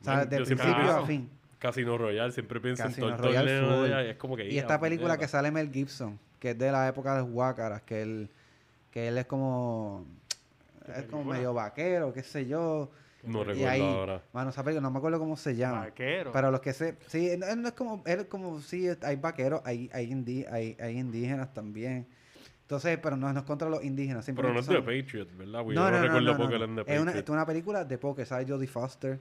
O 0.00 0.04
sea, 0.04 0.16
Man, 0.16 0.28
de 0.28 0.38
yo 0.38 0.44
siempre 0.44 0.66
principio 0.66 0.96
a 0.96 1.06
fin. 1.06 1.30
Casino 1.58 1.96
Royale, 1.96 2.30
siempre 2.32 2.60
pienso 2.60 2.82
Casino 2.82 3.08
en 3.08 3.16
todo 3.16 3.28
el 3.34 4.06
y 4.06 4.10
es 4.10 4.16
como 4.16 4.36
que... 4.36 4.46
Y 4.46 4.54
"Ya, 4.54 4.60
esta 4.60 4.78
película 4.78 5.14
puñeta". 5.14 5.24
que 5.24 5.28
sale 5.28 5.50
Mel 5.50 5.72
Gibson, 5.72 6.18
que 6.38 6.50
es 6.50 6.58
de 6.58 6.70
la 6.70 6.86
época 6.88 7.14
de 7.14 7.22
los 7.22 7.30
Huácaras, 7.30 7.80
que 7.82 8.02
él, 8.02 8.28
que 8.90 9.08
él 9.08 9.16
es 9.16 9.24
como... 9.24 10.04
Es 10.94 11.04
como 11.04 11.24
medio 11.24 11.54
vaquero, 11.54 12.12
qué 12.12 12.22
sé 12.22 12.46
yo. 12.46 12.90
No 13.26 13.40
y 13.42 13.44
recuerdo 13.44 13.68
ahí, 13.70 13.80
ahora. 13.80 14.22
Mano, 14.32 14.50
esa 14.50 14.62
película, 14.62 14.80
no 14.82 14.90
me 14.90 14.98
acuerdo 14.98 15.18
cómo 15.18 15.36
se 15.36 15.56
llama. 15.56 15.80
Vaquero. 15.80 16.32
Pero 16.32 16.50
los 16.50 16.60
que 16.60 16.72
se... 16.72 16.96
Sí, 17.06 17.28
él 17.30 17.42
él 17.42 17.62
no 17.62 17.68
es 17.68 17.74
como... 17.74 18.02
Él 18.06 18.20
es 18.20 18.26
como... 18.26 18.60
Sí, 18.60 18.86
hay 19.02 19.16
vaqueros, 19.16 19.60
hay, 19.64 19.90
hay, 19.92 20.10
indi- 20.10 20.46
hay, 20.50 20.76
hay 20.80 20.98
indígenas 20.98 21.52
también. 21.54 22.06
Entonces, 22.62 22.98
pero 23.02 23.16
no, 23.16 23.30
no 23.32 23.38
es 23.38 23.44
contra 23.44 23.68
los 23.68 23.84
indígenas. 23.84 24.24
Pero 24.34 24.52
no 24.52 24.58
es 24.60 24.66
de 24.66 24.80
Patriot, 24.80 25.28
¿verdad? 25.36 25.60
Porque 25.62 25.74
yo 25.74 25.90
no, 25.90 26.02
recuerdo 26.02 26.36
porque 26.36 26.54
él 26.56 26.62
es 26.62 26.68
de 26.76 26.82
Es 26.94 27.00
una, 27.00 27.04
Patriot. 27.12 27.24
es 27.24 27.30
una 27.30 27.46
película 27.46 27.84
de 27.84 27.98
póker, 27.98 28.26
¿sabes? 28.26 28.48
Jodie 28.50 28.66
Foster. 28.68 29.18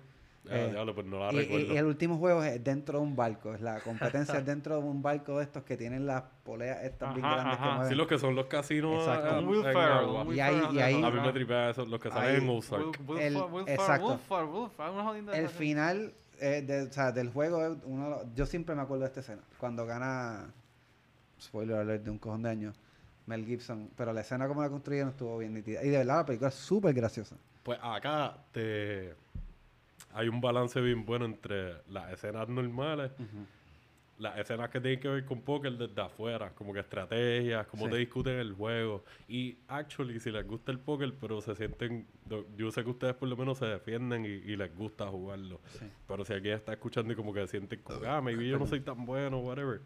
Ah, 0.49 0.57
eh, 0.57 0.71
diablo, 0.71 0.93
pues 0.93 1.07
no 1.07 1.19
la 1.19 1.31
y, 1.31 1.35
y- 1.37 1.39
recuerdo. 1.43 1.73
y 1.73 1.77
el 1.77 1.85
último 1.85 2.17
juego 2.17 2.43
es 2.43 2.61
dentro 2.61 2.99
de 2.99 3.05
un 3.05 3.15
barco. 3.15 3.53
Es 3.53 3.61
la 3.61 3.79
competencia 3.79 4.39
es 4.39 4.45
dentro 4.45 4.75
de 4.75 4.81
un 4.83 5.01
barco 5.01 5.37
de 5.37 5.43
estos 5.45 5.63
que 5.63 5.77
tienen 5.77 6.05
las 6.05 6.23
poleas 6.43 6.83
estas 6.83 7.15
bien 7.15 7.21
grandes 7.25 7.53
ajá. 7.55 7.63
que 7.63 7.69
mueven. 7.75 7.89
Sí, 7.89 7.95
los 7.95 8.07
que 8.07 8.19
son 8.19 8.35
los 8.35 8.45
casinos 8.47 9.07
Exacto. 9.07 9.39
Will 9.47 9.57
en 9.65 9.73
Ferrell, 9.73 10.35
Y 10.35 10.39
ahí- 10.41 10.61
y 10.73 10.79
ahí- 10.79 11.03
A 11.03 11.09
mí 11.11 11.19
me 11.21 11.31
tripea 11.31 11.69
eso, 11.69 11.85
los 11.85 11.99
que 12.01 12.09
salen 12.09 12.43
en 12.43 12.49
Ozark. 12.49 12.83
Will- 13.07 13.09
Will 13.09 13.21
El- 13.21 13.69
exacto. 13.69 14.19
El 15.33 15.47
final 15.49 16.13
eh, 16.39 16.61
de- 16.61 16.83
o 16.83 16.91
sea, 16.91 17.11
del 17.13 17.29
juego, 17.29 17.77
uno, 17.85 18.21
yo 18.35 18.45
siempre 18.45 18.75
me 18.75 18.81
acuerdo 18.81 19.03
de 19.03 19.07
esta 19.07 19.21
escena. 19.21 19.41
Cuando 19.57 19.85
gana, 19.85 20.51
spoiler 21.39 21.77
alert 21.77 22.03
de 22.03 22.09
un 22.11 22.17
cojón 22.17 22.41
de 22.43 22.49
años, 22.49 22.75
Mel 23.27 23.45
Gibson. 23.45 23.89
Pero 23.95 24.11
la 24.11 24.21
escena 24.21 24.47
como 24.49 24.61
la 24.61 24.69
construyeron 24.69 25.09
estuvo 25.11 25.37
bien 25.37 25.53
nítida. 25.53 25.81
Y 25.83 25.89
de 25.89 25.99
verdad 25.99 26.17
la 26.17 26.25
película 26.25 26.49
es 26.49 26.55
súper 26.55 26.93
graciosa. 26.93 27.37
Pues 27.63 27.79
acá 27.81 28.35
te 28.51 29.15
hay 30.13 30.27
un 30.27 30.41
balance 30.41 30.79
bien 30.81 31.05
bueno 31.05 31.25
entre 31.25 31.75
las 31.89 32.11
escenas 32.11 32.47
normales, 32.49 33.11
las 34.19 34.37
escenas 34.37 34.69
que 34.69 34.79
tienen 34.79 34.99
que 34.99 35.07
ver 35.09 35.25
con 35.25 35.41
póker 35.41 35.73
desde 35.73 35.99
afuera, 36.01 36.51
como 36.53 36.71
que 36.71 36.79
estrategias, 36.81 37.65
cómo 37.67 37.85
Sí. 37.85 37.91
te 37.91 37.97
discuten 37.97 38.37
el 38.39 38.53
juego. 38.53 39.03
Y 39.27 39.57
actually, 39.67 40.19
si 40.19 40.31
les 40.31 40.45
gusta 40.47 40.71
el 40.71 40.79
póker, 40.79 41.13
pero 41.19 41.41
se 41.41 41.55
sienten, 41.55 42.07
yo 42.55 42.71
sé 42.71 42.83
que 42.83 42.91
ustedes 42.91 43.15
por 43.15 43.27
lo 43.27 43.35
menos 43.35 43.57
se 43.57 43.65
defienden 43.65 44.23
y, 44.25 44.29
y 44.29 44.55
les 44.55 44.73
gusta 44.75 45.07
jugarlo. 45.07 45.59
Sí. 45.79 45.85
Pero 46.07 46.23
si 46.23 46.33
alguien 46.33 46.55
está 46.55 46.73
escuchando 46.73 47.11
y 47.11 47.15
como 47.15 47.33
que 47.33 47.45
sienten 47.47 47.81
como, 47.81 47.99
ah, 48.07 48.21
maybe 48.21 48.47
yo 48.47 48.59
no 48.59 48.67
soy 48.67 48.81
tan 48.81 49.03
bueno, 49.05 49.39
whatever. 49.39 49.81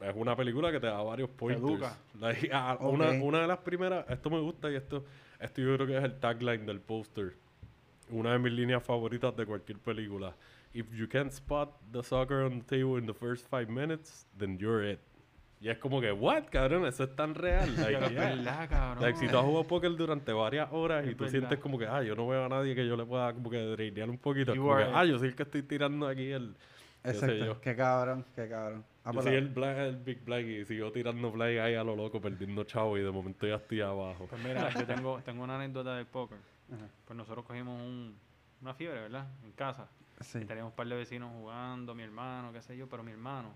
Es 0.00 0.14
una 0.16 0.34
película 0.36 0.70
que 0.72 0.80
te 0.80 0.86
da 0.88 1.00
varios 1.00 1.30
pointers. 1.30 1.64
educa. 1.64 1.96
Like, 2.20 2.50
ah, 2.52 2.76
una, 2.80 3.10
una 3.22 3.40
de 3.40 3.46
las 3.46 3.58
primeras, 3.58 4.04
esto 4.10 4.30
me 4.30 4.40
gusta 4.40 4.70
y 4.70 4.74
esto, 4.74 5.04
esto 5.40 5.60
yo 5.62 5.74
creo 5.76 5.86
que 5.86 5.96
es 5.96 6.04
el 6.04 6.18
tagline 6.18 6.66
del 6.66 6.80
póster. 6.80 7.34
Una 8.10 8.32
de 8.32 8.38
mis 8.38 8.52
líneas 8.52 8.82
favoritas 8.82 9.34
de 9.36 9.46
cualquier 9.46 9.78
película. 9.78 10.34
If 10.74 10.92
you 10.92 11.08
can't 11.08 11.32
spot 11.32 11.70
the 11.92 12.02
soccer 12.02 12.44
on 12.44 12.60
the 12.60 12.64
table 12.64 12.98
in 12.98 13.06
the 13.06 13.14
first 13.14 13.46
five 13.48 13.68
minutes, 13.68 14.26
then 14.38 14.58
you're 14.58 14.90
it. 14.90 15.00
Y 15.60 15.68
es 15.68 15.78
como 15.78 16.00
que, 16.00 16.10
what, 16.10 16.46
cabrón, 16.50 16.86
eso 16.86 17.04
es 17.04 17.14
tan 17.14 17.36
real. 17.36 17.68
Like, 17.78 18.04
es 18.04 18.14
verdad, 18.14 18.68
cabrón. 18.68 19.02
Like, 19.02 19.18
si 19.18 19.28
tú 19.28 19.38
has 19.38 19.44
jugado 19.44 19.64
póker 19.64 19.94
durante 19.94 20.32
varias 20.32 20.68
horas 20.72 21.06
y 21.06 21.14
tú 21.14 21.24
verdad. 21.24 21.30
sientes 21.30 21.58
como 21.60 21.78
que, 21.78 21.86
ah, 21.86 22.02
yo 22.02 22.16
no 22.16 22.26
veo 22.26 22.46
a 22.46 22.48
nadie 22.48 22.74
que 22.74 22.84
yo 22.84 22.96
le 22.96 23.04
pueda 23.04 23.32
como 23.32 23.48
que 23.48 23.58
drainear 23.58 24.10
un 24.10 24.18
poquito. 24.18 24.52
Es 24.52 24.58
como 24.58 24.76
que, 24.76 24.82
ah, 24.82 25.04
yo 25.04 25.18
soy 25.20 25.28
el 25.28 25.36
que 25.36 25.44
estoy 25.44 25.62
tirando 25.62 26.08
aquí 26.08 26.32
el... 26.32 26.56
Exacto. 27.04 27.34
yo. 27.34 27.60
Qué 27.60 27.76
cabrón, 27.76 28.24
qué 28.34 28.48
cabrón. 28.48 28.84
Ah, 29.04 29.10
Yo 29.10 29.14
pues 29.14 29.24
soy 29.24 29.34
el, 29.34 29.48
black, 29.48 29.78
el 29.78 29.96
Big 29.96 30.24
Black 30.24 30.46
y 30.46 30.64
sigo 30.64 30.92
tirando 30.92 31.30
Black 31.32 31.58
ahí 31.58 31.74
a 31.74 31.82
lo 31.82 31.96
loco, 31.96 32.20
perdiendo 32.20 32.62
chavo 32.64 32.96
y 32.96 33.02
de 33.02 33.10
momento 33.10 33.46
ya 33.46 33.56
estoy 33.56 33.80
abajo. 33.80 34.26
Pues 34.28 34.42
mira, 34.44 34.72
yo 34.72 34.86
tengo, 34.86 35.20
tengo 35.24 35.42
una 35.42 35.56
anécdota 35.56 35.96
del 35.96 36.06
póker. 36.06 36.38
Ajá. 36.72 36.88
Pues 37.04 37.16
nosotros 37.16 37.44
cogimos 37.44 37.80
un, 37.80 38.16
una 38.60 38.74
fiebre, 38.74 39.00
¿verdad? 39.00 39.26
En 39.44 39.52
casa. 39.52 39.88
Sí. 40.20 40.38
Y 40.38 40.44
teníamos 40.44 40.72
un 40.72 40.76
par 40.76 40.86
de 40.86 40.96
vecinos 40.96 41.30
jugando, 41.32 41.94
mi 41.94 42.02
hermano, 42.02 42.52
qué 42.52 42.62
sé 42.62 42.76
yo, 42.76 42.88
pero 42.88 43.02
mi 43.02 43.10
hermano 43.12 43.54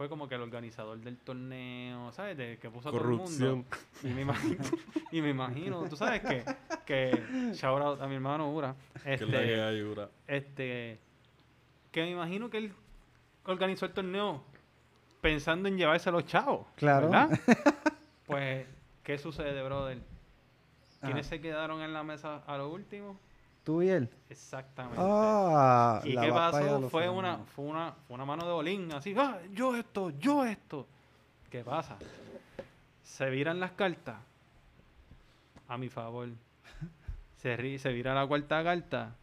fue 0.00 0.08
como 0.08 0.26
que 0.28 0.34
el 0.34 0.40
organizador 0.40 0.98
del 0.98 1.18
torneo, 1.18 2.10
¿sabes? 2.12 2.34
De, 2.34 2.56
que 2.58 2.70
puso 2.70 2.88
a 2.88 2.90
todo 2.90 3.02
el 3.02 3.06
Corrupción. 3.18 3.50
mundo. 3.50 3.68
Y 4.02 4.06
me 4.08 4.22
imagino, 4.22 4.64
y 5.12 5.20
me 5.20 5.28
imagino 5.28 5.82
tú 5.90 5.94
sabes 5.96 6.22
que, 6.22 6.42
que 6.86 7.52
shout 7.52 7.82
out 7.82 8.00
a 8.00 8.06
mi 8.06 8.14
hermano 8.14 8.50
Ura, 8.50 8.74
Que 9.04 9.12
es 9.12 9.20
la 9.20 9.40
que 9.40 9.52
este, 9.52 9.62
hay, 9.62 9.82
Ura. 9.82 10.08
este, 10.26 10.98
que 11.92 12.02
me 12.02 12.10
imagino 12.12 12.48
que 12.48 12.56
él 12.56 12.72
organizó 13.44 13.84
el 13.84 13.92
torneo 13.92 14.42
pensando 15.20 15.68
en 15.68 15.76
llevarse 15.76 16.08
a 16.08 16.12
los 16.12 16.24
chavos. 16.24 16.66
Claro. 16.76 17.10
¿Verdad? 17.10 17.38
pues, 18.26 18.66
¿qué 19.02 19.18
sucede, 19.18 19.62
brother? 19.62 19.98
¿Quiénes 21.00 21.26
Ajá. 21.26 21.36
se 21.36 21.40
quedaron 21.40 21.80
en 21.82 21.92
la 21.92 22.02
mesa 22.02 22.42
a 22.46 22.56
lo 22.58 22.70
último? 22.70 23.18
¿Tú 23.64 23.82
y 23.82 23.88
él? 23.90 24.08
Exactamente. 24.28 24.98
Ah, 25.00 26.00
¿Y 26.04 26.12
la 26.12 26.22
qué 26.22 26.32
pasó? 26.32 26.88
Fue 26.90 27.08
una, 27.08 27.38
fue, 27.38 27.64
una, 27.64 27.92
fue 28.06 28.14
una 28.14 28.24
mano 28.24 28.46
de 28.46 28.52
bolín, 28.52 28.92
así, 28.92 29.14
ah, 29.18 29.38
yo 29.52 29.76
esto, 29.76 30.10
yo 30.10 30.44
esto. 30.44 30.86
¿Qué 31.50 31.62
pasa? 31.64 31.96
Se 33.02 33.28
viran 33.28 33.60
las 33.60 33.72
cartas 33.72 34.16
a 35.68 35.76
mi 35.78 35.88
favor. 35.88 36.28
Se, 37.38 37.56
ri- 37.56 37.78
se 37.78 37.92
vira 37.92 38.14
la 38.14 38.26
cuarta 38.26 38.62
carta 38.62 39.14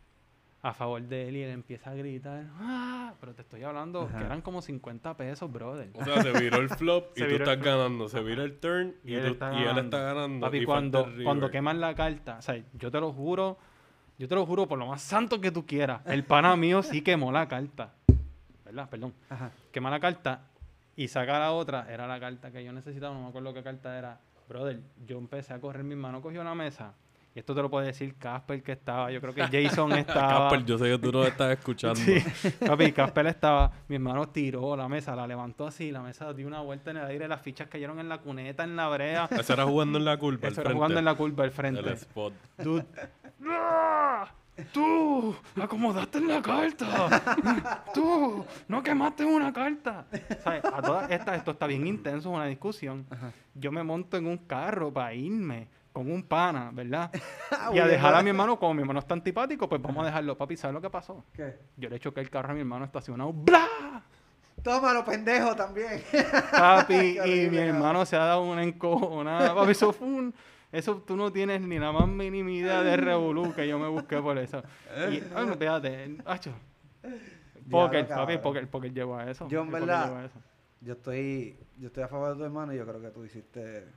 a 0.67 0.73
favor 0.73 1.01
de 1.01 1.29
él 1.29 1.37
y 1.37 1.43
él 1.43 1.51
empieza 1.51 1.91
a 1.91 1.93
gritar, 1.93 2.45
ah, 2.59 3.13
pero 3.21 3.33
te 3.33 3.41
estoy 3.41 3.63
hablando 3.63 4.01
Ajá. 4.01 4.17
que 4.17 4.25
eran 4.25 4.41
como 4.41 4.61
50 4.61 5.15
pesos, 5.15 5.49
brother. 5.51 5.89
O 5.93 6.03
sea, 6.03 6.21
se 6.21 6.31
viró 6.39 6.57
el 6.57 6.69
flop 6.69 7.11
y 7.15 7.21
tú 7.21 7.25
viró 7.27 7.45
estás 7.45 7.61
ganando. 7.63 8.09
Se 8.09 8.21
vira 8.21 8.43
el 8.43 8.57
turn 8.59 8.95
y, 9.05 9.11
Y 9.11 9.15
él 9.15 9.25
tú- 9.27 9.31
está 9.33 9.53
y 9.53 9.57
él 9.59 9.63
ganando. 9.65 9.81
está 9.97 9.99
ganando. 10.13 10.45
Papi, 10.45 10.57
y 10.57 10.65
cuando, 10.65 11.07
cuando 11.23 11.49
queman 11.49 11.79
la 11.79 11.95
carta, 11.95 12.37
o 12.39 12.41
sea, 12.41 12.61
yo 12.73 12.91
te 12.91 12.99
lo 12.99 13.13
juro, 13.13 13.57
yo 14.17 14.27
te 14.27 14.35
lo 14.35 14.45
juro 14.45 14.67
por 14.67 14.77
lo 14.77 14.87
más 14.87 15.01
santo 15.01 15.39
que 15.39 15.51
tú 15.51 15.65
quieras. 15.65 16.01
El 16.05 16.25
pana 16.25 16.55
mío 16.57 16.83
sí 16.83 17.01
quemó 17.01 17.31
la 17.31 17.47
carta. 17.47 17.93
¿Verdad? 18.65 18.89
Perdón. 18.89 19.13
Ajá. 19.29 19.51
Quema 19.71 19.89
la 19.89 20.01
carta 20.01 20.41
y 20.97 21.07
saca 21.07 21.39
la 21.39 21.53
otra. 21.53 21.87
Era 21.89 22.07
la 22.07 22.19
carta 22.19 22.51
que 22.51 22.61
yo 22.61 22.73
necesitaba, 22.73 23.13
no 23.13 23.21
me 23.21 23.29
acuerdo 23.29 23.53
qué 23.53 23.63
carta 23.63 23.97
era. 23.97 24.19
Brother, 24.49 24.81
yo 25.05 25.17
empecé 25.17 25.53
a 25.53 25.61
correr, 25.61 25.85
mi 25.85 25.95
mano 25.95 26.21
cogió 26.21 26.41
una 26.41 26.55
mesa. 26.55 26.93
Y 27.37 27.39
esto 27.39 27.53
te 27.53 27.61
lo 27.61 27.69
puede 27.69 27.85
decir 27.85 28.15
Casper 28.15 28.63
que 28.63 28.71
estaba, 28.71 29.11
yo 29.11 29.21
creo 29.21 29.31
que 29.31 29.43
Jason 29.51 29.91
estaba. 29.91 30.49
Casper, 30.49 30.65
yo 30.65 30.79
sé 30.79 30.85
que 30.85 30.97
tú 30.97 31.11
no 31.11 31.23
estás 31.23 31.51
escuchando. 31.59 31.99
Sí, 31.99 32.15
papi, 32.65 32.91
Casper 32.91 33.27
estaba, 33.27 33.71
mi 33.87 33.97
hermano 33.97 34.27
tiró 34.29 34.75
la 34.75 34.89
mesa, 34.89 35.15
la 35.15 35.27
levantó 35.27 35.67
así, 35.67 35.91
la 35.91 36.01
mesa 36.01 36.33
dio 36.33 36.47
una 36.47 36.61
vuelta 36.61 36.89
en 36.89 36.97
el 36.97 37.05
aire, 37.05 37.27
las 37.27 37.39
fichas 37.39 37.67
cayeron 37.67 37.99
en 37.99 38.09
la 38.09 38.17
cuneta, 38.17 38.63
en 38.63 38.75
la 38.75 38.89
brea. 38.89 39.29
Ese 39.29 39.53
era 39.53 39.65
jugando 39.65 39.99
en 39.99 40.05
la 40.05 40.17
curva. 40.17 40.47
Eso 40.47 40.61
era 40.61 40.73
jugando 40.73 40.97
en 40.97 41.05
la 41.05 41.13
curva 41.13 41.43
al 41.43 41.51
frente. 41.51 41.81
El 41.81 41.89
spot. 41.89 42.33
Dude. 42.57 42.85
¡Tú! 44.73 45.35
¡Acomodaste 45.61 46.17
en 46.17 46.29
la 46.29 46.41
carta! 46.41 47.85
¡Tú! 47.93 48.43
¡No 48.67 48.81
quemaste 48.81 49.23
una 49.23 49.53
carta! 49.53 50.07
¿Sabes? 50.43 50.65
A 50.65 50.81
todas 50.81 51.11
estas, 51.11 51.37
esto 51.37 51.51
está 51.51 51.67
bien 51.67 51.85
intenso, 51.85 52.31
es 52.31 52.35
una 52.35 52.47
discusión. 52.47 53.05
Yo 53.53 53.71
me 53.71 53.83
monto 53.83 54.17
en 54.17 54.25
un 54.25 54.37
carro 54.37 54.91
para 54.91 55.13
irme 55.13 55.67
con 55.97 56.11
un 56.11 56.21
pana, 56.21 56.69
¿verdad? 56.71 57.09
y 57.73 57.79
a 57.79 57.87
dejar 57.87 58.13
a 58.13 58.21
mi 58.21 58.29
hermano, 58.29 58.59
como 58.59 58.75
mi 58.75 58.81
hermano 58.81 58.99
está 58.99 59.15
antipático, 59.15 59.67
pues 59.67 59.81
vamos 59.81 60.03
a 60.03 60.05
dejarlo. 60.05 60.37
Papi, 60.37 60.55
¿sabes 60.55 60.75
lo 60.75 60.81
que 60.81 60.91
pasó? 60.91 61.25
¿Qué? 61.33 61.57
Yo 61.75 61.89
le 61.89 61.99
choqué 61.99 62.21
el 62.21 62.29
carro 62.29 62.51
a 62.51 62.53
mi 62.53 62.59
hermano 62.59 62.85
estacionado. 62.85 63.33
¡Bla! 63.33 64.03
Tómalo, 64.61 65.03
pendejo, 65.03 65.55
también. 65.55 66.03
Papi, 66.51 67.17
y 67.25 67.49
mi 67.49 67.57
hermano 67.57 68.05
se 68.05 68.15
ha 68.15 68.25
dado 68.25 68.43
una 68.43 68.61
encojonada. 68.61 69.55
Papi, 69.55 69.71
eso 69.71 69.91
fue 69.91 70.07
un... 70.07 70.35
Eso 70.71 70.97
tú 70.97 71.15
no 71.15 71.31
tienes 71.31 71.61
ni 71.61 71.79
la 71.79 71.91
más 71.91 72.07
mínima 72.07 72.51
idea 72.51 72.83
de 72.83 72.95
revolú 72.97 73.55
que 73.55 73.67
yo 73.67 73.79
me 73.79 73.87
busqué 73.87 74.21
por 74.21 74.37
eso. 74.37 74.61
Y, 75.09 75.23
ay, 75.35 75.45
no, 75.47 75.55
fíjate, 75.55 76.17
hacho. 76.25 76.51
Poker, 77.71 78.07
papi, 78.07 78.37
poker, 78.37 78.69
poker 78.69 78.93
llegó 78.93 79.17
a 79.17 79.31
eso. 79.31 79.47
Yo, 79.47 79.61
en 79.61 79.71
verdad. 79.71 80.29
Yo 80.81 80.93
estoy, 80.93 81.57
yo 81.79 81.87
estoy 81.87 82.03
a 82.03 82.07
favor 82.07 82.33
de 82.33 82.35
tu 82.35 82.43
hermano 82.43 82.71
y 82.71 82.77
yo 82.77 82.85
creo 82.85 83.01
que 83.01 83.09
tú 83.09 83.25
hiciste... 83.25 83.87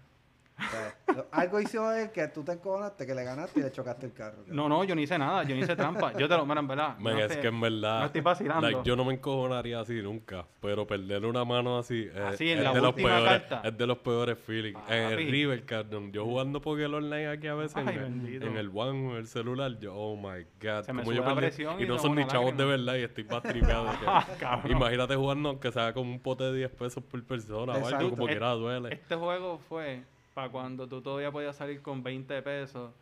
o 0.61 1.13
sea, 1.13 1.25
algo 1.33 1.61
hizo 1.61 1.93
él 1.93 2.11
que 2.13 2.29
tú 2.29 2.43
te 2.45 2.53
encojonaste, 2.53 3.07
que 3.07 3.15
le 3.15 3.25
ganaste 3.25 3.61
y 3.61 3.63
le 3.63 3.73
chocaste 3.73 4.07
el 4.07 4.13
carro. 4.13 4.39
No, 4.47 4.69
no, 4.69 4.85
yo 4.85 4.95
no 4.95 5.01
hice 5.01 5.19
nada, 5.19 5.43
yo 5.45 5.55
no 5.57 5.63
hice 5.63 5.75
trampa. 5.77 6.13
Yo 6.19 6.29
te 6.29 6.37
lo, 6.37 6.45
mira, 6.47 6.61
en 6.61 6.69
verdad. 6.69 6.97
Man, 6.99 7.15
no 7.15 7.21
es 7.21 7.29
te- 7.29 7.41
que 7.41 7.49
en 7.49 7.61
verdad. 7.61 8.01
no 8.01 8.07
estoy 8.07 8.21
vacilando. 8.21 8.61
like, 8.69 8.81
yo 8.85 8.97
no 8.97 9.05
me 9.05 9.15
encojonaría 9.15 9.81
así 9.81 10.01
nunca. 10.03 10.47
Pero 10.61 10.87
perder 10.87 11.25
una 11.25 11.45
mano 11.45 11.79
así. 11.79 12.09
eh, 12.13 12.23
Así, 12.29 12.51
en 12.51 12.59
es, 12.59 12.65
la 12.65 12.73
de 12.75 12.81
los 12.81 12.93
peores, 12.95 13.25
carta. 13.49 13.63
es 13.69 13.77
de 13.79 13.87
los 13.87 13.99
peores 13.99 14.39
feelings. 14.39 14.79
En 14.89 15.03
el. 15.19 15.31
River, 15.31 15.65
cabrón. 15.65 16.13
Yo 16.13 16.25
jugando 16.25 16.61
Poker 16.61 16.87
Online 16.95 17.29
aquí 17.29 17.47
a 17.47 17.55
veces. 17.55 17.77
Ay, 17.77 17.97
en, 17.97 18.27
el- 18.27 18.43
en 18.43 18.57
el 18.57 18.69
One 18.73 19.09
o 19.09 19.11
en 19.13 19.17
el 19.17 19.27
celular. 19.27 19.79
Yo, 19.79 19.95
oh 19.95 20.17
my 20.17 20.45
god. 20.63 20.85
Se 20.85 20.93
me 20.93 21.05
sube 21.05 21.17
yo 21.17 21.25
la 21.25 21.35
perdí- 21.35 21.81
y 21.81 21.85
Y 21.85 21.87
no 21.87 21.99
son 21.99 22.15
ni 22.15 22.27
chavos 22.27 22.57
de 22.57 22.65
verdad. 22.65 22.97
Y 22.97 23.03
estoy 23.03 23.25
más 23.25 23.43
tripeado. 23.43 23.87
que- 23.99 24.07
Ah. 24.07 24.63
Imagínate 24.69 25.15
jugando 25.17 25.49
aunque 25.49 25.73
sea 25.73 25.93
con 25.95 26.07
un 26.07 26.21
pote 26.21 26.45
de 26.45 26.57
10 26.59 26.71
pesos 26.73 27.03
por 27.03 27.23
persona 27.25 27.73
o 27.75 27.87
algo. 27.87 28.11
Como 28.11 28.25
Eh, 28.29 28.33
quiera 28.33 28.51
duele. 28.51 28.93
Este 28.93 29.15
juego 29.17 29.59
fue 29.69 30.03
para 30.41 30.51
cuando 30.51 30.89
tú 30.89 31.03
todavía 31.03 31.31
podías 31.31 31.55
salir 31.55 31.83
con 31.83 32.03
20 32.03 32.41
pesos 32.41 32.93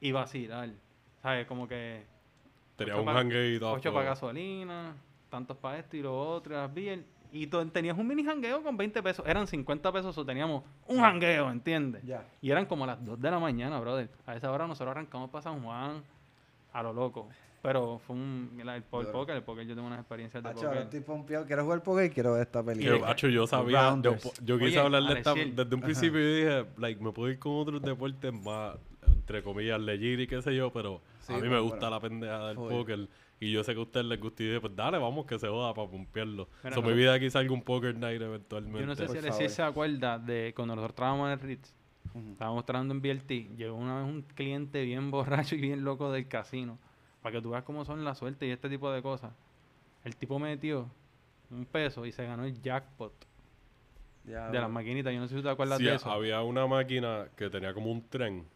y 0.00 0.12
vacilar. 0.12 0.70
¿Sabes? 1.20 1.44
Como 1.46 1.66
que 1.66 2.04
Tenía 2.76 2.94
ocho 2.94 3.02
un 3.02 3.12
jangueito. 3.12 3.72
8 3.72 3.92
para 3.92 4.04
gasolina, 4.04 4.94
tantos 5.28 5.56
para 5.56 5.78
esto 5.78 5.96
y 5.96 6.02
lo 6.02 6.16
otro, 6.16 6.54
y 6.54 6.56
las 6.56 6.72
beer. 6.72 7.02
Y 7.32 7.48
tú 7.48 7.66
tenías 7.70 7.98
un 7.98 8.06
mini 8.06 8.22
jangueo 8.22 8.62
con 8.62 8.76
20 8.76 9.02
pesos. 9.02 9.26
Eran 9.26 9.48
50 9.48 9.90
pesos 9.90 10.16
o 10.16 10.24
teníamos 10.24 10.62
un 10.86 11.00
jangueo, 11.00 11.50
¿entiendes? 11.50 12.04
Ya. 12.04 12.24
Y 12.40 12.52
eran 12.52 12.66
como 12.66 12.86
las 12.86 13.04
2 13.04 13.20
de 13.20 13.30
la 13.32 13.40
mañana, 13.40 13.80
brother. 13.80 14.08
A 14.24 14.36
esa 14.36 14.52
hora 14.52 14.68
nosotros 14.68 14.92
arrancamos 14.92 15.28
para 15.30 15.42
San 15.42 15.60
Juan 15.64 16.04
a 16.72 16.82
lo 16.84 16.92
loco. 16.92 17.28
Pero 17.66 17.98
fue 17.98 18.14
un... 18.14 18.50
mira, 18.54 18.76
el, 18.76 18.84
el 18.84 18.88
Duro. 18.88 19.10
póker, 19.10 19.34
el 19.34 19.42
póker 19.42 19.66
yo 19.66 19.74
tengo 19.74 19.88
unas 19.88 19.98
experiencias 19.98 20.40
de 20.40 20.48
ahora 20.48 20.60
póker. 20.68 20.82
estoy 20.82 21.00
pompeado. 21.00 21.46
Quiero 21.46 21.64
jugar 21.64 21.82
poker 21.82 22.04
y 22.04 22.10
quiero 22.10 22.32
ver 22.34 22.42
esta 22.42 22.62
película. 22.62 22.98
macho, 23.00 23.26
yo 23.26 23.44
sabía, 23.48 23.98
yo, 24.00 24.14
yo 24.44 24.56
quise 24.56 24.78
Oye, 24.78 24.78
hablar 24.78 25.02
de 25.02 25.18
esta, 25.18 25.34
desde 25.34 25.74
un 25.74 25.80
principio 25.80 26.20
yo 26.20 26.34
dije, 26.36 26.66
like, 26.76 27.02
me 27.02 27.10
puedo 27.10 27.28
ir 27.28 27.40
con 27.40 27.54
otros 27.56 27.82
deportes 27.82 28.32
más, 28.32 28.76
entre 29.04 29.42
comillas, 29.42 29.80
legit 29.80 30.20
y 30.20 30.26
qué 30.28 30.40
sé 30.42 30.54
yo, 30.54 30.72
pero 30.72 31.00
Sí, 31.22 31.32
a 31.32 31.38
mí 31.38 31.48
me 31.48 31.58
gusta 31.58 31.78
bueno. 31.78 31.90
la 31.90 32.00
pendeja 32.00 32.46
del 32.46 32.56
póker 32.56 33.08
y 33.40 33.50
yo 33.50 33.64
sé 33.64 33.74
que 33.74 33.80
a 33.80 33.82
ustedes 33.82 34.06
les 34.06 34.20
gusta 34.20 34.44
y 34.44 34.46
dije, 34.46 34.60
pues 34.60 34.76
dale, 34.76 34.98
vamos 34.98 35.26
que 35.26 35.36
se 35.36 35.48
joda 35.48 35.74
para 35.74 35.90
pompearlo. 35.90 36.48
Mira, 36.62 36.76
So, 36.76 36.82
mi 36.82 36.92
vida 36.92 37.14
aquí 37.14 37.28
salga 37.30 37.52
un 37.52 37.62
poker 37.62 37.96
night 37.96 38.22
eventualmente. 38.22 38.78
Yo 38.80 38.86
no 38.86 38.94
sé 38.94 39.06
Por 39.06 39.16
si 39.16 39.18
Alexis 39.26 39.52
se 39.54 39.62
acuerda 39.62 40.20
de 40.20 40.52
cuando 40.54 40.76
nosotros 40.76 40.94
trabajamos 40.94 41.26
en 41.26 41.32
el 41.32 41.40
Ritz. 41.40 41.74
Ujú. 42.14 42.30
Estábamos 42.30 42.64
trabajando 42.64 42.94
en 42.94 43.02
BLT. 43.02 43.56
Llegó 43.56 43.74
una 43.74 43.96
vez 43.98 44.04
un 44.08 44.22
cliente 44.22 44.84
bien 44.84 45.10
borracho 45.10 45.56
y 45.56 45.60
bien 45.60 45.82
loco 45.82 46.12
del 46.12 46.28
casino. 46.28 46.78
Para 47.26 47.38
que 47.38 47.42
tú 47.42 47.50
veas 47.50 47.64
cómo 47.64 47.84
son 47.84 48.04
la 48.04 48.14
suerte 48.14 48.46
y 48.46 48.52
este 48.52 48.68
tipo 48.68 48.88
de 48.92 49.02
cosas. 49.02 49.32
El 50.04 50.14
tipo 50.14 50.38
metió 50.38 50.88
un 51.50 51.66
peso 51.66 52.06
y 52.06 52.12
se 52.12 52.24
ganó 52.24 52.44
el 52.44 52.62
jackpot 52.62 53.12
Ya, 54.24 54.48
de 54.48 54.60
las 54.60 54.70
maquinitas. 54.70 55.12
Yo 55.12 55.18
no 55.18 55.26
sé 55.26 55.34
si 55.34 55.40
tú 55.40 55.42
te 55.42 55.50
acuerdas 55.50 55.80
Sí, 55.80 55.86
de 55.86 55.96
eso. 55.96 56.08
había 56.08 56.40
una 56.42 56.68
máquina 56.68 57.26
que 57.36 57.50
tenía 57.50 57.74
como 57.74 57.90
un 57.90 58.08
tren, 58.08 58.46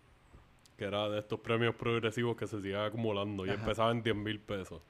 que 0.77 0.85
era 0.85 1.09
de 1.09 1.19
estos 1.19 1.41
premios 1.41 1.75
progresivos 1.75 2.37
que 2.37 2.47
se 2.47 2.61
siguen 2.61 2.79
acumulando 2.79 3.45
y 3.45 3.51
Ajá. 3.51 3.59
empezaba 3.59 3.91
en 3.91 4.05
10 4.05 4.15
mil 4.15 4.39
pesos. 4.39 4.81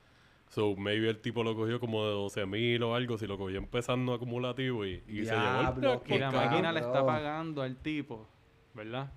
So, 0.50 0.76
maybe 0.76 1.08
el 1.08 1.18
tipo 1.18 1.42
lo 1.42 1.56
cogió 1.56 1.80
como 1.80 2.04
de 2.04 2.10
12 2.10 2.44
mil 2.44 2.82
o 2.82 2.94
algo, 2.94 3.16
si 3.16 3.26
lo 3.26 3.38
cogió 3.38 3.56
empezando 3.56 4.12
acumulativo 4.12 4.84
y, 4.84 5.02
y 5.08 5.24
se 5.24 5.36
llevó 5.36 5.80
el 5.80 6.02
Y 6.06 6.18
la 6.18 6.30
máquina 6.30 6.70
le 6.70 6.80
está 6.80 7.06
pagando 7.06 7.62
al 7.62 7.76
tipo, 7.76 8.28
¿verdad? 8.74 9.10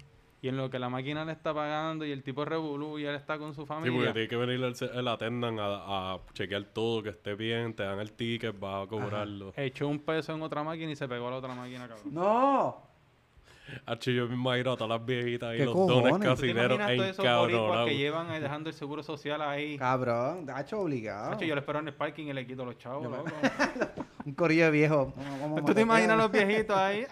Y 0.43 0.49
en 0.49 0.57
lo 0.57 0.69
que 0.69 0.77
la 0.77 0.89
máquina 0.89 1.23
le 1.23 1.31
está 1.31 1.53
pagando 1.53 2.03
y 2.05 2.11
el 2.11 2.21
tipo 2.21 2.43
revolú 2.43 2.99
y 2.99 3.05
él 3.05 3.15
está 3.15 3.37
con 3.37 3.55
su 3.55 3.61
Sí, 3.61 3.67
porque 3.67 3.89
familia. 3.89 4.11
tiene 4.11 4.27
que 4.27 4.35
venir 4.35 4.61
el, 4.61 4.75
el 4.93 5.07
attendant 5.07 5.57
a, 5.57 6.13
a 6.15 6.19
chequear 6.33 6.65
todo, 6.65 7.01
que 7.01 7.09
esté 7.11 7.33
bien, 7.33 7.73
te 7.73 7.83
dan 7.83 7.97
el 7.99 8.11
ticket, 8.11 8.59
vas 8.59 8.83
a 8.85 8.87
cobrarlo. 8.89 9.53
Echó 9.55 9.87
un 9.87 9.99
peso 9.99 10.33
en 10.35 10.41
otra 10.41 10.61
máquina 10.61 10.91
y 10.91 10.97
se 10.97 11.07
pegó 11.07 11.29
a 11.29 11.31
la 11.31 11.37
otra 11.37 11.55
máquina, 11.55 11.87
cabrón. 11.87 12.13
¡No! 12.13 12.91
Hacho, 13.85 14.11
yo 14.11 14.27
me 14.27 14.33
imagino 14.35 14.73
a 14.73 14.75
todas 14.77 14.99
las 14.99 15.05
viejitas 15.07 15.55
y 15.55 15.59
¿Qué 15.59 15.63
los 15.65 15.73
cojones? 15.73 16.11
dones 16.11 16.11
¿Tú 16.11 16.19
te 16.19 16.27
¿Tú 16.27 16.35
te 16.41 16.41
casineros 16.53 16.77
boricuas 16.77 17.19
encabronados. 17.19 17.87
que 17.89 17.97
llevan 17.97 18.29
ahí 18.29 18.41
dejando 18.41 18.69
el 18.69 18.75
seguro 18.75 19.01
social 19.01 19.41
ahí? 19.41 19.77
Cabrón, 19.77 20.45
Dacho 20.45 20.81
obligado. 20.81 21.31
Hacho, 21.31 21.45
yo 21.45 21.55
le 21.55 21.61
espero 21.61 21.79
en 21.79 21.87
el 21.87 21.93
parking 21.93 22.25
y 22.27 22.33
le 22.33 22.45
quito 22.45 22.65
los 22.65 22.77
chavos, 22.77 23.09
loco. 23.09 23.23
Un 24.25 24.33
corillo 24.33 24.65
de 24.65 24.71
viejo. 24.71 25.13
Vamos- 25.15 25.39
vamos 25.39 25.61
a 25.61 25.65
¿Tú 25.65 25.73
te 25.73 25.81
imaginas 25.81 26.11
a- 26.11 26.15
los 26.17 26.31
viejitos 26.31 26.75
ahí? 26.77 27.05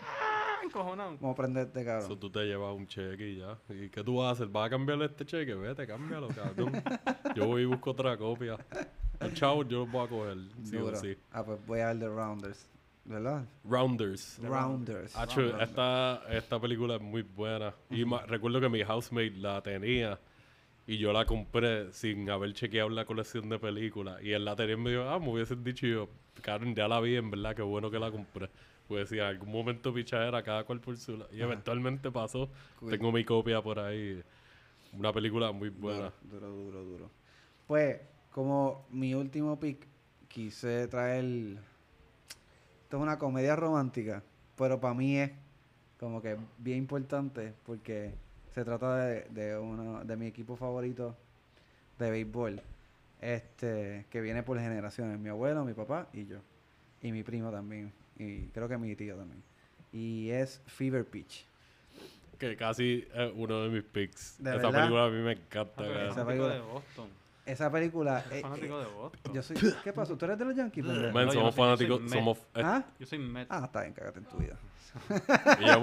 Encojonados. 0.72 1.19
Vamos 1.19 1.34
a 1.34 1.38
prenderte, 1.41 1.81
Eso 1.81 1.85
cabrón. 1.89 2.19
tú 2.19 2.30
te 2.30 2.39
llevas 2.45 2.76
un 2.76 2.88
cheque 2.88 3.30
y 3.30 3.38
ya. 3.39 3.57
¿Y 3.69 3.89
qué 3.89 4.03
tú 4.03 4.18
vas 4.18 4.30
a 4.30 4.31
hacer? 4.31 4.48
¿Vas 4.48 4.68
a 4.68 4.69
cambiarle 4.69 5.06
este 5.06 5.26
cheque? 5.26 5.53
Vete, 5.53 5.85
cámbialo, 5.85 6.30
cabrón. 6.30 6.72
yo 7.35 7.48
voy 7.48 7.64
y 7.64 7.65
busco 7.65 7.91
otra 7.91 8.18
copia. 8.18 8.57
Los 9.19 9.34
chavos 9.34 9.68
yo 9.68 9.80
los 9.80 9.91
voy 9.91 10.06
a 10.06 10.10
coger, 10.10 10.38
sí 10.64 10.77
Duro. 10.77 10.98
o 10.98 10.99
sí. 10.99 11.15
Ah, 11.31 11.43
pues 11.45 11.60
voy 11.68 11.80
a 11.81 11.88
ver 11.88 11.99
The 11.99 12.07
Rounders. 12.07 12.68
¿Verdad? 13.03 13.45
Rounders. 13.64 14.39
Rounders. 14.43 15.15
Hacho, 15.18 15.41
Rounders. 15.41 15.69
esta, 15.69 16.22
esta 16.30 16.60
película 16.60 16.95
es 16.95 17.02
muy 17.02 17.23
buena. 17.23 17.73
Y 17.89 18.06
ma- 18.06 18.26
recuerdo 18.26 18.61
que 18.61 18.69
mi 18.69 18.84
housemate 18.84 19.31
la 19.31 19.61
tenía. 19.61 20.19
Y 20.88 20.98
yo 20.98 21.11
la 21.14 21.26
compré 21.26 21.91
sin 21.93 22.30
haber 22.30 22.53
chequeado 22.53 22.89
la 22.89 23.06
colección 23.06 23.49
de 23.49 23.60
películas. 23.60 24.22
Y 24.23 24.31
él 24.34 24.45
la 24.45 24.56
tenía 24.56 24.73
y 24.76 24.77
me 24.77 24.91
dijo, 24.91 25.03
ah, 25.03 25.19
me 25.19 25.30
hubiesen 25.30 25.64
dicho 25.64 25.85
yo, 25.88 26.10
Karen, 26.41 26.76
ya 26.76 26.88
la 26.88 26.99
vi, 26.99 27.15
en 27.15 27.30
verdad, 27.31 27.56
qué 27.56 27.61
bueno 27.61 27.89
que 27.91 27.99
la 27.99 28.11
compré. 28.11 28.49
Pues 28.91 29.07
si 29.07 29.19
en 29.19 29.23
algún 29.23 29.49
momento 29.49 29.93
pichadera, 29.93 30.43
cada 30.43 30.65
cual 30.65 30.81
por 30.81 30.97
su 30.97 31.15
lado. 31.15 31.30
Y 31.31 31.41
eventualmente 31.41 32.11
pasó. 32.11 32.49
Cool. 32.77 32.89
Tengo 32.89 33.09
mi 33.13 33.23
copia 33.23 33.61
por 33.61 33.80
ahí. 33.80 34.22
Una 34.91 35.13
película 35.13 35.53
muy 35.53 35.69
buena. 35.69 36.11
Duro, 36.23 36.49
duro, 36.49 36.65
duro, 36.65 36.84
duro. 36.84 37.11
Pues, 37.68 38.01
como 38.31 38.85
mi 38.89 39.15
último 39.15 39.57
pick, 39.57 39.88
quise 40.27 40.89
traer. 40.89 41.23
Esto 42.84 42.97
es 42.97 43.01
una 43.01 43.18
comedia 43.18 43.55
romántica, 43.55 44.23
pero 44.57 44.81
para 44.81 44.93
mí 44.93 45.19
es 45.19 45.31
como 45.97 46.22
que 46.22 46.35
bien 46.57 46.80
importante 46.80 47.53
porque 47.65 48.13
se 48.53 48.65
trata 48.65 48.97
de, 49.05 49.22
de 49.30 49.57
uno 49.57 50.03
de 50.03 50.18
mi 50.18 50.26
equipo 50.26 50.57
favorito 50.57 51.15
de 51.97 52.11
béisbol. 52.11 52.61
Este, 53.22 54.05
que 54.09 54.19
viene 54.19 54.43
por 54.43 54.59
generaciones, 54.59 55.18
mi 55.18 55.30
abuelo, 55.30 55.63
mi 55.63 55.73
papá 55.73 56.09
y 56.11 56.26
yo. 56.26 56.39
Y 57.01 57.13
mi 57.13 57.23
primo 57.23 57.51
también. 57.51 58.01
Y 58.22 58.48
creo 58.53 58.68
que 58.68 58.77
mi 58.77 58.95
tío 58.95 59.15
también. 59.15 59.41
Y 59.91 60.30
es 60.30 60.61
Fever 60.68 61.06
Pitch. 61.06 61.45
Que 62.38 62.56
casi 62.56 63.07
es 63.14 63.31
uno 63.35 63.61
de 63.64 63.69
mis 63.69 63.84
picks. 63.84 64.35
¿De 64.39 64.49
Esa 64.52 64.57
verdad? 64.57 64.80
película 64.80 65.06
a 65.06 65.10
mí 65.10 65.22
me 65.22 65.31
encanta. 65.34 65.73
Ah, 65.77 65.84
cabrón. 65.84 65.98
Esa 65.98 66.14
fanático 66.14 66.26
película- 66.27 66.53
de 66.53 66.60
Boston. 66.61 67.10
Esa 67.45 67.72
película. 67.72 68.19
Es 68.19 68.31
eh, 68.31 68.41
fanático 68.41 68.81
eh, 68.81 68.85
de 68.85 68.91
Boston. 68.91 69.34
yo 69.34 69.41
soy, 69.43 69.57
¿Qué 69.84 69.93
pasó? 69.93 70.15
¿Tú 70.18 70.26
eres 70.26 70.38
de 70.38 70.45
los 70.45 70.56
Yankees? 70.56 70.85
Man, 70.85 70.95
No, 71.26 71.31
somos 71.31 71.56
no 71.57 71.77
soy- 71.77 71.88
yo 71.88 71.98
soy 71.98 72.07
fanáticos. 72.07 72.11
Somos, 72.11 72.38
eh, 72.56 72.61
¿Ah? 72.64 72.84
Yo 72.99 73.06
soy 73.06 73.19
Met. 73.19 73.48
Ah, 73.49 73.61
está 73.65 73.81
bien, 73.81 73.93
cágate 73.93 74.19
en 74.19 74.26
tu 74.26 74.38
vida. 74.38 74.57
Y 75.60 75.65
ya 75.65 75.77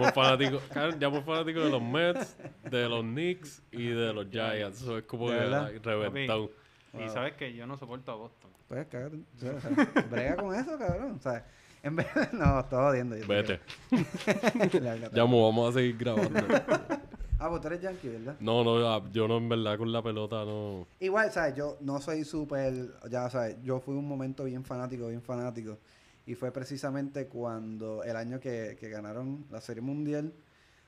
claro, 0.71 0.91
ya 0.99 1.09
somos 1.09 1.25
fanáticos 1.25 1.65
de 1.65 1.71
los 1.71 1.83
Mets, 1.83 2.37
de 2.71 2.89
los 2.89 3.03
Knicks 3.03 3.63
y 3.73 3.87
de 3.89 4.13
los 4.13 4.29
Giants. 4.31 4.83
Eso 4.83 4.99
es 4.99 5.05
como 5.05 5.31
¿De 5.31 5.39
que 5.39 5.79
reventado. 5.81 6.51
Y 6.95 6.99
Wow. 6.99 7.09
sabes 7.11 7.35
que 7.35 7.53
yo 7.55 7.67
no 7.67 7.77
soporto 7.77 8.13
a 8.13 8.15
Boston. 8.17 8.51
Pues 8.69 8.87
sea, 8.91 9.11
brega 10.11 10.37
con 10.37 10.55
eso, 10.55 10.79
cabrón. 10.79 11.13
O 11.13 11.23
sea, 11.23 11.45
en 11.83 11.97
vez 11.97 12.07
de. 12.15 12.37
No, 12.37 12.61
estoy 12.61 12.79
jodiendo. 12.79 13.17
yo 13.17 13.27
Vete. 13.27 13.61
Llamo, 15.13 15.45
vamos 15.49 15.71
a 15.75 15.79
seguir 15.79 15.97
grabando. 15.97 16.41
Ah, 17.41 17.49
pues 17.51 17.61
tú 17.61 17.69
eres 17.69 17.81
Yankee, 17.81 18.09
¿verdad? 18.09 18.35
No, 18.41 18.65
no, 18.65 18.85
ah, 18.89 19.01
yo 19.13 19.29
no, 19.29 19.37
en 19.37 19.49
verdad, 19.49 19.79
con 19.79 19.93
la 19.93 20.03
pelota 20.03 20.45
no. 20.45 20.89
Igual, 20.99 21.31
¿sabes? 21.31 21.55
Yo 21.55 21.77
no 21.81 22.01
soy 22.01 22.25
súper. 22.25 22.75
Ya, 23.09 23.31
¿sabes? 23.31 23.57
Yo 23.63 23.79
fui 23.79 23.95
un 23.95 24.09
momento 24.09 24.43
bien 24.43 24.65
fanático, 24.65 25.07
bien 25.07 25.23
fanático. 25.23 25.79
Y 26.27 26.35
fue 26.35 26.51
precisamente 26.51 27.29
cuando 27.29 28.03
el 28.03 28.17
año 28.17 28.41
que, 28.41 28.77
que 28.81 28.89
ganaron 28.89 29.47
la 29.53 29.61
Serie 29.61 29.83
Mundial, 29.83 30.33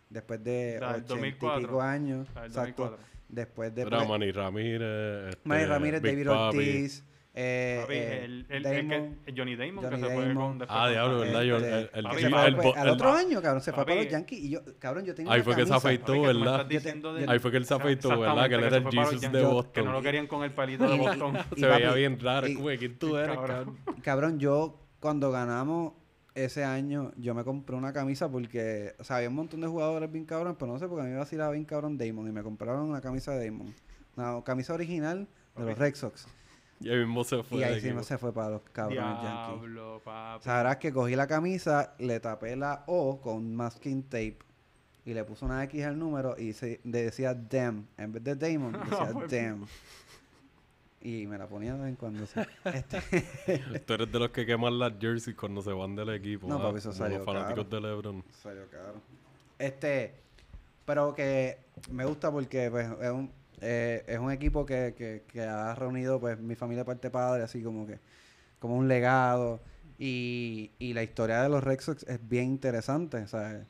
después 0.08 0.42
de 0.42 0.78
La 0.80 0.98
y 0.98 1.02
2004. 1.02 1.60
pico 1.60 1.80
años. 1.80 2.26
La 2.34 2.46
Exacto. 2.46 2.82
2004. 2.82 3.20
Después 3.28 3.74
de. 3.74 3.82
Era 3.82 4.04
Manny 4.04 4.32
Ramírez. 4.32 5.28
Este, 5.30 5.48
Manny 5.48 5.64
Ramírez, 5.66 6.02
Big 6.02 6.12
David 6.12 6.26
Papi. 6.26 6.56
Ortiz, 6.58 7.04
eh, 7.32 7.78
Papi, 7.82 7.94
eh, 7.94 8.24
el, 8.24 8.46
el, 8.48 8.56
el 8.66 8.88
Damon. 8.88 9.18
que, 9.24 9.32
Johnny 9.36 9.54
Damon, 9.56 9.84
Johnny 9.84 9.96
que 10.02 10.08
se 10.08 10.14
fue 10.14 10.34
con... 10.34 10.62
Ah, 10.68 10.88
diablo, 10.90 11.20
¿verdad? 11.20 11.42
Yo, 11.42 11.56
el, 11.58 11.64
Este, 11.64 11.78
el, 11.78 11.88
el, 11.92 12.02
papi, 12.02 12.22
fue 12.22 12.62
pues, 12.62 12.76
al 12.76 12.86
el- 12.88 12.92
otro 12.94 13.12
año, 13.12 13.40
cabrón, 13.42 13.62
se 13.62 13.72
fue 13.72 13.84
para 13.86 13.96
los 14.02 14.08
Yankees. 14.08 14.38
Y 14.40 14.50
yo, 14.50 14.60
cabrón, 14.78 15.04
yo 15.04 15.14
tengo 15.14 15.30
Ahí 15.30 15.42
fue 15.42 15.54
que 15.54 15.64
se 15.66 15.72
afeitó, 15.74 16.20
¿verdad? 16.22 16.66
Ahí 17.28 17.38
fue 17.38 17.50
que 17.52 17.56
él 17.58 17.64
se 17.64 17.74
afeitó, 17.74 18.18
¿verdad? 18.18 18.48
Que 18.48 18.54
él 18.56 18.64
era 18.64 18.76
el 18.78 18.84
Jesus 18.84 19.10
de 19.12 19.18
Yankees, 19.20 19.40
Que 19.40 19.46
Boston. 19.46 19.84
no 19.84 19.92
lo 19.92 20.02
querían 20.02 20.26
con 20.26 20.42
el 20.42 20.52
palito 20.52 20.88
de 20.88 20.98
Boston. 20.98 21.38
Se 21.56 21.66
veía 21.66 21.92
bien 21.94 22.18
raro. 22.18 22.48
y- 22.48 22.54
como 22.54 22.68
que, 22.68 22.78
¿Quién 22.78 22.98
tú 22.98 23.16
eres, 23.16 23.36
Cabrón. 23.36 23.76
cabrón? 23.86 24.00
Cabrón, 24.02 24.38
yo 24.40 24.80
cuando 24.98 25.30
ganamos 25.30 25.92
ese 26.34 26.64
año, 26.64 27.12
yo 27.16 27.34
me 27.34 27.44
compré 27.44 27.76
una 27.76 27.92
camisa 27.92 28.28
porque, 28.30 28.94
o 28.98 29.04
sea, 29.04 29.16
había 29.16 29.28
un 29.28 29.34
montón 29.36 29.60
de 29.60 29.66
jugadores 29.66 30.10
bien 30.10 30.24
cabrón, 30.24 30.56
pero 30.58 30.72
no 30.72 30.78
sé, 30.78 30.86
porque 30.88 31.02
a 31.02 31.04
mí 31.04 31.10
me 31.12 31.18
vacilaba 31.18 31.52
bien 31.52 31.64
cabrón 31.64 31.96
Damon 31.98 32.28
y 32.28 32.32
me 32.32 32.42
compraron 32.42 32.88
una 32.88 33.00
camisa 33.00 33.32
de 33.32 33.46
Damon. 33.50 33.74
Una 34.16 34.42
camisa 34.44 34.74
original 34.74 35.26
de 35.56 35.64
los 35.64 35.78
Red 35.78 35.94
Sox. 35.94 36.26
Y 36.80 36.88
ahí 36.88 36.98
mismo 36.98 37.24
se 37.24 37.42
fue. 37.42 37.58
y 37.58 37.62
ahí 37.62 37.92
me 37.92 38.02
se 38.02 38.16
fue 38.16 38.32
para 38.32 38.50
los 38.50 38.62
cabrones 38.72 39.02
Yankees. 39.02 39.60
Diablo, 39.60 40.00
papi. 40.02 40.44
Sabrás 40.44 40.76
que 40.78 40.92
cogí 40.92 41.14
la 41.14 41.26
camisa, 41.26 41.94
le 41.98 42.20
tapé 42.20 42.56
la 42.56 42.84
O 42.86 43.20
con 43.20 43.54
masking 43.54 44.02
tape 44.04 44.38
y 45.04 45.14
le 45.14 45.24
puse 45.24 45.44
una 45.44 45.62
X 45.64 45.84
al 45.84 45.98
número 45.98 46.36
y 46.38 46.52
se, 46.52 46.80
le 46.84 47.02
decía 47.02 47.34
damn. 47.34 47.86
En 47.98 48.12
vez 48.12 48.24
de 48.24 48.34
Damon, 48.34 48.72
decía 48.90 49.12
damn. 49.28 49.66
Y 51.02 51.26
me 51.26 51.38
la 51.38 51.48
ponía 51.48 51.74
de 51.74 51.80
vez 51.80 51.88
en 51.88 51.96
cuando. 51.96 52.26
sí. 52.26 52.40
Este, 52.64 53.80
Tú 53.80 53.94
eres 53.94 54.12
de 54.12 54.18
los 54.18 54.30
que 54.30 54.44
queman 54.44 54.78
las 54.78 54.92
jerseys 55.00 55.36
cuando 55.36 55.62
se 55.62 55.72
van 55.72 55.96
del 55.96 56.10
equipo. 56.10 56.46
No, 56.46 56.56
¿ah? 56.56 56.62
papi, 56.62 56.78
eso 56.78 56.90
Como 56.90 56.98
salió 56.98 57.18
Los 57.18 57.26
fanáticos 57.26 57.70
de 57.70 57.80
LeBron. 57.80 58.24
Salió 58.42 58.68
caro. 58.70 59.00
Este, 59.58 60.14
pero 60.84 61.14
que 61.14 61.58
me 61.90 62.04
gusta 62.04 62.30
porque 62.30 62.70
pues, 62.70 62.88
es, 63.00 63.10
un, 63.10 63.30
eh, 63.60 64.04
es 64.06 64.18
un 64.18 64.30
equipo 64.32 64.66
que, 64.66 65.24
que, 65.26 65.42
ha 65.42 65.74
reunido 65.74 66.20
pues 66.20 66.38
mi 66.38 66.54
familia 66.54 66.84
parte 66.84 67.10
padre, 67.10 67.42
así 67.42 67.62
como 67.62 67.86
que 67.86 67.98
como 68.58 68.76
un 68.76 68.88
legado. 68.88 69.60
Y, 69.98 70.72
y 70.78 70.94
la 70.94 71.02
historia 71.02 71.42
de 71.42 71.48
los 71.50 71.62
Red 71.62 71.78
es 72.06 72.28
bien 72.28 72.46
interesante, 72.46 73.26
¿sabes? 73.26 73.66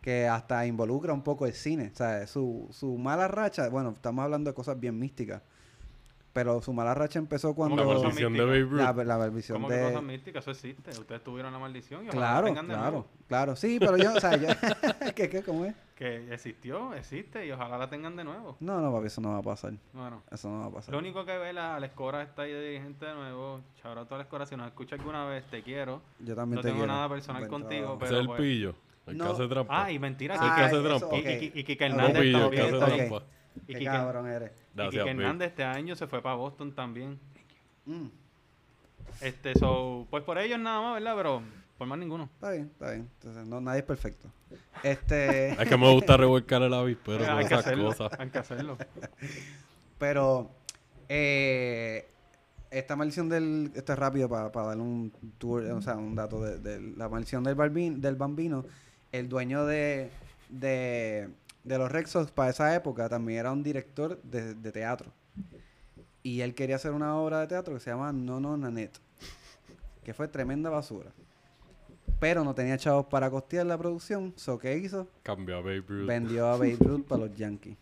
Que 0.00 0.28
hasta 0.28 0.66
involucra 0.66 1.12
un 1.12 1.22
poco 1.22 1.46
el 1.46 1.54
cine, 1.54 1.90
¿sabes? 1.94 2.30
Su, 2.30 2.68
su 2.72 2.96
mala 2.98 3.28
racha, 3.28 3.68
bueno, 3.68 3.90
estamos 3.90 4.22
hablando 4.24 4.50
de 4.50 4.54
cosas 4.54 4.78
bien 4.78 4.98
místicas, 4.98 5.42
pero 6.34 6.60
su 6.60 6.72
mala 6.74 6.92
racha 6.94 7.18
empezó 7.18 7.54
cuando... 7.54 7.76
La 7.76 7.84
cosa 7.84 8.02
maldición 8.08 8.32
de 8.34 8.44
mística? 8.44 8.52
Babe 8.66 8.92
Ruth. 8.92 8.96
La, 8.98 9.04
la 9.04 9.18
maldición 9.18 9.56
¿Cómo 9.56 9.68
que 9.68 9.74
de... 9.74 9.84
cosas 9.88 10.02
místicas? 10.02 10.42
Eso 10.44 10.50
existe. 10.50 10.90
Ustedes 10.90 11.24
tuvieron 11.24 11.52
la 11.52 11.58
maldición 11.58 12.04
y 12.04 12.08
ojalá 12.08 12.20
la 12.20 12.28
Claro, 12.32 12.46
tengan 12.48 12.66
de 12.68 12.74
claro, 12.74 12.90
nuevo. 12.90 13.06
claro. 13.26 13.56
Sí, 13.56 13.78
pero 13.80 13.96
yo, 13.96 14.12
o 14.12 14.20
sea, 14.20 14.36
yo... 14.36 14.48
¿Qué, 15.14 15.28
qué, 15.30 15.42
cómo 15.42 15.64
es? 15.64 15.74
Que 15.94 16.34
existió, 16.34 16.92
existe 16.92 17.46
y 17.46 17.52
ojalá 17.52 17.78
la 17.78 17.88
tengan 17.88 18.16
de 18.16 18.24
nuevo. 18.24 18.56
No, 18.58 18.80
no, 18.80 18.92
papi, 18.92 19.06
eso 19.06 19.20
no 19.20 19.30
va 19.30 19.38
a 19.38 19.42
pasar. 19.42 19.72
Bueno. 19.92 20.22
Eso 20.30 20.50
no 20.50 20.58
va 20.60 20.66
a 20.66 20.70
pasar. 20.72 20.92
Lo 20.92 20.98
único 20.98 21.24
que 21.24 21.38
ve 21.38 21.52
la, 21.52 21.78
la 21.78 21.86
escora 21.86 22.20
está 22.22 22.42
ahí 22.42 22.52
de 22.52 22.60
dirigente 22.68 23.06
de 23.06 23.14
nuevo. 23.14 23.60
Chao 23.80 23.92
a 23.92 24.04
toda 24.04 24.18
la 24.18 24.24
escora. 24.24 24.44
Si 24.44 24.56
nos 24.56 24.66
escucha 24.66 24.96
alguna 24.96 25.24
vez, 25.26 25.44
te 25.50 25.62
quiero. 25.62 26.02
Yo 26.18 26.34
también 26.34 26.56
No 26.56 26.62
te 26.62 26.68
tengo 26.68 26.80
quiero. 26.80 26.92
nada 26.92 27.08
personal 27.08 27.42
Buen 27.48 27.62
contigo, 27.62 27.80
trabajo. 27.96 27.98
Pero 28.00 28.14
es 28.16 28.20
el 28.20 28.26
pues- 28.26 28.40
pillo. 28.40 28.74
El 29.06 29.18
No. 29.18 29.24
que 29.26 29.30
hace 29.32 29.46
trampa. 29.48 29.84
Ah, 29.84 29.92
y 29.92 29.98
mentira. 30.00 30.34
Es 30.34 30.40
el 30.40 30.46
que 30.48 30.52
Ah, 30.60 30.64
hace 30.66 30.80
trampa. 30.82 31.16
Y, 31.16 31.52
y, 31.54 31.60
y, 31.60 31.76
No, 31.76 31.96
No, 31.96 32.02
Hernández 32.02 32.22
pillo, 32.22 32.44
el 32.46 32.50
que 32.50 32.56
también. 32.56 32.82
hace 32.82 32.96
trampa. 33.08 33.26
Y 33.68 33.74
Qué 33.74 33.84
cabrón 33.84 34.26
eres. 34.26 34.50
Y 34.74 34.76
Gracias, 34.76 35.04
Kike. 35.04 35.10
Hernández 35.10 35.48
este 35.50 35.64
año 35.64 35.94
se 35.96 36.06
fue 36.06 36.20
para 36.22 36.34
Boston 36.36 36.74
también. 36.74 37.18
Mm, 37.86 38.06
Este, 39.20 39.54
so, 39.58 40.06
pues 40.10 40.24
por 40.24 40.38
ellos 40.38 40.58
nada 40.58 40.80
más, 40.80 40.94
¿verdad? 40.94 41.14
Pero 41.16 41.42
por 41.78 41.86
más 41.86 41.98
ninguno. 41.98 42.24
está 42.34 42.50
bien, 42.50 42.64
está 42.72 42.90
bien. 42.92 43.08
Entonces, 43.20 43.46
no, 43.46 43.60
nadie 43.60 43.80
es 43.80 43.84
perfecto. 43.86 44.28
Este, 44.82 45.50
Es 45.50 45.68
que 45.68 45.76
me 45.78 45.90
gusta 45.92 46.16
revolcar 46.16 46.60
el 46.62 46.74
avispero 46.74 47.24
con 47.24 47.34
hay 47.38 47.46
que 47.46 47.54
esas 47.54 47.66
hacerlo. 47.66 47.86
cosas. 47.86 48.12
Hay 48.18 48.28
que 48.30 48.38
hacerlo. 48.38 48.76
pero 49.98 50.50
eh, 51.08 52.06
esta 52.70 52.96
maldición 52.96 53.28
del, 53.28 53.70
esto 53.74 53.92
es 53.92 53.98
rápido 53.98 54.28
para 54.28 54.50
darle 54.50 54.82
un 54.82 55.12
tour, 55.38 55.62
o 55.64 55.80
sea, 55.82 55.94
un 55.96 56.14
dato 56.14 56.42
de, 56.42 56.58
de 56.58 56.80
la 56.96 57.08
maldición 57.08 57.44
del, 57.44 57.56
barbin- 57.56 58.00
del 58.00 58.16
bambino. 58.16 58.64
El 59.12 59.28
dueño 59.28 59.64
de, 59.64 60.10
de, 60.48 61.30
de 61.64 61.78
los 61.78 61.90
Red 61.90 62.06
Sox 62.06 62.30
para 62.30 62.50
esa 62.50 62.74
época 62.74 63.08
también 63.08 63.40
era 63.40 63.52
un 63.52 63.62
director 63.62 64.20
de, 64.22 64.54
de 64.54 64.72
teatro. 64.72 65.10
Y 66.22 66.40
él 66.40 66.54
quería 66.54 66.76
hacer 66.76 66.92
una 66.92 67.16
obra 67.16 67.40
de 67.40 67.46
teatro 67.48 67.74
que 67.74 67.80
se 67.80 67.90
llama 67.90 68.12
No 68.12 68.40
No 68.40 68.56
Nanette, 68.56 68.98
que 70.04 70.14
fue 70.14 70.28
tremenda 70.28 70.70
basura. 70.70 71.10
Pero 72.20 72.44
no 72.44 72.54
tenía 72.54 72.78
chavos 72.78 73.06
para 73.06 73.28
costear 73.30 73.66
la 73.66 73.76
producción, 73.76 74.32
so 74.36 74.58
¿qué 74.58 74.76
hizo? 74.78 75.08
Cambió 75.22 75.56
a 75.56 75.60
Babe 75.60 75.82
Ruth. 75.86 76.06
Vendió 76.06 76.46
a 76.48 76.52
Babe 76.52 76.76
Ruth 76.80 77.04
para 77.06 77.26
los 77.26 77.36
Yankees. 77.36 77.76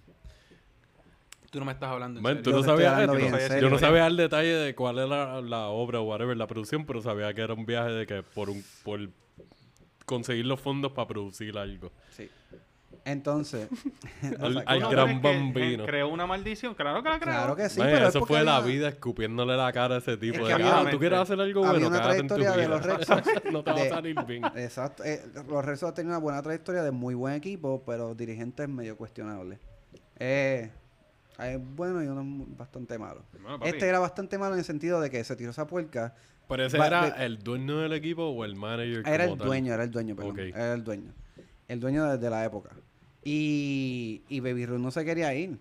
Tú 1.51 1.59
no 1.59 1.67
me 1.67 1.73
estás 1.73 1.91
hablando 1.91 2.19
en 2.19 2.23
Man, 2.23 2.37
serio. 2.37 2.45
tú 2.45 2.51
Yo 2.51 2.57
no 2.57 2.63
sabías 2.65 3.01
esto. 3.01 3.15
bien 3.15 3.61
Yo 3.61 3.69
no 3.69 3.79
sabía 3.79 4.07
el 4.07 4.17
detalle 4.17 4.55
de 4.55 4.75
cuál 4.75 4.99
era 4.99 5.41
la 5.43 5.67
obra 5.69 6.01
o 6.01 6.05
whatever, 6.05 6.35
la 6.35 6.47
producción, 6.47 6.87
pero 6.87 7.03
sabía 7.03 7.35
que 7.35 7.43
era 7.43 7.53
un 7.53 7.67
viaje 7.67 7.91
de 7.91 8.07
que 8.07 8.23
por 8.23 8.49
un 8.49 8.65
por 8.83 9.01
conseguir 10.07 10.47
los 10.47 10.59
fondos 10.61 10.93
para 10.93 11.07
producir 11.09 11.59
algo. 11.59 11.93
Sí. 12.11 12.31
Entonces, 13.05 13.69
Al, 14.41 14.59
Exacto. 14.59 14.63
al 14.67 14.79
¿Tú 14.79 14.85
no 14.85 14.91
gran 14.91 15.23
bambino. 15.23 15.85
creó 15.87 16.09
una 16.09 16.27
maldición? 16.27 16.75
Claro 16.75 17.03
que 17.03 17.09
la 17.09 17.19
creó. 17.19 17.35
claro 17.35 17.57
que 17.57 17.69
sí, 17.69 17.81
Man, 17.81 17.89
pero 17.93 18.09
es 18.09 18.15
eso 18.15 18.25
fue 18.27 18.45
la 18.45 18.61
vida 18.61 18.89
escupiéndole 18.89 19.57
la 19.57 19.73
cara 19.73 19.97
a 19.97 19.99
ese 19.99 20.17
tipo. 20.17 20.37
Es 20.47 20.49
de 20.49 20.57
que 20.57 20.63
ah, 20.63 20.87
tú 20.91 20.99
quieres 20.99 21.19
hacer 21.19 21.41
algo 21.41 21.61
bueno, 21.67 21.89
una 21.89 21.99
cágate 22.01 22.19
en 22.21 22.29
tu 22.29 22.35
trayectoria 22.37 22.63
de 22.63 22.69
los 22.69 22.83
Red 22.87 23.03
Sox 23.05 23.29
no 23.53 23.65
te 23.65 23.71
va 23.73 23.77
a 23.81 23.83
de- 23.85 23.89
salir 23.91 24.25
bien. 24.25 24.45
Exacto. 24.57 25.03
eh, 25.05 25.21
los 25.49 25.65
Red 25.65 25.77
Sox 25.77 25.89
han 25.89 25.95
tenido 25.95 26.11
una 26.15 26.19
buena 26.23 26.43
trayectoria 26.43 26.83
de 26.85 26.91
muy 26.93 27.15
buen 27.15 27.35
equipo, 27.35 27.83
pero 27.85 28.15
dirigentes 28.15 28.69
medio 28.69 28.97
cuestionables. 28.97 29.59
Eh, 30.21 30.71
hay 31.39 31.57
bueno 31.57 32.05
y 32.05 32.07
uno 32.07 32.45
bastante 32.57 32.99
malo. 32.99 33.23
Bueno, 33.43 33.59
Este 33.65 33.89
era 33.89 33.99
bastante 33.99 34.39
malo 34.39 34.53
en 34.55 34.61
el 34.61 34.65
sentido 34.65 35.01
de 35.01 35.11
que 35.11 35.25
se 35.25 35.35
tiró 35.35 35.51
esa 35.51 35.67
puerca. 35.67 36.15
Pero 36.49 36.65
ese 36.67 36.77
era 36.77 37.09
el 37.25 37.39
dueño 37.39 37.79
del 37.79 37.95
equipo 37.95 38.27
o 38.27 38.45
el 38.45 38.55
manager. 38.55 39.03
Era 39.09 39.25
como 39.25 39.33
el 39.35 39.39
tal? 39.39 39.47
dueño, 39.49 39.75
era 39.75 39.83
el 39.83 39.91
dueño, 39.91 40.15
perdón. 40.15 40.33
Ok. 40.33 40.39
Era 40.39 40.75
el 40.75 40.85
dueño. 40.85 41.13
El 41.67 41.81
dueño 41.81 42.05
desde 42.05 42.29
la 42.29 42.45
época. 42.45 42.71
Y, 43.25 44.23
y 44.29 44.41
Baby 44.41 44.67
Ruth 44.67 44.81
no 44.81 44.91
se 44.91 45.05
quería 45.05 45.33
ir. 45.35 45.59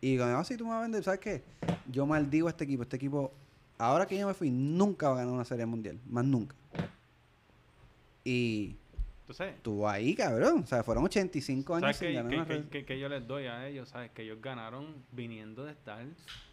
Y 0.00 0.12
digo, 0.12 0.24
ah, 0.24 0.42
si 0.44 0.56
tú 0.56 0.64
me 0.64 0.70
vas 0.70 0.80
a 0.80 0.82
vender, 0.82 1.04
¿sabes 1.04 1.20
qué? 1.20 1.42
Yo 1.90 2.06
maldigo 2.06 2.48
a 2.48 2.50
este 2.50 2.64
equipo. 2.64 2.82
Este 2.82 2.96
equipo, 2.96 3.32
ahora 3.78 4.06
que 4.06 4.18
yo 4.18 4.26
me 4.26 4.34
fui, 4.34 4.50
nunca 4.50 5.08
va 5.08 5.14
a 5.14 5.18
ganar 5.18 5.32
una 5.34 5.44
serie 5.44 5.64
mundial. 5.66 5.98
Más 6.08 6.24
nunca. 6.24 6.56
Y 8.24 8.76
Entonces, 9.22 9.54
estuvo 9.54 9.88
ahí, 9.88 10.14
cabrón. 10.14 10.62
O 10.64 10.66
sea, 10.66 10.82
fueron 10.82 11.04
85 11.04 11.74
años 11.76 11.82
¿sabes 11.82 11.96
sin 11.98 12.14
ganar 12.14 12.30
qué- 12.30 12.36
una 12.36 12.46
serie. 12.46 12.64
qué- 12.70 12.84
qué 12.84 12.98
yo 12.98 13.08
les 13.08 13.26
doy 13.26 13.46
a 13.46 13.68
ellos? 13.68 13.88
¿Sabes? 13.88 14.10
Que 14.10 14.22
ellos 14.22 14.38
ganaron 14.42 14.94
viniendo 15.12 15.64
de 15.64 15.72
estar 15.72 16.04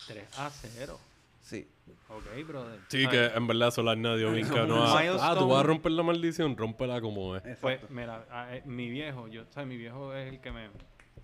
3 0.08 0.26
a 0.38 0.50
0. 0.52 1.00
Sí. 1.42 1.68
Ok, 2.10 2.48
brother. 2.48 2.80
Sí, 2.88 3.08
que 3.08 3.26
en 3.28 3.48
verdad 3.48 3.72
Solarna 3.72 4.16
dio 4.16 4.32
bien 4.32 4.48
que 4.50 4.60
no. 4.60 4.96
Milestone. 4.96 5.20
Ah, 5.22 5.36
tú 5.38 5.48
vas 5.48 5.60
a 5.60 5.64
romper 5.64 5.92
la 5.92 6.04
maldición, 6.04 6.56
rómpela 6.58 7.02
como 7.02 7.36
es. 7.36 7.42
Pues, 7.62 7.76
Exacto. 7.76 7.88
mira, 7.90 8.26
a- 8.32 8.56
eh, 8.56 8.64
mi 8.66 8.90
viejo, 8.90 9.28
yo, 9.28 9.46
¿sabes? 9.50 9.68
Mi 9.70 9.78
viejo 9.78 10.14
es 10.14 10.32
el 10.34 10.40
que 10.42 10.52
me, 10.52 10.70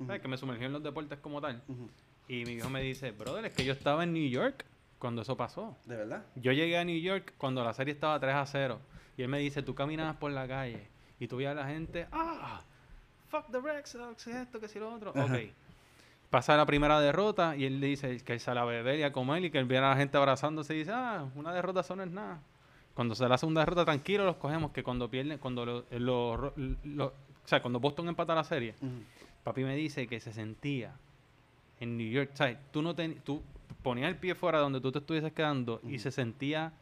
¿sabes? 0.06 0.22
Que 0.22 0.28
me 0.28 0.38
sumergió 0.38 0.68
en 0.68 0.74
los 0.74 0.84
deportes 0.84 1.20
como 1.20 1.42
tal. 1.42 1.62
Y 2.28 2.46
mi 2.46 2.56
viejo 2.56 2.70
me 2.70 2.82
dice, 2.82 3.12
brother, 3.12 3.46
es 3.46 3.54
que 3.54 3.66
yo 3.66 3.74
estaba 3.74 4.04
en 4.04 4.14
New 4.14 4.28
York 4.30 4.66
cuando 5.00 5.22
eso 5.24 5.36
pasó. 5.38 5.76
¿De 5.86 5.96
verdad? 5.96 6.24
Yo 6.36 6.52
llegué 6.52 6.78
a 6.78 6.84
New 6.86 7.00
York 7.00 7.34
cuando 7.38 7.64
la 7.64 7.74
serie 7.74 7.94
estaba 7.94 8.20
3 8.20 8.34
a 8.36 8.46
0. 8.46 8.80
Y 9.18 9.22
él 9.24 9.28
me 9.30 9.40
dice, 9.40 9.62
tú 9.64 9.76
caminabas 9.76 10.18
por 10.18 10.32
la 10.32 10.48
calle 10.48 10.88
y 11.20 11.28
tú 11.28 11.38
veías 11.38 11.52
a 11.52 11.56
la 11.62 11.68
gente, 11.68 12.08
ah, 12.12 12.62
fuck 13.30 13.46
the 13.52 13.60
Red 13.60 13.86
Sox, 13.86 14.28
esto, 14.28 14.60
que 14.60 14.68
si 14.68 14.80
lo 14.80 14.94
otro. 14.94 15.12
Ajá. 15.16 15.34
Ok. 15.36 15.42
Pasa 16.36 16.57
la 16.57 16.66
primera 16.66 16.99
derrota 16.99 17.56
y 17.56 17.64
él 17.64 17.80
le 17.80 17.88
dice 17.88 18.18
que 18.18 18.34
él 18.34 18.41
sale 18.41 18.60
a 18.60 18.66
beber 18.66 18.99
y 18.99 19.03
a 19.03 19.14
comer 19.14 19.45
y 19.45 19.52
que 19.52 19.57
él 19.57 19.64
viera 19.64 19.88
a 19.90 19.91
la 19.91 19.98
gente 19.98 20.18
abrazándose 20.18 20.76
y 20.76 20.80
dice, 20.80 20.91
ah, 20.94 21.30
una 21.34 21.53
derrota 21.53 21.80
eso 21.80 21.95
no 21.95 22.03
es 22.03 22.10
nada. 22.12 22.41
Cuando 22.94 23.16
se 23.16 23.26
la 23.30 23.38
segunda 23.38 23.62
derrota, 23.62 23.86
tranquilo, 23.86 24.26
los 24.26 24.36
cogemos, 24.36 24.72
que 24.72 24.84
cuando 24.84 25.10
pierden, 25.10 25.38
cuando 25.38 25.66
lo, 25.66 25.86
lo- 26.57 27.06
o 27.06 27.14
sea, 27.45 27.62
cuando 27.62 27.80
Boston 27.80 28.10
empata 28.10 28.36
la 28.36 28.44
serie. 28.44 28.76
Papi 29.45 29.64
me 29.64 29.78
dice 29.78 30.07
que 30.07 30.20
se 30.20 30.34
sentía 30.34 30.91
en 31.80 31.95
New 31.95 32.12
York, 32.12 32.32
¿sabes? 32.34 32.57
Tú, 32.70 32.82
no 32.82 32.94
ten- 32.94 33.22
tú 33.24 33.41
ponías 33.82 34.10
el 34.10 34.18
pie 34.18 34.36
fuera 34.36 34.60
donde 34.60 34.82
tú 34.82 34.91
te 34.91 34.99
estuvieses 34.99 35.32
quedando 35.32 35.80
y 35.88 35.99
se 35.99 36.12
sentía 36.12 36.74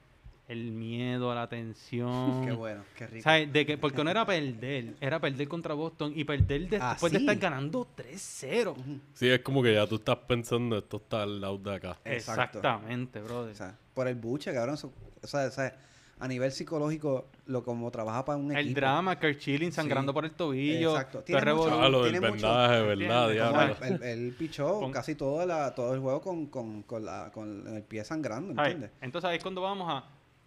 el 0.48 0.72
miedo, 0.72 1.34
la 1.34 1.48
tensión. 1.48 2.46
Qué 2.46 2.52
bueno, 2.52 2.84
qué 2.98 3.08
rico. 3.08 3.24
¿Sabes? 3.24 3.52
De 3.52 3.66
que, 3.66 3.78
porque 3.78 4.04
no 4.04 4.10
era 4.10 4.26
perder, 4.26 4.94
era 5.00 5.20
perder 5.20 5.48
contra 5.48 5.74
Boston 5.74 6.12
y 6.16 6.24
perder 6.26 6.68
de- 6.70 6.78
Ah, 6.82 6.92
después 6.92 7.12
de 7.14 7.20
estar 7.20 7.36
ganando 7.38 7.88
3-0. 7.96 8.72
Ujú. 8.72 9.00
Sí, 9.14 9.30
es 9.30 9.40
como 9.40 9.64
que 9.64 9.74
ya 9.74 9.88
tú 9.88 9.96
estás 9.96 10.18
pensando, 10.28 10.78
esto 10.78 10.98
está 10.98 11.24
al 11.24 11.40
lado 11.40 11.58
de 11.60 11.76
acá. 11.76 11.98
Exacto. 12.06 12.60
Exactamente, 12.60 13.22
brother. 13.22 13.52
O 13.52 13.56
sea, 13.56 13.76
por 13.94 14.08
el 14.08 14.16
buche, 14.16 14.54
cabrón. 14.54 14.76
eso- 14.76 14.92
o, 15.22 15.28
sea, 15.28 15.48
o 15.48 15.52
sea, 15.52 15.76
a 16.20 16.28
nivel 16.28 16.52
psicológico, 16.52 17.26
lo 17.48 17.64
como 17.64 17.90
trabaja 17.92 18.24
para 18.26 18.38
un 18.38 18.52
el 18.52 18.58
equipo. 18.66 18.80
drama, 18.82 19.18
Kurt 19.20 19.40
Schilling 19.40 19.72
sangrando 19.72 20.12
Sí. 20.12 20.14
por 20.14 20.26
el 20.26 20.32
tobillo. 20.32 20.92
Exacto. 20.92 21.20
Tiene 21.24 21.42
el 21.50 21.56
mucho-. 21.56 21.82
Ah, 21.82 21.90
lo 21.90 22.04
del 22.04 22.20
vendaje, 22.20 22.82
¿verdad? 22.84 23.32
Él, 23.32 23.94
él- 23.94 24.04
él 24.04 24.36
pichó 24.38 24.80
Con- 24.80 24.92
casi 24.92 25.16
todo, 25.16 25.46
la, 25.46 25.74
todo 25.74 25.94
el 25.94 26.00
juego 26.02 26.22
con, 26.22 26.46
con, 26.48 26.84
con, 26.84 27.04
la, 27.06 27.32
con 27.34 27.66
el 27.76 27.84
pie 27.84 28.04
sangrando, 28.04 28.54
Ay, 28.62 28.74
¿entiendes? 28.74 28.92
Entonces 29.02 29.30
ahí 29.30 29.38
es 29.38 29.44
cuando 29.44 29.62
vamos 29.62 29.88
a 29.90 30.04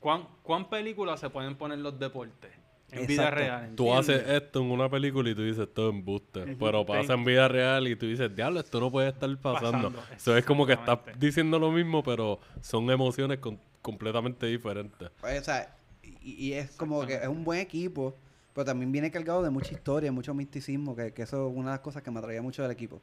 cuán, 0.06 0.28
cuán 0.44 0.70
películas 0.70 1.18
se 1.18 1.28
pueden 1.30 1.56
poner 1.56 1.80
los 1.80 1.98
deportes 1.98 2.52
en 2.92 3.08
vida 3.08 3.28
real. 3.28 3.72
Tú 3.74 3.92
¿entiendes? 3.92 4.20
haces 4.22 4.42
esto 4.44 4.60
en 4.60 4.70
una 4.70 4.88
película 4.88 5.28
y 5.28 5.34
tú 5.34 5.42
dices 5.42 5.66
esto 5.66 5.88
es 5.88 5.94
embuste. 5.96 6.56
Pero 6.56 6.84
Te- 6.84 6.92
pasa 6.92 7.14
en 7.14 7.24
vida 7.24 7.48
real 7.48 7.88
y 7.88 7.96
tú 7.96 8.06
dices, 8.06 8.32
diablo, 8.32 8.60
esto 8.60 8.78
no 8.78 8.92
puede 8.92 9.08
estar 9.08 9.28
pasando. 9.40 9.90
Pasando, 9.90 10.14
Eso 10.14 10.36
es 10.36 10.44
como 10.44 10.64
que 10.64 10.74
estás 10.74 11.00
diciendo 11.18 11.58
lo 11.58 11.72
mismo, 11.72 12.04
pero 12.04 12.38
son 12.60 12.88
emociones 12.88 13.38
con- 13.40 13.58
completamente 13.82 14.46
diferentes. 14.46 15.10
Pues, 15.20 15.40
o 15.40 15.44
sea, 15.44 15.76
y, 16.04 16.34
y 16.50 16.52
es 16.52 16.70
como 16.76 17.04
que 17.04 17.14
es 17.14 17.26
un 17.26 17.42
buen 17.42 17.58
equipo, 17.58 18.14
pero 18.54 18.64
también 18.64 18.92
viene 18.92 19.10
cargado 19.10 19.42
de 19.42 19.50
mucha 19.50 19.72
historia, 19.74 20.12
mucho 20.12 20.34
misticismo, 20.34 20.94
que, 20.94 21.12
que 21.12 21.22
eso 21.22 21.48
es 21.48 21.52
una 21.52 21.70
de 21.70 21.74
las 21.78 21.80
cosas 21.80 22.04
que 22.04 22.12
me 22.12 22.20
atraía 22.20 22.42
mucho 22.42 22.62
del 22.62 22.70
equipo. 22.70 23.02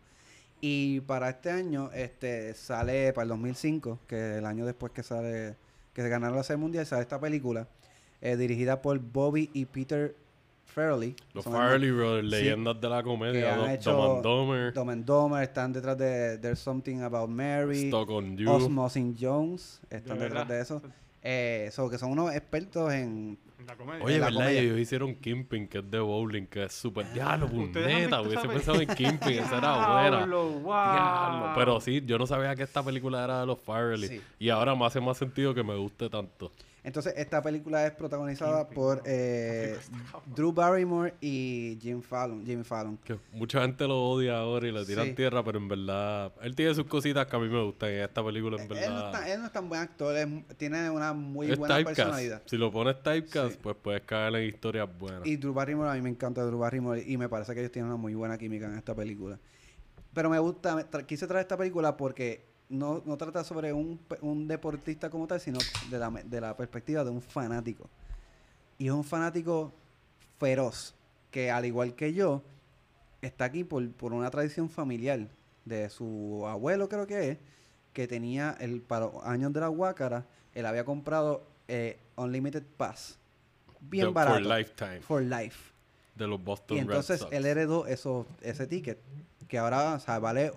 Y 0.61 1.01
para 1.01 1.30
este 1.30 1.51
año, 1.51 1.91
este 1.93 2.53
sale 2.53 3.11
para 3.11 3.23
el 3.23 3.30
2005, 3.31 3.99
que 4.07 4.15
es 4.15 4.38
el 4.38 4.45
año 4.45 4.65
después 4.65 4.93
que 4.93 5.03
sale, 5.03 5.57
que 5.94 6.02
se 6.02 6.10
ganaron 6.10 6.36
la 6.36 6.44
Serie 6.44 6.61
Mundial, 6.61 6.86
sale 6.86 7.02
esta 7.03 7.20
película, 7.20 7.68
eh, 8.22 8.36
dirigida 8.38 8.82
por 8.82 8.99
Bobby 8.99 9.49
y 9.53 9.65
Peter 9.65 10.15
Farrelly. 10.65 11.15
Los 11.34 11.45
Farley 11.45 11.91
Brothers, 11.91 12.26
Sí. 12.26 12.32
leyendas 12.32 12.82
de 12.82 12.90
la 12.90 13.03
comedia. 13.03 13.53
han 13.53 13.60
Do- 13.60 13.68
hecho 13.70 13.91
Dumb 13.91 14.11
and 14.15 14.24
Dumber, 14.24 14.74
Dumb 14.74 14.90
and 14.90 15.06
Dumber, 15.06 15.44
están 15.44 15.72
detrás 15.74 15.98
de 15.98 16.38
There's 16.40 16.60
Something 16.60 17.02
About 17.02 17.30
Mary, 17.30 17.86
Stock 17.88 18.10
on 18.10 18.36
You. 18.38 18.49
Osmosis 18.49 19.15
Jones, 19.20 19.80
están 19.90 20.18
De 20.18 20.24
detrás 20.26 20.48
de 20.48 20.61
eso. 20.61 20.82
Eh, 21.22 21.70
so, 21.72 21.90
que 21.90 21.98
son 21.98 22.11
unos 22.11 22.34
expertos 22.36 22.91
en... 22.91 23.38
En 23.64 23.68
la 23.68 23.76
comedia. 23.77 24.03
Oye, 24.03 24.19
la 24.19 24.26
¿verdad? 24.26 24.40
comedia. 24.40 24.61
Ellos 24.61 24.80
hicieron 24.80 25.15
Kimping, 25.15 25.68
que 25.68 25.77
es 25.80 25.90
de 25.90 25.99
bowling, 25.99 26.45
que 26.48 26.64
es 26.65 26.73
súper... 26.73 27.11
Diablo, 27.14 27.45
¿Ustedes 27.45 27.88
han 27.88 27.94
puñeta, 27.94 28.22
visto 28.22 28.22
hubiese 28.22 28.40
esa 28.40 28.53
pensado 28.53 28.81
en 28.81 28.88
Kimping, 28.90 29.40
esa 29.40 29.57
era 29.57 29.73
buena. 29.94 30.18
Diablo, 30.18 30.49
wow. 30.60 31.56
Pero 31.56 31.80
sí, 31.80 32.03
yo 32.06 32.18
no 32.18 32.27
sabía 32.27 32.56
que 32.56 32.64
esta 32.64 32.84
película 32.84 33.23
era 33.23 33.40
de 33.41 33.45
los. 33.45 33.60
Sí. 34.10 34.22
Y 34.40 34.49
ahora 34.49 34.76
me 34.76 34.85
hace 34.85 34.99
más 34.99 35.18
sentido 35.18 35.53
que 35.53 35.64
me 35.64 35.76
guste 35.76 36.10
tanto. 36.10 36.52
Entonces, 36.85 37.14
esta 37.15 37.41
película 37.41 37.85
es 37.88 37.93
protagonizada 37.93 38.68
por 38.68 39.01
eh, 39.05 39.77
Drew 40.35 40.51
Barrymore 40.51 41.14
y 41.22 41.77
Jim 41.81 42.01
Fallon. 42.01 42.45
Jimmy 42.45 42.64
Fallon. 42.65 42.97
Que 42.97 43.18
mucha 43.31 43.61
gente 43.61 43.88
lo 43.88 44.03
odia 44.10 44.38
ahora 44.39 44.68
y 44.68 44.72
le 44.73 44.85
tiran 44.85 45.05
Sí. 45.07 45.14
tierra, 45.14 45.41
pero 45.45 45.60
en 45.60 45.69
verdad... 45.69 46.34
Él 46.41 46.55
tiene 46.55 46.76
sus 46.76 46.85
cositas 46.85 47.26
que 47.27 47.35
a 47.38 47.39
mí 47.39 47.47
me 47.47 47.64
gustan 47.64 47.89
y 47.89 47.93
esta 47.93 48.22
película 48.22 48.57
en 48.57 48.64
Él 48.64 48.68
no, 48.68 48.76
verdad... 48.76 49.05
está- 49.14 49.34
él 49.34 49.39
no 49.39 49.45
es 49.45 49.51
tan 49.53 49.69
buen 49.69 49.80
actor, 49.81 50.14
es- 50.18 50.57
tiene 50.57 50.89
una 50.89 51.14
muy 51.14 51.49
es 51.51 51.57
buena 51.57 51.76
typecast. 51.77 51.95
personalidad. 51.99 52.41
Si 52.47 52.57
lo 52.57 52.69
pones 52.69 53.01
typecast, 53.01 53.53
Sí. 53.53 53.60
pues 53.64 53.77
puedes 53.81 54.01
caer 54.01 54.35
en 54.35 54.49
historias 54.49 54.89
buenas. 54.99 55.26
Y 55.26 55.38
Drew 55.38 55.53
Barrymore, 55.53 55.89
a 55.89 55.93
mí 55.93 56.01
me 56.01 56.10
encanta 56.10 56.43
Drew 56.43 56.60
Barrymore 56.60 57.01
y 57.07 57.15
me 57.15 57.30
parece 57.30 57.53
que 57.53 57.61
ellos 57.61 57.72
tienen 57.72 57.88
una 57.91 57.97
muy 57.97 58.14
buena 58.14 58.38
química 58.38 58.65
en 58.65 58.76
esta 58.77 58.93
película. 58.93 59.39
Pero 60.14 60.30
me 60.30 60.38
gusta, 60.38 60.76
me 60.76 60.84
tra- 60.84 61.05
quise 61.05 61.27
traer 61.27 61.43
esta 61.43 61.55
película 61.57 61.95
porque 61.95 62.51
no, 62.73 63.01
no 63.05 63.17
trata 63.17 63.43
sobre 63.43 63.71
un, 63.71 63.99
un 64.21 64.47
deportista 64.47 65.09
como 65.09 65.27
tal, 65.27 65.39
sino 65.39 65.59
de 65.89 65.99
la, 65.99 66.09
de 66.09 66.41
la 66.41 66.55
perspectiva 66.57 67.03
de 67.03 67.11
un 67.11 67.21
fanático. 67.21 67.89
Y 68.77 68.87
es 68.87 68.91
un 68.91 69.03
fanático 69.03 69.71
feroz, 70.39 70.93
que 71.31 71.51
al 71.51 71.65
igual 71.65 71.95
que 71.95 72.13
yo, 72.13 72.41
está 73.21 73.45
aquí 73.45 73.63
por, 73.63 73.89
por 73.91 74.13
una 74.13 74.29
tradición 74.29 74.69
familiar 74.69 75.27
de 75.65 75.89
su 75.89 76.43
abuelo, 76.47 76.89
creo 76.89 77.07
que 77.07 77.31
es, 77.31 77.37
que 77.93 78.07
tenía 78.07 78.57
el 78.59 78.81
para 78.81 79.05
los 79.05 79.23
años 79.23 79.53
de 79.53 79.59
la 79.59 79.69
Huácara, 79.69 80.25
él 80.55 80.65
había 80.65 80.83
comprado 80.83 81.43
eh, 81.67 81.97
Unlimited 82.15 82.63
Pass. 82.77 83.17
Bien 83.79 84.07
The- 84.07 84.11
barato. 84.13 84.39
For 84.43 84.57
Lifetime. 84.57 85.01
For 85.01 85.21
life. 85.21 85.71
De 86.15 86.27
los 86.27 86.43
Boston 86.43 86.77
Y 86.77 86.79
entonces 86.81 87.19
Red 87.21 87.25
Sox. 87.27 87.33
él 87.33 87.45
heredó 87.45 87.87
eso, 87.87 88.25
ese 88.41 88.67
ticket, 88.67 88.99
que 89.47 89.57
ahora 89.57 89.93
o 89.95 89.99
sea, 89.99 90.19
vale, 90.19 90.51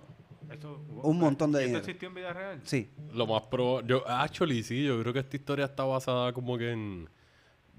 Un 1.03 1.19
montón 1.19 1.51
de 1.51 1.59
¿y 1.59 1.65
dinero. 1.65 1.79
¿Esto 1.79 1.91
existió 1.91 2.09
en 2.09 2.15
vida 2.15 2.33
real? 2.33 2.61
sí, 2.63 2.89
Lo 3.13 3.27
más 3.27 3.43
probable... 3.43 3.87
Yo, 3.87 4.07
actually, 4.07 4.63
sí, 4.63 4.83
yo 4.85 4.99
creo 5.01 5.13
que 5.13 5.19
esta 5.19 5.35
historia 5.35 5.65
está 5.65 5.83
basada 5.83 6.33
como 6.33 6.57
que 6.57 6.71
en... 6.71 7.09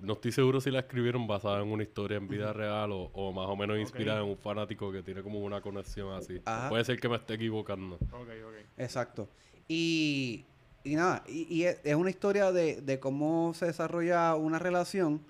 No 0.00 0.12
estoy 0.12 0.30
seguro 0.30 0.60
si 0.60 0.70
la 0.70 0.78
escribieron 0.80 1.26
basada 1.26 1.60
en 1.60 1.68
una 1.68 1.82
historia 1.82 2.18
en 2.18 2.28
vida 2.28 2.52
real 2.52 2.92
o, 2.92 3.10
o 3.12 3.32
más 3.32 3.46
o 3.48 3.56
menos 3.56 3.78
inspirada 3.78 4.20
en 4.20 4.28
un 4.28 4.36
fanático 4.36 4.92
que 4.92 5.02
tiene 5.02 5.22
como 5.22 5.40
una 5.40 5.60
conexión 5.60 6.12
así. 6.12 6.40
Ajá. 6.44 6.68
Puede 6.68 6.84
ser 6.84 7.00
que 7.00 7.08
me 7.08 7.16
esté 7.16 7.34
equivocando. 7.34 7.96
Ok, 7.96 8.28
ok. 8.46 8.54
exacto. 8.76 9.28
Y, 9.66 10.44
y 10.84 10.94
nada, 10.94 11.24
y, 11.26 11.64
es 11.64 11.94
una 11.96 12.10
historia 12.10 12.52
de, 12.52 12.80
de 12.80 13.00
cómo 13.00 13.52
se 13.54 13.66
desarrolla 13.66 14.36
una 14.36 14.60
relación 14.60 15.20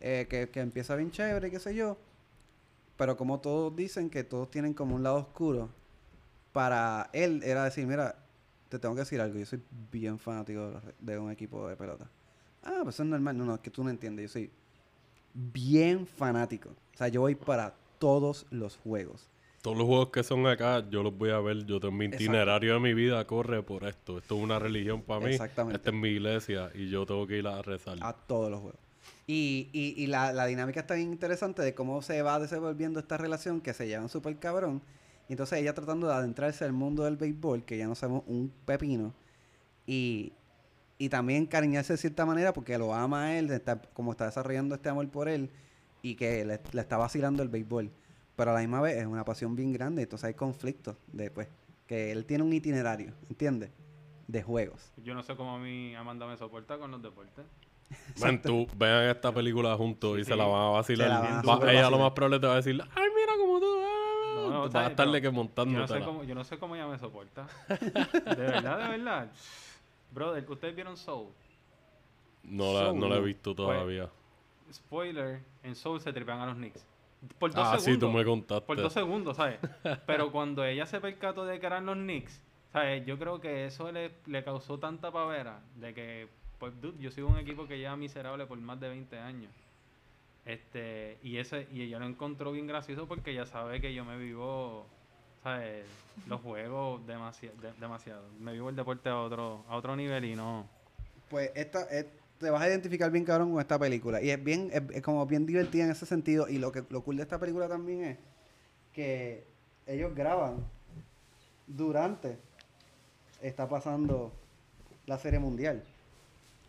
eh, 0.00 0.26
que, 0.28 0.50
que 0.50 0.60
empieza 0.60 0.94
bien 0.94 1.10
chévere, 1.10 1.50
qué 1.50 1.58
sé 1.58 1.74
yo, 1.74 1.96
pero 2.96 3.16
como 3.16 3.40
todos 3.40 3.74
dicen 3.74 4.10
que 4.10 4.24
todos 4.24 4.50
tienen 4.50 4.74
como 4.74 4.94
un 4.94 5.02
lado 5.02 5.16
oscuro, 5.16 5.70
para 6.56 7.10
él 7.12 7.42
era 7.44 7.64
decir, 7.64 7.86
mira, 7.86 8.16
te 8.70 8.78
tengo 8.78 8.94
que 8.94 9.02
decir 9.02 9.20
algo, 9.20 9.38
yo 9.38 9.44
soy 9.44 9.60
bien 9.92 10.18
fanático 10.18 10.80
de, 10.98 11.18
un 11.18 11.30
equipo 11.30 11.68
de 11.68 11.76
pelota. 11.76 12.08
Ah, 12.62 12.80
pues 12.82 12.94
eso 12.94 13.02
es 13.02 13.10
normal, 13.10 13.36
no, 13.36 13.44
no, 13.44 13.56
es 13.56 13.60
que 13.60 13.70
tú 13.70 13.84
no 13.84 13.90
entiendes, 13.90 14.30
yo 14.30 14.32
soy 14.32 14.50
bien 15.34 16.06
fanático. 16.06 16.70
O 16.70 16.96
sea, 16.96 17.08
yo 17.08 17.20
voy 17.20 17.34
para 17.34 17.74
todos 17.98 18.46
los 18.48 18.78
juegos. 18.78 19.28
Todos 19.60 19.76
los 19.76 19.86
juegos 19.86 20.08
que 20.08 20.22
son 20.22 20.46
acá, 20.46 20.82
yo 20.88 21.02
los 21.02 21.14
voy 21.14 21.28
a 21.28 21.40
ver. 21.40 21.66
Yo 21.66 21.78
tengo 21.78 21.92
mi 21.92 22.06
itinerario 22.06 22.72
de 22.72 22.80
mi 22.80 22.94
vida, 22.94 23.26
corre 23.26 23.62
por 23.62 23.84
esto. 23.84 24.16
Esto 24.16 24.36
es 24.36 24.42
una 24.42 24.58
religión 24.58 25.02
para 25.02 25.20
mí. 25.20 25.32
Exactamente. 25.32 25.76
Esta 25.76 25.90
es 25.90 25.96
mi 25.96 26.08
iglesia 26.08 26.70
y 26.74 26.88
yo 26.88 27.04
tengo 27.04 27.26
que 27.26 27.36
ir 27.36 27.46
a 27.46 27.60
rezar. 27.60 27.98
a 28.00 28.14
todos 28.14 28.50
los 28.50 28.60
juegos. 28.60 28.80
Y, 29.26 29.68
y, 29.74 30.02
y 30.02 30.06
la, 30.06 30.32
la 30.32 30.46
dinámica 30.46 30.80
está 30.80 30.94
bien 30.94 31.12
interesante 31.12 31.60
de 31.60 31.74
cómo 31.74 32.00
se 32.00 32.22
va 32.22 32.38
desenvolviendo 32.38 32.98
esta 32.98 33.18
relación 33.18 33.60
que 33.60 33.74
se 33.74 33.86
llevan 33.86 34.08
súper 34.08 34.38
cabrón. 34.38 34.80
Y 35.28 35.32
entonces 35.32 35.58
ella 35.58 35.74
tratando 35.74 36.06
de 36.06 36.14
adentrarse 36.14 36.64
al 36.64 36.72
mundo 36.72 37.04
del 37.04 37.16
béisbol, 37.16 37.64
que 37.64 37.76
ya 37.78 37.86
no 37.86 37.94
sabemos 37.94 38.22
un 38.26 38.52
pepino. 38.64 39.12
Y, 39.86 40.32
y 40.98 41.08
también 41.08 41.46
cariñarse 41.46 41.94
de 41.94 41.96
cierta 41.98 42.24
manera 42.24 42.52
porque 42.52 42.78
lo 42.78 42.94
ama 42.94 43.24
a 43.26 43.38
él, 43.38 43.50
está, 43.50 43.80
como 43.80 44.12
está 44.12 44.26
desarrollando 44.26 44.74
este 44.74 44.88
amor 44.88 45.08
por 45.10 45.28
él 45.28 45.50
y 46.02 46.14
que 46.14 46.44
le, 46.44 46.60
le 46.72 46.80
está 46.80 46.96
vacilando 46.96 47.42
el 47.42 47.48
béisbol. 47.48 47.90
Pero 48.36 48.50
a 48.50 48.54
la 48.54 48.60
misma 48.60 48.80
vez 48.80 48.96
es 48.98 49.06
una 49.06 49.24
pasión 49.24 49.56
bien 49.56 49.72
grande, 49.72 50.02
entonces 50.02 50.26
hay 50.28 50.34
conflictos 50.34 50.96
después. 51.12 51.48
Que 51.86 52.12
él 52.12 52.24
tiene 52.26 52.44
un 52.44 52.52
itinerario, 52.52 53.12
¿entiendes? 53.28 53.70
De 54.28 54.42
juegos. 54.42 54.92
Yo 55.04 55.14
no 55.14 55.22
sé 55.22 55.36
cómo 55.36 55.54
a 55.54 55.58
mí 55.58 55.94
Amanda 55.94 56.26
me 56.26 56.36
soporta 56.36 56.78
con 56.78 56.90
los 56.90 57.00
deportes. 57.02 57.44
Man, 58.20 58.42
tú 58.42 58.66
vean 58.76 59.08
esta 59.08 59.32
película 59.32 59.76
juntos 59.76 60.18
y 60.18 60.24
Sí, 60.24 60.30
se 60.30 60.36
la 60.36 60.44
van 60.46 60.62
a 60.66 60.68
vacilar. 60.70 61.08
Van 61.44 61.58
a 61.60 61.64
Va- 61.64 61.72
ella 61.72 61.88
lo 61.90 61.98
más 61.98 62.10
probable 62.12 62.40
te 62.40 62.46
va 62.46 62.54
a 62.54 62.56
decir, 62.56 62.80
ay, 62.82 63.04
mira 63.14 63.32
cómo 63.40 63.60
tú... 63.60 63.66
ah". 64.46 64.50
No, 64.50 64.54
no, 64.66 64.70
Vas 64.70 64.74
a 64.86 64.90
estarle 64.90 65.20
que 65.20 65.32
Yo 65.32 65.32
no, 65.32 65.86
sé 65.88 66.00
cómo, 66.00 66.24
yo 66.24 66.34
no 66.34 66.44
sé 66.44 66.58
cómo 66.58 66.74
ella 66.76 66.86
me 66.86 66.98
soporta. 66.98 67.46
De 67.68 68.34
verdad, 68.36 68.78
de 68.78 68.98
verdad. 68.98 69.30
Brother, 70.12 70.50
¿ustedes 70.50 70.74
vieron 70.74 70.96
Soul? 70.96 71.28
No 72.44 72.72
la, 72.72 72.86
Soul, 72.86 73.00
no 73.00 73.08
la 73.08 73.16
he 73.16 73.20
visto 73.20 73.54
todavía. 73.54 74.08
Spoiler, 74.72 75.40
en 75.62 75.74
Soul 75.74 76.00
se 76.00 76.12
tripean 76.12 76.40
a 76.40 76.46
los 76.46 76.56
Knicks. 76.56 76.84
Por 77.38 77.52
dos 77.52 77.66
Ah, 77.66 77.78
sí, 77.78 77.86
segundos. 77.86 78.10
tú 78.10 78.16
me 78.16 78.24
contaste. 78.24 78.66
Por 78.66 78.76
dos 78.76 78.92
segundos, 78.92 79.36
¿sabes? 79.36 79.58
Pero 80.06 80.30
cuando 80.30 80.64
ella 80.64 80.86
se 80.86 81.00
percató 81.00 81.44
de 81.44 81.58
que 81.58 81.66
eran 81.66 81.86
los 81.86 81.96
Knicks, 81.96 82.40
¿sabes? 82.72 83.04
Yo 83.06 83.18
creo 83.18 83.40
que 83.40 83.66
eso 83.66 83.90
le, 83.90 84.12
le 84.26 84.44
causó 84.44 84.78
tanta 84.78 85.10
pavera 85.10 85.60
de 85.76 85.94
que, 85.94 86.28
pues, 86.58 86.78
dude, 86.80 86.98
yo 87.00 87.10
soy 87.10 87.22
un 87.24 87.38
equipo 87.38 87.66
que 87.66 87.78
lleva 87.78 87.96
miserable 87.96 88.46
por 88.46 88.58
más 88.58 88.78
de 88.80 88.88
20 88.90 89.18
años. 89.18 89.50
Este, 90.46 91.18
y 91.22 91.38
ese 91.38 91.66
y 91.72 91.82
ella 91.82 91.98
lo 91.98 92.06
encontró 92.06 92.52
bien 92.52 92.66
gracioso 92.68 93.06
porque 93.08 93.32
ella 93.32 93.46
sabe 93.46 93.80
que 93.80 93.92
yo 93.92 94.04
me 94.04 94.16
vivo, 94.16 94.86
¿sabes? 95.42 95.84
Los 96.28 96.40
juegos 96.40 97.04
demasiado, 97.06 97.56
demasiado. 97.80 98.22
Me 98.38 98.52
vivo 98.52 98.70
el 98.70 98.76
deporte 98.76 99.08
a 99.08 99.18
otro 99.20 99.64
a 99.68 99.76
otro 99.76 99.96
nivel 99.96 100.24
y 100.24 100.36
no. 100.36 100.68
Pues 101.28 101.50
esta, 101.54 101.82
es- 101.90 102.06
te 102.38 102.50
vas 102.50 102.62
a 102.62 102.68
identificar 102.68 103.10
bien 103.10 103.24
cabrón 103.24 103.50
con 103.50 103.60
esta 103.60 103.78
película. 103.78 104.22
Y 104.22 104.30
es 104.30 104.42
bien, 104.44 104.70
es, 104.72 104.82
es 104.94 105.02
como 105.02 105.26
bien 105.26 105.46
divertida 105.46 105.84
en 105.84 105.90
ese 105.90 106.06
sentido. 106.06 106.48
Y 106.48 106.58
lo 106.58 106.70
que 106.70 106.84
lo 106.90 107.02
cool 107.02 107.16
de 107.16 107.22
esta 107.22 107.40
película 107.40 107.66
también 107.66 108.04
es 108.04 108.18
que 108.92 109.44
ellos 109.86 110.14
graban 110.14 110.64
durante 111.66 112.38
está 113.42 113.68
pasando 113.68 114.32
la 115.06 115.18
serie 115.18 115.38
mundial. 115.38 115.82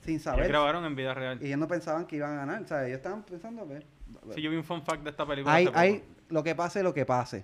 Sin 0.01 0.13
Ellos 0.15 0.23
saber. 0.23 0.47
grabaron 0.47 0.85
en 0.85 0.95
vida 0.95 1.13
real. 1.13 1.39
Y 1.41 1.47
ellos 1.47 1.59
no 1.59 1.67
pensaban 1.67 2.05
que 2.05 2.15
iban 2.15 2.33
a 2.33 2.35
ganar. 2.37 2.61
O 2.61 2.67
sea, 2.67 2.85
ellos 2.85 2.97
estaban 2.97 3.23
pensando 3.23 3.67
que. 3.67 3.85
Sí, 4.33 4.41
yo 4.41 4.49
vi 4.49 4.57
un 4.57 4.63
fun 4.63 4.81
fact 4.83 5.03
de 5.03 5.09
esta 5.09 5.25
película. 5.25 5.53
hay, 5.53 5.69
hay 5.73 6.03
lo 6.29 6.43
que 6.43 6.55
pase, 6.55 6.81
lo 6.83 6.93
que 6.93 7.05
pase. 7.05 7.43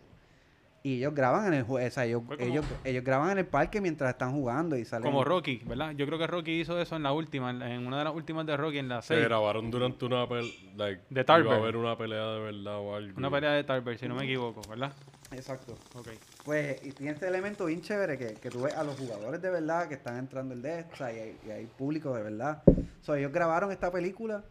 Y 0.86 0.98
ellos 0.98 1.16
graban 1.16 1.48
en 1.48 1.54
el 1.54 1.64
juego. 1.64 1.88
O 1.88 1.92
sea, 1.92 2.04
ellos, 2.04 2.24
ellos, 2.40 2.66
ellos 2.84 3.04
graban 3.06 3.32
en 3.32 3.38
el 3.38 3.46
parque 3.46 3.80
mientras 3.80 4.10
están 4.10 4.34
jugando 4.34 4.76
y 4.76 4.84
salen. 4.84 5.10
Como 5.10 5.24
Rocky, 5.24 5.62
¿verdad? 5.66 5.92
Yo 5.92 6.06
creo 6.06 6.20
que 6.20 6.28
Rocky 6.28 6.60
hizo 6.60 6.78
eso 6.78 6.98
en 6.98 7.04
la 7.04 7.14
última, 7.14 7.52
en, 7.52 7.88
una 7.88 8.00
de 8.00 8.04
las 8.04 8.14
últimas 8.14 8.46
de 8.46 8.58
Rocky, 8.58 8.80
en 8.80 8.90
la 8.90 9.02
Se 9.02 9.16
6. 9.16 9.26
grabaron 9.28 9.72
durante 9.72 10.04
una 10.04 10.28
pelea. 10.28 10.52
Like, 10.76 11.02
De 11.10 11.22
iba 11.22 11.24
Tarver. 11.24 11.54
a 11.54 11.56
haber 11.56 11.78
una 11.78 11.98
pelea 11.98 12.26
de 12.34 12.40
verdad 12.42 12.80
o 12.80 12.96
algo. 12.96 13.18
Una 13.18 13.32
pelea 13.32 13.52
de 13.52 13.64
Tarver, 13.64 13.98
si 13.98 14.10
no 14.10 14.16
me 14.16 14.26
equivoco, 14.26 14.62
¿verdad? 14.70 14.92
Exacto. 15.36 15.78
Ok. 15.96 16.08
Pues, 16.46 16.84
y 16.86 16.92
tiene 16.92 17.14
este 17.14 17.28
elemento 17.28 17.66
bien 17.66 17.82
chévere 17.82 18.18
que, 18.18 18.34
que 18.36 18.50
tú 18.50 18.62
ves 18.64 18.74
a 18.76 18.84
los 18.84 18.98
jugadores 18.98 19.42
de 19.42 19.50
verdad 19.50 19.88
que 19.88 19.96
están 19.96 20.18
entrando 20.18 20.54
el 20.54 20.62
de 20.62 20.80
esta 20.80 21.12
y 21.14 21.20
hay, 21.20 21.38
y 21.46 21.50
hay 21.52 21.66
público 21.66 22.16
de 22.16 22.24
verdad. 22.24 22.62
So, 23.02 23.16
ellos 23.16 23.32
grabaron 23.32 23.72
esta 23.72 23.92
película. 23.92 24.44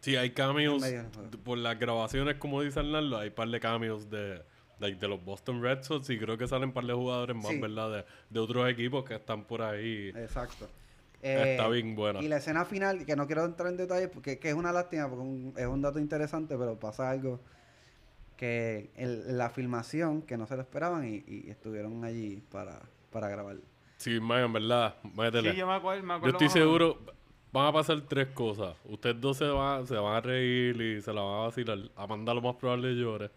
Sí, 0.00 0.14
hay 0.16 0.30
cameos. 0.30 0.82
Por 1.44 1.58
las 1.58 1.78
grabaciones, 1.78 2.36
como 2.36 2.62
dice 2.62 2.80
Arnaldo, 2.80 3.18
hay 3.18 3.30
par 3.30 3.48
de 3.48 3.58
cameos 3.58 4.08
de, 4.10 4.42
like, 4.78 4.98
de 5.00 5.08
los 5.08 5.24
Boston 5.24 5.62
Red 5.62 5.82
Sox 5.82 6.08
y 6.10 6.18
creo 6.18 6.36
que 6.38 6.46
salen 6.46 6.72
par 6.72 6.84
de 6.84 6.92
jugadores 6.92 7.34
más, 7.36 7.46
Sí. 7.48 7.60
¿verdad? 7.60 7.90
De, 7.90 8.04
de 8.30 8.40
otros 8.40 8.68
equipos 8.70 9.04
que 9.04 9.14
están 9.16 9.44
por 9.44 9.62
ahí. 9.62 10.10
Exacto. 10.14 10.68
Está 11.22 11.66
Eh, 11.66 11.70
bien 11.72 11.96
buena. 11.96 12.20
Y 12.22 12.28
la 12.28 12.36
escena 12.36 12.64
final, 12.64 13.04
que 13.04 13.16
no 13.16 13.26
quiero 13.26 13.44
entrar 13.46 13.68
en 13.70 13.78
detalles 13.78 14.08
porque 14.10 14.38
que 14.38 14.50
es 14.50 14.54
una 14.54 14.70
lástima, 14.70 15.08
porque 15.08 15.22
un- 15.24 15.54
es 15.56 15.66
un 15.66 15.80
dato 15.82 15.98
interesante, 15.98 16.56
pero 16.56 16.78
pasa 16.78 17.10
algo 17.10 17.40
que 18.36 18.90
en 18.96 19.36
la 19.38 19.50
filmación, 19.50 20.22
que 20.22 20.36
no 20.36 20.46
se 20.46 20.56
lo 20.56 20.62
esperaban 20.62 21.06
y, 21.06 21.24
y 21.26 21.50
estuvieron 21.50 22.04
allí 22.04 22.42
para, 22.50 22.80
para 23.10 23.28
grabar. 23.28 23.56
Sí, 23.96 24.20
man, 24.20 24.42
en 24.44 24.52
verdad, 24.52 24.94
métele. 25.14 25.52
Sí, 25.52 25.56
yo 25.56 25.66
me 25.66 25.74
acuerdo, 25.74 26.02
me 26.02 26.20
Yo 26.20 26.28
estoy 26.28 26.48
seguro, 26.50 26.98
van 27.52 27.66
a 27.66 27.72
pasar 27.72 28.00
tres 28.02 28.28
cosas. 28.28 28.76
Ustedes 28.84 29.18
dos 29.20 29.38
se 29.38 29.46
van, 29.46 29.86
se 29.86 29.94
van 29.96 30.14
a 30.14 30.20
reír 30.20 30.80
y 30.80 31.00
se 31.00 31.12
la 31.12 31.22
van 31.22 31.34
a 31.34 31.38
vacilar. 31.46 31.78
Amanda 31.96 32.34
lo 32.34 32.42
más 32.42 32.56
probable 32.56 32.94
llore. 32.94 33.30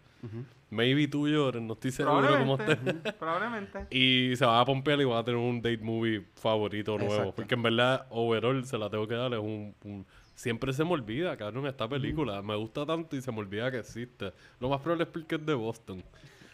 Maybe 0.68 1.08
tú 1.08 1.26
llores, 1.26 1.60
no 1.62 1.72
estoy 1.72 1.90
seguro 1.90 2.28
cómo 2.38 2.54
estés. 2.56 2.76
Probablemente, 2.76 3.12
probablemente. 3.18 3.86
Y 3.90 4.36
se 4.36 4.44
va 4.44 4.60
a 4.60 4.64
pompear 4.64 5.00
y 5.00 5.04
va 5.04 5.18
a 5.18 5.24
tener 5.24 5.40
un 5.40 5.62
date 5.62 5.78
movie 5.78 6.26
favorito 6.34 6.96
nuevo. 6.98 7.12
Exacto. 7.14 7.34
Porque 7.36 7.54
en 7.54 7.62
verdad, 7.62 8.06
overall, 8.10 8.64
se 8.66 8.76
la 8.78 8.88
tengo 8.90 9.08
que 9.08 9.14
dar. 9.14 9.32
Es 9.32 9.40
un, 9.40 9.74
un- 9.84 10.06
Siempre 10.40 10.72
se 10.72 10.82
me 10.84 10.92
olvida, 10.92 11.36
cabrón, 11.36 11.66
esta 11.66 11.86
película. 11.86 12.40
Me 12.40 12.56
gusta 12.56 12.86
tanto 12.86 13.14
y 13.14 13.20
se 13.20 13.30
me 13.30 13.40
olvida 13.40 13.70
que 13.70 13.78
existe. 13.80 14.32
Lo 14.58 14.70
más 14.70 14.80
probable 14.80 15.04
es 15.04 15.10
porque 15.10 15.34
es 15.34 15.44
de 15.44 15.52
Boston. 15.52 16.02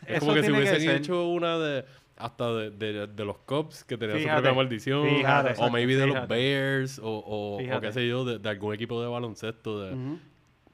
Es 0.04 0.16
Eso 0.16 0.20
como 0.20 0.34
que 0.34 0.40
si 0.42 0.46
que 0.48 0.52
hubiesen 0.58 0.80
ser. 0.80 0.96
hecho 0.96 1.28
una 1.28 1.56
de... 1.56 1.84
Hasta 2.16 2.52
de, 2.52 2.70
de, 2.72 3.06
de 3.06 3.24
los 3.24 3.38
Cubs, 3.38 3.84
que 3.84 3.96
tenían 3.96 4.16
su 4.18 4.22
Fíjate, 4.24 4.40
propia 4.42 4.56
maldición. 4.56 5.06
fíjate, 5.08 5.54
o 5.62 5.70
maybe 5.70 5.94
de 5.94 6.06
los 6.06 6.16
fíjate. 6.16 6.34
Bears. 6.34 6.98
O, 6.98 7.04
o, 7.10 7.54
o 7.56 7.58
Fíjate. 7.60 7.86
qué 7.86 7.92
sé 7.92 8.08
yo, 8.08 8.24
de, 8.24 8.38
de 8.40 8.48
algún 8.48 8.74
equipo 8.74 9.00
de 9.00 9.06
baloncesto. 9.06 9.82
De, 9.84 9.92
Ujú. 9.94 10.14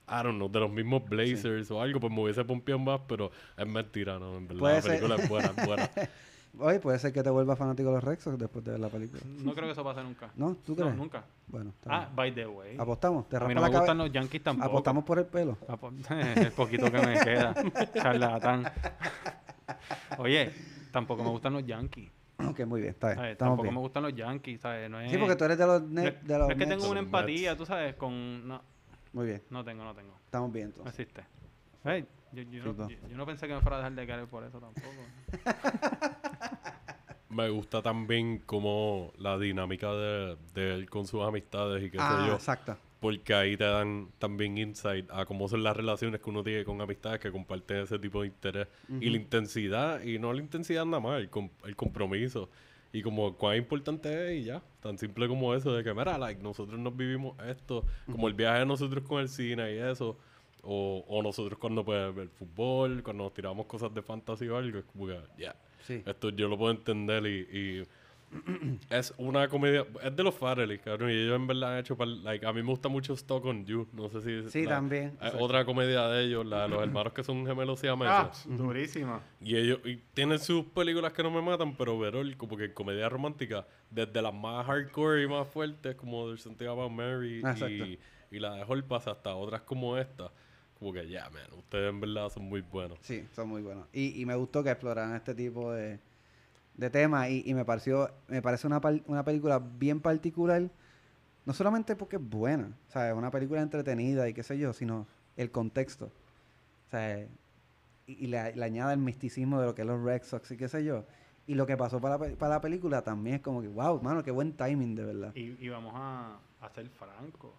I 0.09 0.23
don't 0.23 0.37
know, 0.37 0.49
de 0.51 0.61
los 0.61 0.71
mismos 0.71 1.03
Blazers 1.07 1.71
o 1.71 1.83
algo. 1.83 2.01
Pues 2.01 2.11
me 2.13 2.23
hubiese 2.23 2.45
pompeado 2.45 2.79
más, 2.79 3.01
pero 3.09 3.31
es 3.59 3.67
mentira, 3.67 4.19
¿no? 4.19 4.39
En 4.39 4.47
verdad, 4.49 4.61
Puede 4.61 4.75
la 4.77 4.81
ser. 4.83 4.91
película 4.93 5.17
es 5.17 5.29
buena, 5.29 5.53
es 5.57 5.67
buena. 5.67 5.91
Oye, 6.59 6.81
puede 6.81 6.99
ser 6.99 7.13
que 7.15 7.23
te 7.23 7.31
vuelvas 7.31 7.59
fanático 7.59 7.89
de 7.89 7.95
los 7.95 8.05
Red 8.05 8.19
Sox 8.21 8.39
después 8.39 8.63
de 8.65 8.73
ver 8.73 8.81
la 8.81 8.89
película. 8.91 9.23
No 9.25 9.55
creo 9.55 9.67
que 9.67 9.73
eso 9.73 9.83
pase 9.83 10.03
nunca. 10.03 10.31
¿No? 10.37 10.55
¿Tú 10.57 10.73
No, 10.73 10.83
crees? 10.85 10.97
nunca. 10.97 11.25
Bueno, 11.47 11.71
está 11.71 11.91
Ah, 11.95 12.01
bien. 12.05 12.17
by 12.17 12.35
the 12.35 12.47
way. 12.47 12.77
apostamos. 12.79 13.27
Te 13.29 13.37
A 13.39 13.41
mí 13.41 13.55
no 13.55 13.61
la 13.63 13.69
me 13.69 13.77
gustan 13.79 13.97
cabeza. 13.97 14.05
los 14.05 14.13
Yankees 14.13 14.43
tampoco. 14.43 14.69
Apostamos 14.69 15.05
por 15.05 15.19
el 15.19 15.27
pelo. 15.27 15.57
Apo- 15.67 15.93
el 16.37 16.53
poquito 16.53 16.91
que 16.93 16.99
me 17.07 17.19
queda. 17.21 17.55
Charlatán. 17.95 18.65
Oye, 20.19 20.53
tampoco 20.93 21.25
me 21.25 21.31
gustan 21.31 21.55
los 21.55 21.65
Yankees. 21.67 22.11
Ok, 22.47 22.61
muy 22.67 22.81
bien, 22.81 22.93
está 22.93 23.15
bien. 23.15 23.37
Tampoco 23.39 23.63
bien. 23.63 23.75
me 23.75 23.81
gustan 23.81 24.03
los 24.03 24.15
Yankees, 24.15 24.61
¿sabes? 24.61 24.91
No 24.91 25.01
es, 25.01 25.11
Sí, 25.11 25.17
porque 25.17 25.37
tú 25.37 25.45
eres 25.45 25.57
de 25.59 25.67
los 25.67 25.83
no 25.83 26.01
es- 26.01 26.05
Nets. 26.13 26.27
De 26.27 26.33
no 26.35 26.39
los 26.41 26.51
es 26.51 26.57
que 26.57 26.67
Mets. 26.67 26.79
tengo 26.79 26.91
una 26.91 27.01
empatía, 27.01 27.57
tú 27.57 27.65
sabes, 27.65 27.95
con... 27.95 28.47
No, 28.47 28.61
Muy 29.13 29.27
bien, 29.27 29.43
no 29.51 29.65
tengo, 29.65 29.85
no 29.85 29.95
tengo. 29.95 30.19
estamos 30.25 30.53
bien 30.53 30.67
No 30.71 30.75
entonces. 30.83 31.01
existe. 31.01 31.25
Ey, 31.85 32.07
yo, 32.33 32.43
yo, 32.43 32.73
no, 32.73 32.89
yo- 32.89 32.97
yo 33.09 33.17
no 33.17 33.27
pensé 33.27 33.47
que 33.49 33.55
me 33.55 33.61
fuera 33.61 33.77
a 33.77 33.81
dejar 33.81 33.95
de 33.95 34.07
querer 34.07 34.27
por 34.27 34.45
eso 34.45 34.59
tampoco. 34.61 35.05
Me 37.31 37.49
gusta 37.49 37.81
también 37.81 38.41
como 38.45 39.11
la 39.17 39.39
dinámica 39.39 39.91
de, 39.95 40.37
de 40.53 40.75
él 40.75 40.91
con 40.91 41.07
sus 41.07 41.23
amistades 41.23 41.83
y 41.83 41.91
qué 41.91 41.97
Ah, 41.99 42.09
sé 42.09 42.27
yo. 42.27 42.35
exacto. 42.35 42.77
Porque 43.01 43.33
ahí 43.35 43.57
te 43.57 43.65
dan 43.65 44.11
también 44.19 44.59
insight 44.59 45.11
a 45.11 45.25
cómo 45.25 45.49
son 45.49 45.63
las 45.63 45.75
relaciones 45.75 46.21
que 46.21 46.29
uno 46.29 46.45
tiene 46.45 46.63
con 46.65 46.79
amistades 46.83 47.21
que 47.21 47.33
comparten 47.33 47.79
ese 47.79 47.99
tipo 47.99 48.21
de 48.21 48.29
interés. 48.29 48.69
Y 49.01 49.09
la 49.09 49.17
intensidad, 49.17 50.03
y 50.03 50.19
no 50.19 50.31
la 50.33 50.41
intensidad 50.43 50.85
nada 50.85 51.01
más, 51.01 51.19
el, 51.21 51.31
com- 51.31 51.49
el 51.65 51.75
compromiso. 51.75 52.51
Y 52.93 53.01
como 53.03 53.35
cuán 53.39 53.57
importante 53.57 54.35
es 54.37 54.43
y 54.43 54.45
ya. 54.45 54.63
Tan 54.81 54.99
simple 54.99 55.27
como 55.27 55.55
eso 55.55 55.75
de 55.75 55.83
que, 55.83 55.95
mira, 55.95 56.19
like, 56.19 56.43
nosotros 56.43 56.79
nos 56.79 56.95
vivimos 56.95 57.35
esto. 57.47 57.87
Como 58.11 58.29
el 58.29 58.35
viaje 58.35 58.59
de 58.61 58.67
nosotros 58.67 59.03
con 59.09 59.21
el 59.23 59.31
cine 59.31 59.75
y 59.75 59.79
eso. 59.79 60.19
O, 60.63 61.05
o 61.09 61.23
nosotros 61.23 61.59
cuando 61.59 61.85
pues, 61.85 62.17
el 62.17 62.29
fútbol, 62.29 63.03
cuando 63.03 63.25
nos 63.25 63.35
tiramos 63.35 63.67
cosas 63.67 63.93
de 63.95 64.01
fantasía 64.03 64.53
o 64.53 64.57
algo. 64.57 64.79
Es 64.79 64.85
como 64.85 65.07
que, 65.09 65.19
ya. 65.37 65.57
Sí. 65.83 66.03
Esto 66.07 66.31
yo 66.31 66.49
lo 66.49 66.57
puedo 66.57 66.71
entender 66.71 67.27
y, 67.27 67.41
y 67.59 67.83
es 68.91 69.13
una 69.19 69.49
comedia, 69.49 69.85
es 70.03 70.15
de 70.17 70.23
los 70.23 70.35
Farrelly, 70.35 70.79
cabrón, 70.79 71.11
y 71.11 71.15
ellos 71.15 71.37
en 71.37 71.47
verdad 71.47 71.73
han 71.75 71.79
hecho, 71.81 71.97
par- 71.97 72.07
like, 72.09 72.47
a 72.47 72.53
mí 72.53 72.63
me 72.63 72.69
gusta 72.69 72.89
mucho 72.89 73.13
Stock 73.15 73.45
on 73.45 73.67
You, 73.67 73.87
no 73.93 74.09
sé 74.09 74.23
si... 74.23 74.49
Sí, 74.51 74.63
la- 74.65 74.77
también, 74.77 75.19
eh, 75.21 75.33
otra 75.39 75.65
comedia 75.65 76.07
de 76.09 76.25
ellos, 76.25 76.47
la 76.47 76.63
de 76.63 76.69
los 76.69 76.83
hermanos 76.83 77.13
que 77.13 77.23
son 77.25 77.45
gemelos 77.45 77.81
siameses. 77.81 78.15
ah, 78.15 78.33
durísima. 78.47 79.21
Y 79.41 79.57
ellos 79.57 79.81
y 79.85 79.97
tienen 80.15 80.39
sus 80.39 80.65
películas 80.67 81.13
que 81.13 81.23
no 81.25 81.31
me 81.31 81.43
matan, 81.43 81.77
pero 81.77 81.99
verol, 81.99 82.37
como 82.37 82.57
que 82.57 82.73
comedia 82.73 83.09
romántica, 83.09 83.67
desde 83.91 84.23
las 84.23 84.33
más 84.33 84.65
hardcore 84.67 85.25
y 85.25 85.27
más 85.27 85.47
fuertes, 85.49 85.95
como 85.97 86.27
There's 86.27 86.43
Something 86.43 86.69
About 86.69 86.93
Mary 86.93 87.39
exacto. 87.41 87.67
y, 87.69 87.99
y 88.31 88.39
la 88.39 88.55
de 88.55 88.63
Holpas, 88.67 89.09
hasta 89.09 89.35
otras 89.35 89.63
como 89.63 89.99
esta. 89.99 90.31
Como 90.83 90.93
que, 90.93 91.09
ya, 91.09 91.31
man, 91.31 91.45
ustedes 91.57 91.91
en 91.91 92.01
verdad 92.01 92.29
son 92.29 92.43
muy 92.43 92.61
buenos. 92.61 92.99
Sí, 93.03 93.25
son 93.37 93.49
muy 93.49 93.63
buenos. 93.63 93.87
Y, 93.93 94.21
y 94.21 94.27
me 94.27 94.35
gustó 94.35 94.65
que 94.65 94.71
exploraran 94.71 95.15
este 95.15 95.33
tipo 95.33 95.71
de, 95.71 96.01
de 96.75 96.91
temas 96.91 97.31
y, 97.31 97.45
y 97.47 97.55
me 97.55 97.65
pareció, 97.65 98.11
me 98.27 98.43
parece 98.43 98.67
una, 98.67 98.81
par- 98.81 99.01
una 99.07 99.25
película 99.25 99.61
bien 99.61 100.01
particular, 100.01 100.69
no 101.47 101.53
solamente 101.53 101.95
porque 101.95 102.17
es 102.17 102.23
buena, 102.29 102.77
o 102.89 102.91
sea, 102.91 103.11
es 103.11 103.15
una 103.15 103.31
película 103.31 103.63
entretenida 103.63 104.29
y 104.29 104.35
qué 104.35 104.43
sé 104.43 104.59
yo, 104.59 104.73
sino 104.73 105.07
el 105.37 105.53
contexto. 105.53 106.07
O 106.07 106.91
sea, 106.91 107.21
y, 108.09 108.25
y 108.25 108.27
le, 108.27 108.57
le 108.57 108.65
añade 108.65 108.95
el 108.95 108.99
misticismo 108.99 109.61
de 109.61 109.67
lo 109.67 109.77
que 109.77 109.83
es 109.83 109.87
los 109.87 110.03
Red 110.03 110.25
Sox 110.25 110.51
y 110.51 110.57
qué 110.57 110.69
sé 110.69 110.85
yo. 110.85 111.05
Y 111.47 111.55
lo 111.55 111.65
que 111.65 111.77
pasó 111.77 112.01
para 112.01 112.19
para 112.19 112.55
la 112.55 112.61
película 112.61 113.03
también 113.03 113.37
es 113.37 113.43
como 113.43 113.63
que, 113.63 113.69
wow, 113.69 114.03
mano, 114.03 114.25
qué 114.25 114.33
buen 114.33 114.53
timing, 114.53 114.97
de 114.97 115.05
verdad. 115.05 115.33
Y, 115.37 115.65
y 115.65 115.69
vamos 115.69 115.93
a, 115.95 116.39
a 116.61 116.69
ser 116.71 116.89
francos. 116.89 117.53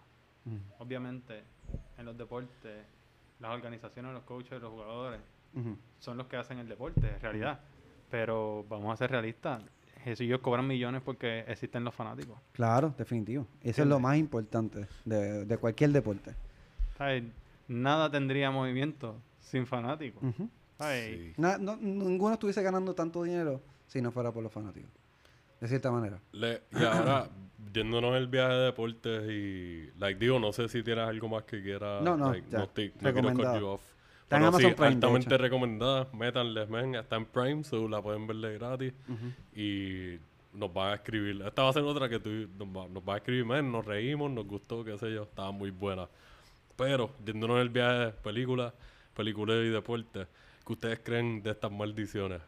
Mm. 0.44 0.56
Obviamente, 0.78 1.42
en 1.96 2.04
los 2.04 2.18
deportes, 2.18 2.84
las 3.40 3.50
organizaciones, 3.52 4.12
los 4.12 4.22
coaches, 4.24 4.60
los 4.60 4.70
jugadores 4.70 5.20
son 6.00 6.16
los 6.16 6.26
que 6.26 6.36
hacen 6.36 6.58
el 6.58 6.68
deporte, 6.68 7.00
en 7.08 7.20
realidad. 7.20 7.60
Pero 8.10 8.64
vamos 8.68 8.92
a 8.92 8.96
ser 8.96 9.10
realistas. 9.10 9.62
Jesús 10.02 10.22
y 10.22 10.24
ellos 10.26 10.40
cobran 10.40 10.66
millones 10.66 11.00
porque 11.02 11.40
existen 11.48 11.82
los 11.84 11.94
fanáticos. 11.94 12.38
Claro, 12.52 12.94
definitivo. 12.98 13.46
Eso 13.62 13.82
es 13.82 13.88
lo 13.88 13.98
más 14.00 14.16
importante 14.18 14.86
de, 15.04 15.44
de 15.46 15.58
cualquier 15.58 15.90
deporte. 15.92 16.34
¿Sabes? 16.98 17.24
Nada 17.68 18.10
tendría 18.10 18.50
movimiento 18.50 19.16
sin 19.40 19.66
fanáticos. 19.66 20.22
Sí. 20.80 21.32
No- 21.38 21.76
ninguno 21.76 22.34
estuviese 22.34 22.62
ganando 22.62 22.94
tanto 22.94 23.22
dinero 23.22 23.62
si 23.86 24.02
no 24.02 24.10
fuera 24.12 24.30
por 24.32 24.42
los 24.42 24.52
fanáticos. 24.52 24.90
De 25.60 25.68
cierta 25.68 25.90
manera. 25.90 26.18
Le- 26.32 26.62
y 26.72 26.84
ahora, 26.84 27.28
yéndonos 27.72 28.16
el 28.16 28.26
viaje 28.28 28.52
de 28.54 28.64
deportes 28.66 29.30
y, 29.30 29.90
like, 29.98 30.18
digo, 30.18 30.38
no 30.38 30.52
sé 30.52 30.68
si 30.68 30.82
tienes 30.82 31.06
algo 31.06 31.28
más 31.28 31.44
que 31.44 31.62
quieras. 31.62 32.02
No, 32.02 32.16
no, 32.16 32.32
like, 32.32 32.48
ya. 32.50 32.58
no, 32.58 32.64
estoy- 32.64 32.92
no 33.00 33.12
quiero 33.12 33.32
cut 33.34 33.60
you 33.60 33.66
off. 33.66 33.82
Está 34.22 34.36
en 34.38 34.44
Amazon 34.44 34.70
sí, 34.70 34.74
Prime, 34.76 34.88
altamente 34.94 35.38
recomendada. 35.38 36.08
Métanles, 36.12 36.68
men, 36.68 36.94
está 36.94 37.16
en 37.16 37.26
Prime, 37.26 37.62
so 37.64 37.86
la 37.88 38.00
pueden 38.02 38.26
ver 38.26 38.36
de 38.38 38.58
gratis. 38.58 38.92
Y 39.54 40.18
nos 40.52 40.72
van 40.72 40.92
a 40.92 40.94
escribir. 40.94 41.42
Esta 41.46 41.62
va 41.62 41.68
a 41.68 41.72
ser 41.72 41.82
otra 41.82 42.08
que 42.08 42.18
tú 42.20 42.30
nos 42.58 42.68
va, 42.68 42.88
nos 42.88 43.02
va 43.02 43.14
a 43.14 43.16
escribir, 43.18 43.44
men, 43.44 43.70
nos 43.70 43.84
reímos, 43.84 44.30
nos 44.30 44.46
gustó, 44.46 44.82
qué 44.84 44.96
sé 44.98 45.12
yo, 45.12 45.24
estaba 45.24 45.50
muy 45.50 45.70
buena. 45.70 46.08
Pero, 46.76 47.10
yéndonos 47.24 47.60
el 47.60 47.68
viaje 47.68 47.98
de 48.06 48.10
películas, 48.12 48.72
películas 49.14 49.56
y 49.64 49.68
deportes, 49.68 50.26
¿qué 50.66 50.72
ustedes 50.72 51.00
creen 51.00 51.42
de 51.42 51.50
estas 51.50 51.70
maldiciones? 51.70 52.40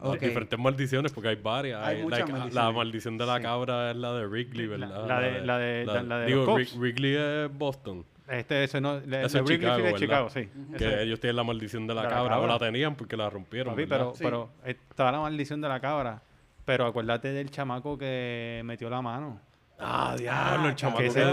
Las 0.00 0.14
Ok. 0.14 0.20
Diferentes 0.20 0.58
maldiciones, 0.58 1.12
porque 1.12 1.28
hay 1.28 1.36
varias. 1.36 1.80
Hay 1.86 1.96
Hay, 1.98 2.02
muchas 2.02 2.20
like, 2.20 2.32
maldiciones. 2.32 2.54
La 2.66 2.72
maldición 2.72 3.18
de 3.18 3.26
la 3.26 3.36
Sí. 3.36 3.42
cabra 3.42 3.90
es 3.92 3.96
la 3.96 4.12
de 4.14 4.26
Wrigley, 4.26 4.66
¿verdad? 4.66 5.06
la 5.06 5.20
de- 5.20 5.40
la 5.46 5.58
de- 5.58 5.84
la- 5.86 6.02
la 6.02 6.18
de 6.18 6.26
digo. 6.26 6.56
Wrigley 6.76 7.14
es 7.14 7.56
Boston. 7.56 8.04
Este, 8.28 8.64
ese 8.64 8.80
no, 8.80 8.98
le- 9.00 9.22
Eso 9.24 9.38
de 9.38 9.44
es 9.44 9.44
Wrigley 9.44 9.58
Chicago, 9.58 9.82
¿verdad? 9.82 9.98
Chicago, 9.98 10.30
sí. 10.30 10.48
Que 10.76 10.86
Ese- 10.86 11.02
ellos 11.02 11.20
tienen 11.20 11.36
la 11.36 11.44
maldición 11.44 11.86
de 11.86 11.94
la, 11.94 12.02
de 12.02 12.08
la 12.08 12.14
cabra, 12.14 12.38
o 12.40 12.46
la 12.46 12.58
tenían 12.58 12.94
porque 12.96 13.16
la 13.16 13.28
rompieron. 13.30 13.76
Pero, 13.76 14.12
Sí. 14.14 14.24
pero 14.24 14.48
estaba 14.64 15.12
la 15.12 15.20
maldición 15.20 15.60
de 15.60 15.68
la 15.68 15.78
cabra. 15.80 16.22
Pero 16.64 16.86
acuérdate 16.86 17.32
del 17.32 17.50
chamaco 17.50 17.96
que 17.98 18.62
metió 18.64 18.88
la 18.90 19.02
mano. 19.02 19.40
Ah, 19.78 20.14
diablo, 20.16 20.68
el 20.68 20.74
chamaco 20.76 20.98
que 20.98 21.04
que 21.06 21.10
se- 21.10 21.24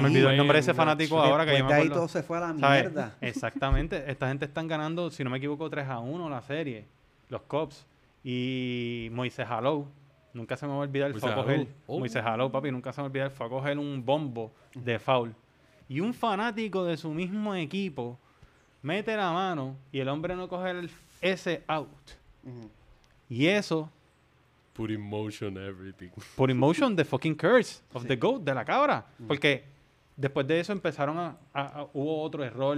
me 0.00 0.06
olvidó 0.08 0.30
el 0.30 0.36
nombre 0.36 0.56
de 0.56 0.60
ese 0.60 0.74
fanático 0.74 1.20
ahora 1.20 1.46
que 1.46 1.56
yo 1.56 1.64
me 1.64 1.72
de 1.74 1.80
ahí 1.80 1.88
todo 1.88 2.08
se 2.08 2.22
fue 2.24 2.38
a 2.38 2.40
la 2.40 2.58
¿Sabes? 2.58 2.82
mierda. 2.84 3.14
Exactamente. 3.20 4.04
Esta 4.10 4.26
gente 4.28 4.44
están 4.44 4.66
ganando, 4.68 5.10
si 5.10 5.22
no 5.24 5.30
me 5.30 5.38
equivoco, 5.38 5.70
3 5.70 5.88
a 5.88 5.98
1 6.00 6.28
la 6.28 6.42
serie. 6.42 6.86
Los 7.28 7.42
Cubs. 7.42 7.86
Y 8.24 9.08
Moisés 9.12 9.46
Jalou. 9.46 9.86
Nunca 10.32 10.56
se 10.56 10.66
me 10.66 10.72
va 10.72 10.78
a 10.78 10.80
olvidar 10.80 11.12
fue 11.14 11.30
a 11.30 11.34
coger. 11.34 11.68
Oh. 11.86 11.98
Moisés 12.00 12.22
Jalou, 12.22 12.50
papi, 12.50 12.70
nunca 12.72 12.92
se 12.92 13.00
me 13.00 13.02
va 13.02 13.06
a 13.06 13.10
olvidar. 13.10 13.30
Fue 13.30 13.46
a 13.46 13.48
coger 13.48 13.78
un 13.78 14.04
bombo 14.04 14.52
de 14.74 14.98
foul. 14.98 15.34
Y 15.88 16.00
un 16.00 16.12
fanático 16.14 16.84
de 16.84 16.96
su 16.96 17.12
mismo 17.12 17.54
equipo 17.54 18.18
mete 18.82 19.16
la 19.16 19.30
mano 19.32 19.76
y 19.92 20.00
el 20.00 20.08
hombre 20.08 20.34
no 20.34 20.48
coge 20.48 20.70
el, 20.70 20.90
ese 21.20 21.62
out. 21.68 21.88
Y 23.28 23.46
eso 23.46 23.90
Put 24.72 24.90
in 24.90 25.00
motion 25.00 25.56
everything. 25.56 26.08
por 26.36 26.50
emotion 26.50 26.96
the 26.96 27.04
fucking 27.04 27.36
curse 27.36 27.80
of 27.92 28.06
the 28.06 28.16
goat, 28.16 28.42
de 28.42 28.52
la 28.54 28.64
cabra. 28.64 29.06
Porque 29.28 29.62
después 30.16 30.46
de 30.48 30.58
eso 30.58 30.72
empezaron 30.72 31.16
a, 31.18 31.36
a- 31.52 31.80
a- 31.80 31.86
hubo 31.92 32.20
otro 32.22 32.42
error, 32.42 32.76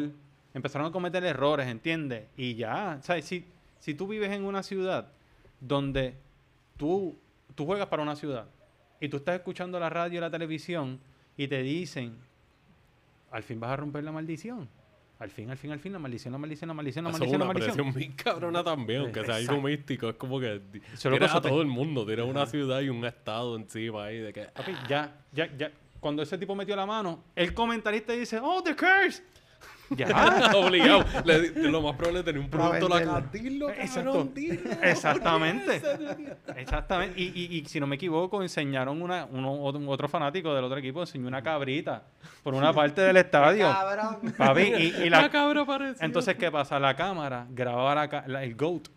empezaron 0.53 0.89
a 0.89 0.93
cometer 0.93 1.25
errores, 1.25 1.67
¿entiendes? 1.67 2.25
Y 2.37 2.55
ya, 2.55 2.99
¿sabes? 3.03 3.25
Si, 3.25 3.47
si 3.79 3.95
tú 3.95 4.07
vives 4.07 4.31
en 4.31 4.45
una 4.45 4.63
ciudad 4.63 5.09
donde 5.61 6.17
tú, 6.77 7.17
tú 7.55 7.67
juegas 7.67 7.87
para 7.89 8.03
una 8.03 8.17
ciudad 8.17 8.47
y 9.01 9.09
tú 9.09 9.19
estás 9.19 9.37
escuchando 9.37 9.79
la 9.81 9.91
radio 9.91 10.19
y 10.19 10.21
la 10.21 10.31
televisión 10.31 11.01
y 11.37 11.49
te 11.49 11.63
dicen, 11.63 12.17
al 13.31 13.43
fin 13.43 13.61
vas 13.61 13.71
a 13.71 13.77
romper 13.77 14.05
la 14.05 14.13
maldición. 14.13 14.69
Al 15.19 15.31
fin, 15.31 15.49
al 15.51 15.57
fin, 15.57 15.73
al 15.73 15.79
fin, 15.79 15.95
la 15.95 15.99
maldición, 15.99 16.33
la 16.33 16.39
maldición, 16.39 16.69
la 16.69 16.75
maldición, 16.75 17.05
la 17.05 17.11
Eso 17.11 17.17
es 17.17 17.21
maldición, 17.21 17.41
la 17.41 17.45
una 17.47 17.55
maldición. 17.55 17.75
presión 17.75 17.95
bien 17.95 18.13
cabrona 18.13 18.63
también, 18.63 19.01
aunque 19.01 19.25
sea 19.25 19.37
algo 19.37 19.63
místico. 19.63 20.11
Es 20.11 20.17
como 20.17 20.39
que 20.39 20.61
tienes 21.01 21.35
a 21.35 21.41
todo 21.41 21.63
el 21.63 21.69
mundo, 21.69 22.05
tienes 22.05 22.27
una 22.27 22.45
ciudad 22.45 22.81
y 22.83 22.91
un 22.91 23.03
estado 23.05 23.57
encima 23.57 24.05
ahí 24.05 24.19
de 24.19 24.33
que... 24.33 24.43
Papi, 24.43 24.73
ya, 24.87 25.25
ya, 25.33 25.57
ya. 25.57 25.73
Cuando 26.01 26.23
ese 26.23 26.37
tipo 26.37 26.55
metió 26.55 26.77
la 26.77 26.85
mano, 26.85 27.25
el 27.35 27.55
comentarista 27.55 28.13
dice, 28.13 28.39
oh, 28.43 28.63
the 28.63 28.77
curse. 28.77 29.23
Ya. 29.91 30.51
Obligado. 30.57 31.05
Le 31.25 31.51
lo 31.71 31.81
más 31.83 31.95
probable 31.97 32.21
es 32.21 32.25
tener 32.25 32.41
un 32.41 32.51
Para 32.51 32.79
producto. 32.79 33.21
Dilo, 33.33 33.71
Exacto. 33.71 34.11
cabrón, 34.13 34.35
dilo. 34.35 34.71
Exactamente. 34.83 35.83
Exactamente. 36.57 37.21
Y, 37.21 37.25
y, 37.35 37.59
y 37.59 37.65
si 37.67 37.79
no 37.81 37.87
me 37.87 37.97
equivoco, 37.97 38.43
enseñaron 38.43 39.01
una, 39.01 39.27
uno, 39.31 39.53
otro, 39.63 39.81
otro 39.89 40.09
fanático 40.09 40.55
del 40.55 40.65
otro 40.65 40.79
equipo, 40.79 41.01
enseñó 41.01 41.29
una 41.29 41.43
cabrita 41.43 42.03
por 42.43 42.55
una 42.55 42.73
parte 42.73 43.01
del 43.01 43.17
estadio. 43.19 43.67
Cabrón. 43.67 44.35
Papi, 44.37 44.61
y, 44.63 44.95
y 45.05 45.11
La 45.11 45.23
la, 45.23 45.31
cabra 45.31 45.65
pareció. 45.65 46.05
entonces, 46.05 46.35
¿qué 46.37 46.51
pasa? 46.51 46.79
La 46.81 46.97
cámara 46.97 47.47
grababa 47.51 47.95
la 47.95 48.09
ca- 48.09 48.25
la- 48.27 48.43
el 48.45 48.55
GOAT. 48.57 48.89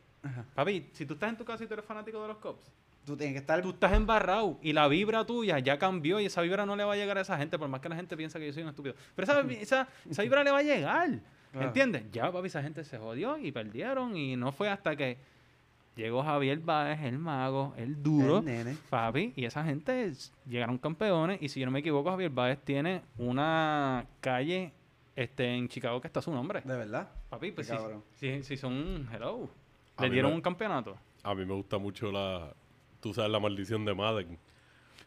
Papi, 0.54 0.90
si 0.92 1.06
tú 1.06 1.14
estás 1.14 1.30
en 1.30 1.38
tu 1.38 1.46
casa 1.46 1.64
y 1.64 1.68
tú 1.68 1.74
eres 1.74 1.86
fanático 1.86 2.22
de 2.22 2.28
los 2.28 2.38
Cubs, 2.38 2.72
Tú 3.10 3.18
tienes 3.18 3.34
que 3.34 3.40
estar 3.40 3.60
tú 3.64 3.72
estás 3.72 3.94
embarrado 3.94 4.60
y 4.62 4.72
la 4.72 4.88
vibra 4.88 5.26
tuya 5.26 5.58
ya 5.58 5.80
cambió 5.80 6.20
y 6.20 6.26
esa 6.26 6.42
vibra 6.44 6.64
no 6.68 6.76
le 6.76 6.84
va 6.84 6.94
a 6.94 6.96
llegar 6.96 7.18
a 7.18 7.22
esa 7.22 7.38
gente, 7.40 7.58
por 7.58 7.68
más 7.68 7.82
que 7.82 7.90
la 7.90 7.96
gente 7.96 8.16
piensa 8.16 8.38
que 8.38 8.46
yo 8.46 8.54
soy 8.54 8.62
un 8.62 8.70
estúpido. 8.70 8.94
Pero 9.16 9.24
esa, 9.24 9.42
esa, 9.54 9.88
esa 10.08 10.22
vibra 10.22 10.44
le 10.44 10.52
va 10.52 10.60
a 10.60 10.62
llegar. 10.62 11.10
Claro. 11.52 11.66
¿Entiendes? 11.68 12.04
Ya, 12.12 12.32
papi, 12.32 12.46
esa 12.46 12.62
gente 12.62 12.84
se 12.84 13.00
jodió 13.00 13.40
y 13.40 13.52
perdieron 13.52 14.16
y 14.16 14.36
no 14.36 14.52
fue 14.52 14.70
hasta 14.70 14.96
que 14.96 15.18
llegó 15.96 16.22
Javier 16.24 16.60
Báez, 16.60 17.02
el 17.02 17.18
mago, 17.18 17.74
el 17.78 18.04
duro, 18.04 18.38
el 18.38 18.46
nene. 18.46 18.78
papi, 18.92 19.34
y 19.36 19.46
esa 19.46 19.64
gente 19.64 20.14
llegaron 20.48 20.78
campeones 20.78 21.42
y 21.42 21.50
si 21.50 21.60
yo 21.60 21.66
no 21.66 21.72
me 21.72 21.80
equivoco, 21.80 22.12
Javier 22.12 22.30
Báez 22.30 22.60
tiene 22.64 23.02
una 23.18 24.06
calle 24.22 24.72
este, 25.16 25.48
en 25.56 25.68
Chicago 25.68 26.00
que 26.00 26.08
está 26.08 26.22
su 26.22 26.32
nombre. 26.32 26.62
De 26.62 26.76
verdad. 26.78 27.10
Papi, 27.32 27.52
pues 27.54 27.68
Qué 27.68 27.78
si, 28.20 28.38
si, 28.40 28.44
si 28.44 28.58
son, 28.58 29.10
hello, 29.12 29.50
A 29.98 30.04
le 30.04 30.12
dieron 30.12 30.30
me- 30.32 30.36
un 30.36 30.42
campeonato. 30.44 30.96
A 31.24 31.34
mí 31.36 31.44
me 31.46 31.54
gusta 31.54 31.78
mucho 31.78 32.12
la... 32.12 32.54
Tú 33.02 33.14
sabes 33.14 33.32
la 33.32 33.40
maldición 33.40 33.86
de 33.86 33.94
Madden. 33.94 34.38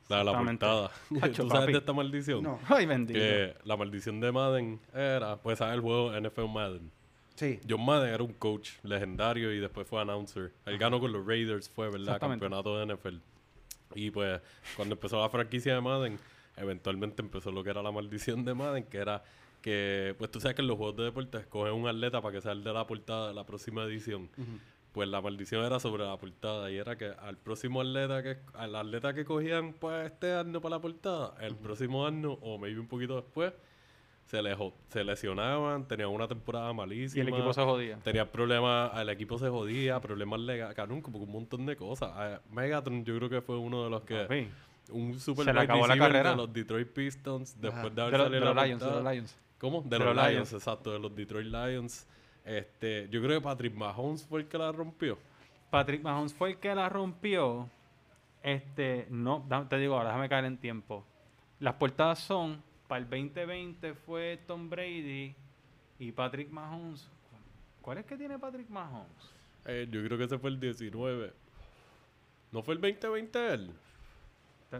La 0.08 0.18
de 0.18 0.24
la 0.24 0.38
portada. 0.38 0.90
¿Tú 1.08 1.48
sabes 1.48 1.52
papi. 1.52 1.72
de 1.72 1.78
esta 1.78 1.92
maldición? 1.92 2.42
No. 2.42 2.58
Ay, 2.68 2.86
bendito. 2.86 3.18
Que 3.18 3.54
la 3.64 3.76
maldición 3.76 4.20
de 4.20 4.32
Madden 4.32 4.80
era... 4.94 5.36
Pues 5.36 5.58
sabes 5.58 5.74
el 5.74 5.80
juego 5.80 6.12
NFL 6.18 6.48
Madden. 6.48 6.90
Sí. 7.34 7.60
John 7.68 7.84
Madden 7.84 8.12
era 8.12 8.22
un 8.22 8.32
coach 8.34 8.72
legendario 8.82 9.52
y 9.52 9.58
después 9.58 9.86
fue 9.86 10.00
announcer. 10.00 10.52
Él 10.66 10.78
ganó 10.78 11.00
con 11.00 11.12
los 11.12 11.26
Raiders, 11.26 11.68
fue, 11.68 11.90
¿verdad? 11.90 12.20
Campeonato 12.20 12.78
de 12.78 12.94
NFL. 12.94 13.16
Y 13.94 14.10
pues, 14.10 14.40
cuando 14.76 14.94
empezó 14.94 15.20
la 15.20 15.28
franquicia 15.28 15.74
de 15.74 15.80
Madden, 15.80 16.18
eventualmente 16.56 17.22
empezó 17.22 17.50
lo 17.50 17.64
que 17.64 17.70
era 17.70 17.82
la 17.82 17.90
maldición 17.90 18.44
de 18.44 18.54
Madden, 18.54 18.84
que 18.84 18.98
era 18.98 19.22
que, 19.60 20.14
pues 20.18 20.30
tú 20.30 20.40
sabes 20.40 20.56
que 20.56 20.62
en 20.62 20.68
los 20.68 20.76
juegos 20.76 20.96
de 20.96 21.04
deportes 21.04 21.40
escogen 21.40 21.72
un 21.72 21.88
atleta 21.88 22.20
para 22.20 22.34
que 22.34 22.40
sea 22.40 22.52
el 22.52 22.64
de 22.64 22.72
la 22.72 22.86
portada 22.86 23.28
de 23.28 23.34
la 23.34 23.46
próxima 23.46 23.84
edición. 23.84 24.28
Pues 24.92 25.08
la 25.08 25.20
maldición 25.22 25.64
era 25.64 25.80
sobre 25.80 26.04
la 26.04 26.16
portada 26.18 26.70
y 26.70 26.76
era 26.76 26.96
que 26.96 27.06
al 27.06 27.38
próximo 27.38 27.80
atleta 27.80 28.22
que 28.22 28.36
al 28.52 28.76
atleta 28.76 29.14
que 29.14 29.24
cogían 29.24 29.72
pues 29.72 30.06
este 30.06 30.34
año 30.34 30.60
para 30.60 30.76
la 30.76 30.82
portada, 30.82 31.34
el 31.40 31.56
próximo 31.56 32.06
año 32.06 32.32
o 32.42 32.58
maybe 32.58 32.78
un 32.78 32.88
poquito 32.88 33.16
después 33.16 33.54
se, 34.26 34.42
le, 34.42 34.56
se 34.88 35.04
lesionaban, 35.04 35.86
tenían 35.86 36.08
una 36.08 36.28
temporada 36.28 36.70
y 36.70 36.74
malísima. 36.74 37.22
el 37.22 37.28
equipo 37.28 37.52
se 37.52 37.62
jodía. 37.62 37.98
Tenía 38.02 38.30
problemas, 38.30 38.92
el 38.98 39.08
equipo 39.08 39.38
se 39.38 39.48
jodía, 39.48 40.00
problemas 40.00 40.40
legales, 40.40 40.74
que 40.76 40.82
un 40.82 41.32
montón 41.32 41.66
de 41.66 41.76
cosas. 41.76 42.40
Megatron 42.50 43.04
yo 43.04 43.16
creo 43.16 43.28
que 43.28 43.40
fue 43.42 43.56
uno 43.58 43.84
de 43.84 43.90
los 43.90 44.02
que... 44.02 44.16
Papi, 44.22 44.48
Un 44.90 45.18
super 45.20 45.44
Se 45.44 45.52
le 45.52 45.60
acabó 45.60 45.86
la 45.86 45.98
carrera. 45.98 46.30
de 46.30 46.36
los 46.36 46.52
Detroit 46.52 46.88
Pistons 46.88 47.60
después 47.60 47.94
de 47.94 48.02
haber 48.02 48.12
de, 48.12 48.24
salido 48.24 48.40
de 48.40 48.54
los 48.54 48.64
Lions, 48.64 48.82
de 48.82 48.90
los 48.90 49.12
Lions. 49.12 49.38
¿Cómo? 49.58 49.82
De, 49.82 49.88
De 49.90 49.98
los, 49.98 50.06
los 50.06 50.16
Lions, 50.16 50.32
Lions. 50.32 50.52
exacto, 50.54 50.92
de 50.92 50.98
los 50.98 51.14
Detroit 51.14 51.46
Lions. 51.46 52.06
Este, 52.44 53.08
yo 53.10 53.22
creo 53.22 53.40
que 53.40 53.44
Patrick 53.44 53.74
Mahomes 53.74 54.26
fue 54.26 54.40
el 54.40 54.48
que 54.48 54.58
la 54.58 54.72
rompió. 54.72 55.18
Patrick 55.70 56.02
Mahomes 56.02 56.34
fue 56.34 56.50
el 56.50 56.56
que 56.58 56.74
la 56.74 56.88
rompió. 56.88 57.68
Este, 58.42 59.06
no, 59.08 59.46
te 59.68 59.78
digo 59.78 59.96
ahora, 59.96 60.10
déjame 60.10 60.28
caer 60.28 60.44
en 60.46 60.58
tiempo. 60.58 61.04
Las 61.60 61.74
portadas 61.74 62.18
son, 62.18 62.62
para 62.88 63.00
el 63.00 63.08
2020 63.08 63.94
fue 63.94 64.40
Tom 64.46 64.68
Brady 64.68 65.34
y 65.98 66.12
Patrick 66.12 66.50
Mahomes. 66.50 67.08
¿Cuál 67.80 67.98
es 67.98 68.06
que 68.06 68.16
tiene 68.16 68.38
Patrick 68.38 68.68
Mahomes? 68.68 69.30
Eh, 69.64 69.86
yo 69.90 70.02
creo 70.04 70.18
que 70.18 70.24
ese 70.24 70.38
fue 70.38 70.50
el 70.50 70.58
19. 70.58 71.32
¿No 72.50 72.62
fue 72.62 72.74
el 72.74 72.80
2020 72.80 73.54
él? 73.54 73.70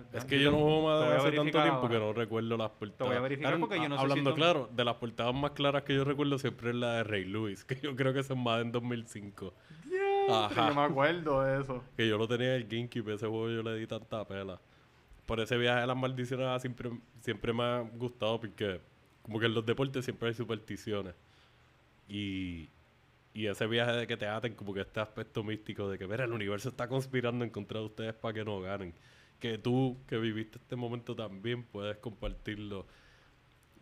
Te- 0.00 0.16
Es 0.16 0.24
te- 0.24 0.26
que 0.36 0.42
yo 0.42 0.50
no 0.50 0.58
juego 0.58 1.00
te 1.00 1.04
voy 1.04 1.12
a 1.14 1.16
hace 1.16 1.24
tanto 1.26 1.40
verificar 1.42 1.62
tiempo 1.64 1.88
que 1.88 1.98
no 1.98 2.12
recuerdo 2.14 2.56
las 2.56 2.70
portadas. 2.70 3.22
verificar 3.22 3.52
Claro, 3.52 3.60
porque 3.60 3.76
yo 3.76 3.88
no 3.90 3.96
sé 3.96 4.00
si 4.00 4.10
Hablando 4.10 4.34
claro, 4.34 4.70
de 4.72 4.84
las 4.84 4.94
portadas 4.96 5.34
más 5.34 5.50
claras 5.50 5.82
que 5.82 5.94
yo 5.94 6.04
recuerdo 6.04 6.38
siempre 6.38 6.70
es 6.70 6.76
la 6.76 6.94
de 6.94 7.04
Ray 7.04 7.24
Lewis, 7.26 7.64
que 7.66 7.74
yo 7.76 7.94
creo 7.94 8.14
que 8.14 8.20
es 8.20 8.30
en 8.30 8.38
Madden 8.42 8.72
2005. 8.72 9.52
Ajá. 10.30 10.68
Yo 10.68 10.74
me 10.74 10.80
acuerdo 10.82 11.42
de 11.42 11.60
eso. 11.60 11.84
Que 11.96 12.08
yo 12.08 12.16
lo 12.16 12.26
tenía 12.26 12.56
en 12.56 12.62
el 12.62 12.68
GameCube, 12.68 13.14
ese 13.14 13.26
juego 13.26 13.50
yo 13.50 13.62
le 13.62 13.76
di 13.76 13.86
tanta 13.86 14.26
pela. 14.26 14.58
Por 15.26 15.40
ese 15.40 15.56
viaje 15.58 15.80
a 15.82 15.86
las 15.86 15.96
maldiciones 15.96 16.46
ah, 16.48 16.58
siempre, 16.58 16.90
siempre 17.20 17.52
me 17.52 17.62
ha 17.62 17.80
gustado 17.80 18.40
porque 18.40 18.80
como 19.22 19.38
que 19.38 19.46
en 19.46 19.54
los 19.54 19.66
deportes 19.66 20.04
siempre 20.04 20.28
hay 20.28 20.34
supersticiones. 20.34 21.14
Y 22.08 22.68
y 23.34 23.46
ese 23.46 23.66
viaje 23.66 23.92
de 23.92 24.06
que 24.06 24.16
te 24.16 24.26
aten 24.26 24.54
como 24.54 24.74
que 24.74 24.82
este 24.82 25.00
aspecto 25.00 25.42
místico 25.42 25.88
de 25.88 25.96
que, 25.96 26.06
mira, 26.06 26.24
el 26.24 26.32
universo 26.32 26.68
está 26.68 26.86
conspirando 26.86 27.44
en 27.44 27.50
contra 27.50 27.80
de 27.80 27.86
ustedes 27.86 28.12
para 28.14 28.34
que 28.34 28.44
no 28.44 28.60
ganen. 28.60 28.92
Que 29.42 29.58
tú, 29.58 29.98
que 30.06 30.18
viviste 30.18 30.58
este 30.58 30.76
momento 30.76 31.16
también, 31.16 31.64
puedes 31.64 31.96
compartirlo. 31.96 32.86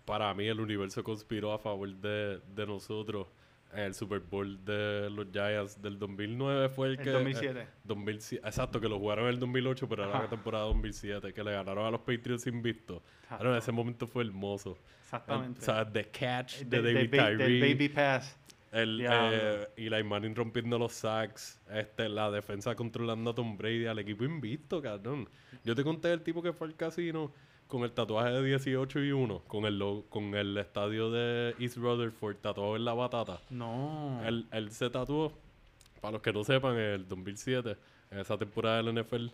Para 0.07 0.32
mí, 0.32 0.47
el 0.47 0.59
universo 0.59 1.05
conspiró 1.05 1.53
a 1.53 1.59
favor 1.59 1.89
de, 1.97 2.41
de 2.55 2.66
nosotros. 2.66 3.27
El 3.74 3.95
Super 3.95 4.20
Bowl 4.20 4.65
de 4.65 5.11
los 5.11 5.27
Giants 5.31 5.81
del 5.82 5.99
2009 5.99 6.70
fue 6.70 6.89
el, 6.89 6.93
El 6.95 7.05
que... 7.05 7.11
2007. 7.11 7.61
eh, 7.61 7.66
2007 7.85 8.43
exacto, 8.49 8.81
que 8.81 8.89
lo 8.89 8.99
jugaron 8.99 9.27
en 9.27 9.35
el 9.35 9.39
2008, 9.39 9.87
pero 9.87 10.05
era 10.09 10.23
la 10.23 10.28
temporada 10.31 10.65
2007, 10.65 11.32
que 11.35 11.45
le 11.45 11.53
ganaron 11.53 11.85
a 11.87 11.91
los 11.91 12.01
Patriots 12.01 12.47
invictos. 12.47 13.03
Exacto. 13.23 13.45
Bueno, 13.45 13.59
ese 13.59 13.70
momento 13.70 14.07
fue 14.09 14.24
hermoso. 14.24 14.78
Exactamente. 15.03 15.61
O 15.61 15.62
sea, 15.62 15.85
The 15.93 16.07
Catch 16.07 16.61
De- 16.62 16.81
de, 16.81 16.82
de- 16.82 16.95
David 16.95 17.11
Tyree. 17.39 17.61
Baby 17.74 17.89
Pass. 17.91 18.37
El, 18.73 19.01
eh, 19.05 19.69
Eli 19.77 20.05
Manning 20.05 20.35
rompiendo 20.35 20.79
los 20.79 20.93
sacks, 20.93 21.61
este, 21.73 22.09
la 22.09 22.31
defensa 22.31 22.75
controlando 22.77 23.31
a 23.31 23.35
Tom 23.35 23.57
Brady, 23.57 23.87
al 23.87 23.99
equipo 23.99 24.25
invicto, 24.25 24.81
cabrón. 24.81 25.29
Yo 25.65 25.75
te 25.75 25.83
conté 25.83 26.13
el 26.13 26.23
tipo 26.23 26.41
que 26.43 26.53
fue 26.53 26.69
al 26.69 26.77
casino 26.77 27.33
con 27.67 27.83
el 27.83 27.93
tatuaje 27.93 28.31
de 28.31 28.43
18 28.45 29.01
y 29.05 29.13
1, 29.13 29.41
con 29.47 29.65
el 29.65 29.79
logo- 29.79 30.05
con 30.09 30.35
el 30.35 30.57
estadio 30.59 31.11
de 31.11 31.55
East 31.59 31.77
Rutherford 31.79 32.37
tatuado 32.37 32.77
en 32.77 32.85
la 32.85 32.95
batata. 32.95 33.41
No. 33.51 34.21
Él, 34.25 34.47
él 34.53 34.71
se 34.71 34.89
tatuó, 34.91 35.33
para 36.01 36.13
los 36.13 36.23
que 36.23 36.33
no 36.33 36.43
sepan, 36.45 36.75
en 36.75 36.81
el 36.81 37.09
2007, 37.09 37.77
en 38.11 38.19
esa 38.19 38.37
temporada 38.39 38.83
del 38.83 38.89
NFL, 39.05 39.31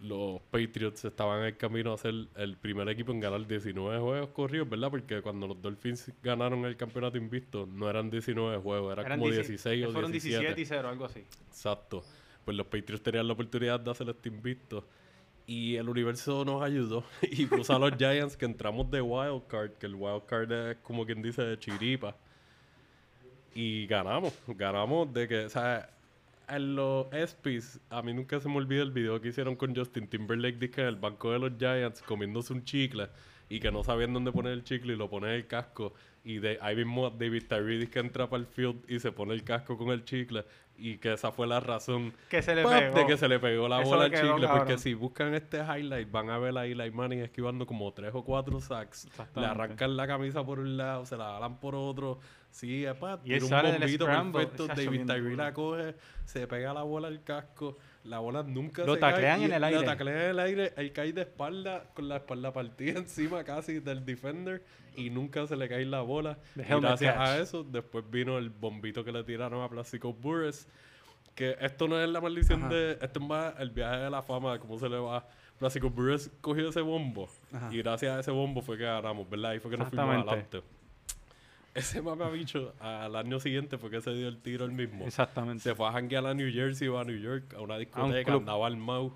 los 0.00 0.40
Patriots 0.50 1.04
estaban 1.04 1.40
en 1.40 1.46
el 1.46 1.56
camino 1.56 1.92
a 1.92 1.98
ser 1.98 2.14
el 2.36 2.56
primer 2.56 2.88
equipo 2.88 3.12
en 3.12 3.20
ganar 3.20 3.46
19 3.46 4.00
juegos 4.00 4.28
corridos, 4.30 4.68
¿verdad? 4.68 4.90
Porque 4.90 5.22
cuando 5.22 5.46
los 5.46 5.60
Dolphins 5.60 6.12
ganaron 6.22 6.64
el 6.64 6.76
campeonato 6.76 7.16
invicto, 7.16 7.66
no 7.66 7.88
eran 7.88 8.10
19 8.10 8.58
juegos, 8.58 8.92
eran, 8.92 9.06
Eran 9.06 9.18
como 9.18 9.30
10 9.30 9.48
16 9.48 9.86
o 9.86 9.92
fueron 9.92 10.12
17. 10.12 10.40
17 10.40 10.60
y 10.60 10.64
0, 10.64 10.88
algo 10.88 11.04
así. 11.04 11.20
Exacto. 11.48 12.04
Pues 12.44 12.56
los 12.56 12.66
Patriots 12.66 13.02
tenían 13.02 13.26
la 13.26 13.32
oportunidad 13.32 13.80
de 13.80 13.90
hacer 13.90 14.08
este 14.08 14.28
invicto. 14.28 14.86
Y 15.46 15.76
el 15.76 15.88
universo 15.88 16.44
nos 16.44 16.62
ayudó 16.62 17.04
y 17.22 17.46
puso 17.46 17.74
a 17.74 17.78
los 17.78 17.92
Giants 17.98 18.36
que 18.36 18.44
entramos 18.44 18.90
de 18.90 19.00
wild 19.00 19.46
card, 19.46 19.72
que 19.72 19.86
el 19.86 19.94
wild 19.94 20.24
card 20.26 20.50
es 20.52 20.76
como 20.78 21.06
quien 21.06 21.22
dice 21.22 21.42
de 21.42 21.58
chiripa. 21.58 22.16
Y 23.54 23.86
ganamos, 23.86 24.34
ganamos 24.48 25.12
de 25.12 25.28
que, 25.28 25.44
o 25.44 25.48
sea, 25.48 25.93
en 26.48 26.76
los 26.76 27.12
ESPYs, 27.12 27.80
a 27.90 28.02
mí 28.02 28.12
nunca 28.12 28.40
se 28.40 28.48
me 28.48 28.56
olvida 28.56 28.82
el 28.82 28.90
video 28.92 29.20
que 29.20 29.28
hicieron 29.28 29.56
con 29.56 29.74
Justin 29.74 30.08
Timberlake 30.08 30.58
dizque 30.58 30.80
en 30.82 30.88
el 30.88 30.96
banco 30.96 31.30
de 31.32 31.38
los 31.38 31.52
Giants 31.58 32.02
comiéndose 32.02 32.52
un 32.52 32.64
chicle 32.64 33.08
y 33.48 33.60
que 33.60 33.70
no 33.70 33.84
sabían 33.84 34.12
dónde 34.12 34.32
poner 34.32 34.52
el 34.52 34.64
chicle 34.64 34.94
y 34.94 34.96
lo 34.96 35.08
pone 35.10 35.28
en 35.28 35.34
el 35.34 35.46
casco. 35.46 35.92
Y 36.24 36.38
de 36.38 36.58
ahí 36.62 36.74
mismo 36.76 37.10
David 37.10 37.44
Tyree 37.48 37.88
que 37.90 37.98
entra 37.98 38.28
para 38.30 38.40
el 38.40 38.46
field 38.46 38.82
y 38.88 38.98
se 38.98 39.12
pone 39.12 39.34
el 39.34 39.44
casco 39.44 39.76
con 39.76 39.90
el 39.90 40.04
chicle 40.04 40.44
y 40.76 40.96
que 40.96 41.12
esa 41.12 41.30
fue 41.30 41.46
la 41.46 41.60
razón 41.60 42.12
Que 42.30 42.42
se 42.42 42.54
le 42.54 42.64
pegó. 42.64 42.96
de 42.98 43.06
que 43.06 43.16
se 43.18 43.28
le 43.28 43.38
pegó 43.38 43.68
la 43.68 43.82
Eso 43.82 43.90
bola 43.90 44.04
al 44.04 44.10
quedó 44.10 44.32
chicle. 44.34 44.46
Porque 44.48 44.58
cabrón. 44.60 44.78
si 44.78 44.94
buscan 44.94 45.34
este 45.34 45.58
highlight 45.58 46.10
van 46.10 46.30
a 46.30 46.38
ver 46.38 46.56
a 46.56 46.66
Eli 46.66 46.90
Manning 46.90 47.20
esquivando 47.20 47.66
como 47.66 47.92
tres 47.92 48.12
o 48.14 48.24
cuatro 48.24 48.60
sacks. 48.60 49.06
Le 49.36 49.44
arrancan 49.46 49.96
la 49.96 50.06
camisa 50.06 50.44
por 50.44 50.58
un 50.58 50.76
lado, 50.78 51.04
se 51.04 51.16
la 51.16 51.34
jalan 51.34 51.60
por 51.60 51.74
otro. 51.74 52.18
Sí, 52.54 52.86
epa, 52.86 53.18
Y 53.24 53.32
él 53.32 53.40
tira 53.42 53.48
sale 53.62 53.68
un 53.70 53.80
bombito 53.80 54.06
perfecto. 54.06 54.66
David 54.68 55.06
Tyree 55.06 55.34
la 55.36 55.52
coge, 55.52 55.96
se 56.24 56.46
pega 56.46 56.72
la 56.72 56.82
bola 56.84 57.08
al 57.08 57.24
casco. 57.24 57.76
La 58.04 58.20
bola 58.20 58.44
nunca 58.44 58.84
Lo 58.84 58.94
se 58.94 59.00
cae. 59.00 59.10
taclean 59.12 59.40
y 59.40 59.44
en 59.46 59.52
el 59.54 59.60
Lo 59.60 59.66
aire. 59.66 59.82
taclean 59.82 60.16
en 60.18 60.30
el 60.30 60.38
aire. 60.38 60.72
Él 60.76 60.92
cae 60.92 61.12
de 61.12 61.22
espalda, 61.22 61.90
con 61.94 62.08
la 62.08 62.18
espalda 62.18 62.52
partida 62.52 62.96
encima 63.00 63.42
casi 63.42 63.80
del 63.80 64.04
defender. 64.04 64.62
Y 64.94 65.10
nunca 65.10 65.44
se 65.48 65.56
le 65.56 65.68
cae 65.68 65.84
la 65.84 66.02
bola. 66.02 66.38
Y 66.54 66.60
gracias 66.60 67.16
catch. 67.16 67.26
a 67.28 67.38
eso, 67.40 67.64
después 67.64 68.08
vino 68.08 68.38
el 68.38 68.50
bombito 68.50 69.02
que 69.04 69.10
le 69.10 69.24
tiraron 69.24 69.60
a 69.60 69.68
Plástico 69.68 70.12
Burres. 70.12 70.68
Que 71.34 71.56
esto 71.60 71.88
no 71.88 72.00
es 72.00 72.08
la 72.08 72.20
maldición 72.20 72.60
Ajá. 72.66 72.72
de. 72.74 72.92
Esto 73.02 73.18
es 73.18 73.26
más 73.26 73.54
el 73.58 73.70
viaje 73.70 73.96
de 73.96 74.10
la 74.10 74.22
fama, 74.22 74.52
de 74.52 74.60
cómo 74.60 74.78
se 74.78 74.88
le 74.88 74.98
va. 74.98 75.26
Plástico 75.58 75.90
Burres 75.90 76.30
cogió 76.40 76.68
ese 76.68 76.82
bombo. 76.82 77.28
Ajá. 77.52 77.68
Y 77.74 77.78
gracias 77.78 78.16
a 78.16 78.20
ese 78.20 78.30
bombo 78.30 78.62
fue 78.62 78.78
que 78.78 78.84
ganamos, 78.84 79.28
¿verdad? 79.28 79.50
Ahí 79.50 79.58
fue 79.58 79.72
que 79.72 79.76
nos 79.76 79.88
fuimos 79.88 80.08
adelante. 80.08 80.62
Ese 81.74 82.00
mamabicho 82.00 82.72
al 82.78 83.16
año 83.16 83.40
siguiente 83.40 83.78
fue 83.78 83.90
que 83.90 84.00
se 84.00 84.12
dio 84.12 84.28
el 84.28 84.38
tiro 84.38 84.64
el 84.64 84.70
mismo. 84.72 85.04
Exactamente. 85.04 85.62
Se 85.64 85.74
fue 85.74 85.88
a 85.88 85.92
janguear 85.92 86.24
a 86.26 86.32
New 86.34 86.50
Jersey 86.52 86.86
o 86.88 86.98
a 86.98 87.04
New 87.04 87.18
York, 87.18 87.52
a 87.54 87.60
una 87.60 87.76
discoteca, 87.78 88.32
andaba 88.34 88.66
al 88.66 88.76
Mau 88.76 89.12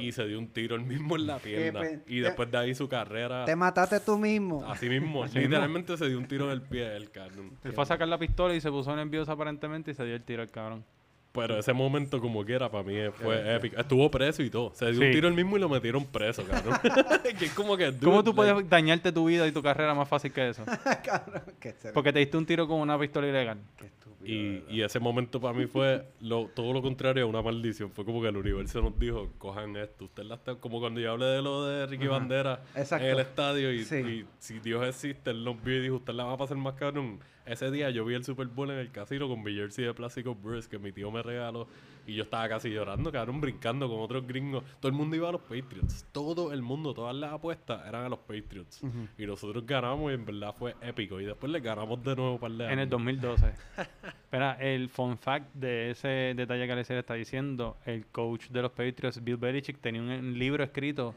y 0.00 0.10
se 0.12 0.26
dio 0.26 0.38
un 0.38 0.48
tiro 0.48 0.74
el 0.76 0.82
mismo 0.82 1.16
en 1.16 1.26
la 1.26 1.38
pierna. 1.38 1.80
pe- 1.80 2.02
Y 2.08 2.18
después 2.20 2.50
de 2.50 2.58
ahí 2.58 2.74
su 2.74 2.88
carrera, 2.88 3.44
Te 3.44 3.54
mataste 3.56 4.00
tú 4.00 4.18
mismo. 4.18 4.62
así 4.66 4.88
mismo, 4.88 5.24
literalmente 5.26 5.96
se 5.96 6.08
dio 6.08 6.18
un 6.18 6.26
tiro 6.26 6.46
en 6.46 6.50
el 6.50 6.62
pie 6.62 6.94
el 6.96 7.10
cabrón. 7.10 7.52
Él 7.64 7.72
fue 7.72 7.82
a 7.84 7.86
sacar 7.86 8.08
la 8.08 8.18
pistola 8.18 8.54
y 8.54 8.60
se 8.60 8.70
puso 8.70 8.94
nervioso 8.94 9.30
aparentemente 9.32 9.92
y 9.92 9.94
se 9.94 10.04
dio 10.04 10.16
el 10.16 10.22
tiro 10.24 10.42
al 10.42 10.50
cabrón. 10.50 10.84
Pero 11.32 11.58
ese 11.58 11.72
momento, 11.72 12.20
como 12.20 12.44
quiera, 12.44 12.70
para 12.70 12.82
mí 12.82 12.94
fue 13.14 13.54
épico. 13.54 13.78
Estuvo 13.78 14.10
preso 14.10 14.42
y 14.42 14.50
todo. 14.50 14.72
Se 14.74 14.90
dio 14.90 15.00
un 15.06 15.12
tiro 15.12 15.28
el 15.28 15.34
mismo 15.34 15.56
y 15.56 15.60
lo 15.60 15.68
metieron 15.68 16.04
preso, 16.06 16.42
cabrón. 16.44 16.78
que 17.38 17.44
es 17.44 17.52
como 17.52 17.76
que. 17.76 17.92
¿Cómo 17.98 18.22
dude, 18.22 18.32
tú 18.32 18.42
like, 18.42 18.54
puedes 18.54 18.70
dañarte 18.70 19.12
tu 19.12 19.26
vida 19.26 19.46
y 19.46 19.52
tu 19.52 19.62
carrera 19.62 19.94
más 19.94 20.08
fácil 20.08 20.32
que 20.32 20.48
eso? 20.48 20.64
Cabrón, 21.04 21.42
qué 21.60 21.72
ser- 21.72 21.92
Porque 21.92 22.12
te 22.12 22.18
diste 22.20 22.36
un 22.36 22.46
tiro 22.46 22.66
con 22.66 22.80
una 22.80 22.98
pistola 22.98 23.28
ilegal. 23.28 23.58
qué. 23.76 23.90
Y, 24.24 24.64
y 24.68 24.82
ese 24.82 24.98
momento 24.98 25.40
para 25.40 25.56
mí 25.56 25.66
fue 25.66 26.04
lo, 26.20 26.46
todo 26.48 26.72
lo 26.72 26.82
contrario 26.82 27.24
a 27.24 27.26
una 27.26 27.40
maldición. 27.40 27.90
Fue 27.92 28.04
como 28.04 28.20
que 28.20 28.28
el 28.28 28.36
universo 28.36 28.82
nos 28.82 28.98
dijo, 28.98 29.30
cojan 29.38 29.76
esto. 29.76 30.06
Ustedes 30.06 30.28
la 30.28 30.34
están... 30.34 30.56
Como 30.56 30.80
cuando 30.80 30.98
yo 31.00 31.12
hablé 31.12 31.26
de 31.26 31.40
lo 31.42 31.64
de 31.64 31.86
Ricky 31.86 32.06
Ajá. 32.06 32.18
Bandera 32.18 32.62
Exacto. 32.74 33.06
en 33.06 33.12
el 33.12 33.20
estadio 33.20 33.72
y, 33.72 33.84
Sí. 33.84 33.96
y 33.96 34.24
si 34.40 34.58
Dios 34.58 34.84
existe, 34.86 35.30
Él 35.30 35.44
nos 35.44 35.62
vio 35.62 35.76
y 35.76 35.82
dijo, 35.82 35.96
usted 35.96 36.14
la 36.14 36.24
va 36.24 36.32
a 36.32 36.36
pasar 36.36 36.56
más 36.56 36.74
cabrón. 36.74 37.20
Ese 37.46 37.70
día 37.70 37.90
yo 37.90 38.04
vi 38.04 38.14
el 38.14 38.24
Super 38.24 38.48
Bowl 38.48 38.70
en 38.70 38.78
el 38.78 38.90
casino 38.90 39.28
con 39.28 39.42
mi 39.42 39.54
jersey 39.54 39.84
de 39.84 39.94
Plástico 39.94 40.34
Bruce 40.34 40.68
que 40.68 40.78
mi 40.78 40.90
tío 40.92 41.10
me 41.10 41.22
regaló 41.22 41.68
y 42.08 42.14
yo 42.14 42.22
estaba 42.22 42.48
casi 42.48 42.70
llorando, 42.70 43.12
cabrón, 43.12 43.38
brincando 43.38 43.86
con 43.86 44.00
otros 44.00 44.26
gringos. 44.26 44.64
Todo 44.80 44.88
el 44.88 44.96
mundo 44.96 45.14
iba 45.14 45.28
a 45.28 45.32
los 45.32 45.42
Patriots. 45.42 46.06
Todo 46.10 46.54
el 46.54 46.62
mundo, 46.62 46.94
todas 46.94 47.14
las 47.14 47.34
apuestas 47.34 47.86
eran 47.86 48.06
a 48.06 48.08
los 48.08 48.20
Patriots. 48.20 48.80
Y 49.18 49.26
nosotros 49.26 49.66
ganamos 49.66 50.10
y 50.10 50.14
en 50.14 50.24
verdad 50.24 50.54
fue 50.58 50.74
épico. 50.80 51.20
Y 51.20 51.26
después 51.26 51.52
le 51.52 51.60
ganamos 51.60 52.02
de 52.02 52.16
nuevo 52.16 52.40
para 52.40 52.72
En 52.72 52.78
el 52.78 52.88
2012. 52.88 53.52
Espera, 54.24 54.54
el 54.54 54.88
fun 54.88 55.18
fact 55.18 55.52
de 55.52 55.90
ese 55.90 56.32
detalle 56.34 56.64
que 56.64 56.72
Alexia 56.72 56.98
está 56.98 57.12
diciendo, 57.12 57.76
el 57.84 58.06
coach 58.06 58.48
de 58.48 58.62
los 58.62 58.72
Patriots, 58.72 59.22
Bill 59.22 59.36
Belichick, 59.36 59.78
tenía 59.78 60.00
un, 60.00 60.38
libro 60.38 60.64
escrito 60.64 61.14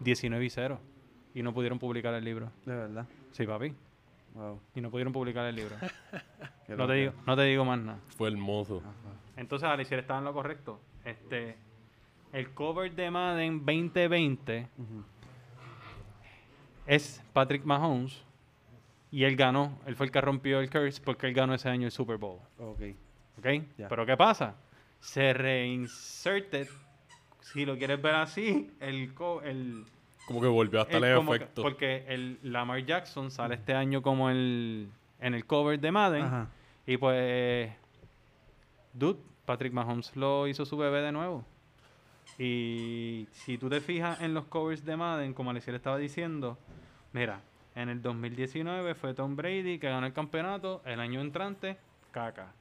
19 0.00 0.42
y 0.42 0.48
0 0.48 0.80
y 1.34 1.42
no 1.42 1.52
pudieron 1.52 1.78
publicar 1.78 2.14
el 2.14 2.24
libro. 2.24 2.50
De 2.64 2.74
verdad. 2.74 3.06
Sí, 3.32 3.46
papi. 3.46 3.74
Wow. 4.32 4.58
Y 4.74 4.80
no 4.80 4.90
pudieron 4.90 5.12
publicar 5.12 5.46
el 5.46 5.56
libro. 5.56 5.76
No, 6.70 6.86
te 6.86 6.92
digo, 6.92 7.12
no 7.26 7.34
te 7.34 7.42
digo 7.42 7.64
más 7.64 7.80
nada. 7.80 7.98
Fue 8.16 8.28
hermoso. 8.28 8.78
Ajá. 8.78 9.29
Entonces 9.40 9.66
Alexia 9.68 9.98
estaba 9.98 10.18
en 10.18 10.26
lo 10.26 10.34
correcto. 10.34 10.78
Este, 11.04 11.56
el 12.32 12.50
cover 12.52 12.94
de 12.94 13.10
Madden 13.10 13.58
2020 13.64 14.68
Ujú. 14.76 15.02
es 16.86 17.22
Patrick 17.32 17.64
Mahomes 17.64 18.22
y 19.10 19.24
él 19.24 19.36
ganó. 19.36 19.78
Él 19.86 19.96
fue 19.96 20.06
el 20.06 20.12
que 20.12 20.20
rompió 20.20 20.60
el 20.60 20.68
curse 20.70 21.00
porque 21.02 21.26
él 21.26 21.32
ganó 21.34 21.54
ese 21.54 21.68
año 21.70 21.86
el 21.86 21.90
Super 21.92 22.18
Bowl. 22.18 22.38
Ok. 22.58 22.80
¿Ok? 23.38 23.46
Pero 23.88 24.04
¿qué 24.06 24.16
pasa? 24.16 24.56
Se 25.00 25.32
reinserted, 25.32 26.68
si 27.40 27.64
lo 27.64 27.78
quieres 27.78 28.00
ver 28.02 28.16
así, 28.16 28.70
el... 28.80 29.14
co- 29.14 29.40
el, 29.42 29.86
Como 30.26 30.42
que 30.42 30.46
volvió 30.48 30.80
a 30.80 30.82
estar 30.82 31.02
el 31.02 31.18
que- 31.26 31.32
efecto. 31.34 31.62
porque 31.62 32.04
el 32.08 32.38
Lamar 32.42 32.84
Jackson 32.84 33.30
sale 33.30 33.54
este 33.54 33.72
año 33.72 34.02
como 34.02 34.28
el, 34.28 34.90
en 35.18 35.32
el 35.34 35.46
cover 35.46 35.80
de 35.80 35.90
Madden. 35.90 36.24
Ajá. 36.24 36.48
Y 36.86 36.98
pues, 36.98 37.72
dude, 38.92 39.18
Patrick 39.44 39.72
Mahomes 39.72 40.14
lo 40.16 40.46
hizo 40.48 40.64
su 40.64 40.76
bebé 40.76 41.00
de 41.02 41.12
nuevo. 41.12 41.44
Y 42.38 43.26
si 43.32 43.58
tú 43.58 43.68
te 43.68 43.80
fijas 43.80 44.20
en 44.20 44.34
los 44.34 44.46
covers 44.46 44.84
de 44.84 44.96
Madden, 44.96 45.34
como 45.34 45.50
Alexia 45.50 45.72
le 45.72 45.76
estaba 45.78 45.98
diciendo, 45.98 46.58
mira, 47.12 47.40
en 47.74 47.88
el 47.88 48.00
2019 48.02 48.94
fue 48.94 49.14
Tom 49.14 49.36
Brady 49.36 49.78
que 49.78 49.88
ganó 49.88 50.06
el 50.06 50.12
campeonato, 50.12 50.80
el 50.84 51.00
año 51.00 51.20
entrante, 51.20 51.76
caca. 52.12 52.52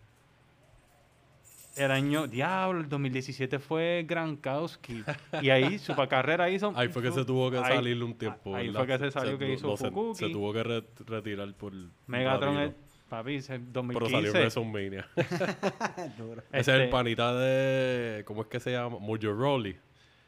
El 1.78 1.92
año, 1.92 2.28
diablo, 2.28 2.82
el 2.82 2.90
2017 2.90 3.58
fue 3.60 4.06
Gronkowski. 4.08 5.04
Y 5.42 5.50
ahí 5.50 5.78
su 5.80 5.96
carrera 6.10 6.50
hizo... 6.50 6.74
Ahí 6.76 6.90
fue 6.90 7.02
que 7.02 7.12
se 7.12 7.24
tuvo 7.24 7.50
que 7.50 7.58
ahí- 7.60 7.76
salir 7.76 8.04
un 8.04 8.16
tiempo. 8.18 8.54
Ahí 8.54 8.68
¿verdad? 8.68 8.80
fue 8.82 8.88
que 8.88 8.98
se 9.06 9.12
salió 9.12 9.38
que 9.38 9.54
hizo 9.54 9.78
se, 9.78 9.86
Fukuki. 9.90 10.18
se 10.20 10.30
tuvo 10.30 10.52
que 10.52 10.64
re- 10.64 10.84
retirar 11.06 11.54
por. 11.54 11.72
Megatron, 12.08 12.76
ratito. 13.10 13.16
es, 13.16 13.20
papi, 13.20 13.36
ese 13.36 13.60
Pero 13.60 14.10
salió 14.10 14.18
en 14.18 14.24
2015. 14.34 14.40
WrestleMania. 14.40 15.08
Duro. 16.18 16.42
Ese 16.52 16.60
es 16.60 16.68
el 16.70 16.82
Este- 16.82 16.92
panita 16.92 17.34
de. 17.34 18.24
¿Cómo 18.26 18.42
es 18.42 18.48
que 18.48 18.60
se 18.60 18.72
llama? 18.72 18.98
Mojo 19.00 19.34
Rawley. 19.34 19.74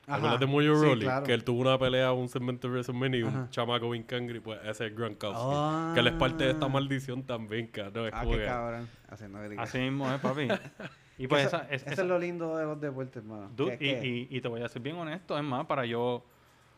¿Te 0.06 0.12
acuerdas 0.14 0.32
Ajá. 0.32 0.38
de 0.40 0.46
Mojo 0.48 0.62
Sí, 0.62 0.68
Rawley? 0.86 1.06
claro. 1.06 1.26
Que 1.26 1.34
él 1.34 1.44
tuvo 1.44 1.62
una 1.62 1.78
pelea, 1.78 2.12
un 2.12 2.28
segmento 2.28 2.68
de 2.68 2.74
WrestleMania 2.74 3.20
y 3.20 3.24
Ajá. 3.24 3.38
un 3.40 3.50
chamaco 3.50 3.90
bien 3.92 4.04
cangri. 4.04 4.40
Pues 4.40 4.60
ese 4.66 4.88
es 4.88 4.96
Gronkowski. 4.96 5.42
Ah. 5.44 5.92
Que 5.94 6.00
él 6.02 6.08
es 6.08 6.14
parte 6.14 6.44
de 6.44 6.52
esta 6.52 6.68
maldición 6.68 7.24
también, 7.24 7.68
cabrón. 7.68 8.08
Es 8.08 8.14
Ah, 8.16 8.24
qué 8.26 8.38
que- 8.38 8.46
cabrón. 8.46 8.90
Haciendo 9.10 9.40
gringas. 9.42 9.70
Así 9.70 9.78
mismo 9.80 10.12
es, 10.12 10.20
papi. 10.20 10.48
Y 11.18 11.28
pues 11.28 11.46
eso, 11.46 11.58
esa, 11.58 11.66
es- 11.70 11.84
eso 11.84 11.92
esa- 11.92 12.02
es 12.02 12.08
lo 12.08 12.18
lindo 12.18 12.58
de 12.58 12.66
los 12.66 12.82
deportes, 12.82 13.18
hermano. 13.18 13.52
dude, 13.56 13.78
y, 13.80 13.90
y- 13.90 14.28
y 14.32 14.42
te 14.42 14.48
voy 14.48 14.62
a 14.64 14.68
ser 14.68 14.82
bien 14.82 14.96
honesto, 14.96 15.38
es 15.38 15.44
más, 15.44 15.68
para 15.68 15.86
yo 15.86 16.26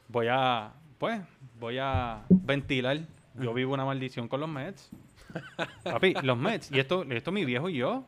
voy 0.09 0.27
a, 0.29 0.73
pues, 0.97 1.21
voy 1.57 1.77
a 1.79 2.23
ventilar 2.29 2.97
yo 3.39 3.53
vivo 3.53 3.73
una 3.73 3.85
maldición 3.85 4.27
con 4.27 4.41
los 4.41 4.49
Mets. 4.49 4.89
Papi, 5.83 6.13
los 6.23 6.37
Mets. 6.37 6.71
Y 6.71 6.79
esto, 6.79 7.03
esto 7.03 7.31
mi 7.31 7.45
viejo 7.45 7.69
y 7.69 7.75
yo 7.77 8.05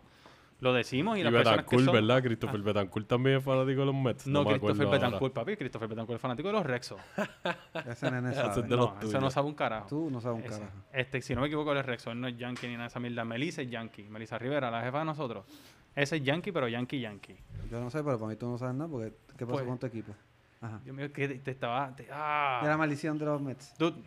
lo 0.62 0.72
decimos 0.74 1.18
y, 1.18 1.20
Y 1.20 1.24
las 1.24 1.34
personas 1.34 1.66
que 1.66 1.76
Betancourt, 1.76 1.86
son... 1.86 1.94
¿verdad? 2.08 2.24
Christopher 2.24 2.62
Betancourt 2.62 3.08
también 3.08 3.38
es 3.38 3.44
fanático 3.44 3.80
de 3.82 3.86
los 3.88 3.96
Mets. 3.96 4.26
No, 4.28 4.46
Christopher. 4.46 4.88
Betancourt, 4.88 5.34
papi. 5.34 5.58
Christopher 5.58 5.88
Betancourt 5.90 6.16
es 6.16 6.22
fanático 6.22 6.48
de 6.48 6.54
los 6.54 6.66
Rexos. 6.66 7.00
Ese 7.86 8.10
nene 8.12 8.32
Ese 8.32 8.40
es 8.42 8.46
sabe. 8.56 8.68
los 8.70 8.80
No, 8.80 8.86
ese 8.98 9.08
tuyos. 9.08 9.22
no 9.22 9.30
sabe 9.32 9.48
un 9.48 9.54
carajo. 9.54 9.88
Tú 9.88 10.10
no 10.10 10.22
sabes 10.22 10.40
un 10.40 10.46
Ese. 10.46 10.60
carajo. 10.62 10.78
Este, 10.94 11.22
si 11.22 11.36
no 11.36 11.42
me 11.42 11.48
equivoco, 11.48 11.72
él 11.74 11.78
es 11.80 11.86
Rexo. 11.86 12.12
Él 12.12 12.22
no 12.22 12.28
es 12.28 12.38
Yankee 12.38 12.68
ni 12.68 12.74
nada 12.74 12.84
de 12.86 12.88
esa 12.88 13.00
mierda. 13.00 13.26
Melissa 13.26 13.62
es 13.62 13.70
Yankee. 13.70 14.04
Melissa 14.04 14.38
Rivera, 14.38 14.72
la 14.72 14.82
jefa 14.82 15.00
de 15.00 15.06
nosotros. 15.06 15.46
Ese 15.94 16.18
es 16.18 16.24
Yankee, 16.24 16.52
pero 16.52 16.68
Yankee 16.68 17.00
Yankee. 17.00 17.38
Yo 17.70 17.80
no 17.80 17.90
sé, 17.90 18.04
pero 18.04 18.18
para 18.18 18.30
mí 18.30 18.36
tú 18.38 18.48
no 18.50 18.58
sabes 18.58 18.76
nada 18.76 18.90
porque 18.90 19.14
¿qué 19.38 19.46
pasó 19.46 19.58
Pues- 19.58 19.66
con 19.66 19.78
tu 19.78 19.86
equipo? 19.88 20.14
Ajá. 20.62 20.80
Dios 20.84 20.96
mío, 20.96 21.12
que 21.12 21.28
te, 21.28 21.36
te 21.40 21.52
estaba... 21.52 21.94
te- 21.96 22.08
ah. 22.12 22.62
De 22.64 22.70
la 22.70 22.78
maldición 22.78 23.18
de 23.20 23.26
los 23.26 23.40
Mets. 23.42 23.76
Dude, 23.78 24.02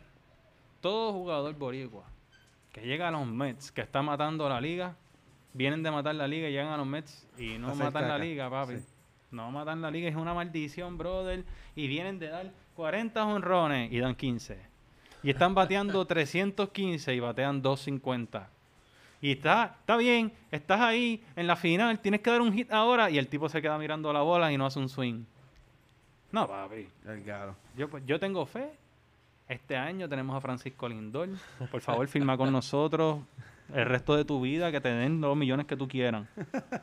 todo 0.80 1.12
jugador 1.12 1.54
boricua 1.56 2.04
que 2.80 2.86
llega 2.86 3.08
a 3.08 3.10
los 3.10 3.26
Mets, 3.26 3.72
que 3.72 3.80
está 3.80 4.02
matando 4.02 4.48
la 4.48 4.60
liga, 4.60 4.94
vienen 5.52 5.82
de 5.82 5.90
matar 5.90 6.14
la 6.14 6.26
liga 6.28 6.48
y 6.48 6.52
llegan 6.52 6.68
a 6.68 6.76
los 6.76 6.86
Mets 6.86 7.26
y 7.36 7.58
no 7.58 7.74
matan 7.74 8.08
la 8.08 8.18
liga, 8.18 8.48
papi. 8.50 8.76
sí. 8.76 8.84
No 9.30 9.50
matan 9.50 9.82
la 9.82 9.90
liga, 9.90 10.08
es 10.08 10.16
una 10.16 10.32
maldición, 10.32 10.96
brother. 10.96 11.44
Y 11.76 11.86
vienen 11.86 12.18
de 12.18 12.28
dar 12.28 12.50
40 12.76 13.26
honrones 13.26 13.92
y 13.92 13.98
dan 13.98 14.14
15. 14.14 14.58
Y 15.22 15.30
están 15.30 15.54
bateando 15.54 16.04
315 16.06 17.14
y 17.14 17.20
batean 17.20 17.60
250. 17.60 18.48
Y 19.20 19.32
está, 19.32 19.76
está 19.80 19.96
bien, 19.96 20.32
estás 20.50 20.80
ahí 20.80 21.22
en 21.36 21.46
la 21.46 21.56
final, 21.56 21.98
tienes 21.98 22.20
que 22.20 22.30
dar 22.30 22.40
un 22.40 22.52
hit 22.52 22.72
ahora 22.72 23.10
y 23.10 23.18
el 23.18 23.28
tipo 23.28 23.48
se 23.48 23.60
queda 23.60 23.76
mirando 23.76 24.12
la 24.12 24.22
bola 24.22 24.50
y 24.52 24.56
no 24.56 24.64
hace 24.64 24.78
un 24.78 24.88
swing. 24.88 25.24
No, 26.30 26.46
papi. 26.46 26.88
Yo, 27.76 27.88
pues, 27.90 28.04
yo 28.06 28.18
tengo 28.18 28.46
fe. 28.46 28.70
Este 29.48 29.76
año 29.76 30.08
tenemos 30.08 30.36
a 30.36 30.40
Francisco 30.40 30.88
Lindor. 30.88 31.30
Por 31.70 31.80
favor, 31.80 32.06
firma 32.08 32.36
con 32.36 32.52
nosotros 32.52 33.20
el 33.74 33.84
resto 33.86 34.14
de 34.16 34.24
tu 34.24 34.40
vida, 34.40 34.70
que 34.70 34.80
te 34.80 34.90
den 34.90 35.20
los 35.20 35.36
millones 35.36 35.66
que 35.66 35.76
tú 35.76 35.88
quieras. 35.88 36.26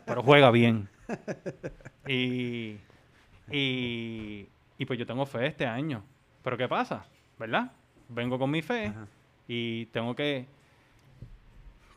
Pero 0.05 0.23
juega 0.23 0.49
bien. 0.51 0.87
Y, 2.07 2.77
y, 3.51 4.47
y 4.77 4.85
pues 4.85 4.97
yo 4.97 5.05
tengo 5.05 5.25
fe 5.25 5.47
este 5.47 5.65
año. 5.67 6.03
Pero 6.43 6.57
¿qué 6.57 6.67
pasa? 6.67 7.05
¿Verdad? 7.37 7.71
Vengo 8.09 8.37
con 8.39 8.49
mi 8.51 8.61
fe 8.61 8.87
Ajá. 8.87 9.07
y 9.47 9.85
tengo 9.87 10.15
que, 10.15 10.45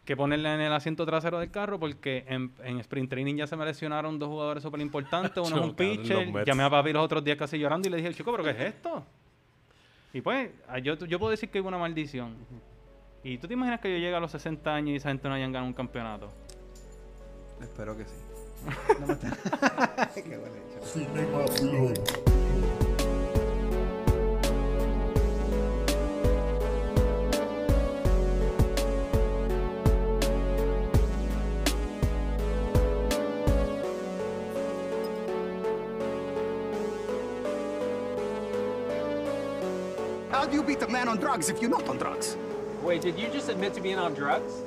que 0.04 0.16
ponerla 0.16 0.54
en 0.54 0.60
el 0.62 0.72
asiento 0.72 1.04
trasero 1.06 1.38
del 1.38 1.50
carro 1.50 1.78
porque 1.78 2.24
en, 2.28 2.50
en 2.64 2.80
sprint 2.80 3.10
training 3.10 3.36
ya 3.36 3.46
se 3.46 3.56
me 3.56 3.64
lesionaron 3.66 4.18
dos 4.18 4.28
jugadores 4.28 4.62
súper 4.62 4.80
importantes. 4.80 5.36
Uno 5.36 5.56
es 5.60 5.62
un 5.64 5.74
pitcher. 5.74 6.44
Llamé 6.46 6.62
a 6.62 6.70
papi 6.70 6.92
los 6.92 7.04
otros 7.04 7.22
días 7.24 7.36
casi 7.36 7.58
llorando 7.58 7.88
y 7.88 7.90
le 7.90 7.98
dije, 7.98 8.12
chico, 8.14 8.32
¿pero 8.32 8.44
qué 8.44 8.50
es 8.50 8.60
esto? 8.60 9.04
Y 10.18 10.20
pues, 10.20 10.50
ah, 10.66 10.80
yo, 10.80 10.96
yo 10.96 11.16
puedo 11.20 11.30
decir 11.30 11.48
que 11.48 11.58
hay 11.58 11.64
una 11.64 11.78
maldición. 11.78 12.34
¿Y 13.22 13.38
tú 13.38 13.46
te 13.46 13.54
imaginas 13.54 13.78
que 13.78 13.88
yo 13.88 13.98
llegue 13.98 14.16
a 14.16 14.18
los 14.18 14.32
60 14.32 14.74
años 14.74 14.90
y 14.90 14.96
esa 14.96 15.10
gente 15.10 15.28
no 15.28 15.34
hayan 15.34 15.52
ganado 15.52 15.68
un 15.68 15.74
campeonato? 15.74 16.28
Espero 17.62 17.96
que 17.96 18.04
sí. 18.04 18.14
No 19.00 19.06
me 19.06 19.12
está- 19.12 20.10
Qué 20.14 20.36
bueno 20.36 20.56
hecho. 21.94 22.24
Do 40.48 40.56
you 40.56 40.62
beat 40.62 40.82
a 40.82 40.88
man 40.88 41.08
on 41.08 41.18
drugs 41.18 41.50
if 41.50 41.60
you're 41.60 41.70
not 41.70 41.86
on 41.88 41.98
drugs? 41.98 42.36
Wait, 42.82 43.02
did 43.02 43.18
you 43.18 43.28
just 43.28 43.48
admit 43.48 43.74
to 43.74 43.80
being 43.80 43.98
on 43.98 44.14
drugs? 44.14 44.62